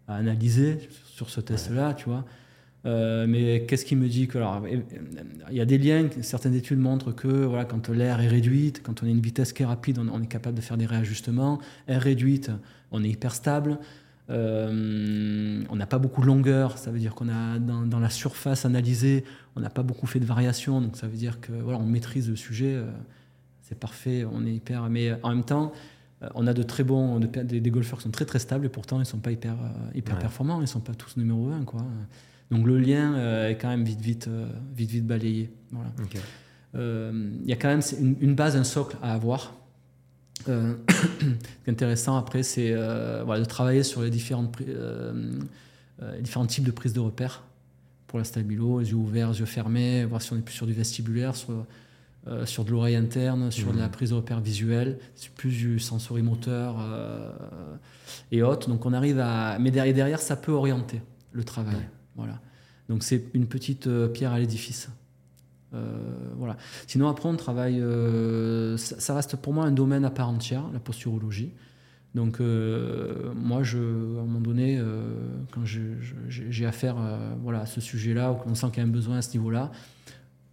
à 0.08 0.14
analyser 0.16 0.78
sur 1.04 1.28
ce 1.28 1.42
test-là, 1.42 1.92
tu 1.92 2.08
vois. 2.08 2.24
Mais 2.84 3.64
qu'est-ce 3.66 3.84
qui 3.84 3.96
me 3.96 4.08
dit 4.08 4.28
que 4.28 4.38
alors 4.38 4.62
il 4.68 5.56
y 5.56 5.60
a 5.60 5.64
des 5.64 5.78
liens 5.78 6.08
certaines 6.20 6.54
études 6.54 6.78
montrent 6.78 7.12
que 7.12 7.28
voilà 7.28 7.64
quand 7.64 7.88
l'air 7.88 8.20
est 8.20 8.28
réduite 8.28 8.82
quand 8.82 9.02
on 9.02 9.06
a 9.06 9.08
une 9.08 9.20
vitesse 9.20 9.54
qui 9.54 9.62
est 9.62 9.66
rapide 9.66 9.98
on, 9.98 10.22
est 10.22 10.26
capable 10.26 10.56
de 10.56 10.60
faire 10.60 10.76
des 10.76 10.84
réajustements 10.84 11.60
air 11.88 12.02
réduite 12.02 12.50
on 12.92 13.02
est 13.02 13.08
hyper 13.08 13.34
stable 13.34 13.78
euh, 14.30 15.62
on 15.68 15.76
n'a 15.76 15.86
pas 15.86 15.98
beaucoup 15.98 16.22
de 16.22 16.26
longueur, 16.26 16.78
ça 16.78 16.90
veut 16.90 16.98
dire 16.98 17.14
qu'on 17.14 17.28
a 17.28 17.58
dans, 17.58 18.00
la 18.00 18.10
surface 18.10 18.64
analysée, 18.64 19.24
on 19.54 19.60
n'a 19.60 19.70
pas 19.70 19.82
beaucoup 19.82 20.06
fait 20.06 20.20
de 20.20 20.24
variations, 20.24 20.80
donc 20.80 20.96
ça 20.96 21.06
veut 21.06 21.16
dire 21.16 21.40
que 21.40 21.52
voilà, 21.52 21.78
on 21.78 21.86
maîtrise 21.86 22.30
le 22.30 22.36
sujet, 22.36 22.74
euh, 22.74 22.90
c'est 23.62 23.78
parfait, 23.78 24.24
on 24.30 24.46
est 24.46 24.52
hyper. 24.52 24.88
Mais 24.88 25.12
en 25.22 25.30
même 25.30 25.44
temps, 25.44 25.72
euh, 26.22 26.28
on 26.34 26.46
a 26.46 26.54
de 26.54 26.62
très 26.62 26.84
bons, 26.84 27.20
des, 27.20 27.70
golfeurs 27.70 27.98
qui 27.98 28.04
sont 28.04 28.10
très 28.10 28.24
très 28.24 28.38
stables 28.38 28.64
et 28.64 28.70
pourtant 28.70 28.98
ils 28.98 29.06
sont 29.06 29.18
pas 29.18 29.30
hyper 29.30 29.56
hyper 29.94 30.18
performants, 30.18 30.62
ils 30.62 30.68
sont 30.68 30.80
pas 30.80 30.94
tous 30.94 31.16
numéro 31.16 31.50
un 31.50 31.64
quoi. 31.64 31.84
Donc 32.50 32.66
le 32.66 32.78
lien 32.78 33.48
est 33.48 33.56
quand 33.56 33.68
même 33.68 33.84
vite 33.84 34.00
vite 34.00 34.28
vite 34.76 34.90
vite 34.90 35.06
balayé. 35.06 35.50
Voilà. 35.70 35.90
Il 36.74 37.48
y 37.48 37.52
a 37.52 37.56
quand 37.56 37.68
même 37.68 37.82
une 38.20 38.34
base, 38.34 38.56
un 38.56 38.64
socle 38.64 38.96
à 39.02 39.12
avoir. 39.14 39.54
Euh, 40.48 40.74
ce 40.90 40.96
qui 40.96 41.26
est 41.66 41.70
intéressant 41.70 42.16
après, 42.16 42.42
c'est 42.42 42.72
euh, 42.72 43.24
de 43.24 43.44
travailler 43.44 43.82
sur 43.82 44.02
les, 44.02 44.10
différentes, 44.10 44.56
euh, 44.60 45.40
différents 46.20 46.46
types 46.46 46.64
de 46.64 46.70
prises 46.70 46.92
de 46.92 47.00
repères 47.00 47.42
pour 48.06 48.18
la 48.18 48.24
stabilo, 48.24 48.80
yeux 48.80 48.94
ouverts, 48.94 49.32
yeux 49.32 49.46
fermés, 49.46 50.04
voir 50.04 50.22
si 50.22 50.32
on 50.32 50.36
est 50.36 50.42
plus 50.42 50.54
sur 50.54 50.66
du 50.66 50.72
vestibulaire, 50.72 51.34
sur, 51.34 51.66
sur 52.44 52.64
de 52.64 52.70
l'oreille 52.70 52.94
interne, 52.94 53.50
sur 53.50 53.72
de 53.72 53.78
la 53.78 53.88
mmh. 53.88 53.90
prise 53.90 54.10
de 54.10 54.14
repères 54.14 54.40
visuelle, 54.40 54.98
plus 55.36 55.50
du 55.50 55.80
sensorimoteur 55.80 56.76
et 58.30 58.42
autres. 58.42 58.68
Donc 58.68 58.86
on 58.86 58.92
arrive 58.92 59.18
à. 59.18 59.58
Mais 59.58 59.72
derrière, 59.72 59.94
derrière 59.94 60.20
ça 60.20 60.36
peut 60.36 60.52
orienter 60.52 61.02
le 61.32 61.42
travail. 61.42 61.88
Voilà. 62.16 62.40
Donc 62.88 63.02
c'est 63.02 63.24
une 63.34 63.46
petite 63.46 63.88
pierre 64.12 64.32
à 64.32 64.38
l'édifice. 64.38 64.90
Euh, 65.74 65.98
voilà. 66.36 66.56
Sinon, 66.86 67.08
après, 67.08 67.28
on 67.28 67.36
travaille. 67.36 67.80
Euh, 67.80 68.76
ça, 68.76 69.14
reste 69.14 69.36
pour 69.36 69.52
moi 69.52 69.64
un 69.64 69.72
domaine 69.72 70.04
à 70.04 70.10
part 70.10 70.28
entière, 70.28 70.64
la 70.72 70.80
posturologie. 70.80 71.52
Donc, 72.14 72.40
euh, 72.40 73.32
moi, 73.34 73.64
je, 73.64 73.78
à 73.78 74.20
un 74.20 74.24
moment 74.24 74.40
donné, 74.40 74.80
quand 75.50 75.64
j'ai 75.64 76.66
affaire 76.66 76.96
voilà, 77.42 77.60
à 77.60 77.66
ce 77.66 77.80
sujet-là, 77.80 78.32
ou 78.32 78.36
qu'on 78.36 78.54
sent 78.54 78.68
qu'il 78.68 78.78
y 78.78 78.80
a 78.80 78.84
un 78.84 78.92
besoin 78.92 79.18
à 79.18 79.22
ce 79.22 79.32
niveau-là, 79.32 79.72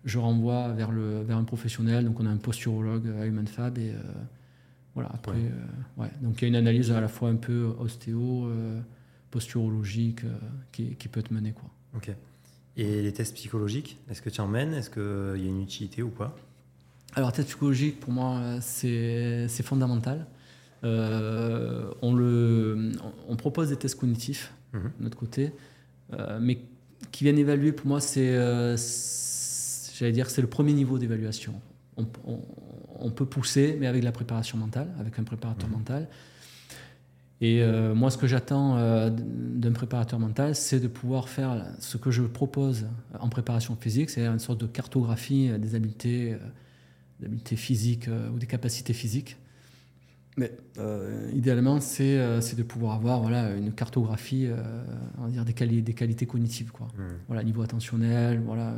je 0.03 0.17
renvoie 0.17 0.69
vers, 0.69 0.91
le, 0.91 1.21
vers 1.21 1.37
un 1.37 1.43
professionnel. 1.43 2.05
Donc, 2.05 2.19
on 2.19 2.25
a 2.25 2.29
un 2.29 2.37
posturologue 2.37 3.07
à 3.19 3.25
HumanFab. 3.25 3.77
Et 3.77 3.93
voilà, 4.95 5.09
après, 5.13 5.51
ouais. 5.97 6.09
Donc, 6.21 6.41
il 6.41 6.41
y 6.41 6.45
a 6.45 6.47
une 6.47 6.55
analyse 6.55 6.91
à 6.91 6.99
la 6.99 7.07
fois 7.07 7.29
un 7.29 7.35
peu 7.35 7.75
ostéo, 7.79 8.49
posturologique 9.31 10.21
qui, 10.71 10.95
qui, 10.95 11.07
peut 11.07 11.19
être 11.19 11.31
menée. 11.31 11.53
Quoi. 11.53 11.69
Ok. 11.95 12.11
Et 12.77 13.01
les 13.01 13.11
tests 13.11 13.35
psychologiques, 13.35 13.97
est-ce 14.09 14.21
que 14.21 14.29
tu 14.29 14.41
en 14.41 14.47
mènes? 14.47 14.73
Est-ce 14.73 14.89
qu'il 14.89 15.43
y 15.43 15.47
a 15.47 15.49
une 15.49 15.61
utilité 15.61 16.03
ou 16.03 16.09
pas? 16.09 16.35
Alors, 17.15 17.33
test 17.33 17.49
psychologique, 17.49 17.99
pour 17.99 18.13
moi, 18.13 18.59
c'est 18.61 19.47
fondamental. 19.63 20.27
Euh, 20.83 21.91
on, 22.01 22.15
le, 22.15 22.91
on 23.27 23.35
propose 23.35 23.69
des 23.69 23.75
tests 23.75 23.99
cognitifs 23.99 24.53
mhm. 24.73 24.91
de 24.97 25.03
notre 25.03 25.17
côté, 25.17 25.51
euh, 26.13 26.39
mais 26.41 26.59
qui 27.11 27.23
viennent 27.23 27.37
évaluer, 27.37 27.71
pour 27.71 27.87
moi, 27.87 27.99
c'est, 27.99 28.35
euh, 28.35 28.77
j'allais 29.95 30.11
dire, 30.11 30.29
c'est 30.29 30.41
le 30.41 30.47
premier 30.47 30.73
niveau 30.73 30.97
d'évaluation. 30.97 31.53
On, 31.97 33.11
peut 33.11 33.25
pousser, 33.25 33.77
mais 33.79 33.85
avec 33.85 34.03
la 34.03 34.11
préparation 34.11 34.57
mentale, 34.57 34.87
avec 34.99 35.19
un 35.19 35.23
préparateur 35.23 35.67
mhm. 35.69 35.75
mental. 35.75 36.07
Et 37.41 37.63
euh, 37.63 37.95
moi, 37.95 38.11
ce 38.11 38.19
que 38.19 38.27
j'attends 38.27 38.77
euh, 38.77 39.09
d'un 39.09 39.71
préparateur 39.71 40.19
mental, 40.19 40.53
c'est 40.55 40.79
de 40.79 40.87
pouvoir 40.87 41.27
faire 41.27 41.65
ce 41.79 41.97
que 41.97 42.11
je 42.11 42.21
propose 42.21 42.85
en 43.19 43.29
préparation 43.29 43.75
physique, 43.75 44.11
c'est 44.11 44.27
une 44.27 44.39
sorte 44.39 44.61
de 44.61 44.67
cartographie 44.67 45.49
euh, 45.49 45.57
des 45.57 45.73
habiletés, 45.73 46.37
des 47.19 47.25
habiletés 47.25 47.55
physiques 47.55 48.07
ou 48.33 48.37
des 48.37 48.45
capacités 48.45 48.93
physiques. 48.93 49.37
Mais 50.37 50.51
idéalement, 51.33 51.81
c'est 51.81 52.15
de 52.55 52.63
pouvoir 52.63 52.95
avoir 52.95 53.21
voilà, 53.21 53.51
une 53.53 53.73
cartographie 53.73 54.47
on 55.17 55.25
va 55.25 55.29
dire 55.29 55.43
des, 55.43 55.81
des 55.81 55.93
qualités 55.93 56.25
cognitives. 56.25 56.71
Quoi. 56.71 56.87
Mmh. 56.97 57.01
Voilà, 57.27 57.43
niveau 57.43 57.61
attentionnel, 57.63 58.41
voilà, 58.45 58.73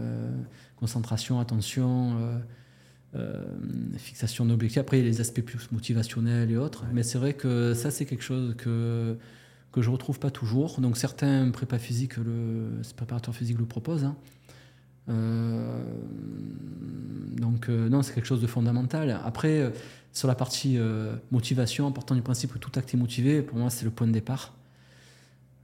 concentration, 0.77 1.39
attention 1.39 2.17
euh, 3.15 3.43
fixation 3.97 4.45
d'objectifs. 4.45 4.79
Après, 4.79 4.97
il 4.99 5.03
y 5.03 5.07
a 5.07 5.09
les 5.09 5.21
aspects 5.21 5.41
plus 5.41 5.71
motivationnels 5.71 6.49
et 6.51 6.57
autres. 6.57 6.85
Mais 6.93 7.03
c'est 7.03 7.17
vrai 7.17 7.33
que 7.33 7.73
ça, 7.73 7.91
c'est 7.91 8.05
quelque 8.05 8.23
chose 8.23 8.55
que, 8.57 9.15
que 9.71 9.81
je 9.81 9.87
ne 9.89 9.93
retrouve 9.93 10.19
pas 10.19 10.31
toujours. 10.31 10.81
Donc, 10.81 10.97
certains 10.97 11.49
prépa 11.51 11.77
physiques, 11.77 12.17
le, 12.17 12.81
préparateurs 12.95 13.35
physiques 13.35 13.59
le 13.59 13.65
proposent. 13.65 14.05
Hein. 14.05 14.15
Euh, 15.09 15.83
donc, 17.37 17.69
euh, 17.69 17.89
non, 17.89 18.01
c'est 18.01 18.13
quelque 18.13 18.25
chose 18.25 18.41
de 18.41 18.47
fondamental. 18.47 19.19
Après, 19.23 19.71
sur 20.11 20.27
la 20.27 20.35
partie 20.35 20.79
motivation, 21.31 21.85
en 21.87 21.91
partant 21.91 22.15
du 22.15 22.21
principe 22.21 22.53
que 22.53 22.59
tout 22.59 22.71
acte 22.75 22.93
est 22.93 22.97
motivé, 22.97 23.41
pour 23.41 23.57
moi, 23.57 23.69
c'est 23.69 23.85
le 23.85 23.91
point 23.91 24.07
de 24.07 24.11
départ. 24.11 24.53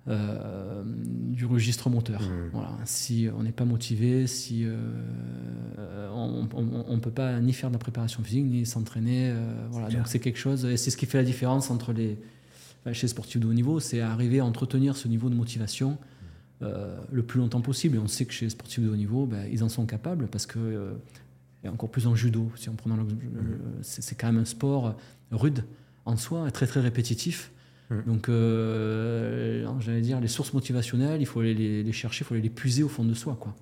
Euh, 0.09 0.81
du 0.85 1.45
registre 1.45 1.89
moteur. 1.89 2.21
Mmh. 2.21 2.49
Voilà. 2.51 2.71
Si 2.83 3.27
on 3.37 3.43
n'est 3.43 3.51
pas 3.51 3.63
motivé, 3.63 4.25
si 4.25 4.63
euh, 4.65 6.09
on 6.11 6.95
ne 6.95 6.99
peut 6.99 7.11
pas 7.11 7.39
ni 7.39 7.53
faire 7.53 7.69
de 7.69 7.75
la 7.75 7.79
préparation 7.79 8.23
physique, 8.23 8.45
ni 8.45 8.65
s'entraîner. 8.65 9.29
Euh, 9.29 9.67
voilà. 9.69 9.89
Donc 9.89 10.07
c'est 10.07 10.19
quelque 10.19 10.39
chose, 10.39 10.65
et 10.65 10.77
c'est 10.77 10.89
ce 10.89 10.97
qui 10.97 11.05
fait 11.05 11.19
la 11.19 11.23
différence 11.23 11.69
entre 11.69 11.93
les, 11.93 12.17
chez 12.91 13.03
les 13.03 13.07
sportifs 13.09 13.39
de 13.39 13.47
haut 13.47 13.53
niveau, 13.53 13.79
c'est 13.79 14.01
arriver 14.01 14.39
à 14.39 14.45
entretenir 14.45 14.97
ce 14.97 15.07
niveau 15.07 15.29
de 15.29 15.35
motivation 15.35 15.97
le 16.61 17.21
plus 17.21 17.39
longtemps 17.39 17.61
possible. 17.61 17.97
Et 17.97 17.99
on 17.99 18.07
sait 18.07 18.25
que 18.25 18.33
chez 18.33 18.45
les 18.45 18.49
sportifs 18.49 18.83
de 18.83 18.89
haut 18.89 18.97
niveau, 18.97 19.27
ben, 19.27 19.47
ils 19.51 19.63
en 19.63 19.69
sont 19.69 19.85
capables 19.85 20.27
parce 20.27 20.47
que, 20.47 20.93
et 21.63 21.69
encore 21.69 21.89
plus 21.89 22.07
en 22.07 22.15
judo, 22.15 22.51
si 22.55 22.67
on 22.67 22.73
prend 22.73 22.89
mmh. 22.89 23.05
c'est 23.81 24.15
quand 24.15 24.27
même 24.27 24.41
un 24.41 24.45
sport 24.45 24.97
rude 25.31 25.63
en 26.05 26.17
soi, 26.17 26.49
très 26.49 26.65
très 26.65 26.79
répétitif. 26.79 27.51
Mm. 27.89 28.01
Donc, 28.05 28.29
euh, 28.29 29.67
j'allais 29.79 30.01
dire, 30.01 30.19
les 30.19 30.27
sources 30.27 30.53
motivationnelles, 30.53 31.21
il 31.21 31.25
faut 31.25 31.41
les, 31.41 31.83
les, 31.83 31.91
chercher, 31.91 32.23
il 32.23 32.27
faut 32.27 32.35
les 32.35 32.49
puiser 32.49 32.83
au 32.83 32.89
fond 32.89 33.03
de 33.03 33.13
soi. 33.13 33.37
Quoi. 33.39 33.55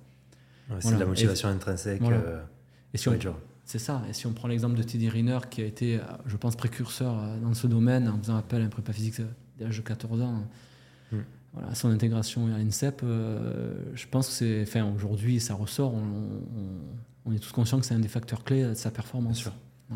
c'est 0.80 0.94
de 0.94 0.98
la 0.98 1.06
motivation 1.06 1.48
intrinsèque. 1.48 2.02
Euh, 2.02 2.42
et 2.94 2.98
si 2.98 3.08
c'est 3.64 3.78
ça. 3.78 4.02
Et 4.08 4.14
si 4.14 4.26
on 4.26 4.32
prend 4.32 4.48
l'exemple 4.48 4.76
de 4.76 4.82
Teddy 4.82 5.10
Riner, 5.10 5.40
qui 5.50 5.60
a 5.60 5.66
été, 5.66 6.00
je 6.24 6.36
pense, 6.36 6.56
précurseur 6.56 7.18
euh, 7.18 7.38
dans 7.38 7.52
ce 7.52 7.66
domaine, 7.66 8.08
en 8.08 8.18
faisant 8.18 8.36
appel 8.36 8.62
à 8.62 8.64
un 8.64 8.68
prépa 8.68 8.92
physique 8.92 9.20
dès 9.58 9.64
l'âge 9.64 9.76
de 9.76 9.82
14 9.82 10.22
ans, 10.22 10.44
mm. 11.12 11.18
voilà, 11.52 11.74
son 11.74 11.90
intégration 11.90 12.46
à 12.54 12.58
l'INSEP, 12.58 13.02
je 13.02 14.06
pense 14.10 14.28
que 14.28 14.34
c'est. 14.34 14.62
Enfin, 14.62 14.90
aujourd'hui, 14.94 15.40
ça 15.40 15.54
ressort. 15.54 15.94
On, 15.94 17.32
est 17.32 17.38
tous 17.38 17.52
conscients 17.52 17.78
que 17.78 17.84
c'est 17.84 17.92
un 17.92 17.98
des 17.98 18.08
facteurs 18.08 18.42
clés 18.42 18.64
de 18.64 18.72
sa 18.72 18.90
performance. 18.90 19.44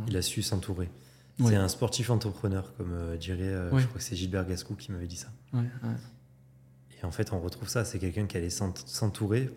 Il 0.06 0.16
a 0.18 0.22
su 0.22 0.42
s'entourer. 0.42 0.90
C'est 1.38 1.56
un 1.56 1.68
sportif 1.68 2.10
entrepreneur, 2.10 2.74
comme 2.76 2.92
euh, 2.92 3.16
dirait, 3.16 3.42
euh, 3.42 3.78
je 3.78 3.86
crois 3.86 3.98
que 3.98 4.04
c'est 4.04 4.16
Gilbert 4.16 4.46
Gascou 4.46 4.74
qui 4.74 4.92
m'avait 4.92 5.06
dit 5.06 5.16
ça. 5.16 5.28
Et 5.54 7.04
en 7.04 7.10
fait, 7.10 7.32
on 7.32 7.40
retrouve 7.40 7.68
ça, 7.68 7.84
c'est 7.84 7.98
quelqu'un 7.98 8.26
qui 8.26 8.36
allait 8.36 8.50
s'entourer 8.50 9.50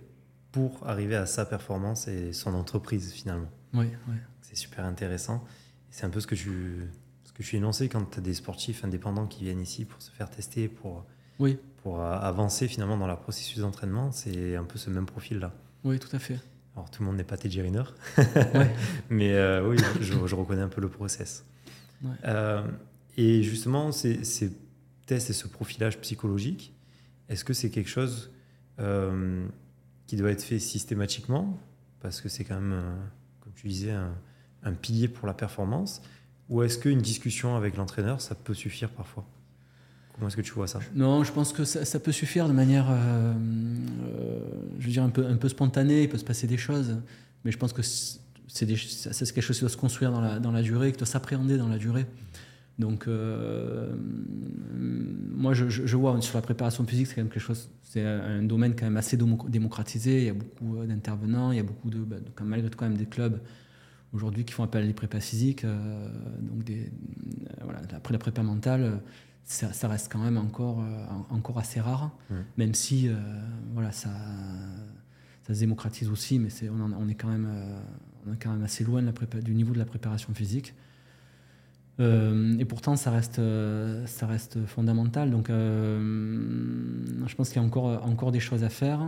pour 0.51 0.87
arriver 0.87 1.15
à 1.15 1.25
sa 1.25 1.45
performance 1.45 2.07
et 2.07 2.33
son 2.33 2.53
entreprise 2.53 3.11
finalement. 3.11 3.49
C'est 4.41 4.55
super 4.55 4.85
intéressant. 4.85 5.43
C'est 5.89 6.05
un 6.05 6.09
peu 6.09 6.19
ce 6.19 6.27
que, 6.27 6.35
tu, 6.35 6.89
ce 7.23 7.31
que 7.33 7.43
je 7.43 7.47
suis 7.47 7.57
énoncé 7.57 7.89
quand 7.89 8.03
tu 8.05 8.19
as 8.19 8.21
des 8.21 8.33
sportifs 8.33 8.83
indépendants 8.83 9.27
qui 9.27 9.43
viennent 9.43 9.61
ici 9.61 9.85
pour 9.85 10.01
se 10.01 10.11
faire 10.11 10.29
tester, 10.29 10.67
pour, 10.67 11.05
oui. 11.39 11.57
pour 11.83 12.01
avancer 12.01 12.67
finalement 12.67 12.97
dans 12.97 13.07
leur 13.07 13.19
processus 13.19 13.59
d'entraînement. 13.59 14.11
C'est 14.11 14.55
un 14.55 14.63
peu 14.63 14.77
ce 14.77 14.89
même 14.89 15.05
profil-là. 15.05 15.53
Oui, 15.83 15.99
tout 15.99 16.13
à 16.15 16.19
fait. 16.19 16.39
Alors 16.75 16.89
tout 16.89 17.01
le 17.01 17.07
monde 17.07 17.15
n'est 17.15 17.23
pas 17.23 17.37
Teddy 17.37 17.61
Riner, 17.61 17.83
mais 19.09 19.33
euh, 19.33 19.65
oui, 19.67 19.77
je, 20.01 20.13
je, 20.25 20.35
reconnais 20.35 20.61
un 20.61 20.67
peu 20.67 20.81
le 20.81 20.89
process. 20.89 21.45
Euh, 22.25 22.63
et 23.17 23.43
justement, 23.43 23.91
ces, 23.91 24.21
tests 25.05 25.29
et 25.29 25.33
ce 25.33 25.47
profilage 25.47 25.99
psychologique, 25.99 26.73
est-ce 27.29 27.43
que 27.43 27.53
c'est 27.53 27.69
quelque 27.69 27.89
chose 27.89 28.31
euh, 28.79 29.45
qui 30.07 30.15
doit 30.15 30.31
être 30.31 30.43
fait 30.43 30.59
systématiquement? 30.59 31.59
Parce 32.01 32.21
que 32.21 32.29
c'est 32.29 32.43
quand 32.43 32.55
même, 32.55 32.73
euh, 32.73 32.95
comme 33.41 33.53
tu 33.53 33.67
disais, 33.67 33.91
un, 33.91 34.73
pilier 34.73 35.07
pour 35.07 35.27
la 35.27 35.33
performance. 35.33 36.01
Ou 36.49 36.63
est-ce 36.63 36.77
qu'une 36.77 36.99
discussion 36.99 37.55
avec 37.55 37.77
l'entraîneur, 37.77 38.21
ça 38.21 38.35
peut 38.35 38.53
suffire 38.53 38.89
parfois? 38.89 39.25
Comment 40.13 40.27
est-ce 40.27 40.37
que 40.37 40.41
tu 40.41 40.53
vois 40.53 40.67
ça? 40.67 40.79
Non, 40.93 41.23
je 41.23 41.31
pense 41.31 41.53
que 41.53 41.65
ça, 41.65 41.99
peut 41.99 42.11
suffire 42.11 42.47
de 42.47 42.53
manière, 42.53 42.87
je 44.79 44.85
veux 44.85 44.91
dire, 44.91 45.03
un 45.03 45.09
peu, 45.09 45.27
un 45.27 45.35
peu 45.35 45.49
spontanée. 45.49 46.03
Il 46.03 46.09
peut 46.09 46.17
se 46.17 46.23
passer 46.23 46.47
des 46.47 46.57
choses. 46.57 46.97
Mais 47.43 47.51
je 47.51 47.57
pense 47.57 47.73
que 47.73 47.81
c'est 48.55 48.65
quelque 49.33 49.41
chose 49.41 49.57
qui 49.57 49.61
doit 49.61 49.69
se 49.69 49.77
construire 49.77 50.11
dans 50.11 50.21
la, 50.21 50.39
dans 50.39 50.51
la 50.51 50.61
durée, 50.61 50.91
qui 50.91 50.97
doit 50.97 51.07
s'appréhender 51.07 51.57
dans 51.57 51.67
la 51.67 51.77
durée. 51.77 52.05
Donc, 52.79 53.07
euh, 53.07 53.93
moi, 54.73 55.53
je, 55.53 55.69
je, 55.69 55.97
vois 55.97 56.19
sur 56.21 56.37
la 56.37 56.41
préparation 56.41 56.85
physique, 56.85 57.07
c'est 57.07 57.15
quand 57.15 57.21
même 57.21 57.31
quelque 57.31 57.41
chose, 57.41 57.69
c'est 57.83 58.05
un 58.05 58.43
domaine 58.43 58.75
quand 58.75 58.85
même 58.85 58.97
assez 58.97 59.17
démocratisé. 59.17 60.19
Il 60.19 60.25
y 60.25 60.29
a 60.29 60.33
beaucoup 60.33 60.77
euh, 60.77 60.85
d'intervenants, 60.85 61.51
il 61.51 61.57
y 61.57 61.61
a 61.61 61.63
beaucoup 61.63 61.89
de, 61.89 61.99
bah, 61.99 62.17
malgré 62.43 62.69
tout, 62.69 62.77
quand 62.77 62.87
même 62.87 62.97
des 62.97 63.05
clubs 63.05 63.39
aujourd'hui 64.13 64.43
qui 64.45 64.53
font 64.53 64.63
appel 64.63 64.83
à 64.83 64.87
des 64.87 64.93
prépas 64.93 65.21
physiques. 65.21 65.63
Euh, 65.63 66.07
donc, 66.41 66.63
des, 66.65 66.91
voilà, 67.63 67.81
après 67.93 68.13
la 68.13 68.19
prépa 68.19 68.43
mentale, 68.43 68.99
ça, 69.45 69.87
reste 69.87 70.11
quand 70.11 70.19
même 70.19 70.37
encore, 70.37 70.83
encore 71.29 71.59
assez 71.59 71.79
rare, 71.79 72.09
même 72.57 72.73
si 72.73 73.09
voilà, 73.75 73.91
ça, 73.91 74.09
ça 75.45 75.53
se 75.53 75.59
démocratise 75.59 76.09
aussi, 76.09 76.39
mais 76.39 76.49
c'est, 76.49 76.67
on, 76.67 76.79
on, 76.79 77.07
est 77.07 77.13
quand 77.13 77.27
même, 77.27 77.47
on 78.27 78.33
est 78.33 78.41
quand 78.41 78.51
même 78.51 78.63
assez 78.63 78.83
loin 78.83 79.01
de 79.01 79.07
la 79.07 79.41
du 79.41 79.53
niveau 79.53 79.73
de 79.73 79.79
la 79.79 79.85
préparation 79.85 80.33
physique. 80.33 80.73
Euh, 82.01 82.57
et 82.59 82.65
pourtant, 82.65 82.95
ça 82.97 83.09
reste, 83.09 83.39
euh, 83.39 84.05
ça 84.05 84.27
reste 84.27 84.65
fondamental. 84.65 85.31
Donc, 85.31 85.49
euh, 85.49 85.99
je 87.25 87.35
pense 87.35 87.49
qu'il 87.49 87.61
y 87.61 87.63
a 87.63 87.67
encore, 87.67 88.05
encore 88.05 88.31
des 88.31 88.39
choses 88.39 88.63
à 88.63 88.69
faire, 88.69 88.99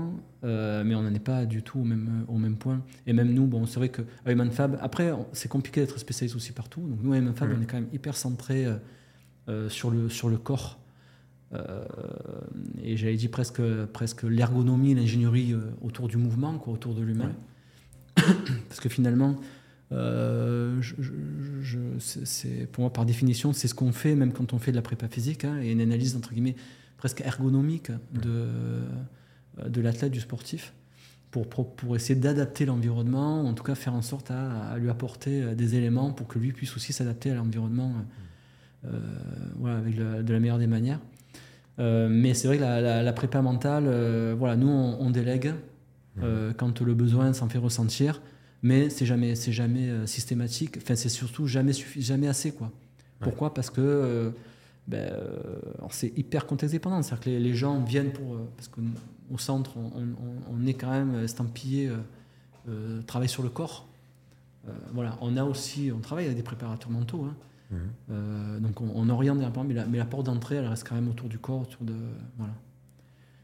mais 0.43 0.95
on 0.95 1.03
n'en 1.03 1.13
est 1.13 1.19
pas 1.19 1.45
du 1.45 1.63
tout 1.63 1.79
au 1.79 1.83
même, 1.83 2.25
au 2.27 2.37
même 2.37 2.55
point. 2.55 2.81
Et 3.05 3.13
même 3.13 3.33
nous, 3.33 3.45
bon, 3.45 3.65
c'est 3.65 3.79
vrai 3.79 3.89
qu'à 3.89 4.35
Manfab, 4.35 4.77
après, 4.81 5.11
c'est 5.33 5.49
compliqué 5.49 5.81
d'être 5.81 5.99
spécialiste 5.99 6.35
aussi 6.35 6.53
partout. 6.53 6.81
Donc, 6.81 6.99
nous, 7.01 7.13
à 7.13 7.21
Manfab, 7.21 7.49
on 7.57 7.61
est 7.61 7.65
quand 7.65 7.77
même 7.77 7.89
hyper 7.93 8.15
centré 8.15 8.65
sur, 9.69 9.91
le, 9.91 10.09
sur 10.09 10.29
le 10.29 10.37
corps. 10.37 10.79
et 12.81 12.95
j'avais 12.95 13.15
dit 13.15 13.27
presque, 13.27 13.61
presque 13.93 14.23
l'ergonomie, 14.23 14.95
l'ingénierie 14.95 15.55
autour 15.81 16.07
du 16.07 16.17
mouvement, 16.17 16.57
quoi, 16.57 16.73
autour 16.73 16.95
de 16.95 17.01
l'humain. 17.01 17.31
Parce 18.69 18.79
que 18.79 18.89
finalement, 18.89 19.37
euh, 19.91 20.81
c'est, 21.99 22.69
pour 22.71 22.81
moi, 22.81 22.91
par 22.91 23.05
définition, 23.05 23.53
c'est 23.53 23.67
ce 23.67 23.75
qu'on 23.75 23.91
fait, 23.91 24.15
même 24.15 24.33
quand 24.33 24.53
on 24.53 24.59
fait 24.59 24.71
de 24.71 24.75
la 24.75 24.81
prépa 24.81 25.07
physique, 25.07 25.45
hein, 25.45 25.59
et 25.61 25.71
une 25.71 25.81
analyse, 25.81 26.15
entre 26.15 26.33
guillemets, 26.33 26.55
presque 26.97 27.21
ergonomique 27.21 27.91
de, 28.13 28.29
euh, 28.29 29.69
de 29.69 29.81
l'athlète, 29.81 30.11
du 30.11 30.19
sportif, 30.19 30.73
pour, 31.31 31.47
pour, 31.47 31.95
essayer 31.95 32.19
d'adapter 32.19 32.65
l'environnement, 32.65 33.41
en 33.41 33.53
tout 33.53 33.63
cas 33.63 33.75
faire 33.75 33.93
en 33.93 34.01
sorte 34.01 34.31
à, 34.31 34.77
lui 34.79 34.89
apporter 34.89 35.43
euh, 35.43 35.55
des 35.55 35.75
éléments 35.75 36.11
pour 36.11 36.27
que 36.27 36.39
lui 36.39 36.51
puisse 36.51 36.75
aussi 36.75 36.93
s'adapter 36.93 37.31
à 37.31 37.35
l'environnement 37.35 37.93
voilà, 39.59 39.77
avec 39.77 39.97
de 39.97 40.33
la 40.33 40.39
meilleure 40.39 40.59
des 40.59 40.67
manières. 40.67 41.01
mais 41.77 42.33
c'est 42.33 42.47
vrai 42.47 42.57
que 42.57 42.63
la, 42.63 43.13
prépa 43.13 43.41
mentale, 43.41 43.83
voilà, 44.37 44.55
nous, 44.55 44.69
on, 44.69 45.09
délègue 45.09 45.53
quand 46.57 46.81
le 46.81 46.93
besoin 46.93 47.33
s'en 47.33 47.49
fait 47.49 47.57
ressentir 47.57 48.21
mais 48.63 48.89
c'est 48.89 49.05
jamais, 49.05 49.35
c'est 49.35 49.51
jamais 49.51 49.89
euh, 49.89 50.05
systématique. 50.05 50.77
Enfin, 50.77 50.95
c'est 50.95 51.09
surtout 51.09 51.47
jamais 51.47 51.73
jamais 51.73 52.27
assez 52.27 52.51
quoi. 52.51 52.71
Pourquoi? 53.19 53.53
Parce 53.53 53.69
que 53.69 53.81
euh, 53.81 54.29
ben, 54.87 55.09
euh, 55.11 55.59
c'est 55.89 56.17
hyper 56.17 56.45
contexte 56.45 56.73
dépendant. 56.73 57.01
C'est-à-dire 57.01 57.23
que 57.25 57.29
les, 57.29 57.53
gens 57.55 57.81
viennent 57.81 58.11
pour 58.11 58.37
parce 58.55 58.67
qu'au 58.67 59.37
centre, 59.37 59.75
on, 59.77 60.65
est 60.65 60.75
quand 60.75 60.91
même 60.91 61.23
estampillé 61.23 61.91
travail 63.05 63.29
sur 63.29 63.43
le 63.43 63.49
corps. 63.49 63.87
voilà, 64.93 65.17
on 65.21 65.35
a 65.35 65.43
aussi, 65.43 65.91
on 65.95 65.99
travaille 65.99 66.25
avec 66.25 66.37
des 66.37 66.43
préparateurs 66.43 66.91
mentaux. 66.91 67.25
Hein. 67.25 67.35
Mmh. 67.69 68.59
donc 68.59 68.79
on, 68.79 69.09
oriente 69.09 69.41
un 69.41 69.51
peu, 69.51 69.61
mais 69.63 69.73
la, 69.73 69.85
mais 69.85 69.97
la 69.97 70.05
porte 70.05 70.27
d'entrée, 70.27 70.55
elle 70.55 70.67
reste 70.67 70.87
quand 70.87 70.95
même 70.95 71.09
autour 71.09 71.27
du 71.27 71.37
corps, 71.37 71.61
autour 71.61 71.83
de 71.83 71.95
voilà. 72.37 72.53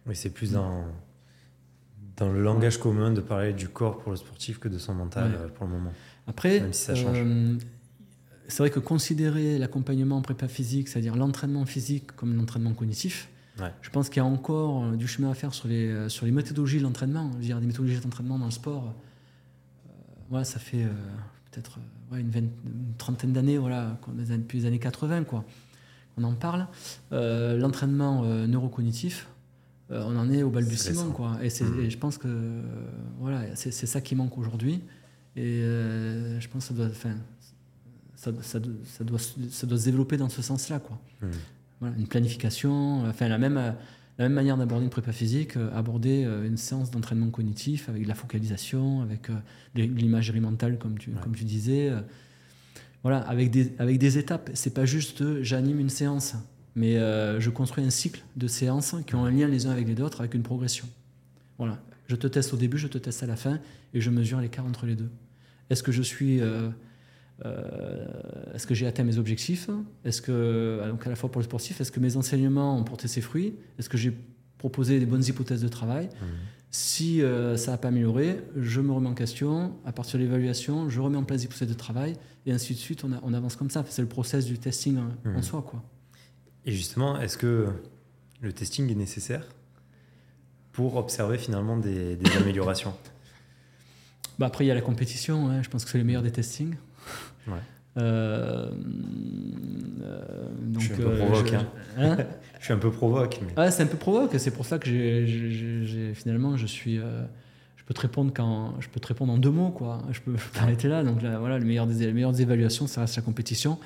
Oui, 0.06 0.16
c'est 0.16 0.30
plus 0.30 0.52
dans 0.52 0.86
dans 2.18 2.32
le 2.32 2.42
langage 2.42 2.78
commun 2.78 3.12
de 3.12 3.22
parler 3.22 3.54
du 3.54 3.68
corps 3.68 3.98
pour 3.98 4.12
le 4.12 4.18
sportif 4.18 4.60
que 4.60 4.68
de 4.68 4.78
son 4.78 4.94
mental 4.94 5.32
euh, 5.36 5.48
pour 5.48 5.66
le 5.66 5.74
moment. 5.74 5.94
Après, 6.28 6.62
euh, 6.62 7.58
c'est 8.48 8.58
vrai 8.60 8.70
que 8.70 8.80
considérer 8.80 9.58
l'accompagnement 9.58 10.18
en 10.18 10.22
prépa 10.22 10.48
physique, 10.48 10.90
c'est-à-dire 10.90 11.16
l'entraînement 11.16 11.66
physique 11.66 12.12
comme 12.16 12.36
l'entraînement 12.36 12.74
cognitif, 12.74 13.30
je 13.82 13.90
pense 13.92 14.10
qu'il 14.10 14.18
y 14.18 14.26
a 14.26 14.26
encore 14.26 14.84
euh, 14.84 14.96
du 14.96 15.08
chemin 15.08 15.30
à 15.30 15.34
faire 15.34 15.54
sur 15.54 15.68
les, 15.68 16.10
sur 16.10 16.26
les 16.26 16.32
méthodologies 16.32 16.80
de 16.80 16.84
l'entraînement. 16.84 17.30
Je 17.34 17.38
veux 17.38 17.44
dire, 17.44 17.60
des 17.60 17.68
méthodologies 17.68 18.00
d'entraînement 18.00 18.40
dans 18.40 18.46
le 18.46 18.52
sport, 18.52 18.94
voilà, 20.30 20.46
ça 20.46 20.60
fait 20.60 20.88
peut-être 21.52 21.78
une, 22.14 22.50
trentaine 22.98 23.34
d'années, 23.34 23.58
voilà, 23.58 23.98
depuis 24.18 24.60
les 24.60 24.66
années 24.66 24.80
80, 24.80 25.26
quoi. 25.26 25.46
On 26.18 26.24
en 26.24 26.34
parle. 26.34 26.68
l'entraînement 27.12 28.24
neurocognitif, 28.24 29.28
euh, 29.92 30.04
on 30.08 30.18
en 30.18 30.32
est 30.32 30.44
au 30.44 30.50
balbutiement. 30.50 31.10
Quoi. 31.12 31.38
Et, 31.42 31.48
mmh. 31.48 31.90
je 31.90 31.98
pense 31.98 32.18
que 32.18 32.62
voilà, 33.20 33.56
c'est 33.56 33.72
ça 33.72 34.02
qui 34.02 34.16
manque 34.16 34.38
aujourd'hui. 34.38 34.82
Et 35.36 35.62
euh, 35.62 36.40
je 36.40 36.48
pense 36.48 36.68
que 36.68 36.74
ça 36.74 36.74
doit, 36.74 36.90
ça, 38.16 38.32
ça, 38.42 38.60
ça, 38.84 39.04
doit, 39.04 39.20
ça 39.20 39.68
doit 39.68 39.78
se 39.78 39.86
développer 39.86 40.18
dans 40.18 40.30
ce 40.30 40.42
sens-là. 40.42 40.80
Quoi. 40.80 41.00
Mmh. 41.22 41.28
Voilà, 41.80 41.96
une 41.98 42.08
planification, 42.08 43.06
enfin, 43.08 43.28
la, 43.28 43.38
même, 43.38 43.56
la 43.56 43.76
même 44.26 44.34
manière 44.34 44.58
d'aborder 44.58 44.86
une 44.86 44.90
prépa 44.90 45.12
physique, 45.12 45.58
euh, 45.58 45.70
aborder 45.76 46.24
une 46.24 46.58
séance 46.58 46.92
d'entraînement 46.92 47.30
cognitif 47.30 47.90
avec 47.90 48.04
de 48.04 48.08
la 48.08 48.16
focalisation, 48.16 49.02
avec 49.02 49.28
l'imagerie 49.76 50.40
mentale, 50.40 50.78
comme 50.78 50.98
tu, 50.98 51.12
comme 51.12 51.36
tu 51.36 51.44
disais. 51.44 51.92
voilà, 53.02 53.20
avec 53.20 53.52
des, 53.52 53.74
avec 53.80 53.98
des 53.98 54.18
étapes. 54.18 54.50
C'est 54.54 54.74
pas 54.74 54.86
juste 54.86 55.42
j'anime 55.42 55.80
une 55.80 55.90
séance 55.90 56.36
mais 56.76 56.98
euh, 56.98 57.40
je 57.40 57.50
construis 57.50 57.84
un 57.84 57.90
cycle 57.90 58.24
de 58.36 58.48
séances 58.48 58.96
qui 59.06 59.16
ont 59.16 59.26
un 59.26 59.32
lien 59.32 59.48
les 59.48 59.68
uns 59.68 59.72
avec 59.72 59.88
les 59.88 60.02
autres, 60.02 60.22
avec 60.22 60.34
une 60.34 60.44
progression. 60.44 60.88
Voilà. 61.58 61.80
Je 62.08 62.16
te 62.16 62.28
teste 62.28 62.54
au 62.54 62.58
début, 62.58 62.78
je 62.78 62.88
te 62.88 62.98
teste 62.98 63.24
à 63.24 63.28
la 63.28 63.36
fin, 63.36 63.60
et 63.94 64.02
je 64.02 64.10
mesure 64.10 64.40
l'écart 64.40 64.66
entre 64.66 64.86
les 64.86 64.96
deux. 64.96 65.10
Est-ce 65.70 65.84
que 65.84 65.92
je 65.92 66.02
suis, 66.02 66.42
euh, 66.42 66.70
euh, 67.46 68.06
est-ce 68.54 68.68
que 68.68 68.74
j'ai 68.74 68.88
atteint 68.88 69.04
mes 69.04 69.18
objectifs? 69.18 69.70
Est-ce 70.04 70.22
que, 70.22 70.82
donc 70.90 71.06
à 71.06 71.10
la 71.10 71.16
fois 71.16 71.32
pour 71.32 71.40
le 71.40 71.46
sportif, 71.46 71.80
est-ce 71.80 71.92
que 71.92 72.00
mes 72.00 72.18
enseignements 72.18 72.78
ont 72.78 72.84
porté 72.84 73.08
ses 73.08 73.22
fruits? 73.22 73.56
Est-ce 73.80 73.90
que 73.90 73.98
j'ai 73.98 74.14
proposé 74.58 75.00
des 75.00 75.06
bonnes 75.06 75.24
hypothèses 75.24 75.62
de 75.62 75.68
travail? 75.68 76.08
Mmh. 76.08 76.26
Si 76.72 77.22
ça 77.56 77.72
n'a 77.72 77.78
pas 77.78 77.90
amélioré, 77.90 78.40
je 78.58 78.82
me 78.82 78.92
remets 78.92 79.10
en 79.10 79.14
question. 79.14 79.74
À 79.86 79.92
partir 79.92 80.20
de 80.20 80.24
l'évaluation, 80.24 80.90
je 80.90 81.00
remets 81.00 81.18
en 81.18 81.24
place 81.24 81.42
des 81.42 81.46
hypothèses 81.46 81.70
de 81.70 81.76
travail, 81.76 82.16
et 82.48 82.52
ainsi 82.52 82.74
de 82.74 82.80
suite. 82.80 83.04
On, 83.04 83.34
avance 83.34 83.56
comme 83.56 83.70
ça. 83.70 83.86
C'est 83.88 84.02
le 84.02 84.08
process 84.08 84.46
du 84.46 84.58
testing 84.58 84.98
en 84.98 85.30
mmh. 85.30 85.44
soi, 85.44 85.62
quoi. 85.62 85.84
Et 86.66 86.72
justement, 86.72 87.20
est-ce 87.20 87.38
que 87.38 87.68
le 88.42 88.54
testing 88.54 88.90
est 88.90 88.96
nécessaire 88.96 89.46
pour 90.72 90.96
observer 90.96 91.38
finalement 91.38 91.78
des, 91.78 92.18
améliorations? 92.38 92.94
Bah 94.40 94.48
Après, 94.48 94.66
il 94.66 94.68
y 94.68 94.72
a 94.72 94.76
la 94.76 94.82
compétition. 94.82 95.50
Hein. 95.50 95.62
Je 95.62 95.70
pense 95.70 95.86
que 95.86 95.92
c'est 95.92 95.98
le 95.98 96.04
meilleur 96.04 96.24
des 96.24 96.32
testings. 96.32 96.76
Ouais. 97.48 97.54
Euh, 97.98 98.72
euh, 100.02 100.22
donc, 100.62 100.82
je 100.82 100.86
suis 100.86 100.94
un 100.94 100.98
peu 100.98 101.08
euh, 101.08 101.18
provoque. 101.18 101.48
Je, 101.48 101.56
hein. 101.56 101.68
Hein? 101.98 102.18
Je 102.60 102.66
suis 102.66 102.74
un 102.74 102.78
peu 102.78 102.92
provoque. 102.92 103.40
Mais... 103.42 103.54
Ah, 103.58 103.72
c'est 103.72 103.84
un 103.84 103.88
peu 103.88 103.98
provoque. 103.98 104.32
C'est 104.38 104.52
pour 104.52 104.66
ça 104.66 104.80
que 104.80 104.88
j'ai, 104.88 106.14
finalement, 106.14 106.56
je 106.56 106.66
suis. 106.66 106.96
je 106.96 107.84
peux 107.86 107.94
te 107.94 108.00
répondre 108.00 108.32
quand 108.34 108.76
je 108.80 108.88
peux 108.88 109.02
te 109.02 109.08
répondre 109.08 109.34
en 109.34 109.38
deux 109.38 109.52
mots 109.52 109.72
quoi. 109.72 110.02
Je 110.12 110.22
peux, 110.22 110.34
arrêter 110.58 110.88
là. 110.88 111.04
Donc 111.04 111.22
là, 111.22 111.40
voilà, 111.40 111.60
le 111.60 111.66
meilleur 111.66 111.88
des, 111.88 112.06
les 112.06 112.14
meilleures 112.14 112.40
évaluations, 112.40 112.88
ça 112.88 113.02
reste 113.02 113.18
la 113.18 113.22
compétition. 113.22 113.80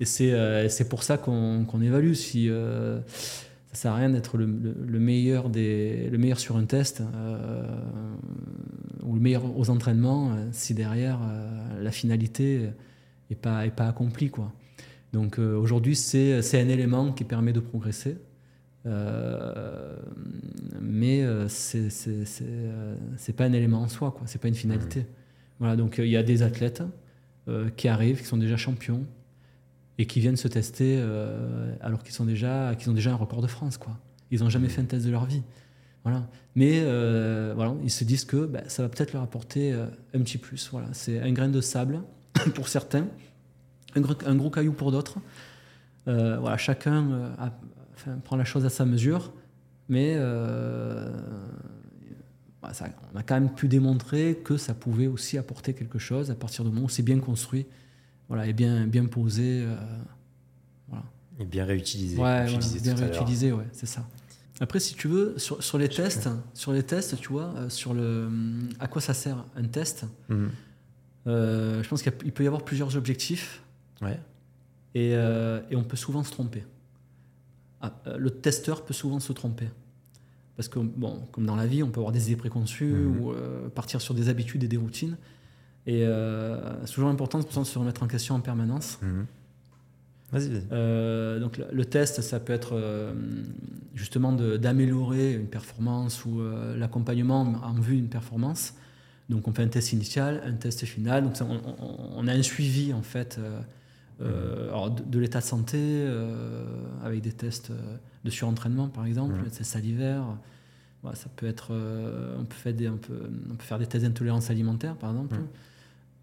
Et 0.00 0.04
c'est 0.04 0.32
euh, 0.32 0.68
pour 0.88 1.02
ça 1.02 1.16
qu'on 1.18 1.80
évalue. 1.80 2.12
Si 2.12 2.50
euh, 2.50 3.00
ça 3.72 3.82
sert 3.82 3.92
à 3.92 3.96
rien 3.96 4.10
d'être 4.10 4.36
le, 4.36 4.46
meilleur 4.46 5.48
des, 5.48 6.08
le 6.10 6.18
meilleur 6.18 6.38
sur 6.38 6.56
un 6.56 6.64
test 6.64 7.00
euh, 7.00 7.66
ou 9.02 9.14
le 9.14 9.20
meilleur 9.20 9.58
aux 9.58 9.70
entraînements 9.70 10.36
si 10.52 10.74
derrière 10.74 11.20
la 11.80 11.90
finalité 11.90 12.70
n'est 13.30 13.36
pas, 13.36 13.66
est 13.66 13.70
pas 13.70 13.86
accomplie. 13.88 14.30
Quoi. 14.30 14.52
Donc 15.12 15.38
aujourd'hui, 15.38 15.96
c'est 15.96 16.60
un 16.60 16.68
élément 16.68 17.12
qui 17.12 17.24
permet 17.24 17.52
de 17.52 17.60
progresser. 17.60 18.16
mais 20.80 21.24
c'est 21.48 21.90
c'est 21.90 23.32
pas 23.34 23.44
un 23.44 23.52
élément 23.52 23.82
en 23.82 23.88
soi, 23.88 24.10
quoi. 24.10 24.22
C'est 24.26 24.40
pas 24.40 24.48
une 24.48 24.54
finalité. 24.54 25.00
Mmh. 25.00 25.06
Voilà, 25.58 25.76
donc 25.76 25.98
il 25.98 26.08
y 26.08 26.16
a 26.16 26.22
des 26.22 26.42
athlètes 26.42 26.82
qui 27.76 27.88
arrivent, 27.88 28.20
qui 28.20 28.26
sont 28.26 28.38
déjà 28.38 28.56
champions, 28.56 29.04
et 29.98 30.06
qui 30.06 30.20
viennent 30.20 30.36
se 30.36 30.48
tester 30.48 30.96
euh, 30.98 31.74
alors 31.80 32.02
qu'ils 32.02 32.12
sont 32.12 32.24
déjà 32.24 32.74
qu'ils 32.74 32.90
ont 32.90 32.94
déjà 32.94 33.12
un 33.12 33.16
record 33.16 33.42
de 33.42 33.46
France 33.46 33.78
quoi. 33.78 33.98
Ils 34.30 34.40
n'ont 34.40 34.50
jamais 34.50 34.68
fait 34.68 34.82
un 34.82 34.86
test 34.86 35.06
de 35.06 35.10
leur 35.10 35.24
vie. 35.24 35.42
Voilà. 36.02 36.28
Mais 36.56 36.80
euh, 36.82 37.52
voilà, 37.54 37.74
ils 37.84 37.90
se 37.90 38.04
disent 38.04 38.24
que 38.24 38.44
bah, 38.46 38.62
ça 38.66 38.82
va 38.82 38.88
peut-être 38.88 39.12
leur 39.12 39.22
apporter 39.22 39.72
euh, 39.72 39.86
un 40.14 40.20
petit 40.20 40.38
plus. 40.38 40.68
Voilà. 40.70 40.88
C'est 40.92 41.20
un 41.20 41.32
grain 41.32 41.48
de 41.48 41.60
sable 41.60 42.02
pour 42.54 42.68
certains, 42.68 43.06
un 43.94 44.00
gros, 44.00 44.14
un 44.26 44.34
gros 44.34 44.50
caillou 44.50 44.72
pour 44.72 44.90
d'autres. 44.90 45.18
voilà, 46.06 46.56
chacun 46.56 47.32
prend 48.24 48.36
la 48.36 48.44
chose 48.44 48.64
à 48.64 48.70
sa 48.70 48.84
mesure, 48.84 49.32
mais 49.88 50.16
ça, 52.72 52.86
on 53.14 53.18
a 53.18 53.22
quand 53.22 53.34
même 53.34 53.54
pu 53.54 53.68
démontrer 53.68 54.40
que 54.44 54.56
ça 54.56 54.74
pouvait 54.74 55.06
aussi 55.06 55.38
apporter 55.38 55.72
quelque 55.72 55.98
chose 55.98 56.30
à 56.30 56.34
partir 56.34 56.64
du 56.64 56.70
moment 56.70 56.86
où 56.86 56.88
c'est 56.88 57.02
bien 57.02 57.18
construit 57.18 57.66
voilà, 58.28 58.46
et 58.46 58.52
bien, 58.52 58.86
bien 58.86 59.06
posé. 59.06 59.62
Euh, 59.62 59.76
voilà. 60.88 61.04
Et 61.38 61.44
bien 61.44 61.64
réutilisé. 61.64 62.16
Ouais, 62.16 62.46
bien 62.82 62.94
réutilisé, 62.94 63.52
ouais, 63.52 63.66
c'est 63.72 63.86
ça. 63.86 64.06
Après, 64.60 64.80
si 64.80 64.94
tu 64.94 65.06
veux, 65.06 65.38
sur, 65.38 65.62
sur 65.62 65.76
les 65.76 65.88
tests, 65.88 66.28
sur 66.54 66.72
les 66.72 66.82
tests, 66.82 67.20
tu 67.20 67.28
vois, 67.28 67.52
euh, 67.56 67.68
sur 67.68 67.92
le, 67.92 68.00
euh, 68.02 68.30
à 68.80 68.88
quoi 68.88 69.02
ça 69.02 69.12
sert 69.12 69.44
un 69.54 69.64
test 69.64 70.06
mhm. 70.28 70.50
Je 71.26 71.88
pense 71.88 72.02
qu'il 72.02 72.32
peut 72.32 72.44
y 72.44 72.46
avoir 72.46 72.64
plusieurs 72.64 72.96
objectifs. 72.96 73.62
Ouais. 74.00 74.18
Et, 74.94 75.10
et, 75.10 75.76
on 75.76 75.82
peut 75.82 75.96
souvent 75.96 76.22
se 76.22 76.30
tromper. 76.30 76.64
Ah, 77.80 77.92
le 78.16 78.30
testeur 78.30 78.84
peut 78.84 78.94
souvent 78.94 79.18
se 79.18 79.32
tromper. 79.32 79.68
Parce 80.54 80.68
que, 80.68 80.78
bon, 80.78 81.26
comme 81.32 81.44
dans 81.44 81.56
la 81.56 81.66
vie, 81.66 81.82
on 81.82 81.90
peut 81.90 81.98
avoir 81.98 82.12
des 82.12 82.30
idées 82.30 82.36
préconçues 82.36 82.92
mhm. 82.92 83.20
ou 83.20 83.34
partir 83.74 84.00
sur 84.00 84.14
des 84.14 84.28
habitudes 84.28 84.62
et 84.62 84.68
des 84.68 84.76
routines. 84.76 85.16
Et 85.86 86.04
euh, 86.04 86.84
c'est 86.84 86.94
toujours 86.94 87.10
important 87.10 87.38
de 87.38 87.44
se 87.64 87.78
remettre 87.78 88.02
en 88.02 88.08
question 88.08 88.34
en 88.34 88.40
permanence. 88.40 88.98
Mhm. 89.02 89.26
Vas-y, 90.32 90.48
vas-y. 90.48 90.62
Euh, 90.72 91.38
donc 91.38 91.58
le, 91.70 91.84
test, 91.84 92.20
ça 92.20 92.40
peut 92.40 92.52
être 92.52 92.70
euh, 92.74 93.14
justement 93.94 94.32
de- 94.32 94.56
d'améliorer 94.56 95.34
une 95.34 95.46
performance 95.46 96.24
ou 96.24 96.40
euh, 96.40 96.76
l'accompagnement 96.76 97.42
en 97.62 97.74
vue 97.74 97.96
d'une 97.96 98.08
performance. 98.08 98.74
Donc 99.28 99.46
on 99.46 99.52
fait 99.52 99.62
un 99.62 99.68
test 99.68 99.92
initial, 99.92 100.42
un 100.44 100.52
test 100.54 100.84
final. 100.84 101.22
Donc 101.22 101.36
ça, 101.36 101.46
on, 101.46 102.26
a 102.26 102.32
un 102.32 102.42
suivi 102.42 102.92
en 102.92 103.02
fait 103.02 103.40
alors 104.20 104.90
de, 104.90 105.02
de 105.02 105.18
l'état 105.18 105.40
de 105.40 105.44
santé 105.44 106.06
avec 107.04 107.20
des 107.22 107.32
tests 107.32 107.72
de 108.24 108.30
surentraînement 108.30 108.88
par 108.88 109.04
exemple, 109.06 109.34
Mhm. 109.34 109.44
des 109.44 109.50
tests 109.50 109.72
salivaires. 109.72 110.24
Voilà, 111.02 111.16
ça 111.16 111.28
peut 111.34 111.46
être, 111.46 111.72
on 112.38 112.44
peut 112.44 112.54
faire 112.54 112.72
des, 112.74 112.88
on 112.88 112.96
peut, 112.98 113.28
on 113.50 113.54
peut 113.56 113.64
faire 113.64 113.78
des 113.80 113.86
tests 113.86 114.04
d'intolérance 114.04 114.48
alimentaire 114.50 114.94
par 114.96 115.10
exemple. 115.10 115.34
Mhm. 115.34 115.46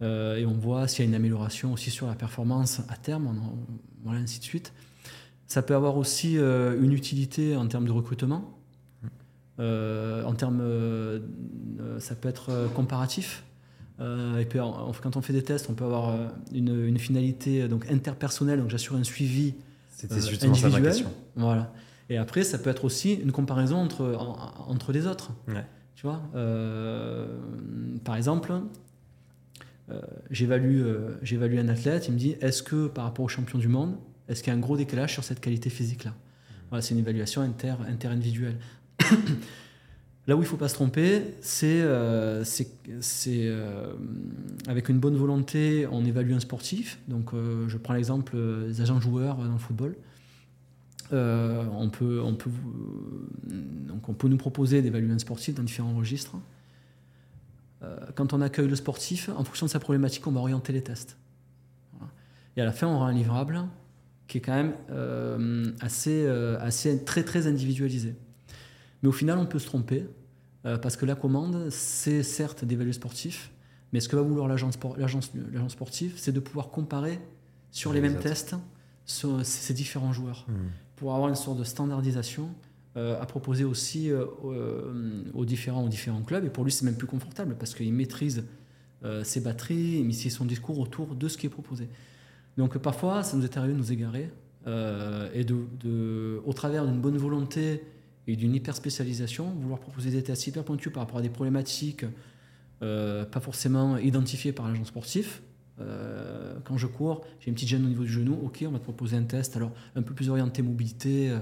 Euh, 0.01 0.35
et 0.37 0.45
on 0.45 0.53
voit 0.53 0.87
s'il 0.87 1.05
y 1.05 1.07
a 1.07 1.09
une 1.09 1.15
amélioration 1.15 1.71
aussi 1.73 1.89
sur 1.91 2.07
la 2.07 2.15
performance 2.15 2.81
à 2.89 2.95
terme, 2.97 3.27
on 3.27 3.31
en- 3.31 3.57
voilà, 4.03 4.19
ainsi 4.19 4.39
de 4.39 4.43
suite. 4.43 4.73
Ça 5.47 5.61
peut 5.61 5.75
avoir 5.75 5.97
aussi 5.97 6.37
euh, 6.37 6.81
une 6.81 6.91
utilité 6.93 7.55
en 7.55 7.67
termes 7.67 7.85
de 7.85 7.91
recrutement. 7.91 8.57
Euh, 9.59 10.23
en 10.25 10.33
termes, 10.33 10.61
ça 11.99 12.15
peut 12.15 12.27
être 12.29 12.69
comparatif. 12.75 13.43
Et 14.01 14.45
puis, 14.49 14.59
quand 15.01 15.15
on 15.15 15.21
fait 15.21 15.31
des 15.33 15.43
tests, 15.43 15.67
on 15.69 15.73
peut 15.73 15.85
avoir 15.85 16.17
une, 16.51 16.85
une 16.87 16.97
finalité 16.97 17.67
donc 17.67 17.89
interpersonnelle. 17.89 18.59
Donc, 18.59 18.69
j'assure 18.69 18.95
un 18.95 19.03
suivi 19.03 19.53
ça 19.89 20.07
individuel. 20.47 20.83
question. 20.83 21.11
Voilà. 21.35 21.71
Et 22.09 22.17
après, 22.17 22.43
ça 22.43 22.57
peut 22.57 22.69
être 22.71 22.83
aussi 22.83 23.13
une 23.13 23.31
comparaison 23.31 23.77
entre, 23.77 24.03
en- 24.19 24.69
entre 24.69 24.91
les 24.91 25.05
autres. 25.07 25.31
Ouais. 25.47 25.65
Tu 25.95 26.07
vois, 26.07 26.19
par 28.03 28.15
exemple, 28.15 28.51
j'évalue 30.31 30.81
euh, 30.81 31.15
j'évalue 31.23 31.57
un 31.59 31.67
athlète, 31.69 32.07
il 32.07 32.13
me 32.13 32.17
dit 32.19 32.35
est-ce 32.41 32.63
que 32.63 32.87
par 32.87 33.03
rapport 33.05 33.25
au 33.25 33.27
champion 33.27 33.59
du 33.59 33.67
monde, 33.67 33.95
est-ce 34.29 34.41
qu'il 34.41 34.51
y 34.51 34.55
a 34.55 34.57
un 34.57 34.61
gros 34.61 34.77
décalage 34.77 35.11
sur 35.13 35.23
cette 35.23 35.39
qualité 35.39 35.69
physique-là? 35.69 36.13
Voilà, 36.69 36.81
c'est 36.81 36.93
une 36.93 36.99
évaluation 37.01 37.41
inter, 37.41 37.75
inter-individuelle. 37.87 38.55
Là 40.25 40.35
où 40.37 40.39
il 40.39 40.43
ne 40.43 40.47
faut 40.47 40.55
pas 40.57 40.69
se 40.69 40.75
tromper, 40.75 41.21
c'est 41.41 41.81
euh, 41.81 42.45
c'est- 42.45 42.77
c'est, 43.01 43.41
euh, 43.47 43.91
avec 44.67 44.87
une 44.87 44.97
bonne 44.99 45.17
volonté, 45.17 45.85
on 45.91 46.05
évalue 46.05 46.31
un 46.31 46.39
sportif. 46.39 46.97
Donc, 47.09 47.33
euh, 47.33 47.67
je 47.67 47.77
prends 47.77 47.93
l'exemple 47.93 48.31
euh, 48.35 48.67
des 48.69 48.79
agents 48.79 49.01
joueurs 49.01 49.35
dans 49.35 49.51
le 49.51 49.57
football. 49.57 49.95
Euh, 51.11 51.65
on, 51.77 51.89
peut, 51.89 52.21
on, 52.23 52.33
peut, 52.35 52.49
donc 53.87 54.07
on 54.07 54.13
peut 54.13 54.29
nous 54.29 54.37
proposer 54.37 54.81
d'évaluer 54.81 55.11
un 55.11 55.19
sportif 55.19 55.55
dans 55.55 55.63
différents 55.63 55.93
registres. 55.93 56.37
Euh, 57.83 57.97
quand 58.15 58.33
on 58.33 58.41
accueille 58.41 58.67
le 58.67 58.75
sportif, 58.75 59.29
en 59.35 59.43
fonction 59.43 59.65
de 59.65 59.71
sa 59.71 59.79
problématique, 59.79 60.25
on 60.27 60.31
va 60.31 60.39
orienter 60.39 60.71
les 60.73 60.81
tests. 60.83 61.17
Voilà. 61.93 62.11
Et 62.55 62.61
à 62.61 62.65
la 62.65 62.71
fin, 62.71 62.87
on 62.87 62.95
aura 62.95 63.07
un 63.07 63.13
livrable 63.13 63.63
qui 64.27 64.37
est 64.37 64.41
quand 64.41 64.53
même 64.53 64.73
euh, 64.89 65.71
assez, 65.81 66.23
euh, 66.25 66.57
assez 66.61 67.03
très 67.03 67.23
très 67.23 67.45
individualisé. 67.47 68.15
Mais 69.01 69.09
au 69.09 69.11
final, 69.11 69.37
on 69.37 69.45
peut 69.45 69.59
se 69.59 69.65
tromper 69.65 70.07
euh, 70.65 70.77
parce 70.77 70.95
que 70.95 71.05
la 71.05 71.15
commande, 71.15 71.69
c'est 71.69 72.23
certes 72.23 72.63
d'évaluer 72.63 72.89
le 72.91 72.93
sportif, 72.93 73.51
mais 73.91 73.99
ce 73.99 74.07
que 74.07 74.15
va 74.15 74.21
vouloir 74.21 74.47
l'agence 74.47 74.75
spor- 74.77 74.97
l'agence 74.97 75.31
l'agence 75.51 75.73
sportive, 75.73 76.13
c'est 76.15 76.31
de 76.31 76.39
pouvoir 76.39 76.69
comparer 76.69 77.19
sur 77.69 77.91
les 77.91 77.99
Les 78.01 78.09
mêmes 78.09 78.19
tests 78.19 78.55
sur 79.05 79.45
ces 79.45 79.73
différents 79.73 80.13
joueurs 80.13 80.45
Hmm. 80.47 80.69
pour 80.95 81.13
avoir 81.13 81.27
une 81.27 81.35
sorte 81.35 81.57
de 81.59 81.63
standardisation 81.65 82.49
euh, 82.95 83.19
à 83.19 83.25
proposer 83.25 83.63
aussi 83.63 84.11
euh, 84.11 84.25
euh, 84.45 85.23
aux, 85.33 85.45
différents, 85.45 85.89
clubs. 86.27 86.45
Et 86.45 86.49
pour 86.49 86.63
lui, 86.63 86.71
c'est 86.71 86.85
même 86.85 86.95
plus 86.95 87.07
confortable 87.07 87.55
parce 87.57 87.73
qu'il 87.73 87.91
maîtrise 87.91 88.45
euh, 89.03 89.23
ses 89.23 89.41
batteries, 89.41 89.97
il 89.97 90.05
maîtrise 90.05 90.35
son 90.35 90.45
discours 90.45 90.77
autour 90.77 91.15
de 91.15 91.27
ce 91.27 91.35
qui 91.35 91.47
est 91.47 91.49
proposé. 91.49 91.89
Donc 92.55 92.77
parfois, 92.77 93.23
ça 93.23 93.35
nous 93.35 93.43
est 93.45 93.57
arrivé 93.57 93.73
de 93.73 93.79
nous 93.79 93.91
égarer 93.91 94.29
et 94.65 95.43
de, 95.43 96.39
au 96.45 96.53
travers 96.53 96.85
d'une 96.85 97.01
bonne 97.01 97.17
volonté 97.17 97.83
et 98.27 98.35
d'une 98.35 98.53
hyper 98.53 98.75
spécialisation, 98.75 99.49
vouloir 99.59 99.79
proposer 99.79 100.11
des 100.11 100.23
tests 100.23 100.47
hyper 100.47 100.63
pointus 100.63 100.93
par 100.93 101.01
rapport 101.01 101.17
à 101.17 101.21
des 101.21 101.29
problématiques 101.29 102.05
pas 102.79 103.39
forcément 103.41 103.97
identifiées 103.97 104.53
par 104.53 104.69
l'agent 104.69 104.85
sportif. 104.85 105.41
Quand 106.63 106.77
je 106.77 106.87
cours, 106.87 107.25
j'ai 107.39 107.49
une 107.49 107.55
petite 107.55 107.69
gêne 107.69 107.83
au 107.83 107.89
niveau 107.89 108.03
du 108.03 108.09
genou, 108.09 108.39
ok, 108.45 108.63
on 108.65 108.71
va 108.71 108.79
te 108.79 108.83
proposer 108.83 109.17
un 109.17 109.23
test, 109.23 109.57
alors 109.57 109.71
un 109.95 110.01
peu 110.03 110.13
plus 110.13 110.29
orienté 110.29 110.61
mobilité, 110.61 111.33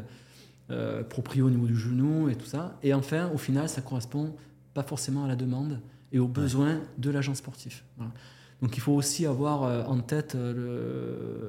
euh, 0.72 1.04
proprio 1.04 1.48
au 1.48 1.50
niveau 1.50 1.68
du 1.68 1.76
genou 1.76 2.30
et 2.30 2.36
tout 2.36 2.46
ça. 2.46 2.78
Et 2.84 2.94
enfin, 2.94 3.30
au 3.34 3.38
final, 3.38 3.68
ça 3.70 3.82
correspond 3.82 4.36
pas 4.74 4.84
forcément 4.84 5.26
à 5.26 5.28
la 5.28 5.36
demande 5.36 5.80
et 6.12 6.20
aux 6.20 6.28
besoins 6.28 6.80
de 6.98 7.10
l'agent 7.10 7.36
sportif. 7.36 7.84
Voilà. 7.98 8.12
Donc 8.62 8.78
il 8.78 8.80
faut 8.80 8.94
aussi 8.94 9.26
avoir 9.26 9.64
euh, 9.64 9.84
en 9.86 10.00
tête 10.00 10.36
euh, 10.36 10.54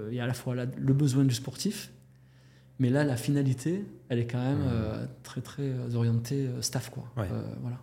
le, 0.07 0.13
il 0.13 0.17
y 0.17 0.21
a 0.21 0.25
à 0.25 0.27
la 0.27 0.35
fois 0.35 0.55
la- 0.55 0.65
le 0.67 0.93
besoin 0.95 1.25
du 1.25 1.35
sportif, 1.35 1.93
mais 2.79 2.89
là 2.91 3.05
la 3.05 3.17
finalité, 3.17 3.85
elle 4.09 4.19
est 4.19 4.27
quand 4.27 4.43
même 4.43 4.63
euh, 4.67 5.07
très 5.23 5.41
très 5.41 5.95
orientée 5.95 6.49
staff 6.61 6.91
quoi. 6.91 7.05
Ouais. 7.17 7.29
Euh, 7.31 7.43
voilà. 7.61 7.79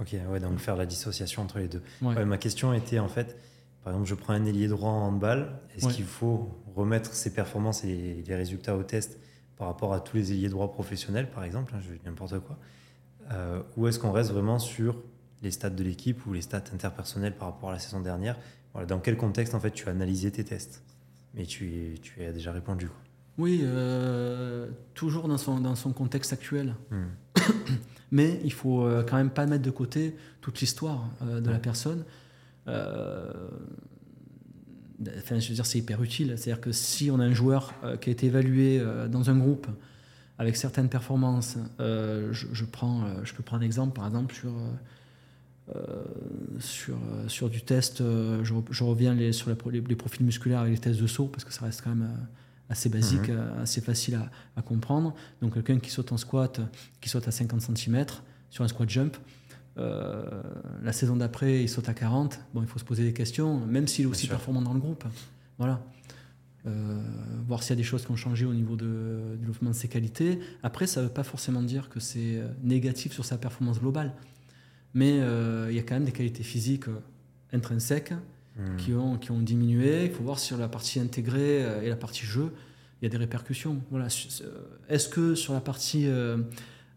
Ok, 0.00 0.16
ouais, 0.30 0.40
donc 0.40 0.58
faire 0.58 0.74
la 0.76 0.86
dissociation 0.86 1.42
entre 1.42 1.58
les 1.58 1.68
deux. 1.68 1.82
Ouais. 2.00 2.14
Ouais, 2.16 2.24
ma 2.24 2.38
question 2.38 2.72
était 2.72 2.98
en 2.98 3.08
fait, 3.08 3.36
par 3.84 3.92
exemple, 3.92 4.08
je 4.08 4.14
prends 4.14 4.32
un 4.32 4.44
ailier 4.46 4.68
droit 4.68 4.90
en 4.90 5.08
handball, 5.08 5.50
est-ce 5.76 5.88
qu'il 5.88 6.04
faut 6.06 6.48
remettre 6.74 7.12
ses 7.12 7.32
performances 7.32 7.84
et 7.84 8.24
les 8.26 8.34
résultats 8.34 8.76
au 8.76 8.82
test 8.82 9.18
par 9.56 9.68
rapport 9.68 9.92
à 9.92 10.00
tous 10.00 10.16
les 10.16 10.32
ailiers 10.32 10.48
droits 10.48 10.72
professionnels, 10.72 11.30
par 11.30 11.44
exemple, 11.44 11.72
hein, 11.74 11.80
je 11.80 11.92
dis 11.92 12.00
n'importe 12.04 12.38
quoi, 12.40 12.58
euh, 13.30 13.62
ou 13.76 13.86
est-ce 13.86 13.98
qu'on 13.98 14.12
reste 14.12 14.30
vraiment 14.30 14.58
sur 14.58 14.96
les 15.42 15.50
stats 15.50 15.70
de 15.70 15.82
l'équipe 15.82 16.24
ou 16.26 16.32
les 16.32 16.42
stats 16.42 16.64
interpersonnelles 16.72 17.36
par 17.36 17.48
rapport 17.48 17.70
à 17.70 17.72
la 17.72 17.78
saison 17.78 18.00
dernière? 18.00 18.36
Voilà, 18.72 18.86
Dans 18.86 18.98
quel 18.98 19.16
contexte 19.16 19.54
en 19.54 19.60
fait 19.60 19.70
tu 19.70 19.88
as 19.88 19.92
analysé 19.92 20.30
tes 20.30 20.44
tests? 20.44 20.82
Mais 21.34 21.46
tu, 21.46 21.98
tu 22.02 22.24
as 22.24 22.32
déjà 22.32 22.52
répondu. 22.52 22.88
Quoi. 22.88 22.96
Oui, 23.38 23.60
euh, 23.62 24.68
toujours 24.94 25.28
dans 25.28 25.38
son, 25.38 25.60
dans 25.60 25.74
son 25.74 25.92
contexte 25.92 26.32
actuel. 26.32 26.74
Hmm. 26.90 27.06
Mais 28.10 28.40
il 28.44 28.52
faut 28.52 28.84
euh, 28.84 29.02
quand 29.02 29.16
même 29.16 29.30
pas 29.30 29.46
mettre 29.46 29.64
de 29.64 29.70
côté 29.70 30.16
toute 30.40 30.60
l'histoire 30.60 31.08
euh, 31.22 31.40
de 31.40 31.50
la 31.50 31.58
personne. 31.58 32.04
Euh, 32.68 33.32
enfin, 35.18 35.38
je 35.38 35.48
veux 35.48 35.54
dire, 35.54 35.66
c'est 35.66 35.78
hyper 35.78 36.02
utile. 36.02 36.34
C'est-à-dire 36.36 36.60
que 36.60 36.72
si 36.72 37.10
on 37.10 37.18
a 37.20 37.24
un 37.24 37.32
joueur 37.34 37.72
euh, 37.84 37.96
qui 37.96 38.08
a 38.10 38.12
été 38.12 38.26
évalué 38.26 38.78
euh, 38.80 39.08
dans 39.08 39.30
un 39.30 39.36
groupe 39.38 39.66
avec 40.38 40.56
certaines 40.56 40.88
performances, 40.88 41.56
euh, 41.80 42.32
je, 42.32 42.46
je 42.52 42.64
prends, 42.64 43.04
je 43.24 43.32
peux 43.34 43.42
prendre 43.42 43.62
un 43.62 43.66
exemple, 43.66 43.94
par 43.94 44.06
exemple, 44.06 44.34
sur, 44.34 44.50
euh, 45.74 46.02
sur, 46.58 46.94
euh, 46.96 47.28
sur 47.28 47.48
du 47.48 47.62
test, 47.62 48.00
euh, 48.00 48.42
je, 48.44 48.52
re- 48.54 48.64
je 48.70 48.84
reviens 48.84 49.14
les, 49.14 49.32
sur 49.32 49.48
la 49.50 49.56
les, 49.70 49.80
les 49.80 49.96
profils 49.96 50.24
musculaires 50.24 50.60
avec 50.60 50.72
les 50.72 50.78
tests 50.78 51.00
de 51.00 51.06
saut, 51.06 51.26
parce 51.26 51.44
que 51.44 51.52
ça 51.52 51.64
reste 51.64 51.82
quand 51.82 51.90
même 51.90 52.08
assez 52.68 52.88
basique, 52.88 53.28
Mhm. 53.28 53.60
assez 53.62 53.80
facile 53.80 54.14
à, 54.16 54.30
à 54.56 54.62
comprendre. 54.62 55.14
Donc 55.40 55.54
quelqu'un 55.54 55.78
qui 55.78 55.90
saute 55.90 56.10
en 56.12 56.16
squat, 56.16 56.60
qui 57.00 57.08
saute 57.08 57.28
à 57.28 57.30
50 57.30 57.60
cm 57.76 58.06
sur 58.50 58.64
un 58.64 58.68
squat 58.68 58.88
jump, 58.88 59.16
euh, 59.78 60.42
la 60.82 60.92
saison 60.92 61.16
d'après, 61.16 61.62
il 61.62 61.68
saute 61.68 61.88
à 61.88 61.94
40. 61.94 62.40
Bon, 62.54 62.62
il 62.62 62.68
faut 62.68 62.78
se 62.78 62.84
poser 62.84 63.04
des 63.04 63.12
questions, 63.12 63.58
même 63.66 63.86
s'il 63.86 64.04
est 64.04 64.08
aussi 64.08 64.26
performant 64.26 64.62
dans 64.62 64.74
le 64.74 64.80
groupe. 64.80 65.04
Voilà. 65.58 65.80
Euh, 66.64 67.00
voir 67.46 67.62
s'il 67.62 67.70
y 67.70 67.72
a 67.72 67.76
des 67.76 67.82
choses 67.82 68.04
qui 68.04 68.12
ont 68.12 68.16
changé 68.16 68.44
au 68.44 68.54
niveau 68.54 68.76
de, 68.76 69.32
du 69.32 69.38
développement 69.38 69.70
de 69.70 69.74
ses 69.74 69.88
qualités. 69.88 70.38
Après, 70.62 70.86
ça 70.86 71.00
ne 71.00 71.06
veut 71.06 71.12
pas 71.12 71.24
forcément 71.24 71.62
dire 71.62 71.88
que 71.88 71.98
c'est 71.98 72.36
euh, 72.36 72.46
négatif 72.62 73.12
sur 73.12 73.24
sa 73.24 73.36
performance 73.36 73.80
globale. 73.80 74.12
Mais 74.94 75.20
euh, 75.20 75.68
il 75.70 75.76
y 75.76 75.78
a 75.80 75.82
quand 75.82 75.94
même 75.94 76.04
des 76.04 76.12
qualités 76.12 76.42
physiques 76.42 76.86
intrinsèques 77.52 78.12
Hmm. 78.54 78.76
qui, 78.76 78.92
ont, 78.92 79.16
qui 79.16 79.30
ont 79.30 79.40
diminué. 79.40 80.04
Il 80.04 80.10
faut 80.10 80.22
voir 80.22 80.38
sur 80.38 80.58
la 80.58 80.68
partie 80.68 81.00
intégrée 81.00 81.64
et 81.82 81.88
la 81.88 81.96
partie 81.96 82.26
jeu, 82.26 82.52
il 83.00 83.04
y 83.04 83.06
a 83.06 83.08
des 83.08 83.16
répercussions. 83.16 83.80
Voilà. 83.90 84.08
Est-ce 84.90 85.08
que 85.08 85.34
sur 85.34 85.54
la 85.54 85.62
partie 85.62 86.06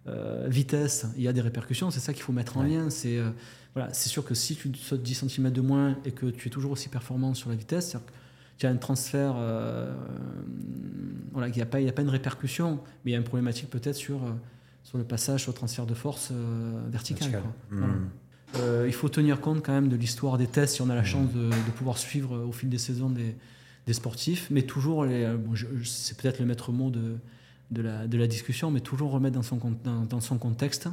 euh, 0.08 0.46
vitesse, 0.50 1.08
il 1.18 1.24
y 1.24 1.28
a 1.28 1.34
des 1.34 1.42
répercussions 1.42 1.90
C'est 1.92 2.00
ça 2.00 2.14
qu'il 2.14 2.24
faut 2.24 2.34
mettre 2.34 2.58
en 2.58 2.62
Ouais. 2.64 2.70
lien. 2.70 2.90
C'est 2.90 3.18
euh, 3.18 3.30
voilà, 3.74 3.92
c'est 3.94 4.10
sûr 4.10 4.24
que 4.24 4.34
si 4.36 4.56
tu 4.56 4.72
sautes 4.76 5.02
10 5.04 5.28
cm 5.28 5.52
de 5.52 5.62
moins 5.62 5.98
et 6.06 6.12
que 6.12 6.28
tu 6.28 6.48
es 6.48 6.52
toujours 6.52 6.72
aussi 6.72 6.90
performant 6.90 7.34
sur 7.34 7.50
la 7.50 7.56
vitesse, 7.56 7.94
que 7.94 8.12
tu 8.60 8.66
as 8.68 8.70
un 8.70 8.78
transfert, 8.78 9.34
euh, 9.38 9.94
voilà, 11.32 11.48
il 11.50 11.56
n'y 11.56 11.62
a, 11.62 11.66
pas- 11.66 11.80
il 11.82 11.86
y 11.86 11.90
a 11.90 11.92
pas 11.92 12.02
une 12.02 12.10
répercussion, 12.10 12.80
mais 13.04 13.12
il 13.12 13.14
y 13.14 13.16
a 13.16 13.18
une 13.18 13.24
problématique 13.26 13.70
peut-être 13.70 13.96
sur, 13.96 14.20
sur 14.84 14.98
le 14.98 15.04
passage 15.04 15.48
le 15.48 15.54
transfert 15.54 15.86
de 15.86 15.94
force 15.94 16.32
vertical. 16.90 17.30
Vertical. 17.32 17.42
quoi. 17.42 17.78
Hmm. 17.78 17.82
Voilà. 18.54 18.88
Il 18.88 18.94
faut 18.94 19.10
tenir 19.10 19.42
compte 19.42 19.66
quand 19.66 19.74
même 19.74 19.90
de 19.90 19.98
l'histoire 19.98 20.38
des 20.38 20.48
tests 20.48 20.76
si 20.76 20.82
on 20.82 20.90
a 20.90 20.96
la 20.96 21.02
Mhm. 21.02 21.06
chance 21.08 21.34
de, 21.34 21.50
de 21.50 21.72
pouvoir 21.76 21.98
suivre 21.98 22.38
au 22.46 22.52
fil 22.54 22.70
des 22.70 22.78
saisons 22.78 23.10
des, 23.10 23.36
des 23.88 23.94
sportifs, 23.94 24.48
mais 24.50 24.62
toujours, 24.62 25.04
les, 25.04 25.28
bon, 25.36 25.54
c'est 25.84 26.16
peut-être 26.18 26.40
le 26.40 26.46
maître 26.46 26.72
mot 26.72 26.90
de, 26.90 27.18
de, 27.72 27.82
la, 27.82 28.08
de 28.08 28.18
la 28.18 28.28
discussion, 28.28 28.72
mais 28.72 28.80
toujours 28.82 29.12
remettre 29.12 29.36
dans 29.36 29.42
son, 29.44 29.60
dans, 29.84 30.02
dans 30.02 30.22
son 30.22 30.38
contexte 30.38 30.88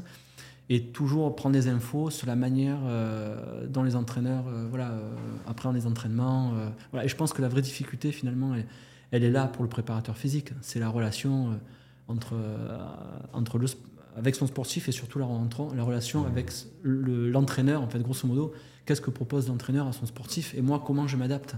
et 0.68 0.84
toujours 0.84 1.34
prendre 1.36 1.52
des 1.54 1.68
infos 1.68 2.08
sur 2.10 2.26
la 2.26 2.36
manière 2.36 2.78
euh, 2.84 3.66
dont 3.66 3.82
les 3.82 3.94
entraîneurs 3.96 4.44
euh, 4.48 4.66
voilà, 4.70 4.90
euh, 4.90 5.10
appréhendent 5.46 5.76
les 5.76 5.86
entraînements. 5.86 6.52
euh, 6.54 6.68
voilà. 6.92 7.04
Et 7.04 7.08
je 7.08 7.16
pense 7.16 7.32
que 7.32 7.42
la 7.42 7.48
vraie 7.48 7.62
difficulté 7.62 8.12
finalement, 8.12 8.54
elle, 8.54 8.66
elle 9.10 9.24
est 9.24 9.30
là 9.30 9.46
pour 9.48 9.62
le 9.64 9.68
préparateur 9.68 10.16
physique. 10.16 10.52
C'est 10.62 10.78
la 10.80 10.88
relation 10.88 11.60
entre, 12.08 12.34
entre 13.34 13.58
le, 13.58 13.66
avec 14.16 14.34
son 14.34 14.46
sportif 14.46 14.88
et 14.88 14.92
surtout 14.92 15.18
la, 15.18 15.26
relation 15.26 16.24
avec 16.26 16.50
le- 16.82 17.28
l'entraîneur, 17.30 17.82
en 17.82 17.88
fait, 17.88 17.98
grosso 18.00 18.26
modo. 18.26 18.52
Qu'est-ce 18.86 19.00
que 19.02 19.10
propose 19.10 19.48
l'entraîneur 19.48 19.86
à 19.86 19.92
son 19.92 20.06
sportif 20.06 20.54
et 20.54 20.62
moi, 20.62 20.82
comment 20.84 21.06
je 21.06 21.16
m'adapte? 21.16 21.56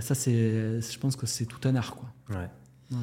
Ça, 0.00 0.14
c'est, 0.14 0.80
je 0.80 0.98
pense 0.98 1.14
que 1.16 1.26
c'est 1.26 1.46
tout 1.46 1.66
un 1.68 1.76
art. 1.76 1.94
Quoi. 1.94 2.36
Ouais. 2.36 2.96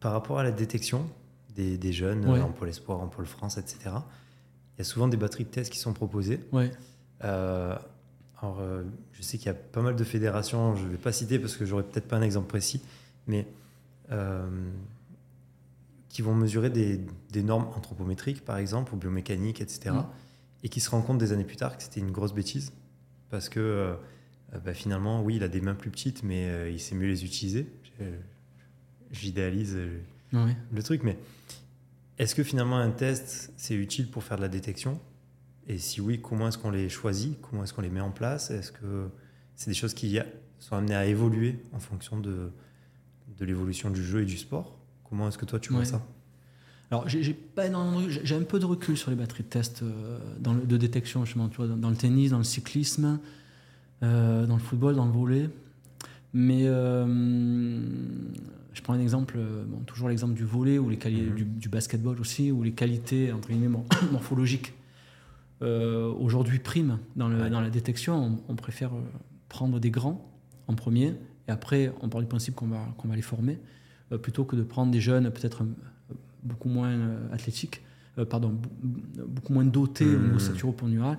Par 0.00 0.12
rapport 0.12 0.38
à 0.38 0.42
la 0.42 0.50
détection 0.50 1.06
des, 1.54 1.76
des 1.76 1.92
jeunes 1.92 2.26
en 2.26 2.50
pôle 2.50 2.68
espoir, 2.68 3.00
en 3.00 3.08
pôle 3.08 3.26
France, 3.26 3.58
etc., 3.58 3.78
il 3.84 4.78
y 4.78 4.80
a 4.80 4.84
souvent 4.84 5.08
des 5.08 5.16
batteries 5.16 5.44
de 5.44 5.50
tests 5.50 5.72
qui 5.72 5.78
sont 5.78 5.92
proposées. 5.92 6.40
Ouais. 6.52 6.70
alors, 7.20 8.62
je 9.12 9.22
sais 9.22 9.36
qu'il 9.36 9.46
y 9.46 9.50
a 9.50 9.54
pas 9.54 9.82
mal 9.82 9.94
de 9.94 10.04
fédérations, 10.04 10.74
je 10.74 10.84
ne 10.84 10.88
vais 10.88 10.96
pas 10.96 11.12
citer 11.12 11.38
parce 11.38 11.56
que 11.56 11.66
j'aurais 11.66 11.82
peut-être 11.82 12.08
pas 12.08 12.16
un 12.16 12.22
exemple 12.22 12.46
précis, 12.46 12.80
mais 13.26 13.46
qui 16.10 16.22
vont 16.22 16.34
mesurer 16.34 16.68
des, 16.68 17.00
des, 17.30 17.42
normes 17.42 17.68
anthropométriques, 17.76 18.44
par 18.44 18.58
exemple, 18.58 18.92
ou 18.94 18.96
biomécaniques, 18.96 19.60
etc., 19.60 19.92
mm. 19.92 20.06
et 20.64 20.68
qui 20.68 20.80
se 20.80 20.90
rendent 20.90 21.06
compte 21.06 21.18
des 21.18 21.32
années 21.32 21.44
plus 21.44 21.56
tard 21.56 21.76
que 21.76 21.82
c'était 21.82 22.00
une 22.00 22.10
grosse 22.10 22.34
bêtise, 22.34 22.72
parce 23.30 23.48
que 23.48 23.60
euh, 23.60 23.94
bah, 24.64 24.74
finalement, 24.74 25.22
oui, 25.22 25.36
il 25.36 25.44
a 25.44 25.48
des 25.48 25.60
mains 25.60 25.76
plus 25.76 25.90
petites, 25.90 26.22
mais 26.24 26.48
euh, 26.48 26.68
il 26.68 26.80
sait 26.80 26.96
mieux 26.96 27.06
les 27.06 27.24
utiliser. 27.24 27.66
J'idéalise 29.10 29.74
euh, 29.76 30.52
le 30.72 30.82
truc, 30.82 31.02
mais 31.02 31.18
est-ce 32.18 32.34
que 32.34 32.42
finalement 32.42 32.78
un 32.78 32.90
test, 32.90 33.52
c'est 33.56 33.74
utile 33.74 34.10
pour 34.10 34.22
faire 34.22 34.36
de 34.36 34.42
la 34.42 34.48
détection? 34.48 35.00
Et 35.66 35.78
si 35.78 36.00
oui, 36.00 36.20
comment 36.20 36.48
est-ce 36.48 36.58
qu'on 36.58 36.70
les 36.70 36.88
choisit? 36.88 37.40
Comment 37.40 37.64
est-ce 37.64 37.72
qu'on 37.72 37.82
les 37.82 37.90
met 37.90 38.00
en 38.00 38.10
place? 38.10 38.50
Est-ce 38.50 38.72
que 38.72 39.08
c'est 39.56 39.70
des 39.70 39.74
choses 39.74 39.94
qui 39.94 40.18
sont 40.58 40.76
amenées 40.76 40.94
à 40.94 41.06
évoluer 41.06 41.60
en 41.72 41.80
fonction 41.80 42.18
de, 42.18 42.50
de 43.38 43.44
l'évolution 43.44 43.90
du 43.90 44.02
jeu 44.02 44.22
et 44.22 44.26
du 44.26 44.36
sport? 44.36 44.78
Comment 45.04 45.28
est-ce 45.28 45.38
que 45.38 45.44
toi 45.44 45.58
tu 45.58 45.72
vois 45.72 45.84
ça? 45.84 46.06
Alors, 46.90 47.08
j'ai 47.08 47.34
pas 47.34 47.66
j'ai 48.08 48.34
un 48.34 48.42
peu 48.42 48.58
de 48.58 48.64
recul 48.64 48.96
sur 48.96 49.10
les 49.10 49.16
batteries 49.16 49.44
de 49.44 49.48
test 49.48 49.82
euh, 49.82 50.18
dans 50.40 50.54
le, 50.54 50.62
de 50.62 50.76
détection, 50.76 51.24
justement, 51.24 51.48
tu 51.48 51.58
vois, 51.58 51.68
dans, 51.68 51.90
le 51.90 51.96
tennis, 51.96 52.32
dans 52.32 52.38
le 52.38 52.44
cyclisme, 52.44 53.20
euh, 54.02 54.44
dans 54.46 54.56
le 54.56 54.60
football, 54.60 54.96
dans 54.96 55.06
le 55.06 55.12
volet. 55.12 55.50
Mais 56.32 56.62
euh, 56.64 57.06
je 58.72 58.82
prends 58.82 58.92
un 58.92 59.00
exemple, 59.00 59.38
bon, 59.66 59.78
toujours 59.86 60.08
l'exemple 60.08 60.34
du 60.34 60.44
volet 60.44 60.78
ou 60.78 60.88
les 60.88 60.96
mm-hmm. 60.96 61.34
du, 61.34 61.44
du, 61.44 61.68
basketball 61.68 62.20
aussi, 62.20 62.52
où 62.52 62.62
les 62.62 62.72
qualités 62.72 63.32
entre 63.32 63.48
guillemets 63.48 63.68
morphologiques 64.12 64.74
aujourd'hui 65.60 66.58
priment 66.58 66.98
dans, 67.16 67.28
le, 67.28 67.50
dans, 67.50 67.60
la 67.60 67.68
détection. 67.68 68.38
On, 68.48 68.54
préfère 68.54 68.92
prendre 69.48 69.78
des 69.78 69.90
grands 69.90 70.26
en 70.68 70.74
premier, 70.74 71.14
et 71.48 71.50
après, 71.50 71.92
on 72.00 72.08
part 72.08 72.20
du 72.20 72.26
principe 72.26 72.54
qu'on 72.54 72.68
va, 72.68 72.94
qu'on 72.96 73.08
va 73.08 73.16
les 73.16 73.22
former. 73.22 73.58
Euh, 74.12 74.18
plutôt 74.18 74.44
que 74.44 74.56
de 74.56 74.62
prendre 74.62 74.90
des 74.90 75.00
jeunes 75.00 75.30
peut-être 75.30 75.62
euh, 75.62 76.14
beaucoup 76.42 76.68
moins 76.68 76.90
euh, 76.90 77.32
athlétiques, 77.32 77.82
pardon, 78.28 78.54
beaucoup 78.82 79.54
moins 79.54 79.64
dotés 79.64 80.04
au 80.04 80.18
niveau 80.18 81.04
mmh. 81.06 81.16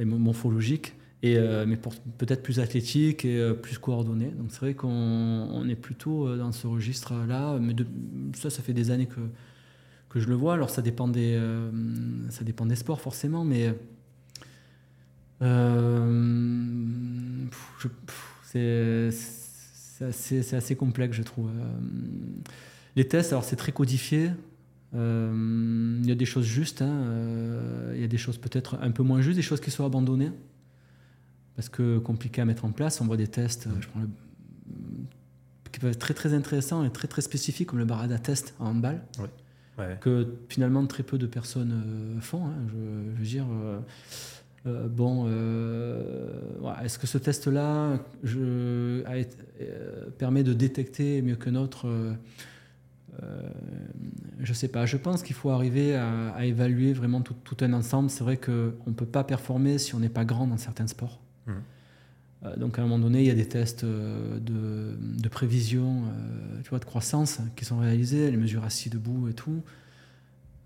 et 0.00 0.04
morphologique, 0.04 0.94
et, 1.22 1.38
mais 1.66 1.76
peut-être 2.18 2.42
plus 2.42 2.60
athlétiques 2.60 3.24
et 3.24 3.52
plus 3.62 3.78
coordonnés. 3.78 4.30
Donc 4.38 4.48
c'est 4.50 4.60
vrai 4.60 4.74
qu'on 4.74 5.68
est 5.68 5.74
plutôt 5.76 6.34
dans 6.36 6.52
ce 6.52 6.66
registre-là, 6.66 7.58
mais 7.58 7.74
de, 7.74 7.86
ça, 8.34 8.48
ça 8.48 8.62
fait 8.62 8.72
des 8.72 8.90
années 8.90 9.06
que, 9.06 9.20
que 10.08 10.18
je 10.18 10.28
le 10.28 10.34
vois. 10.34 10.54
Alors 10.54 10.70
ça 10.70 10.80
dépend 10.80 11.08
des, 11.08 11.38
ça 12.30 12.44
dépend 12.44 12.64
des 12.64 12.76
sports 12.76 13.00
forcément, 13.00 13.44
mais 13.44 13.74
c'est 18.44 19.10
c'est 20.12 20.54
assez, 20.54 20.76
complexe, 20.76 21.16
je 21.16 21.22
trouve. 21.22 21.48
Euh, 21.48 21.78
les 22.96 23.06
tests, 23.06 23.32
alors 23.32 23.44
c'est 23.44 23.56
très 23.56 23.72
codifié. 23.72 24.30
Euh, 24.94 25.98
il 26.02 26.08
y 26.08 26.12
a 26.12 26.14
des 26.14 26.24
choses 26.24 26.46
justes, 26.46 26.82
hein, 26.82 26.90
euh, 26.90 27.92
il 27.94 28.00
y 28.00 28.04
a 28.04 28.08
des 28.08 28.18
choses 28.18 28.38
peut-être 28.38 28.78
un 28.80 28.90
peu 28.90 29.02
moins 29.02 29.20
justes, 29.20 29.36
des 29.36 29.42
choses 29.42 29.60
qui 29.60 29.70
sont 29.70 29.84
abandonnées 29.84 30.32
parce 31.60 31.68
que 31.68 31.98
compliqué 31.98 32.40
à 32.40 32.46
mettre 32.46 32.64
en 32.64 32.72
place. 32.72 33.02
On 33.02 33.04
voit 33.04 33.18
des 33.18 33.28
tests, 33.28 33.68
je 33.82 33.86
prends 33.86 34.00
qui 35.70 35.78
peuvent 35.78 35.90
être 35.90 35.98
très 35.98 36.14
très 36.14 36.32
intéressants 36.32 36.84
et 36.84 36.90
très 36.90 37.06
très 37.06 37.20
spécifiques, 37.20 37.68
comme 37.68 37.78
le 37.78 37.84
Barada 37.84 38.18
test 38.18 38.54
en 38.60 38.70
handball, 38.70 39.02
que 40.00 40.38
finalement 40.48 40.86
très 40.86 41.02
peu 41.02 41.18
de 41.18 41.26
personnes 41.26 42.18
font. 42.22 42.46
Hein, 42.46 42.54
je, 42.68 43.18
veux 43.18 43.26
dire, 43.26 43.44
euh, 44.66 44.88
bon, 44.88 45.26
euh, 45.28 46.32
est-ce 46.82 46.98
que 46.98 47.06
ce 47.06 47.18
test-là 47.18 47.98
euh, 48.24 49.24
permet 50.16 50.42
de 50.42 50.54
détecter 50.54 51.20
mieux 51.20 51.36
que 51.36 51.50
notre 51.50 52.16
Je 54.40 54.48
ne 54.48 54.54
sais 54.54 54.68
pas. 54.68 54.86
Je 54.86 54.96
pense 54.96 55.22
qu'il 55.22 55.36
faut 55.36 55.50
arriver 55.50 55.94
à, 55.94 56.42
évaluer 56.46 56.94
vraiment 56.94 57.20
tout, 57.20 57.56
un 57.60 57.74
ensemble. 57.74 58.08
C'est 58.08 58.24
vrai 58.24 58.38
qu'on 58.38 58.72
ne 58.86 58.94
peut 58.94 59.04
pas 59.04 59.24
performer 59.24 59.76
si 59.76 59.94
on 59.94 59.98
n'est 59.98 60.08
pas 60.08 60.24
grand 60.24 60.46
dans 60.46 60.56
certains 60.56 60.86
sports. 60.86 61.20
Mmh. 61.50 62.58
donc 62.58 62.78
à 62.78 62.82
un 62.82 62.86
moment 62.86 62.98
donné, 62.98 63.20
il 63.20 63.26
y 63.26 63.30
a 63.30 63.34
des 63.34 63.48
tests 63.48 63.84
de, 63.84 65.28
prévision, 65.30 66.04
tu 66.62 66.70
vois, 66.70 66.78
de 66.78 66.84
croissance 66.84 67.40
qui 67.56 67.64
sont 67.64 67.78
réalisés, 67.78 68.30
les 68.30 68.36
mesures 68.36 68.64
assis 68.64 68.90
debout 68.90 69.28
et 69.28 69.34
tout. 69.34 69.62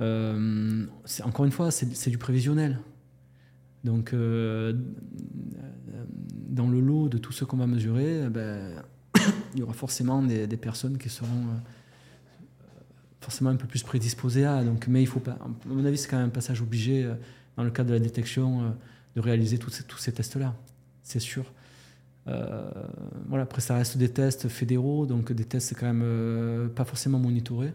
encore 0.01 1.45
une 1.45 1.53
fois, 1.53 1.71
c'est 1.71 2.11
du 2.11 2.19
prévisionnel. 2.19 2.79
Donc, 3.85 4.15
euh, 4.15 4.73
dans 6.49 6.69
le 6.69 6.81
lot 6.81 7.09
de 7.09 7.19
tout 7.19 7.33
ce 7.33 7.45
qu'on 7.45 7.59
va 7.59 7.67
mesurer, 7.67 8.29
ben, 8.31 8.83
il 9.55 9.61
y 9.61 9.63
aura 9.63 9.75
forcément 9.75 10.23
des, 10.23 10.47
personnes 10.57 10.97
qui 10.97 11.11
seront 11.11 11.29
euh, 11.29 12.71
forcément 13.21 13.51
un 13.51 13.57
peu 13.57 13.67
plus 13.67 13.83
prédisposées 13.83 14.47
à. 14.47 14.65
Donc, 14.65 14.89
mais 14.89 15.03
il 15.03 15.07
faut 15.07 15.21
pas. 15.21 15.33
À 15.33 15.49
mon 15.67 15.85
avis, 15.85 15.99
c'est 15.99 16.09
quand 16.09 16.17
même 16.17 16.27
un 16.27 16.31
passage 16.31 16.63
obligé 16.63 17.05
euh, 17.05 17.15
dans 17.59 17.63
le 17.63 17.71
cadre 17.71 17.91
de 17.91 17.95
la 17.95 18.01
détection 18.01 18.75
de 19.15 19.21
réaliser 19.21 19.59
tous 19.59 19.99
ces 19.99 20.13
tests-là. 20.13 20.57
C'est 21.05 21.21
sûr. 21.21 21.45
voilà, 22.27 23.45
après, 23.45 23.61
ça 23.61 23.77
reste 23.77 23.97
des 23.97 24.09
tests 24.09 24.49
fédéraux, 24.49 25.07
donc 25.07 25.33
des 25.33 25.45
tests 25.45 25.75
quand 25.79 25.93
même 25.93 26.71
pas 26.71 26.85
forcément 26.85 27.21
monitorés. 27.21 27.73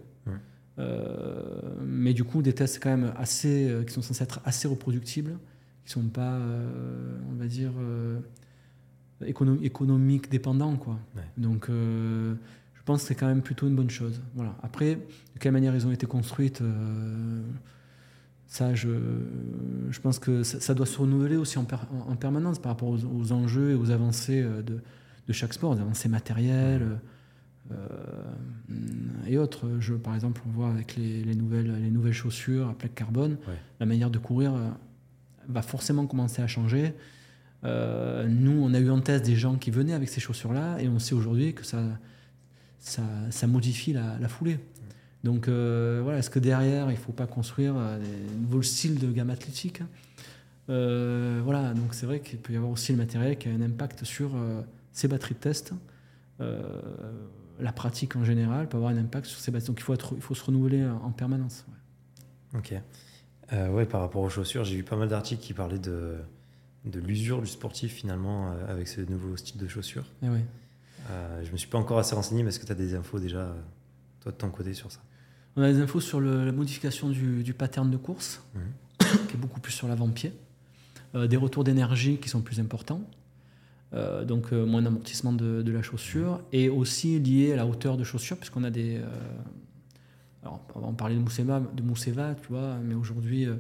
mais 1.82 2.14
du 2.14 2.26
coup, 2.26 2.42
des 2.42 2.54
tests 2.54 2.80
quand 2.84 2.90
même 2.90 3.14
assez, 3.18 3.74
qui 3.88 3.94
sont 3.94 4.02
censés 4.02 4.24
être 4.24 4.42
assez 4.44 4.68
reproductibles 4.68 5.38
sont 5.90 6.04
pas, 6.04 6.34
euh, 6.34 7.18
on 7.32 7.36
va 7.36 7.48
dire, 7.48 7.72
euh, 7.80 8.20
économiques 9.22 10.30
dépendants. 10.30 10.76
Quoi. 10.78 11.00
Donc, 11.38 11.70
euh, 11.70 12.36
je 12.76 12.84
pense 12.84 13.02
que 13.02 13.08
c'est 13.08 13.16
quand 13.16 13.28
même 13.28 13.42
plutôt 13.42 13.68
une 13.68 13.76
bonne 13.76 13.90
chose. 13.90 14.22
Voilà. 14.36 14.56
Après, 14.64 14.96
de 14.96 15.40
quelle 15.40 15.52
manière 15.52 15.76
ils 15.76 15.88
ont 15.88 15.92
été 15.92 16.06
construites, 16.06 16.62
ça, 18.50 18.76
je, 18.76 18.90
je, 19.90 20.00
pense 20.02 20.20
que 20.20 20.44
ça, 20.44 20.74
doit 20.74 20.86
se 20.86 20.98
renouveler 20.98 21.38
aussi 21.38 21.58
en, 21.58 21.68
en, 22.08 22.16
permanence 22.16 22.60
par 22.60 22.72
rapport 22.72 22.90
aux, 22.90 23.32
enjeux 23.32 23.72
et 23.72 23.76
aux 23.76 23.92
avancées 23.92 24.42
de, 24.42 24.82
de 25.28 25.34
chaque 25.34 25.54
sport, 25.54 25.76
des 25.76 25.82
avancées 25.82 26.10
matérielles. 26.10 27.00
et 29.28 29.38
autres. 29.38 29.68
Je, 29.80 29.94
par 29.94 30.16
exemple, 30.16 30.42
on 30.48 30.52
voit 30.52 30.70
avec 30.70 30.96
les, 30.96 31.24
les, 31.24 31.36
nouvelles, 31.36 31.72
les 31.82 31.92
nouvelles 31.92 32.14
chaussures 32.14 32.68
à 32.68 32.74
plaque 32.74 32.96
carbone, 32.96 33.38
la 33.80 33.86
manière 33.86 34.10
de 34.10 34.18
courir 34.18 34.54
va 35.48 35.62
forcément 35.62 36.08
commencer 36.08 36.42
à 36.42 36.48
changer. 36.48 36.94
Euh, 37.66 38.28
nous, 38.28 38.64
on 38.64 38.74
a 38.74 38.80
eu 38.80 38.90
en 38.90 39.02
test 39.02 39.26
des 39.26 39.36
gens 39.36 39.56
qui 39.56 39.72
venaient 39.72 39.94
avec 39.94 40.10
ces 40.10 40.22
chaussures-là 40.22 40.78
et 40.80 40.88
on 40.88 41.00
sait 41.00 41.16
aujourd'hui 41.16 41.54
que 41.54 41.66
ça, 41.66 41.84
ça, 42.80 43.04
ça 43.30 43.48
modifie 43.48 43.94
la, 43.94 44.28
foulée. 44.28 44.60
Donc 45.24 45.48
euh, 45.48 46.00
voilà, 46.04 46.20
est-ce 46.20 46.30
que 46.30 46.40
derrière, 46.40 46.90
il 46.90 46.96
ne 46.96 47.00
faut 47.00 47.12
pas 47.12 47.28
construire 47.28 47.74
euh, 47.76 48.00
des 48.00 48.36
nouveaux 48.42 48.62
styles 48.62 49.00
de 49.00 49.12
gamme 49.12 49.30
athlétique 49.30 49.82
Voilà, 50.68 51.74
donc 51.74 51.94
c'est 51.94 52.06
vrai 52.06 52.20
qu'il 52.22 52.40
peut 52.40 52.54
y 52.54 52.56
avoir 52.56 52.72
aussi 52.72 52.92
le 52.92 52.98
matériel 52.98 53.38
qui 53.38 53.50
a 53.50 53.52
un 53.52 53.62
impact 53.62 54.06
sur 54.06 54.32
ces 54.92 55.08
batteries 55.08 55.36
de 55.36 55.40
test. 55.40 55.74
la 56.40 57.72
pratique 57.74 58.16
en 58.16 58.24
général 58.24 58.70
peut 58.70 58.78
avoir 58.78 58.92
un 58.92 58.98
impact 58.98 59.26
sur 59.26 59.40
ces 59.40 59.52
batteries. 59.52 59.68
Donc 59.68 59.80
il 59.80 59.84
faut, 59.84 59.94
être, 59.94 60.14
il 60.16 60.22
faut 60.22 60.36
se 60.36 60.44
renouveler 60.44 60.86
en 60.86 61.12
permanence. 61.12 61.66
Ok. 62.56 62.74
Euh, 63.54 63.70
ouais, 63.70 63.86
par 63.86 64.02
rapport 64.02 64.22
aux 64.22 64.30
chaussures, 64.30 64.64
j'ai 64.64 64.76
vu 64.76 64.84
pas 64.84 64.96
mal 64.96 65.08
d'articles 65.08 65.42
qui 65.42 65.54
parlaient 65.54 65.80
de, 65.80 66.18
de 66.86 67.00
l'usure 67.00 67.42
du 67.42 67.48
sportif 67.48 67.94
finalement 67.94 68.52
euh, 68.52 68.72
avec 68.72 68.88
ce 68.88 69.02
nouveau 69.02 69.36
style 69.38 69.60
de 69.60 69.68
chaussures. 69.68 70.06
Et 70.22 70.26
eh 70.26 70.30
ouais. 70.30 70.46
euh, 71.10 71.44
je 71.44 71.52
me 71.52 71.58
suis 71.58 71.68
pas 71.68 71.78
encore 71.78 71.98
assez 71.98 72.16
renseigné, 72.16 72.44
mais 72.44 72.50
est-ce 72.50 72.60
que 72.60 72.66
tu 72.66 72.72
as 72.72 72.76
des 72.76 72.94
infos 72.94 73.20
déjà, 73.20 73.56
toi 74.22 74.32
de 74.32 74.38
ton 74.38 74.50
côté, 74.50 74.74
sur 74.74 74.92
ça? 74.92 75.02
On 75.60 75.62
a 75.62 75.72
des 75.72 75.82
infos 75.82 76.00
sur 76.00 76.22
la 76.22 76.52
modification 76.52 77.10
du, 77.10 77.44
du, 77.44 77.54
pattern 77.54 77.92
de 77.92 77.98
course, 77.98 78.42
mhm. 78.56 79.28
qui 79.28 79.34
est 79.34 79.40
beaucoup 79.40 79.60
plus 79.60 79.74
sur 79.74 79.88
l'avant-pied, 79.88 80.32
euh, 81.16 81.28
des 81.28 81.38
retours 81.38 81.64
d'énergie 81.64 82.18
qui 82.18 82.30
sont 82.30 82.42
plus 82.42 82.60
importants. 82.60 83.02
donc 84.26 84.52
moins 84.52 84.82
d'amortissement 84.82 85.34
de, 85.34 85.62
de, 85.62 85.72
la 85.72 85.82
chaussure 85.82 86.42
et 86.52 86.70
aussi 86.70 87.20
lié 87.20 87.54
à 87.54 87.56
la 87.56 87.66
hauteur 87.66 87.98
de 87.98 88.04
chaussure 88.04 88.38
puisqu'on 88.38 88.64
a 88.64 88.70
des, 88.70 89.02
alors, 90.44 90.62
on 90.76 90.94
parlait 90.94 91.16
de 91.16 91.20
Mousseva, 91.20 91.60
de 91.60 91.82
Mousseva 91.82 92.36
tu 92.36 92.48
vois, 92.50 92.78
mais 92.84 92.96
aujourd'hui, 92.96 93.46
euh, 93.46 93.56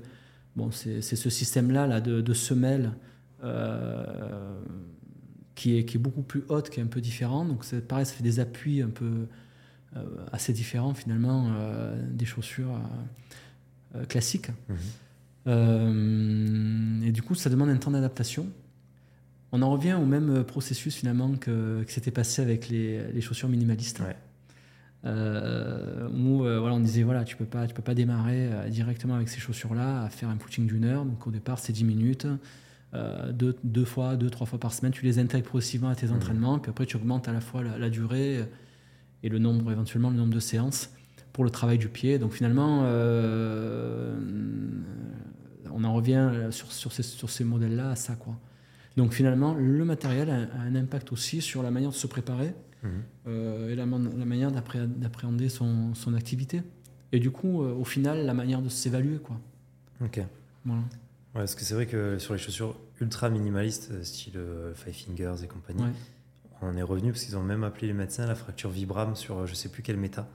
bon, 0.55 0.71
c'est 0.71 1.01
ce 1.01 1.29
système-là 1.29 1.87
là, 1.87 1.99
de, 1.99 2.21
de 2.21 2.33
semelle 2.33 2.91
euh, 3.43 4.55
qui, 5.55 5.77
est, 5.77 5.85
qui 5.85 5.97
est 5.97 5.99
beaucoup 5.99 6.21
plus 6.21 6.43
haute, 6.47 6.69
qui 6.69 6.79
est 6.79 6.83
un 6.83 6.87
peu 6.87 7.01
différent. 7.01 7.43
Donc, 7.43 7.65
pareil, 7.81 8.05
ça 8.05 8.13
fait 8.13 8.23
des 8.23 8.39
appuis 8.39 8.81
un 8.81 8.89
peu 8.89 9.05
euh, 9.05 9.25
assez 10.31 10.53
différents 10.53 10.93
finalement 10.93 11.51
des 12.11 12.25
chaussures 12.25 12.79
classiques. 14.07 14.49
Mhm. 15.47 17.03
et 17.05 17.11
du 17.11 17.21
coup, 17.21 17.35
ça 17.35 17.49
demande 17.49 17.69
un 17.69 17.77
temps 17.77 17.91
d'adaptation. 17.91 18.47
On 19.51 19.61
en 19.63 19.71
revient 19.71 19.93
au 19.93 20.05
même 20.05 20.43
processus 20.43 20.95
finalement 20.95 21.31
que, 21.31 21.83
que 21.83 21.91
s'était 21.91 22.11
passé 22.11 22.41
avec 22.41 22.69
les, 22.69 23.11
les 23.11 23.21
chaussures 23.21 23.49
minimalistes. 23.49 23.99
Ouais. 23.99 24.15
Euh, 25.05 26.09
où 26.09 26.43
euh, 26.43 26.59
voilà, 26.59 26.75
on 26.75 26.79
disait 26.81 27.03
voilà, 27.03 27.23
tu 27.23 27.35
peux 27.37 27.45
pas, 27.45 27.65
tu 27.67 27.73
peux 27.73 27.81
pas 27.81 27.93
démarrer 27.95 28.51
euh, 28.51 28.69
directement 28.69 29.15
avec 29.15 29.29
ces 29.29 29.39
chaussures-là 29.39 30.03
à 30.03 30.09
faire 30.09 30.29
un 30.29 30.37
footing 30.37 30.67
d'une 30.67 30.83
heure. 30.85 31.05
Donc 31.05 31.25
au 31.25 31.31
départ, 31.31 31.57
c'est 31.57 31.71
10 31.73 31.85
minutes, 31.85 32.27
euh, 32.93 33.31
deux, 33.31 33.55
deux, 33.63 33.85
fois, 33.85 34.17
deux, 34.17 34.29
trois 34.29 34.45
fois 34.45 34.59
par 34.59 34.73
semaine. 34.73 34.91
Tu 34.91 35.05
les 35.05 35.17
intègres 35.17 35.45
progressivement 35.45 35.89
à 35.89 35.95
tes 35.95 36.07
Mhm. 36.07 36.15
entraînements, 36.15 36.59
puis 36.59 36.69
après 36.69 36.85
tu 36.85 36.97
augmentes 36.97 37.27
à 37.27 37.31
la 37.33 37.41
fois 37.41 37.63
la, 37.63 37.77
la 37.77 37.89
durée 37.89 38.39
et 39.23 39.29
le 39.29 39.39
nombre, 39.39 39.71
éventuellement 39.71 40.09
le 40.09 40.15
nombre 40.17 40.33
de 40.33 40.39
séances 40.39 40.89
pour 41.33 41.43
le 41.43 41.49
travail 41.49 41.77
du 41.77 41.89
pied. 41.89 42.19
Donc 42.19 42.33
finalement, 42.33 42.81
euh, 42.83 44.17
on 45.71 45.83
en 45.83 45.93
revient 45.93 46.47
sur, 46.51 46.71
sur 46.71 46.91
ces, 46.91 47.03
sur 47.03 47.29
ces 47.29 47.43
modèles-là 47.43 47.91
à 47.91 47.95
ça. 47.95 48.15
Quoi. 48.15 48.35
Donc 48.97 49.13
finalement, 49.13 49.53
le 49.53 49.85
matériel 49.85 50.29
a, 50.29 50.35
a 50.57 50.61
un 50.61 50.75
impact 50.75 51.11
aussi 51.11 51.41
sur 51.41 51.63
la 51.63 51.71
manière 51.71 51.89
de 51.91 51.95
se 51.95 52.07
préparer 52.07 52.53
Mhm. 52.81 52.89
euh, 53.27 53.69
et 53.71 53.75
la, 53.75 53.85
man- 53.85 54.09
la 54.17 54.23
manière 54.23 54.51
d'appré- 54.53 54.87
d'appréhender 54.87 55.49
son, 55.49 55.93
son 55.95 56.13
activité. 56.13 56.61
Et 57.11 57.19
du 57.19 57.29
coup, 57.29 57.61
euh, 57.61 57.73
au 57.73 57.83
final, 57.83 58.25
la 58.25 58.33
manière 58.33 58.61
de 58.61 58.69
s'évaluer. 58.69 59.17
Quoi. 59.17 59.37
Ok. 60.01 60.21
Voilà. 60.63 60.81
Ouais, 60.81 61.41
parce 61.41 61.55
que 61.55 61.63
c'est 61.65 61.73
vrai 61.73 61.87
que 61.87 62.17
sur 62.19 62.33
les 62.33 62.39
chaussures 62.39 62.77
ultra 63.01 63.29
minimalistes, 63.29 63.89
euh, 63.91 64.01
style 64.03 64.37
euh, 64.37 64.73
Five 64.75 64.93
Fingers 64.93 65.43
et 65.43 65.47
compagnie, 65.47 65.83
Ouais. 65.83 65.89
On 66.61 66.67
en 66.69 66.77
est 66.77 66.81
revenu 66.83 67.11
parce 67.11 67.23
qu'ils 67.23 67.37
ont 67.37 67.43
même 67.43 67.63
appelé 67.63 67.87
les 67.87 67.93
médecins 67.93 68.25
la 68.25 68.35
fracture 68.35 68.69
Vibram 68.69 69.15
sur 69.15 69.39
euh, 69.39 69.45
je 69.45 69.53
sais 69.53 69.69
plus 69.69 69.83
quel 69.83 69.97
méta. 69.97 70.27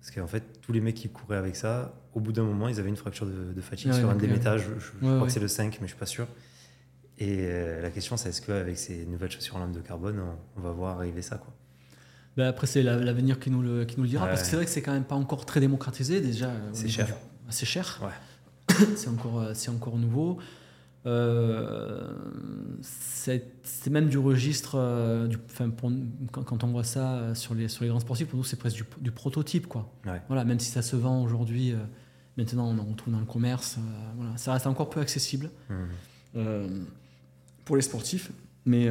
Parce 0.00 0.10
qu'en 0.14 0.26
fait, 0.26 0.60
tous 0.60 0.72
les 0.72 0.80
mecs 0.82 0.94
qui 0.96 1.08
couraient 1.08 1.38
avec 1.38 1.56
ça, 1.56 1.94
au 2.12 2.20
bout 2.20 2.32
d'un 2.32 2.42
moment, 2.44 2.68
ils 2.68 2.78
avaient 2.78 2.90
une 2.90 2.96
fracture 2.96 3.26
de, 3.26 3.52
de 3.54 3.60
fatigue 3.62 3.92
sur 3.92 4.10
un 4.10 4.14
des 4.14 4.26
méta. 4.28 4.58
Je, 4.58 4.64
je- 4.64 4.68
je 5.00 5.06
ouais, 5.06 5.14
crois 5.14 5.26
que 5.26 5.32
c'est 5.32 5.40
le 5.40 5.48
5, 5.48 5.78
mais 5.80 5.86
je 5.86 5.92
suis 5.92 5.98
pas 5.98 6.04
sûr. 6.06 6.26
Et 7.18 7.38
euh, 7.42 7.80
la 7.80 7.90
question, 7.90 8.16
c'est 8.16 8.28
est-ce 8.28 8.42
qu'avec 8.42 8.76
ces 8.76 9.06
nouvelles 9.06 9.30
chaussures 9.30 9.56
en 9.56 9.60
lame 9.60 9.72
de 9.72 9.80
carbone, 9.80 10.18
on, 10.20 10.60
on 10.60 10.62
va 10.62 10.72
voir 10.72 10.96
arriver 10.98 11.22
ça 11.22 11.38
quoi? 11.38 11.54
Ben 12.36 12.48
après, 12.48 12.66
c'est 12.66 12.82
la- 12.82 12.96
l'avenir 12.96 13.38
qui, 13.38 13.50
nous 13.50 13.62
le- 13.62 13.84
qui 13.84 13.96
nous 13.96 14.02
le 14.02 14.08
dira. 14.08 14.24
Ouais. 14.24 14.30
Parce 14.30 14.42
que 14.42 14.48
c'est 14.48 14.56
vrai 14.56 14.64
que 14.64 14.70
c'est 14.70 14.82
quand 14.82 14.92
même 14.92 15.04
pas 15.04 15.14
encore 15.14 15.46
très 15.46 15.60
démocratisé. 15.60 16.20
Déjà, 16.20 16.50
C'est 16.72 16.88
cher. 16.88 17.08
C'est 17.48 17.66
cher. 17.66 18.00
Ouais. 18.02 18.74
c'est 18.96 19.08
encore, 19.08 19.40
euh, 19.40 19.52
c'est 19.54 19.70
encore 19.70 19.96
nouveau. 19.96 20.38
Euh, 21.06 22.14
c'est 22.80 23.90
même 23.90 24.08
du 24.08 24.18
registre. 24.18 24.76
euh, 24.76 25.26
du, 25.26 25.36
enfin, 25.46 25.70
pour- 25.70 25.90
quand, 26.32 26.42
quand 26.42 26.64
on 26.64 26.68
voit 26.68 26.84
ça 26.84 27.14
euh, 27.16 27.34
sur 27.34 27.54
les, 27.54 27.68
sur 27.68 27.84
les 27.84 27.90
grands 27.90 28.00
sportifs, 28.00 28.28
pour 28.28 28.38
nous, 28.38 28.44
c'est 28.44 28.56
presque 28.58 28.76
du, 28.76 28.84
du 29.00 29.10
prototype. 29.10 29.66
Quoi. 29.66 29.92
Ouais. 30.06 30.20
Voilà, 30.28 30.44
même 30.44 30.60
si 30.60 30.70
ça 30.70 30.82
se 30.82 30.96
vend 30.96 31.22
aujourd'hui, 31.22 31.72
euh, 31.72 31.76
maintenant 32.36 32.66
on 32.68 32.78
en 32.78 32.84
retrouve 32.84 33.12
dans 33.12 33.20
le 33.20 33.26
commerce. 33.26 33.78
voilà, 34.16 34.36
ça 34.36 34.52
reste 34.52 34.66
encore 34.66 34.90
peu 34.90 35.00
accessible 35.00 35.50
euh, 36.36 36.68
pour 37.64 37.76
les 37.76 37.82
sportifs, 37.82 38.32
mais 38.66 38.88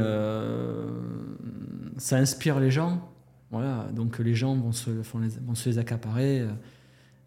ça 1.97 2.17
inspire 2.17 2.59
les 2.59 2.71
gens. 2.71 3.09
Voilà, 3.51 3.87
donc 3.93 4.17
les 4.17 4.33
gens 4.33 4.55
vont 4.55 4.71
se, 4.71 4.89
vont 4.89 5.19
les, 5.19 5.29
vont 5.45 5.53
se 5.55 5.69
les 5.69 5.77
accaparer. 5.77 6.43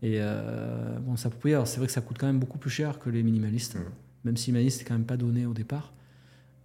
et 0.02 0.18
bon, 1.00 1.14
Alors 1.44 1.66
c'est 1.68 1.78
vrai 1.78 1.86
que 1.86 1.92
ça 1.92 2.00
coûte 2.00 2.16
quand 2.18 2.26
même 2.26 2.40
beaucoup 2.40 2.58
plus 2.58 2.70
cher 2.70 2.98
que 2.98 3.10
les 3.10 3.22
minimalistes, 3.22 3.76
Mhm. 3.76 3.84
Même 4.26 4.36
si 4.36 4.50
minimaliste 4.50 4.78
c'est 4.80 4.84
quand 4.84 4.94
même 4.94 5.04
pas 5.06 5.16
donné 5.16 5.46
au 5.46 5.54
départ. 5.54 5.92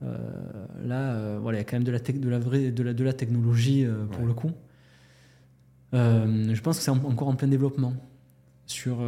Euh, 0.03 0.17
là, 0.83 1.13
euh, 1.13 1.39
voilà, 1.41 1.59
il 1.59 1.61
y 1.61 1.63
a 1.63 1.63
quand 1.65 1.75
même 1.77 1.83
de 1.83 1.91
la, 1.91 1.99
de 1.99 2.29
la, 2.29 2.39
vraie, 2.39 2.71
de 2.71 2.83
la, 2.83 2.93
de 2.93 3.03
la 3.03 3.13
technologie 3.13 3.85
euh, 3.85 4.05
pour 4.05 4.21
Ouais. 4.21 4.27
le 4.27 4.33
coup. 4.33 4.51
Je 5.93 6.61
pense 6.61 6.77
que 6.77 6.83
c'est 6.83 6.91
en- 6.91 7.03
encore 7.05 7.27
en 7.27 7.35
plein 7.35 7.47
développement 7.47 7.93
sur 8.65 8.99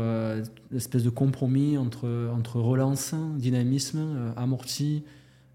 l'espèce 0.72 1.04
de 1.04 1.10
compromis 1.10 1.78
entre, 1.78 2.30
entre 2.36 2.60
relance, 2.60 3.16
dynamisme, 3.38 4.34
amorti. 4.36 5.04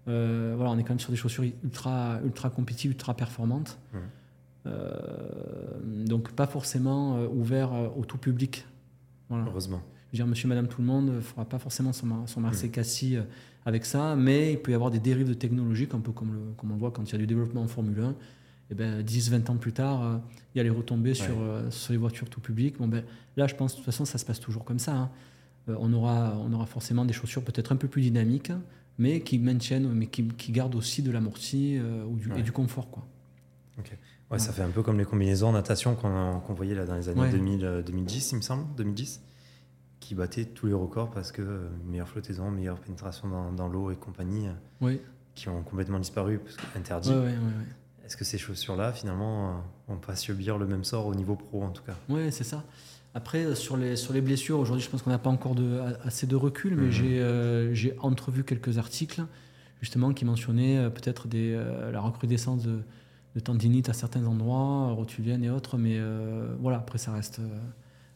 Voilà, 0.07 0.71
on 0.71 0.77
est 0.79 0.83
quand 0.83 0.89
même 0.89 0.99
sur 0.99 1.11
des 1.11 1.17
chaussures 1.17 1.43
ultra, 1.63 2.19
ultra 2.25 2.49
compétitives, 2.49 2.91
ultra 2.91 3.13
performantes. 3.13 3.77
Donc 5.85 6.31
pas 6.31 6.47
forcément 6.47 7.21
ouvert 7.25 7.71
au 7.95 8.03
tout 8.05 8.17
public. 8.17 8.65
Voilà. 9.29 9.45
Heureusement. 9.47 9.81
Je 10.11 10.17
veux 10.17 10.23
dire, 10.23 10.27
monsieur, 10.27 10.47
madame, 10.47 10.67
tout 10.67 10.81
le 10.81 10.87
monde 10.87 11.07
ne 11.07 11.19
fera 11.19 11.45
pas 11.45 11.59
forcément 11.59 11.93
son, 11.93 12.07
Mar- 12.07 12.23
son 12.27 12.41
Marseille 12.41 12.71
Cassis 12.71 13.15
euh, 13.15 13.23
avec 13.65 13.85
ça, 13.85 14.15
mais 14.15 14.53
il 14.53 14.59
peut 14.59 14.71
y 14.71 14.73
avoir 14.75 14.89
des 14.89 14.99
dérives 14.99 15.27
de 15.29 15.33
technologiques, 15.35 15.93
un 15.93 15.99
peu 15.99 16.11
comme, 16.11 16.33
le, 16.33 16.39
comme 16.57 16.71
on 16.71 16.73
le 16.73 16.79
voit 16.79 16.91
quand 16.91 17.03
il 17.07 17.11
y 17.11 17.15
a 17.15 17.17
du 17.19 17.27
développement 17.27 17.61
en 17.61 17.67
Formule 17.67 17.99
1. 17.99 18.15
Et 18.71 18.75
ben, 18.75 19.03
10-20 19.03 19.49
ans 19.51 19.57
plus 19.57 19.73
tard, 19.73 20.03
euh, 20.03 20.17
il 20.53 20.57
y 20.57 20.61
a 20.61 20.63
les 20.63 20.69
retombées 20.69 21.13
sur, 21.15 21.39
euh, 21.39 21.69
sur 21.71 21.91
les 21.91 21.97
voitures 21.97 22.29
tout 22.29 22.39
public. 22.41 22.77
Bon, 22.79 22.87
ben, 22.87 23.03
là, 23.37 23.45
je 23.47 23.55
pense, 23.55 23.71
de 23.73 23.77
toute 23.77 23.85
façon, 23.85 24.05
ça 24.05 24.17
se 24.17 24.25
passe 24.25 24.39
toujours 24.39 24.63
comme 24.63 24.79
ça. 24.79 24.95
hein. 24.95 25.09
Euh, 25.69 25.75
on, 25.79 25.91
aura, 25.93 26.35
on 26.39 26.51
aura 26.53 26.65
forcément 26.65 27.05
des 27.05 27.13
chaussures 27.13 27.43
peut-être 27.43 27.71
un 27.71 27.75
peu 27.75 27.87
plus 27.87 28.01
dynamiques, 28.01 28.51
mais 28.97 29.21
qui 29.21 29.37
maintiennent, 29.39 29.91
mais 29.93 30.07
qui, 30.07 30.27
qui 30.27 30.51
gardent 30.51 30.75
aussi 30.75 31.01
de 31.03 31.11
l'amorti 31.11 31.77
euh, 31.77 32.03
ou 32.05 32.15
du- 32.17 32.31
Ouais. 32.31 32.39
et 32.39 32.43
du 32.43 32.51
confort. 32.51 32.89
Quoi. 32.89 33.05
Ouais, 34.31 34.37
ça 34.39 34.51
fait 34.53 34.61
un 34.61 34.69
peu 34.69 34.83
comme 34.83 34.99
les 34.99 35.05
combinaisons 35.05 35.47
en 35.49 35.53
natation 35.53 35.95
qu'on 35.95 36.39
qu'on 36.45 36.53
voyait 36.53 36.75
là 36.75 36.85
dans 36.85 36.95
les 36.95 37.09
années 37.09 37.21
Ouais. 37.21 37.31
2000, 37.31 37.65
euh, 37.65 37.81
2010, 37.81 38.31
il 38.33 38.35
me 38.35 38.41
semble, 38.41 38.63
2010, 38.77 39.21
qui 39.99 40.15
battaient 40.15 40.45
tous 40.45 40.65
les 40.67 40.73
records 40.73 41.11
parce 41.11 41.31
que 41.31 41.41
euh, 41.41 41.69
meilleure 41.85 42.07
flottaison, 42.07 42.51
meilleure 42.51 42.79
pénétration 42.79 43.27
dans, 43.27 43.51
dans 43.51 43.67
l'eau 43.67 43.91
et 43.91 43.95
compagnie, 43.95 44.47
euh, 44.47 44.51
Oui, 44.81 45.01
qui 45.35 45.49
ont 45.49 45.61
complètement 45.63 45.99
disparu 45.99 46.39
parce 46.39 46.55
ouais, 47.07 47.15
ouais, 47.15 47.23
ouais. 47.25 48.05
Est-ce 48.05 48.17
que 48.17 48.25
ces 48.25 48.37
chaussures-là, 48.37 48.91
finalement, 48.91 49.61
euh, 49.89 49.95
pas 49.95 50.15
subir 50.15 50.57
le 50.57 50.65
même 50.65 50.83
sort 50.83 51.05
au 51.05 51.13
niveau 51.15 51.35
pro 51.35 51.63
en 51.63 51.69
tout 51.69 51.83
cas? 51.83 51.95
Oui, 52.09 52.31
c'est 52.31 52.43
ça. 52.43 52.63
Après, 53.13 53.43
euh, 53.45 53.55
sur 53.55 53.77
les, 53.77 53.95
sur 53.95 54.13
les 54.13 54.21
blessures, 54.21 54.59
aujourd'hui, 54.59 54.83
je 54.83 54.89
pense 54.89 55.01
qu'on 55.03 55.09
n'a 55.11 55.19
pas 55.19 55.29
encore 55.29 55.53
de, 55.55 55.79
assez 56.03 56.25
de 56.27 56.35
recul, 56.35 56.75
mais 56.75 56.87
Mhm. 56.87 57.73
j'ai 57.73 57.95
entrevu 57.99 58.43
quelques 58.43 58.77
articles, 58.77 59.21
justement, 59.81 60.13
qui 60.13 60.25
mentionnaient 60.25 60.89
peut-être 60.89 61.27
la 61.91 61.99
recrudescence 62.01 62.63
de, 62.63 62.79
de 63.35 63.39
tendinite 63.39 63.89
à 63.89 63.93
certains 63.93 64.25
endroits, 64.25 64.91
rotulienne 64.93 65.43
et 65.43 65.49
autres, 65.49 65.77
mais 65.77 65.99
voilà, 66.59 66.77
après, 66.79 66.97
ça 66.97 67.11
reste 67.13 67.39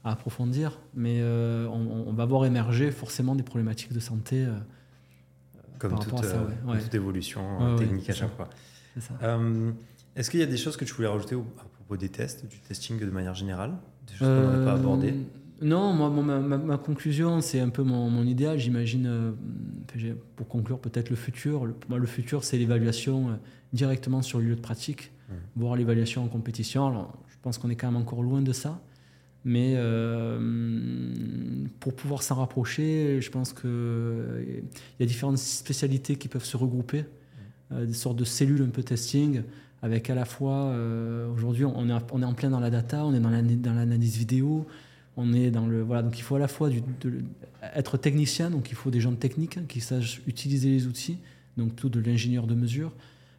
à 0.03 0.11
approfondir. 0.11 0.79
Mais 0.95 1.19
euh, 1.21 1.67
on, 1.67 2.05
on 2.09 2.13
va 2.13 2.25
voir 2.25 2.45
émerger 2.45 2.91
forcément 2.91 3.35
des 3.35 3.43
problématiques 3.43 3.93
de 3.93 3.99
santé. 3.99 4.45
euh, 4.45 4.51
Comme 5.79 5.91
Par 5.91 5.99
toute, 5.99 6.13
rapport 6.13 6.25
à 6.25 6.31
ça, 6.31 6.37
euh, 6.37 6.47
ouais, 6.47 6.53
comme 6.65 6.71
ouais. 6.71 6.81
toute 6.81 6.95
évolution 6.95 7.41
euh, 7.61 7.77
technique 7.77 8.09
à 8.09 8.13
chaque 8.13 8.29
ça. 8.29 8.35
fois. 8.35 8.49
Euh, 9.23 9.71
Est-ce 10.15 10.29
qu'il 10.29 10.39
y 10.39 10.43
a 10.43 10.47
des 10.47 10.57
choses 10.57 10.77
que 10.77 10.85
tu 10.85 10.93
voulais 10.93 11.07
rajouter 11.07 11.35
au- 11.35 11.45
à 11.59 11.63
propos 11.63 11.97
des 11.97 12.09
tests, 12.09 12.45
du 12.47 12.59
testing 12.59 12.99
de 12.99 13.05
manière 13.09 13.33
générale? 13.35 13.73
Des 14.07 14.13
choses 14.13 14.27
qu'on 14.27 14.41
n'aurait 14.41 14.65
pas 14.65 14.71
Euh, 14.73 14.75
abordées? 14.75 15.13
Non, 15.61 15.93
moi, 15.93 16.09
ma, 16.09 16.39
ma- 16.39 16.57
ma 16.57 16.77
conclusion, 16.77 17.39
c'est 17.39 17.59
un 17.61 17.69
peu 17.69 17.83
mon, 17.83 18.09
mon 18.09 18.23
idéal. 18.25 18.59
J'imagine, 18.59 19.05
euh, 19.07 19.31
pour 20.35 20.47
conclure, 20.47 20.79
peut-être 20.79 21.09
le 21.09 21.15
futur. 21.15 21.65
Le, 21.65 21.73
moi, 21.87 21.97
le 21.99 22.05
futur, 22.07 22.43
c'est 22.43 22.57
l'évaluation 22.57 23.29
euh, 23.29 23.33
directement 23.71 24.21
sur 24.21 24.39
le 24.39 24.45
lieu 24.45 24.55
de 24.55 24.61
pratique, 24.61 25.11
Mhm. 25.29 25.35
voire 25.55 25.75
l'évaluation 25.77 26.23
en 26.23 26.27
compétition. 26.27 26.87
Alors, 26.87 27.17
je 27.29 27.35
pense 27.41 27.57
qu'on 27.57 27.69
est 27.69 27.75
quand 27.77 27.87
même 27.91 28.01
encore 28.01 28.21
loin 28.23 28.41
de 28.41 28.51
ça. 28.51 28.81
Mais 29.45 29.73
euh, 29.75 30.39
pour 31.79 31.93
pouvoir 31.93 32.23
s'en 32.23 32.35
rapprocher, 32.35 33.19
je 33.21 33.29
pense 33.29 33.51
qu'il 33.53 34.63
y 34.99 35.03
a 35.03 35.05
différentes 35.05 35.37
spécialités 35.37 36.15
qui 36.15 36.27
peuvent 36.29 36.45
se 36.45 36.55
regrouper, 36.57 37.05
euh, 37.71 37.85
des 37.85 37.93
sortes 37.93 38.17
de 38.17 38.23
cellules 38.23 38.61
un 38.61 38.69
peu 38.69 38.83
testing, 38.83 39.41
avec 39.81 40.09
à 40.09 40.15
la 40.15 40.23
fois, 40.25 40.67
euh, 40.67 41.27
aujourd'hui, 41.33 41.65
on 41.65 41.89
est, 41.89 41.93
on 42.11 42.21
est 42.21 42.25
en 42.25 42.33
plein 42.33 42.49
dans 42.49 42.61
la 42.61 42.69
data, 42.69 43.05
on 43.05 43.13
est 43.13 43.19
dans 43.19 43.29
l'ana- 43.29 43.55
dans 43.55 43.73
l'analyse 43.73 44.17
vidéo, 44.17 44.65
on 45.17 45.33
est 45.33 45.51
dans 45.51 45.67
le. 45.67 45.81
Voilà, 45.81 46.03
donc 46.03 46.17
il 46.17 46.21
faut 46.21 46.35
à 46.35 46.39
la 46.39 46.47
fois 46.47 46.69
de- 46.69 47.13
être 47.75 47.97
technicien, 47.97 48.49
donc 48.49 48.69
il 48.71 48.75
faut 48.75 48.91
des 48.91 49.01
gens 49.01 49.13
techniques 49.13 49.67
qui 49.67 49.81
sachent 49.81 50.21
utiliser 50.25 50.69
les 50.69 50.87
outils, 50.87 51.17
donc 51.57 51.75
tout 51.75 51.89
de 51.89 51.99
l'ingénieur 51.99 52.47
de 52.47 52.55
mesure. 52.55 52.93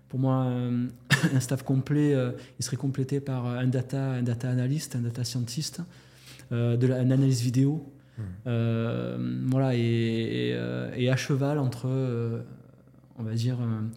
Pour 0.09 0.21
moi, 0.21 0.45
euh, 0.47 0.87
un 1.35 1.41
staff 1.41 1.63
complet, 1.63 2.15
euh, 2.15 2.33
il 2.59 2.65
serait 2.65 2.77
complété 2.77 3.21
par 3.21 3.47
un 3.47 3.67
data, 3.67 4.11
un 4.13 4.23
data 4.23 4.49
analyst, 4.51 4.95
un 4.97 5.01
data 5.01 5.25
scientist, 5.25 5.81
euh, 6.53 6.77
de 6.77 6.87
la, 6.87 7.01
une 7.03 7.13
analyse 7.13 7.41
vidéo, 7.43 7.91
euh, 8.47 9.43
voilà, 9.47 9.75
et, 9.75 9.79
et, 9.81 10.53
euh, 10.55 10.93
et 10.95 11.11
à 11.11 11.17
cheval 11.17 11.59
entre, 11.59 11.87
euh, 11.89 12.43
on 13.19 13.23
va 13.23 13.35
dire, 13.35 13.59
un, 13.61 13.89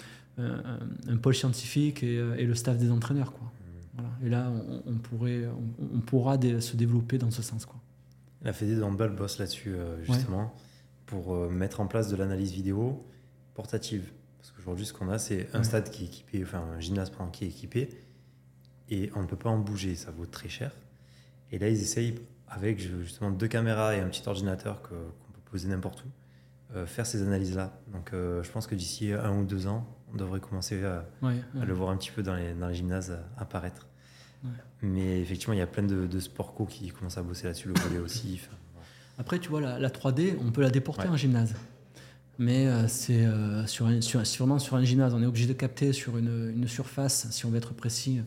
un- 0.43 0.79
un 1.07 1.17
pôle 1.17 1.35
scientifique 1.35 2.03
et, 2.03 2.17
euh, 2.17 2.35
et 2.37 2.45
le 2.45 2.55
staff 2.55 2.77
des 2.77 2.91
entraîneurs, 2.91 3.33
quoi. 3.33 3.51
Voilà. 3.93 4.09
Et 4.25 4.29
là, 4.29 4.51
on, 4.51 4.83
on 4.91 4.95
pourrait, 4.95 5.45
on, 5.47 5.97
on 5.97 5.99
pourra 6.01 6.37
dé- 6.37 6.61
se 6.61 6.75
développer 6.75 7.17
dans 7.17 7.31
ce 7.31 7.41
sens, 7.41 7.65
quoi. 7.65 7.79
La 8.43 8.53
Fédé 8.53 8.75
d'handball 8.75 9.15
bosse 9.15 9.39
là-dessus, 9.39 9.73
euh, 9.75 9.97
justement, 10.03 10.53
pour 11.07 11.33
euh, 11.35 11.49
mettre 11.49 11.79
en 11.81 11.87
place 11.87 12.07
de 12.09 12.15
l'analyse 12.15 12.51
vidéo 12.51 13.03
portative. 13.55 14.11
Parce 14.47 14.59
qu'aujourd'hui, 14.59 14.85
ce 14.85 14.93
qu'on 14.93 15.09
a, 15.09 15.17
c'est 15.17 15.53
un 15.53 15.61
stade 15.63 15.89
qui 15.89 16.03
est 16.03 16.07
équipé, 16.07 16.41
enfin 16.41 16.63
un 16.77 16.79
gymnase 16.79 17.09
pardon, 17.09 17.29
qui 17.29 17.43
est 17.43 17.49
équipé, 17.49 17.89
et 18.89 19.11
on 19.13 19.21
ne 19.23 19.27
peut 19.27 19.35
pas 19.35 19.49
en 19.49 19.57
bouger, 19.57 19.95
ça 19.95 20.09
vaut 20.11 20.25
très 20.25 20.47
cher. 20.47 20.71
Et 21.51 21.59
là, 21.59 21.67
ils 21.67 21.81
essayent, 21.81 22.15
avec 22.47 22.79
justement 22.79 23.29
deux 23.29 23.49
caméras 23.49 23.95
et 23.97 23.99
un 23.99 24.07
petit 24.07 24.23
ordinateur 24.25 24.81
qu'on 24.81 24.95
peut 25.33 25.41
poser 25.51 25.67
n'importe 25.67 26.05
où, 26.05 26.07
euh, 26.75 26.85
faire 26.85 27.05
ces 27.05 27.21
analyses-là. 27.23 27.77
Donc, 27.91 28.13
euh, 28.13 28.41
je 28.41 28.49
pense 28.49 28.67
que 28.67 28.75
d'ici 28.75 29.11
un 29.11 29.37
ou 29.37 29.43
deux 29.43 29.67
ans, 29.67 29.85
on 30.13 30.15
devrait 30.15 30.39
commencer 30.39 30.81
à, 30.85 31.05
Ouais, 31.21 31.35
à 31.59 31.65
le 31.65 31.73
voir 31.73 31.89
un 31.89 31.97
petit 31.97 32.11
peu 32.11 32.23
dans 32.23 32.35
les, 32.35 32.53
dans 32.53 32.69
les 32.69 32.75
gymnases 32.75 33.11
euh, 33.11 33.21
apparaître. 33.37 33.87
Ouais. 34.45 34.49
Mais 34.81 35.19
effectivement, 35.19 35.55
il 35.55 35.59
y 35.59 35.61
a 35.61 35.67
plein 35.67 35.83
de, 35.83 36.07
de 36.07 36.19
sport 36.21 36.53
co 36.53 36.65
qui 36.65 36.87
commencent 36.91 37.17
à 37.17 37.23
bosser 37.23 37.47
là-dessus, 37.47 37.67
le 37.67 37.73
volet 37.81 37.99
aussi. 37.99 38.39
Après, 39.17 39.39
tu 39.39 39.49
vois, 39.49 39.59
la, 39.59 39.77
la 39.77 39.89
3D, 39.89 40.37
on 40.39 40.51
peut 40.51 40.61
la 40.61 40.69
déporter 40.69 41.09
en 41.09 41.17
gymnase. 41.17 41.53
Mais 42.39 42.67
c'est 42.87 43.27
sur, 43.65 43.87
sur, 44.03 44.25
sûrement 44.27 44.59
sur 44.59 44.75
un 44.75 44.83
gymnase, 44.83 45.13
on 45.13 45.23
est 45.23 45.25
obligé 45.25 45.47
de 45.47 45.53
capter 45.53 45.91
sur 45.91 46.17
une, 46.17 46.53
une, 46.55 46.67
surface, 46.67 47.27
si 47.31 47.45
on 47.45 47.49
veut 47.49 47.57
être 47.57 47.73
précis, 47.73 48.21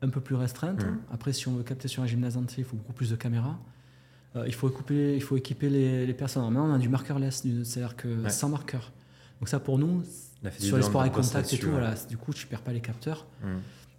un 0.00 0.08
peu 0.08 0.20
plus 0.20 0.34
restreinte. 0.34 0.84
Mmh. 0.84 0.98
Après, 1.12 1.32
si 1.32 1.48
on 1.48 1.56
veut 1.56 1.62
capter 1.62 1.86
sur 1.86 2.02
un 2.02 2.06
gymnase 2.06 2.36
entier, 2.36 2.62
il 2.62 2.64
faut 2.64 2.76
beaucoup 2.76 2.94
plus 2.94 3.10
de 3.10 3.16
caméras. 3.16 3.58
il, 4.46 4.54
faut 4.54 4.70
équiper, 4.70 5.14
il 5.14 5.22
faut 5.22 5.36
équiper 5.36 5.68
les, 5.68 6.06
les 6.06 6.14
personnes. 6.14 6.44
Maintenant, 6.44 6.70
on 6.70 6.74
a 6.74 6.78
du 6.78 6.88
markerless, 6.88 7.44
c'est-à-dire 7.64 7.96
que 7.96 8.28
sans 8.30 8.48
marqueur. 8.48 8.90
Donc 9.40 9.48
ça, 9.48 9.60
pour 9.60 9.78
nous, 9.78 10.02
sur 10.58 10.76
les 10.76 10.82
sports 10.82 11.02
à 11.02 11.08
contact 11.08 11.52
et 11.52 11.58
tout, 11.58 11.70
voilà, 11.70 11.94
du 12.08 12.16
coup, 12.16 12.32
tu 12.32 12.46
perds 12.46 12.62
pas 12.62 12.72
les 12.72 12.80
capteurs. 12.80 13.26
Mmh. 13.42 13.46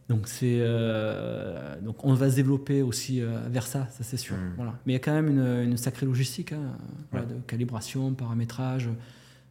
Donc, 0.09 0.27
c'est, 0.27 0.59
euh, 0.59 1.79
donc 1.81 2.03
on 2.03 2.13
va 2.13 2.29
se 2.29 2.35
développer 2.35 2.81
aussi 2.81 3.21
euh, 3.21 3.37
vers 3.49 3.67
ça, 3.67 3.87
ça 3.91 4.03
c'est 4.03 4.17
sûr. 4.17 4.35
Mmh. 4.35 4.53
Voilà. 4.57 4.73
Mais 4.85 4.93
il 4.93 4.95
y 4.95 4.97
a 4.97 4.99
quand 4.99 5.13
même 5.13 5.29
une, 5.29 5.71
une 5.71 5.77
sacrée 5.77 6.05
logistique 6.05 6.51
hein, 6.51 6.77
voilà, 7.11 7.25
de 7.25 7.35
calibration, 7.47 8.13
paramétrage, 8.13 8.89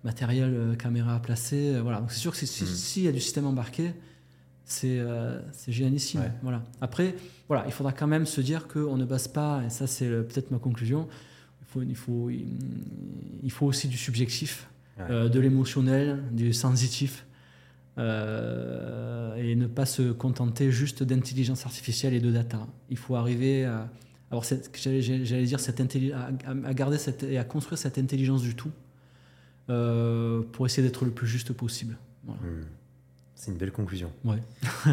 matériel, 0.05 0.53
euh, 0.55 0.75
caméra 0.75 1.15
à 1.15 1.21
placer. 1.21 1.79
voilà. 1.81 2.01
Donc 2.01 2.11
c'est 2.13 2.19
sûr 2.19 2.33
que 2.33 2.37
s'il 2.39 2.49
si, 2.67 3.01
mmh. 3.01 3.05
y 3.05 3.09
a 3.09 3.13
du 3.13 3.21
système 3.21 3.47
embarqué, 3.47 3.93
c'est, 4.65 5.01
c'est 5.53 5.71
génialissime. 5.71 6.23
Voilà. 6.43 6.63
Après, 6.81 7.15
voilà, 7.49 7.65
il 7.67 7.73
faudra 7.73 7.93
quand 7.93 8.07
même 8.07 8.25
se 8.25 8.41
dire 8.41 8.69
qu'on 8.69 8.97
ne 8.97 9.05
base 9.05 9.29
pas, 9.29 9.63
et 9.67 9.71
ça 9.71 9.87
c'est 9.87 10.09
peut-être 10.09 10.51
ma 10.51 10.59
conclusion, 10.59 11.09
il 11.61 11.67
faut, 11.67 11.83
il, 11.83 11.97
faut, 11.97 12.31
il 12.31 13.51
faut 13.51 13.67
aussi 13.67 13.89
du 13.89 13.99
subjectif, 13.99 14.69
de 15.11 15.41
l'émotionnel, 15.41 16.23
du 16.33 16.55
sensitif. 16.55 17.27
Euh, 17.99 19.35
et 19.37 19.55
ne 19.55 19.67
pas 19.67 19.85
se 19.85 20.13
contenter 20.13 20.71
juste 20.71 21.03
d'intelligence 21.03 21.67
artificielle 21.67 22.15
et 22.15 22.21
de 22.21 22.31
data. 22.31 22.67
Il 22.89 22.97
faut 22.97 23.17
arriver 23.17 23.67
à 23.67 23.91
avoir 24.31 24.47
j'allais 24.75 25.45
dire 25.45 25.61
cette 25.61 25.81
à, 25.81 26.73
garder 26.73 26.97
cette, 26.97 27.23
et 27.23 27.37
à 27.37 27.45
construire 27.45 27.79
cette 27.79 27.99
intelligence 27.99 28.41
du 28.41 28.55
tout 28.55 28.71
euh, 29.73 30.43
pour 30.53 30.67
essayer 30.67 30.87
d'être 30.87 31.05
le 31.05 31.11
plus 31.11 31.27
juste 31.27 31.53
possible. 31.53 31.97
Hmm. 32.25 32.63
C'est 33.35 33.51
une 33.51 33.59
belle 33.59 33.73
conclusion. 33.73 34.13
Ouais. 34.25 34.43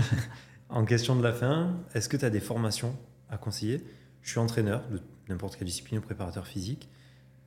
en 0.69 0.85
question 0.85 1.15
de 1.15 1.23
la 1.23 1.34
fin, 1.34 1.76
est-ce 1.93 2.10
que 2.10 2.18
tu 2.18 2.26
as 2.26 2.30
des 2.30 2.39
formations 2.39 2.95
à 3.30 3.38
conseiller? 3.38 3.84
Je 4.22 4.31
suis 4.31 4.39
entraîneur 4.39 4.81
de 4.89 4.99
n'importe 5.27 5.56
quelle 5.56 5.68
discipline 5.68 5.99
ou 5.99 6.01
préparateur 6.01 6.47
physique. 6.47 6.89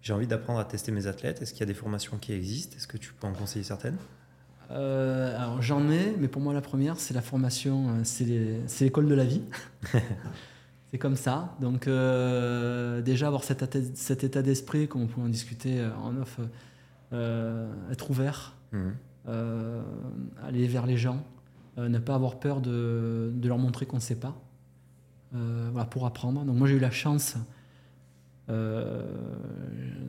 J'ai 0.00 0.12
envie 0.12 0.26
d'apprendre 0.26 0.58
à 0.58 0.64
tester 0.64 0.92
mes 0.92 1.06
athlètes. 1.06 1.42
Est-ce 1.42 1.52
qu'il 1.52 1.60
y 1.60 1.62
a 1.64 1.66
des 1.66 1.74
formations 1.74 2.18
qui 2.18 2.32
existent? 2.32 2.76
Est-ce 2.76 2.88
que 2.88 2.96
tu 2.96 3.12
peux 3.12 3.26
en 3.26 3.32
conseiller 3.32 3.64
certaines? 3.64 3.96
Euh, 4.70 5.36
alors 5.36 5.60
j'en 5.60 5.90
ai, 5.90 6.14
mais 6.18 6.28
pour 6.28 6.40
moi 6.40 6.54
la 6.54 6.60
première, 6.60 6.98
c'est 6.98 7.14
la 7.14 7.20
formation, 7.22 7.88
euh, 7.88 8.00
c'est 8.04 8.84
l'école 8.84 9.06
de 9.06 9.14
la 9.14 9.24
vie. 9.24 9.42
c'est 10.90 10.98
comme 10.98 11.16
ça. 11.16 11.56
Donc 11.60 11.86
euh, 11.86 13.02
déjà 13.02 13.26
avoir 13.26 13.44
cet, 13.44 13.96
cet 13.96 14.24
état 14.24 14.42
d'esprit, 14.42 14.88
comme 14.88 15.02
on 15.02 15.06
peut 15.06 15.20
en 15.20 15.28
discuter 15.28 15.84
en 16.02 16.16
off, 16.16 16.40
être 17.12 18.10
ouvert, 18.10 18.54
mhm. 18.72 18.94
aller 20.42 20.66
vers 20.66 20.86
les 20.86 20.96
gens, 20.96 21.24
ne 21.76 21.98
pas 21.98 22.14
avoir 22.14 22.38
peur 22.38 22.60
de, 22.60 23.32
de 23.34 23.48
leur 23.48 23.58
montrer 23.58 23.86
qu'on 23.86 23.96
ne 23.96 24.02
sait 24.02 24.18
pas, 24.18 24.40
voilà, 25.32 25.86
pour 25.86 26.06
apprendre. 26.06 26.44
Donc 26.44 26.56
moi 26.56 26.68
j'ai 26.68 26.76
eu 26.76 26.80
la 26.80 26.90
chance 26.90 27.36
euh, 28.48 29.02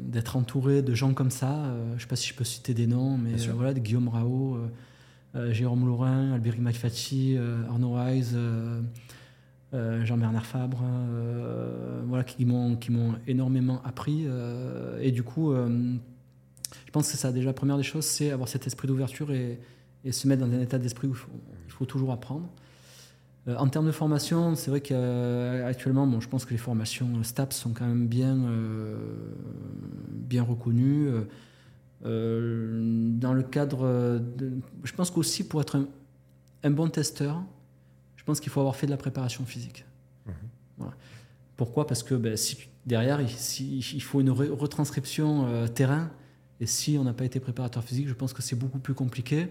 d'être 0.01 0.35
entouré 0.35 0.81
de 0.81 0.93
gens 0.93 1.13
comme 1.13 1.31
ça. 1.31 1.51
Euh, 1.51 1.89
je 1.91 1.95
ne 1.95 1.99
sais 1.99 2.07
pas 2.07 2.15
si 2.15 2.27
je 2.27 2.35
peux 2.35 2.43
citer 2.43 2.73
des 2.73 2.87
noms, 2.87 3.17
mais 3.17 3.33
euh, 3.47 3.53
voilà, 3.53 3.73
de 3.73 3.79
Guillaume 3.79 4.09
Rao, 4.09 4.57
Jérôme 5.49 5.87
Laurin, 5.87 6.33
Albéric 6.33 6.61
Malfatti, 6.61 7.37
Arnaud 7.67 7.97
Wise, 7.97 8.37
Jean-Bernard 9.71 10.45
Fabre, 10.45 10.83
voilà, 12.05 12.23
qui 12.23 12.45
m'ont 12.45 12.77
énormément 13.25 13.81
appris. 13.83 14.27
et 15.01 15.11
du 15.11 15.23
coup, 15.23 15.51
pense 16.93 17.11
que 17.11 17.17
ça, 17.17 17.31
déjà, 17.31 17.47
la 17.47 17.53
première 17.53 17.77
des 17.77 17.83
choses, 17.83 18.05
c'est 18.05 18.31
avoir 18.31 18.47
cet 18.47 18.67
esprit 18.67 18.87
d'ouverture 18.87 19.31
et, 19.31 19.59
et, 20.05 20.11
se 20.11 20.27
mettre 20.27 20.45
dans 20.45 20.53
un 20.53 20.61
état 20.61 20.77
d'esprit 20.77 21.07
où 21.07 21.15
il 21.65 21.71
faut 21.71 21.85
toujours 21.85 22.11
apprendre. 22.11 22.47
Euh, 23.47 23.55
en 23.57 23.67
termes 23.67 23.87
de 23.87 23.91
formation, 23.91 24.55
c'est 24.55 24.69
vrai 24.69 24.81
qu'actuellement, 24.81 26.07
bon, 26.07 26.19
je 26.19 26.29
pense 26.29 26.45
que 26.45 26.51
les 26.51 26.57
formations 26.57 27.23
STAPS 27.23 27.55
sont 27.55 27.73
quand 27.73 27.85
même 27.85 28.07
bien, 28.07 28.37
euh, 28.37 28.95
bien 30.09 30.43
reconnues. 30.43 31.09
Euh, 32.05 33.09
dans 33.17 33.33
le 33.33 33.43
cadre 33.43 34.19
de, 34.19 34.53
Je 34.83 34.93
pense 34.93 35.09
qu'aussi 35.11 35.47
pour 35.47 35.61
être 35.61 35.77
un, 36.63 36.71
bon 36.71 36.89
testeur, 36.89 37.41
je 38.15 38.23
pense 38.23 38.39
qu'il 38.39 38.51
faut 38.51 38.61
avoir 38.61 38.75
fait 38.75 38.85
de 38.85 38.91
la 38.91 38.97
préparation 38.97 39.45
physique. 39.45 39.85
Mhm. 40.25 40.87
Pourquoi? 41.57 41.85
Parce 41.85 42.03
que 42.03 42.15
ben, 42.15 42.37
si, 42.37 42.57
derrière, 42.85 43.19
il, 43.21 43.29
il, 43.59 44.01
faut 44.01 44.21
une 44.21 44.31
retranscription 44.31 45.67
terrain. 45.67 46.09
Et 46.63 46.65
si 46.65 46.97
on 46.97 47.03
n'a 47.03 47.11
pas 47.11 47.25
été 47.25 47.41
préparateur 47.41 47.83
physique, 47.83 48.07
je 48.07 48.13
pense 48.13 48.31
que 48.31 48.41
c'est 48.41 48.55
beaucoup 48.55 48.79
plus 48.79 48.93
compliqué. 48.93 49.49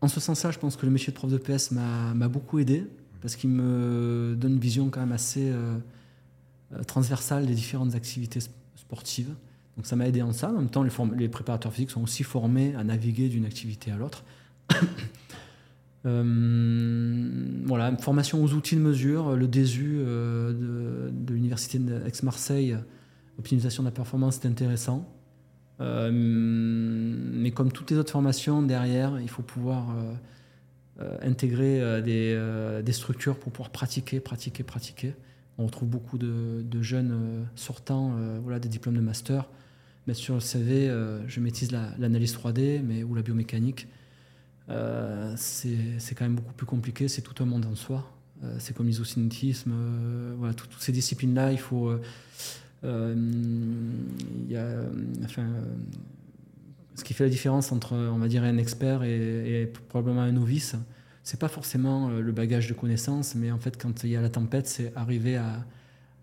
En 0.00 0.08
ce 0.08 0.18
sens-là, 0.18 0.50
je 0.50 0.58
pense 0.58 0.76
que 0.76 0.86
le 0.86 0.92
métier 0.92 1.12
de 1.12 1.14
prof 1.18 1.30
de 1.30 1.36
PS 1.36 1.72
m'a 1.72 2.28
beaucoup 2.28 2.58
aidé 2.58 2.86
parce 3.20 3.36
qu'il 3.36 3.50
me 3.50 4.34
donne 4.34 4.54
une 4.54 4.58
vision 4.58 4.88
quand 4.88 5.00
même 5.00 5.12
assez 5.12 5.50
euh, 5.50 5.76
euh, 6.72 6.82
transversale 6.84 7.44
des 7.44 7.54
différentes 7.54 7.94
activités 7.94 8.40
sportives. 8.76 9.28
Donc 9.76 9.84
ça 9.84 9.94
m'a 9.94 10.08
aidé 10.08 10.22
en 10.22 10.32
ça. 10.32 10.48
En 10.48 10.54
même 10.54 10.70
temps, 10.70 10.84
les, 10.84 11.28
préparateurs 11.28 11.74
physiques 11.74 11.90
sont 11.90 12.02
aussi 12.02 12.22
formés 12.22 12.74
à 12.76 12.82
naviguer 12.82 13.28
d'une 13.28 13.44
activité 13.44 13.90
à 13.90 13.96
l'autre. 13.96 14.24
euh, 16.06 17.60
voilà, 17.66 17.94
formation 17.98 18.42
aux 18.42 18.54
outils 18.54 18.76
de 18.76 18.80
mesure, 18.80 19.36
le 19.36 19.48
DESU 19.48 19.98
de, 19.98 21.10
de 21.12 21.34
l'Université 21.34 21.78
d'Aix-Marseille, 21.78 22.74
optimisation 23.38 23.82
de 23.82 23.88
la 23.88 23.92
performance, 23.92 24.38
c'est 24.40 24.48
intéressant. 24.48 25.06
Euh, 25.80 26.10
mais 26.12 27.50
comme 27.50 27.72
toutes 27.72 27.90
les 27.90 27.96
autres 27.96 28.12
formations, 28.12 28.62
derrière, 28.62 29.20
il 29.20 29.28
faut 29.28 29.42
pouvoir 29.42 29.90
euh, 29.90 30.14
euh, 31.00 31.18
intégrer 31.22 32.02
des, 32.02 32.92
structures 32.92 33.38
pour 33.38 33.52
pouvoir 33.52 33.70
pratiquer, 33.70 34.20
pratiquer, 34.20 34.62
pratiquer. 34.62 35.14
On 35.58 35.66
retrouve 35.66 35.88
beaucoup 35.88 36.18
de, 36.18 36.82
jeunes 36.82 37.46
sortant 37.54 38.16
voilà, 38.42 38.58
des 38.58 38.68
diplômes 38.68 38.96
de 38.96 39.00
master. 39.00 39.48
Mais 40.06 40.14
sur 40.14 40.34
le 40.34 40.40
CV, 40.40 40.88
je 41.26 41.40
maîtrise 41.40 41.72
l'analyse 41.72 42.36
3D 42.36 42.82
mais, 42.82 43.04
ou 43.04 43.14
la 43.14 43.22
biomécanique. 43.22 43.86
c'est 45.36 46.14
quand 46.16 46.24
même 46.24 46.34
beaucoup 46.34 46.54
plus 46.54 46.66
compliqué, 46.66 47.08
c'est 47.08 47.22
tout 47.22 47.40
un 47.42 47.46
monde 47.46 47.66
en 47.66 47.76
soi. 47.76 48.10
c'est 48.58 48.76
comme 48.76 48.86
l'isocinétisme. 48.86 49.72
voilà, 50.38 50.54
toutes 50.54 50.74
ces 50.80 50.92
disciplines-là, 50.92 51.52
il 51.52 51.58
faut 51.58 51.96
y 52.84 54.56
a, 54.56 54.66
enfin, 55.24 55.42
euh, 55.42 55.62
ce 56.94 57.04
qui 57.04 57.14
fait 57.14 57.24
la 57.24 57.30
différence 57.30 57.72
entre, 57.72 57.94
on 57.94 58.18
va 58.18 58.28
dire, 58.28 58.44
un 58.44 58.58
expert 58.58 59.02
et, 59.02 59.72
probablement 59.88 60.22
un 60.22 60.32
novice, 60.32 60.76
c'est 61.22 61.40
pas 61.40 61.48
forcément 61.48 62.10
euh, 62.10 62.20
le 62.20 62.32
bagage 62.32 62.68
de 62.68 62.74
connaissances, 62.74 63.34
mais 63.34 63.50
en 63.50 63.58
fait, 63.58 63.80
quand 63.80 64.04
il 64.04 64.10
y 64.10 64.16
a 64.16 64.20
la 64.20 64.28
tempête, 64.28 64.66
c'est 64.66 64.92
arriver 64.96 65.36
à, 65.36 65.64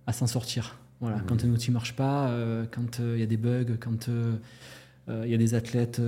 à 0.07 0.13
s'en 0.13 0.27
sortir. 0.27 0.77
Voilà, 0.99 1.17
mmh. 1.17 1.25
quand 1.27 1.43
un 1.43 1.49
outil 1.49 1.71
marche 1.71 1.95
pas, 1.95 2.31
quand 2.69 2.99
il 2.99 3.19
y 3.19 3.23
a 3.23 3.25
des 3.25 3.37
bugs, 3.37 3.75
quand 3.79 4.07
il 5.09 5.29
y 5.31 5.33
a 5.33 5.37
des 5.37 5.55
athlètes 5.55 5.99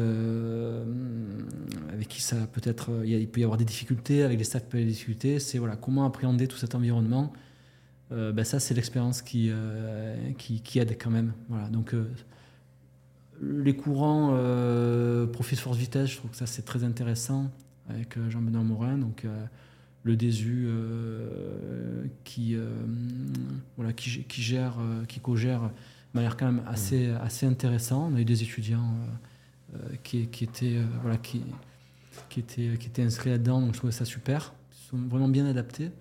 avec 1.91 2.07
qui 2.09 2.21
ça 2.21 2.35
peut-être, 2.45 2.91
il 3.03 3.27
peut 3.27 3.41
y 3.41 3.43
avoir 3.43 3.57
des 3.57 3.65
difficultés, 3.65 4.21
avec 4.21 4.37
les 4.37 4.43
staffs 4.43 4.65
peut 4.65 4.77
y 4.77 4.81
avoir 4.81 4.89
des 4.89 4.93
difficultés. 4.93 5.39
C'est 5.39 5.57
voilà, 5.57 5.77
comment 5.77 6.05
appréhender 6.05 6.47
tout 6.47 6.57
cet 6.57 6.75
environnement 6.75 7.33
euh, 7.33 7.37
ben 8.13 8.45
ça, 8.45 8.59
c'est 8.59 8.73
l'expérience 8.73 9.21
qui, 9.21 9.49
euh, 9.49 10.31
qui, 10.37 10.61
qui, 10.61 10.79
aide 10.79 10.97
quand 11.01 11.09
même. 11.09 11.33
Voilà, 11.49 11.67
donc, 11.69 11.93
euh, 11.93 12.05
les 13.41 13.75
courants 13.75 14.29
profit 15.31 15.55
force 15.55 15.77
vitesse, 15.77 16.11
je 16.11 16.17
trouve 16.17 16.31
que 16.31 16.37
ça, 16.37 16.45
c'est 16.45 16.61
très 16.61 16.83
intéressant 16.83 17.51
avec 17.89 18.17
Jean-Benoît 18.29 18.63
Morin. 18.63 18.97
Donc, 18.97 19.25
le 20.03 20.15
DESU 20.15 20.67
qui, 22.23 22.55
voilà, 23.75 23.91
qui, 23.91 24.23
qui, 24.23 24.41
gère, 24.41 24.77
qui 25.09 25.19
co-gère 25.19 25.71
m'a 26.13 26.21
l'air 26.21 26.37
quand 26.37 26.45
même 26.45 26.63
assez, 26.67 27.09
assez 27.09 27.45
intéressant. 27.45 28.11
On 28.11 28.15
a 28.15 28.21
eu 28.21 28.25
des 28.25 28.43
étudiants 28.43 28.95
qui, 30.03 30.27
qui, 30.27 30.45
étaient, 30.45 30.77
voilà, 31.01 31.17
qui, 31.17 31.41
qui, 32.29 32.39
étaient, 32.39 32.77
qui 32.77 32.87
étaient 32.87 33.03
inscrits 33.03 33.31
là-dedans, 33.31 33.59
donc 33.59 33.73
je 33.73 33.79
trouvais 33.79 33.91
ça 33.91 34.05
super. 34.05 34.53
Ils 34.71 34.89
sont 34.89 35.07
vraiment 35.09 35.27
bien 35.27 35.45
adaptés. 35.47 35.91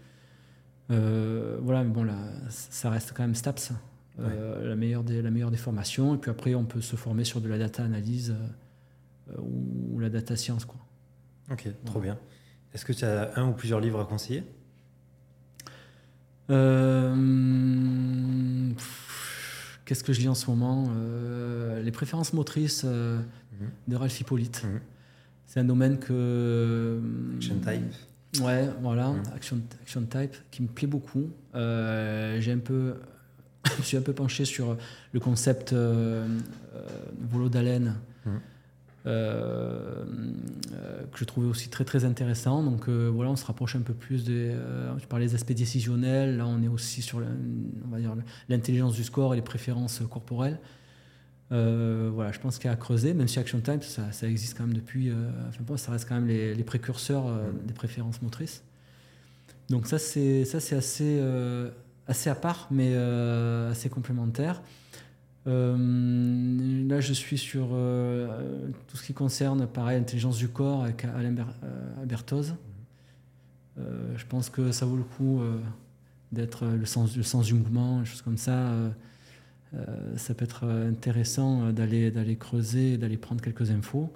Euh, 0.90 1.59
voilà, 1.60 1.84
mais 1.84 1.90
bon, 1.90 2.04
là, 2.04 2.16
ça 2.48 2.90
reste 2.90 3.12
quand 3.14 3.22
même 3.22 3.34
STAPS, 3.34 3.72
euh, 4.18 4.68
la, 4.68 4.76
meilleure 4.76 5.04
des, 5.04 5.22
la 5.22 5.30
meilleure 5.30 5.50
des 5.50 5.56
formations. 5.56 6.14
Et 6.14 6.18
puis 6.18 6.30
après, 6.30 6.54
on 6.54 6.64
peut 6.64 6.80
se 6.80 6.96
former 6.96 7.24
sur 7.24 7.40
de 7.40 7.48
la 7.48 7.59
data 7.59 7.82
analyse 7.82 8.34
euh, 9.30 9.40
ou, 9.40 9.98
la 9.98 10.10
data 10.10 10.36
science. 10.36 10.64
Quoi. 10.64 10.80
Ok, 11.50 11.68
trop 11.84 12.00
bien. 12.00 12.18
Est-ce 12.74 12.84
que 12.84 12.92
tu 12.92 13.04
as 13.04 13.38
un 13.38 13.48
ou 13.48 13.52
plusieurs 13.52 13.80
livres 13.80 14.00
à 14.00 14.04
conseiller? 14.04 14.44
Qu'est-ce 19.84 20.04
que 20.04 20.12
je 20.12 20.20
lis 20.20 20.28
en 20.28 20.34
ce 20.34 20.50
moment? 20.50 20.90
Les 21.82 21.92
préférences 21.92 22.34
motrices 22.34 22.84
mhm. 22.84 23.70
de 23.88 23.96
Ralph 23.96 24.20
Hippolyte. 24.20 24.64
Mhm. 24.64 24.80
C'est 25.46 25.60
un 25.60 25.64
domaine 25.64 25.98
que. 25.98 27.00
Action 27.36 27.56
Type 27.56 27.94
Ouais, 28.40 28.68
voilà, 28.80 29.10
mmh. 29.10 29.22
action, 29.34 29.60
action 29.82 30.02
Type, 30.02 30.34
qui 30.50 30.62
me 30.62 30.68
plaît 30.68 30.86
beaucoup. 30.86 31.28
Euh, 31.54 32.40
j'ai 32.40 32.52
un 32.52 32.59
peu, 32.59 32.94
je 33.78 33.82
suis 33.82 33.96
un 33.96 34.02
peu 34.02 34.14
penché 34.14 34.44
sur 34.44 34.76
le 35.12 35.20
concept 35.20 35.72
euh, 35.72 36.26
euh, 36.74 37.48
d'haleine 37.48 37.96
Euh, 39.04 40.04
que 41.10 41.18
je 41.18 41.24
trouvais 41.24 41.48
aussi 41.48 41.68
très 41.68 41.84
très 41.84 42.04
intéressant. 42.04 42.62
Donc 42.62 42.88
voilà, 42.88 43.32
on 43.32 43.36
se 43.36 43.44
rapproche 43.44 43.74
un 43.74 43.80
peu 43.80 43.94
plus 43.94 44.24
des. 44.24 44.54
tu 45.00 45.06
parlais 45.09 45.26
des 45.26 45.34
aspects 45.34 45.52
décisionnels. 45.52 46.36
Là, 46.36 46.46
on 46.46 46.62
est 46.62 46.68
aussi 46.68 47.02
sur 47.02 47.20
l'intelligence 48.48 48.94
du 48.94 49.04
score 49.04 49.34
et 49.34 49.36
les 49.36 49.42
préférences 49.42 50.02
corporelles. 50.09 50.59
Voilà, 51.53 52.33
je 52.33 52.41
pense 52.41 52.59
qu'il 52.59 52.66
y 52.66 52.69
a 52.69 52.73
à 52.73 52.77
creuser, 52.77 53.15
même 53.15 53.29
si 53.29 53.39
Action 53.39 53.61
Time, 53.61 53.83
ça, 53.83 54.11
ça 54.12 54.27
existe 54.27 54.57
quand 54.57 54.65
même 54.66 54.74
depuis. 54.74 55.12
enfin, 55.49 55.77
ça 55.77 55.93
reste 55.93 56.09
quand 56.09 56.15
même 56.15 56.27
les, 56.27 56.55
les 56.55 56.65
précurseurs 56.65 57.24
des 57.65 57.74
préférences 57.74 58.23
motrices. 58.23 58.62
Donc 59.69 59.87
ça, 59.87 59.99
c'est 59.99 60.45
ça, 60.45 60.61
c'est 60.61 60.77
assez 60.77 61.23
assez 62.07 62.31
à 62.31 62.35
part, 62.35 62.69
mais 62.70 62.95
assez 62.95 63.89
complémentaire. 63.89 64.62
Euh, 65.47 66.89
là, 66.89 67.01
je 67.01 67.12
suis 67.12 67.39
sur 67.39 67.70
euh, 67.73 68.69
tout 68.87 68.97
ce 68.97 69.05
qui 69.05 69.12
concerne, 69.12 69.66
pareil, 69.66 69.99
l'intelligence 69.99 70.39
du 70.39 70.49
corps 70.49 70.85
avec 70.85 71.05
Alain 71.05 71.35
euh, 71.65 72.05
Berthoz. 72.05 72.55
je 73.77 74.27
pense 74.27 74.51
que 74.51 74.70
ça 74.70 74.87
vaut 74.87 74.97
le 74.97 75.03
coup 75.03 75.41
d'être 76.31 76.66
le 76.66 76.87
sens, 76.87 77.16
le 77.16 77.23
sens 77.23 77.47
du 77.47 77.55
mouvement, 77.55 78.01
des 78.01 78.07
choses 78.07 78.23
comme 78.23 78.39
ça. 78.39 78.73
Ça 80.16 80.35
peut 80.35 80.44
être 80.44 80.65
intéressant 80.65 81.73
d'aller, 81.73 82.11
d'aller 82.11 82.36
creuser, 82.36 82.99
d'aller 82.99 83.16
prendre 83.16 83.40
quelques 83.40 83.70
infos. 83.70 84.12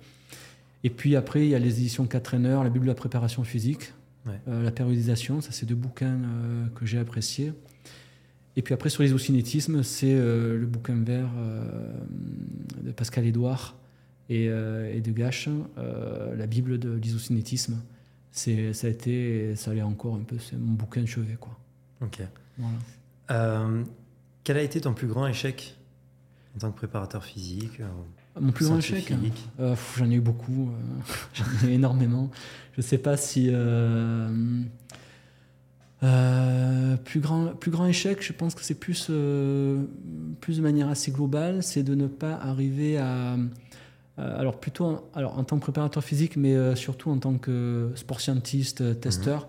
Et 0.85 0.91
puis 0.91 1.17
après, 1.17 1.45
il 1.45 1.49
y 1.49 1.55
a 1.55 1.59
les 1.59 1.81
éditions 1.81 2.07
4 2.07 2.23
traîneurs, 2.23 2.63
la 2.63 2.71
Bible 2.71 2.85
de 2.85 2.91
la 2.91 2.95
préparation 2.95 3.43
physique, 3.43 3.93
la 4.47 4.71
périodisation. 4.71 5.41
Ça, 5.41 5.53
c'est 5.53 5.67
deux 5.67 5.75
bouquins 5.75 6.19
que 6.75 6.85
j'ai 6.85 6.99
appréciés. 6.99 7.53
Et 8.57 8.63
puis 8.63 8.73
après, 8.73 8.89
sur 8.89 9.03
l'isocinétisme, 9.03 9.83
c'est 9.83 10.15
euh, 10.15 10.59
le 10.59 10.67
bouquin 10.67 10.97
vert 10.97 11.29
euh, 11.37 11.93
de 12.83 12.91
Pascal 12.91 13.27
Édouard 13.27 13.77
et, 14.31 14.49
euh, 14.49 14.93
et 14.93 15.03
de 15.03 15.13
Gache, 15.13 15.49
la 15.77 16.47
Bible 16.47 16.79
de 16.79 16.93
l'isocinétisme. 16.95 17.83
C'est, 18.33 18.73
ça 18.73 18.87
a 18.87 18.91
été, 18.91 19.55
ça 19.57 19.71
allait 19.71 19.83
encore 19.83 20.15
un 20.17 20.25
peu, 20.25 20.39
c'est 20.39 20.57
mon 20.57 20.73
bouquin 20.73 21.03
de 21.03 21.07
chevet. 21.07 21.37
Quoi. 21.39 21.59
Ok. 22.01 22.21
Quel 24.47 24.59
a 24.59 24.63
été 24.63 24.81
ton 24.81 24.95
plus 24.95 25.09
grand 25.09 25.27
échec 25.27 25.77
en 26.55 26.61
tant 26.61 26.71
que 26.71 26.77
préparateur 26.77 27.25
physique 27.25 27.81
Mon 28.41 28.53
plus 28.53 28.67
grand 28.67 28.79
échec 28.79 29.13
J'en 29.59 30.09
ai 30.09 30.15
eu 30.15 30.21
beaucoup, 30.21 30.71
j'en 31.35 31.45
ai 31.65 31.73
eu 31.73 31.75
énormément. 31.75 32.31
Je 32.75 32.81
ne 32.81 32.87
sais 32.87 32.99
pas 32.99 33.17
si. 33.17 33.49
Euh, 33.51 34.29
plus, 36.99 37.19
grand, 37.19 37.57
plus 37.57 37.73
grand 37.73 37.87
échec, 37.87 38.23
je 38.23 38.33
pense 38.33 38.55
que 38.55 38.63
c'est 38.63 38.79
plus, 38.79 39.09
euh, 39.11 39.83
plus 40.41 40.59
de 40.59 40.63
manière 40.63 40.89
assez 40.89 41.11
globale, 41.11 41.65
c'est 41.65 41.83
de 41.83 41.97
ne 41.97 42.07
pas 42.07 42.35
arriver 42.35 42.99
à... 42.99 43.37
alors 44.17 44.61
plutôt 44.61 44.85
en, 44.85 45.11
alors 45.15 45.37
en 45.39 45.43
tant 45.43 45.57
que 45.57 45.63
préparateur 45.63 46.05
physique, 46.05 46.37
mais 46.37 46.55
euh, 46.55 46.77
surtout 46.77 47.11
en 47.11 47.19
tant 47.19 47.37
que 47.37 47.91
sport 47.97 48.21
scientiste, 48.21 49.01
testeur, 49.01 49.41
mhm. 49.41 49.49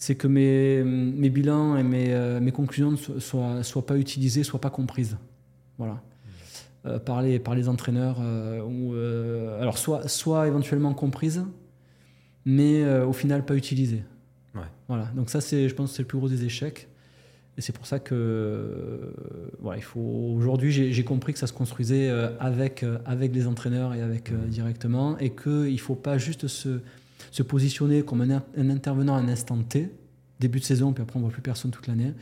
C'est 0.00 0.16
que 0.16 0.26
mes, 0.26 0.82
mes, 0.82 1.30
bilans 1.30 1.76
et 1.76 1.84
mes, 1.84 2.40
mes 2.40 2.50
conclusions 2.50 2.90
ne 2.90 2.96
soient, 2.96 3.62
soient, 3.62 3.86
pas 3.86 3.96
utilisées, 3.96 4.42
soient 4.42 4.60
pas 4.60 4.70
comprises. 4.70 5.16
Voilà. 5.78 6.02
par, 7.04 7.22
les, 7.22 7.38
par 7.38 7.54
les 7.54 7.68
entraîneurs, 7.68 8.18
ou, 8.66 8.94
alors 9.60 9.78
soit, 9.78 10.08
soit 10.08 10.48
éventuellement 10.48 10.94
comprises, 10.94 11.44
mais 12.44 12.84
au 13.02 13.12
final 13.12 13.44
pas 13.44 13.54
utilisées. 13.54 14.02
Voilà. 14.90 15.04
Donc 15.14 15.30
ça, 15.30 15.40
c'est, 15.40 15.68
je 15.68 15.74
pense, 15.76 15.92
c'est 15.92 16.02
le 16.02 16.08
plus 16.08 16.18
gros 16.18 16.28
des 16.28 16.44
échecs. 16.44 16.88
Et 17.56 17.60
c'est 17.60 17.72
pour 17.72 17.86
ça 17.86 18.00
que, 18.00 18.14
euh, 18.14 19.12
voilà, 19.60 19.78
il 19.78 19.82
faut. 19.82 20.00
Aujourd'hui, 20.00 20.72
j'ai, 20.72 21.04
compris 21.04 21.32
que 21.32 21.38
ça 21.38 21.46
se 21.46 21.52
construisait 21.52 22.08
euh, 22.08 22.36
avec 22.40 22.82
euh, 22.82 22.98
avec 23.04 23.32
les 23.34 23.46
entraîneurs 23.46 23.94
et 23.94 24.02
avec 24.02 24.32
directement, 24.48 25.16
et 25.18 25.30
qu'il 25.30 25.72
ne 25.72 25.76
faut 25.76 25.94
pas 25.94 26.18
juste 26.18 26.48
se, 26.48 26.80
se 27.30 27.42
positionner 27.42 28.02
comme 28.02 28.20
un, 28.22 28.42
un, 28.56 28.70
intervenant 28.70 29.16
à 29.16 29.20
un 29.20 29.28
instant 29.28 29.58
T, 29.62 29.90
début 30.38 30.60
de 30.60 30.64
saison, 30.64 30.92
puis 30.92 31.02
après 31.02 31.18
on 31.18 31.22
voit 31.22 31.30
plus 31.30 31.42
personne 31.42 31.70
toute 31.70 31.86
l'année, 31.86 32.12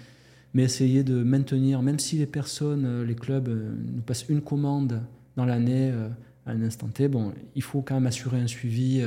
mais 0.54 0.62
essayer 0.62 1.04
de 1.04 1.22
maintenir, 1.22 1.82
même 1.82 1.98
si 1.98 2.16
les 2.16 2.26
personnes, 2.26 3.02
les 3.02 3.14
clubs 3.14 3.48
nous 3.48 4.02
passent 4.02 4.26
une 4.28 4.40
commande 4.40 5.00
dans 5.36 5.44
l'année 5.44 5.92
à 6.46 6.50
un 6.50 6.62
instant 6.62 6.88
T, 6.88 7.06
bon, 7.08 7.32
il 7.54 7.62
faut 7.62 7.82
quand 7.82 7.94
même 7.94 8.06
assurer 8.06 8.40
un 8.40 8.46
suivi 8.46 9.04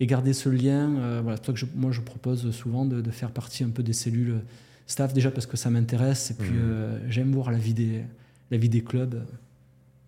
et 0.00 0.06
garder 0.06 0.32
ce 0.32 0.48
lien. 0.48 0.96
Euh, 0.96 1.20
voilà, 1.22 1.36
c'est 1.36 1.44
pour 1.44 1.58
ça 1.58 1.66
que 1.66 1.70
moi 1.76 1.92
je 1.92 2.00
propose 2.00 2.50
souvent 2.50 2.84
de, 2.86 3.08
faire 3.10 3.30
partie 3.30 3.62
un 3.62 3.68
peu 3.68 3.82
des 3.82 3.92
cellules 3.92 4.40
staff, 4.86 5.12
déjà 5.12 5.30
parce 5.30 5.46
que 5.46 5.56
ça 5.56 5.70
m'intéresse, 5.70 6.32
et 6.32 6.34
puis 6.34 6.50
mmh. 6.50 6.58
euh, 6.58 6.98
j'aime 7.08 7.32
voir 7.32 7.52
la 7.52 7.58
vie 7.58 7.74
des, 7.74 8.02
la 8.50 8.56
vie 8.56 8.68
des 8.68 8.82
clubs 8.82 9.22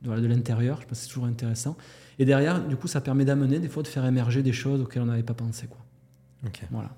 euh, 0.09 0.20
de 0.20 0.27
l'intérieur, 0.27 0.81
je 0.81 0.86
pense 0.86 0.99
que 0.99 1.05
c'est 1.05 1.09
toujours 1.09 1.27
intéressant. 1.27 1.77
Et 2.19 2.25
derrière, 2.25 2.65
du 2.67 2.77
coup, 2.77 2.89
ça 2.89 3.01
permet 3.01 3.25
d'amener, 3.25 3.59
des 3.59 3.69
fois, 3.69 3.83
de 3.83 3.89
faire 3.89 4.05
émerger 4.05 4.43
des 4.43 4.53
choses 4.53 4.81
auxquelles 4.81 5.03
on 5.03 5.07
n'avait 5.07 5.23
pas 5.23 5.35
pensé. 5.35 5.67
Quoi. 5.67 5.79
Ok. 6.47 6.63
Voilà. 6.71 6.91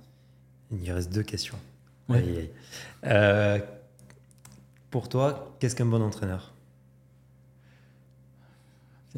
Il 0.73 0.91
reste 0.91 1.13
deux 1.13 1.23
questions. 1.23 1.59
pour 4.91 5.09
toi, 5.09 5.57
qu'est-ce 5.59 5.77
qu'un 5.77 5.87
bon 5.87 6.03
entraîneur? 6.03 6.55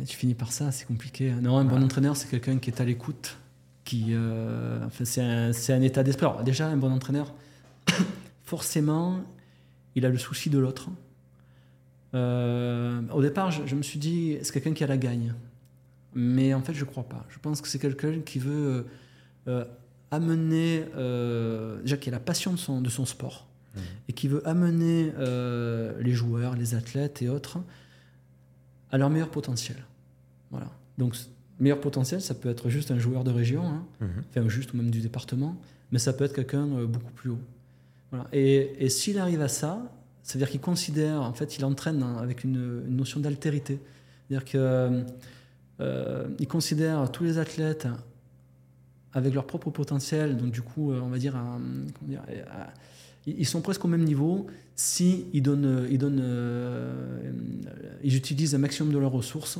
Tu 0.05 0.17
finis 0.17 0.35
par 0.35 0.53
ça, 0.53 0.73
c'est 0.73 0.85
compliqué. 0.85 1.33
Non, 1.33 1.57
un 1.57 1.65
bon 1.65 1.83
entraîneur, 1.83 2.17
c'est 2.17 2.29
quelqu'un 2.29 2.59
qui 2.59 2.69
est 2.69 2.81
à 2.83 2.85
l'écoute, 2.85 3.39
qui, 3.85 4.09
euh, 4.11 4.85
enfin, 4.85 5.07
c'est 5.07 5.23
un, 5.23 5.53
un, 5.53 5.83
état 5.83 6.03
d'esprit. 6.03 6.27
Alors, 6.27 6.43
déjà, 6.43 6.67
un 6.67 6.77
bon 6.77 6.93
entraîneur, 6.93 7.33
forcément, 8.45 9.21
il 9.95 10.05
a 10.05 10.11
le 10.11 10.19
souci 10.19 10.51
de 10.51 10.59
l'autre. 10.59 10.91
Euh, 12.15 13.01
au 13.11 13.23
départ, 13.23 13.51
je, 13.51 13.75
me 13.75 13.83
suis 13.83 13.99
dit, 13.99 14.37
c'est 14.43 14.53
quelqu'un 14.53 14.75
qui 14.75 14.85
a 14.85 14.87
la 14.87 14.99
gagne. 14.99 15.35
Mais 16.19 16.55
en 16.55 16.63
fait, 16.63 16.75
je 16.75 16.85
ne 16.85 16.91
crois 16.91 17.05
pas. 17.05 17.25
Je 17.29 17.39
pense 17.39 17.61
que 17.61 17.69
c'est 17.69 17.79
quelqu'un 17.79 18.21
qui 18.21 18.39
veut 18.39 18.87
euh, 19.49 19.65
amener, 20.11 20.85
déjà 21.83 21.97
qui 21.97 22.09
a 22.09 22.13
la 22.13 22.21
passion 22.21 22.53
de 22.53 22.59
son, 22.59 22.81
de 22.81 22.89
son 22.89 23.05
sport, 23.05 23.47
mmh. 23.75 23.81
et 24.09 24.13
qui 24.13 24.29
veut 24.29 24.47
amener 24.49 25.13
les 26.01 26.13
joueurs, 26.13 26.57
les 26.57 26.75
athlètes 26.75 27.23
et 27.23 27.29
autres 27.29 27.59
à 28.91 28.99
leur 28.99 29.11
meilleur 29.11 29.31
potentiel. 29.31 29.77
Voilà. 30.51 30.71
Donc, 30.99 31.17
meilleur 31.59 31.81
potentiel, 31.81 32.21
ça 32.21 32.35
peut 32.35 32.49
être 32.49 32.69
juste 32.69 32.91
un 32.91 32.99
joueur 32.99 33.25
de 33.25 33.31
région, 33.31 33.67
hein. 33.67 33.85
mhm. 34.01 34.25
enfin 34.31 34.49
juste 34.49 34.73
ou 34.73 34.77
même 34.77 34.91
du 34.91 35.01
département, 35.01 35.57
mais 35.93 35.99
ça 35.99 36.13
peut 36.13 36.25
être 36.25 36.35
quelqu'un 36.35 36.67
euh, 36.67 36.87
beaucoup 36.87 37.13
plus 37.13 37.31
haut. 37.31 37.41
Voilà. 38.11 38.27
Et, 38.33 38.85
et 38.85 38.89
s'il 38.89 39.19
arrive 39.19 39.41
à 39.41 39.49
ça, 39.49 39.93
c'est-à-dire 40.23 40.51
qu'il 40.51 40.61
considère, 40.61 41.23
en 41.23 41.33
fait, 41.33 41.59
il 41.59 41.65
entraîne 41.65 42.03
avec 42.03 42.45
une, 42.45 42.83
notion 42.89 43.21
d'altérité. 43.21 43.81
C'est-à-dire 44.29 44.45
qu'il 44.45 45.05
euh, 45.81 46.29
euh, 46.41 46.45
considère 46.47 47.11
tous 47.11 47.25
les 47.25 47.39
athlètes 47.39 47.89
avec 49.13 49.35
leur 49.35 49.47
propre 49.47 49.71
potentiel, 49.71 50.37
donc 50.37 50.51
du 50.51 50.63
coup, 50.63 50.93
on 50.93 51.09
va 51.09 51.19
dire, 51.19 51.37
dire 52.03 52.23
ils 53.27 53.47
sont 53.47 53.63
presque 53.63 53.85
au 53.85 53.89
même 53.89 54.05
niveau 54.05 54.47
si 54.75 55.25
ils, 55.33 55.43
donnent, 55.43 55.87
ils, 55.91 55.97
donnent, 55.97 56.23
ils 58.05 58.15
utilisent 58.15 58.55
un 58.55 58.59
maximum 58.59 58.93
de 58.93 58.99
leurs 58.99 59.13
ressources 59.13 59.59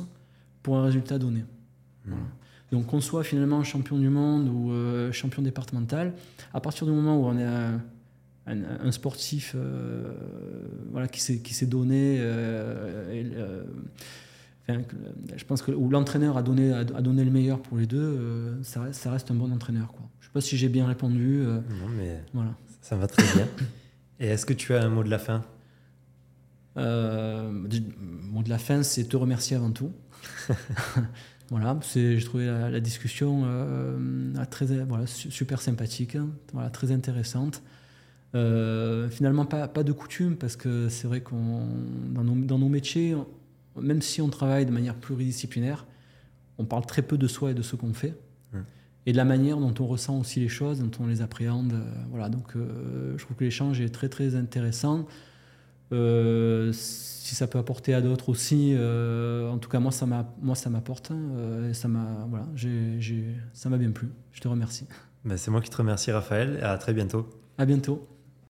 pour 0.61 0.77
un 0.77 0.83
résultat 0.83 1.17
donné. 1.17 1.43
Donc 2.71 2.87
qu'on 2.87 3.01
soit 3.01 3.23
finalement 3.23 3.63
champion 3.63 3.97
du 3.97 4.09
monde 4.09 4.49
ou 4.49 4.71
euh, 4.71 5.11
champion 5.11 5.41
départemental, 5.41 6.13
à 6.53 6.59
partir 6.59 6.85
du 6.85 6.93
moment 6.93 7.17
où 7.17 7.25
on 7.25 7.37
est 7.37 7.43
un, 7.43 7.81
un, 8.45 8.91
sportif 8.91 9.53
euh, 9.55 10.13
voilà, 10.91 11.07
qui 11.07 11.21
s'est 11.21 11.65
donné, 11.65 12.21
euh, 14.69 14.81
je 15.35 15.45
pense 15.45 15.61
que 15.61 15.71
où 15.71 15.89
l'entraîneur 15.89 16.37
a 16.37 16.43
donné, 16.43 16.73
a, 16.73 16.83
donné 16.83 17.23
le 17.23 17.31
meilleur 17.31 17.61
pour 17.61 17.77
les 17.77 17.85
deux, 17.85 18.57
ça, 18.63 18.81
reste, 18.81 19.01
ça, 19.01 19.11
reste, 19.11 19.31
un 19.31 19.35
bon 19.35 19.51
entraîneur. 19.51 19.93
Quoi. 19.93 20.09
Je 20.19 20.25
ne 20.25 20.29
sais 20.29 20.33
pas 20.33 20.41
si 20.41 20.57
j'ai 20.57 20.69
bien 20.69 20.87
répondu. 20.87 21.43
non, 21.45 21.87
mais 21.97 22.23
voilà. 22.33 22.51
ça 22.81 22.95
va 22.95 23.07
très 23.07 23.23
bien. 23.35 23.47
Et 24.19 24.27
est-ce 24.27 24.45
que 24.45 24.53
tu 24.53 24.73
as 24.73 24.83
un 24.83 24.89
mot 24.89 25.03
de 25.03 25.09
la 25.09 25.19
fin? 25.19 25.43
Euh, 26.77 27.51
mot 27.51 28.43
de 28.43 28.49
la 28.49 28.57
fin, 28.57 28.83
c'est 28.83 29.05
te 29.05 29.17
remercier 29.17 29.55
avant 29.55 29.71
tout. 29.71 29.91
Voilà, 31.49 31.79
j'ai 31.93 32.21
trouvé 32.25 32.45
la, 32.45 32.81
discussion 32.81 33.43
euh, 33.45 34.33
très, 34.49 34.65
voilà, 34.83 35.07
super 35.07 35.61
sympathique, 35.61 36.17
hein. 36.17 36.27
voilà, 36.51 36.69
très 36.69 36.91
intéressante. 36.91 37.63
Euh, 38.35 39.09
finalement, 39.09 39.45
pas, 39.45 39.69
pas, 39.69 39.83
de 39.83 39.93
coutume, 39.93 40.35
parce 40.35 40.57
que 40.57 40.89
c'est 40.89 41.07
vrai 41.07 41.21
qu'on 41.21 41.65
dans 42.09 42.25
nos, 42.25 42.35
dans 42.35 42.59
nos, 42.59 42.67
métiers, 42.67 43.15
même 43.81 44.01
si 44.01 44.21
on 44.21 44.29
travaille 44.29 44.65
de 44.65 44.71
manière 44.71 44.95
pluridisciplinaire, 44.95 45.85
on 46.57 46.65
parle 46.65 46.85
très 46.85 47.01
peu 47.01 47.17
de 47.17 47.27
soi 47.27 47.51
et 47.51 47.53
de 47.53 47.61
ce 47.61 47.75
qu'on 47.75 47.93
fait, 47.93 48.15
et 49.05 49.13
de 49.13 49.17
la 49.17 49.25
manière 49.25 49.57
dont 49.57 49.73
on 49.79 49.87
ressent 49.87 50.19
aussi 50.19 50.41
les 50.41 50.49
choses, 50.49 50.79
dont 50.79 50.91
on 50.99 51.07
les 51.07 51.21
appréhende. 51.21 51.73
Euh, 51.73 51.83
voilà, 52.09 52.27
donc 52.27 52.55
je 52.55 53.23
trouve 53.23 53.37
que 53.37 53.45
l'échange 53.45 53.79
est 53.79 53.89
très 53.89 54.09
très 54.09 54.35
intéressant. 54.35 55.07
Euh, 55.93 56.71
si 56.73 57.35
ça 57.35 57.47
peut 57.47 57.59
apporter 57.59 57.93
à 57.93 58.01
d'autres 58.01 58.29
aussi, 58.29 58.73
euh, 58.75 59.49
en 59.49 59.57
tout 59.57 59.69
cas 59.69 59.79
moi 59.79 59.91
ça 59.91 60.05
m'a 60.05 60.33
moi 60.41 60.55
ça 60.55 60.69
m'apporte 60.69 61.11
hein, 61.11 61.19
euh, 61.37 61.69
et 61.69 61.73
ça 61.73 61.87
m'a 61.87 62.25
voilà 62.29 62.45
ça 63.53 63.69
m'a 63.69 63.77
bien 63.77 63.91
plu. 63.91 64.09
Je 64.31 64.41
te 64.41 64.47
remercie. 64.47 64.85
Ben, 65.23 65.37
c'est 65.37 65.51
moi 65.51 65.61
qui 65.61 65.69
te 65.69 65.77
remercie 65.77 66.11
Raphaël 66.11 66.57
et 66.59 66.63
à 66.63 66.77
très 66.77 66.93
bientôt. 66.93 67.29
À 67.57 67.65
bientôt. 67.65 68.07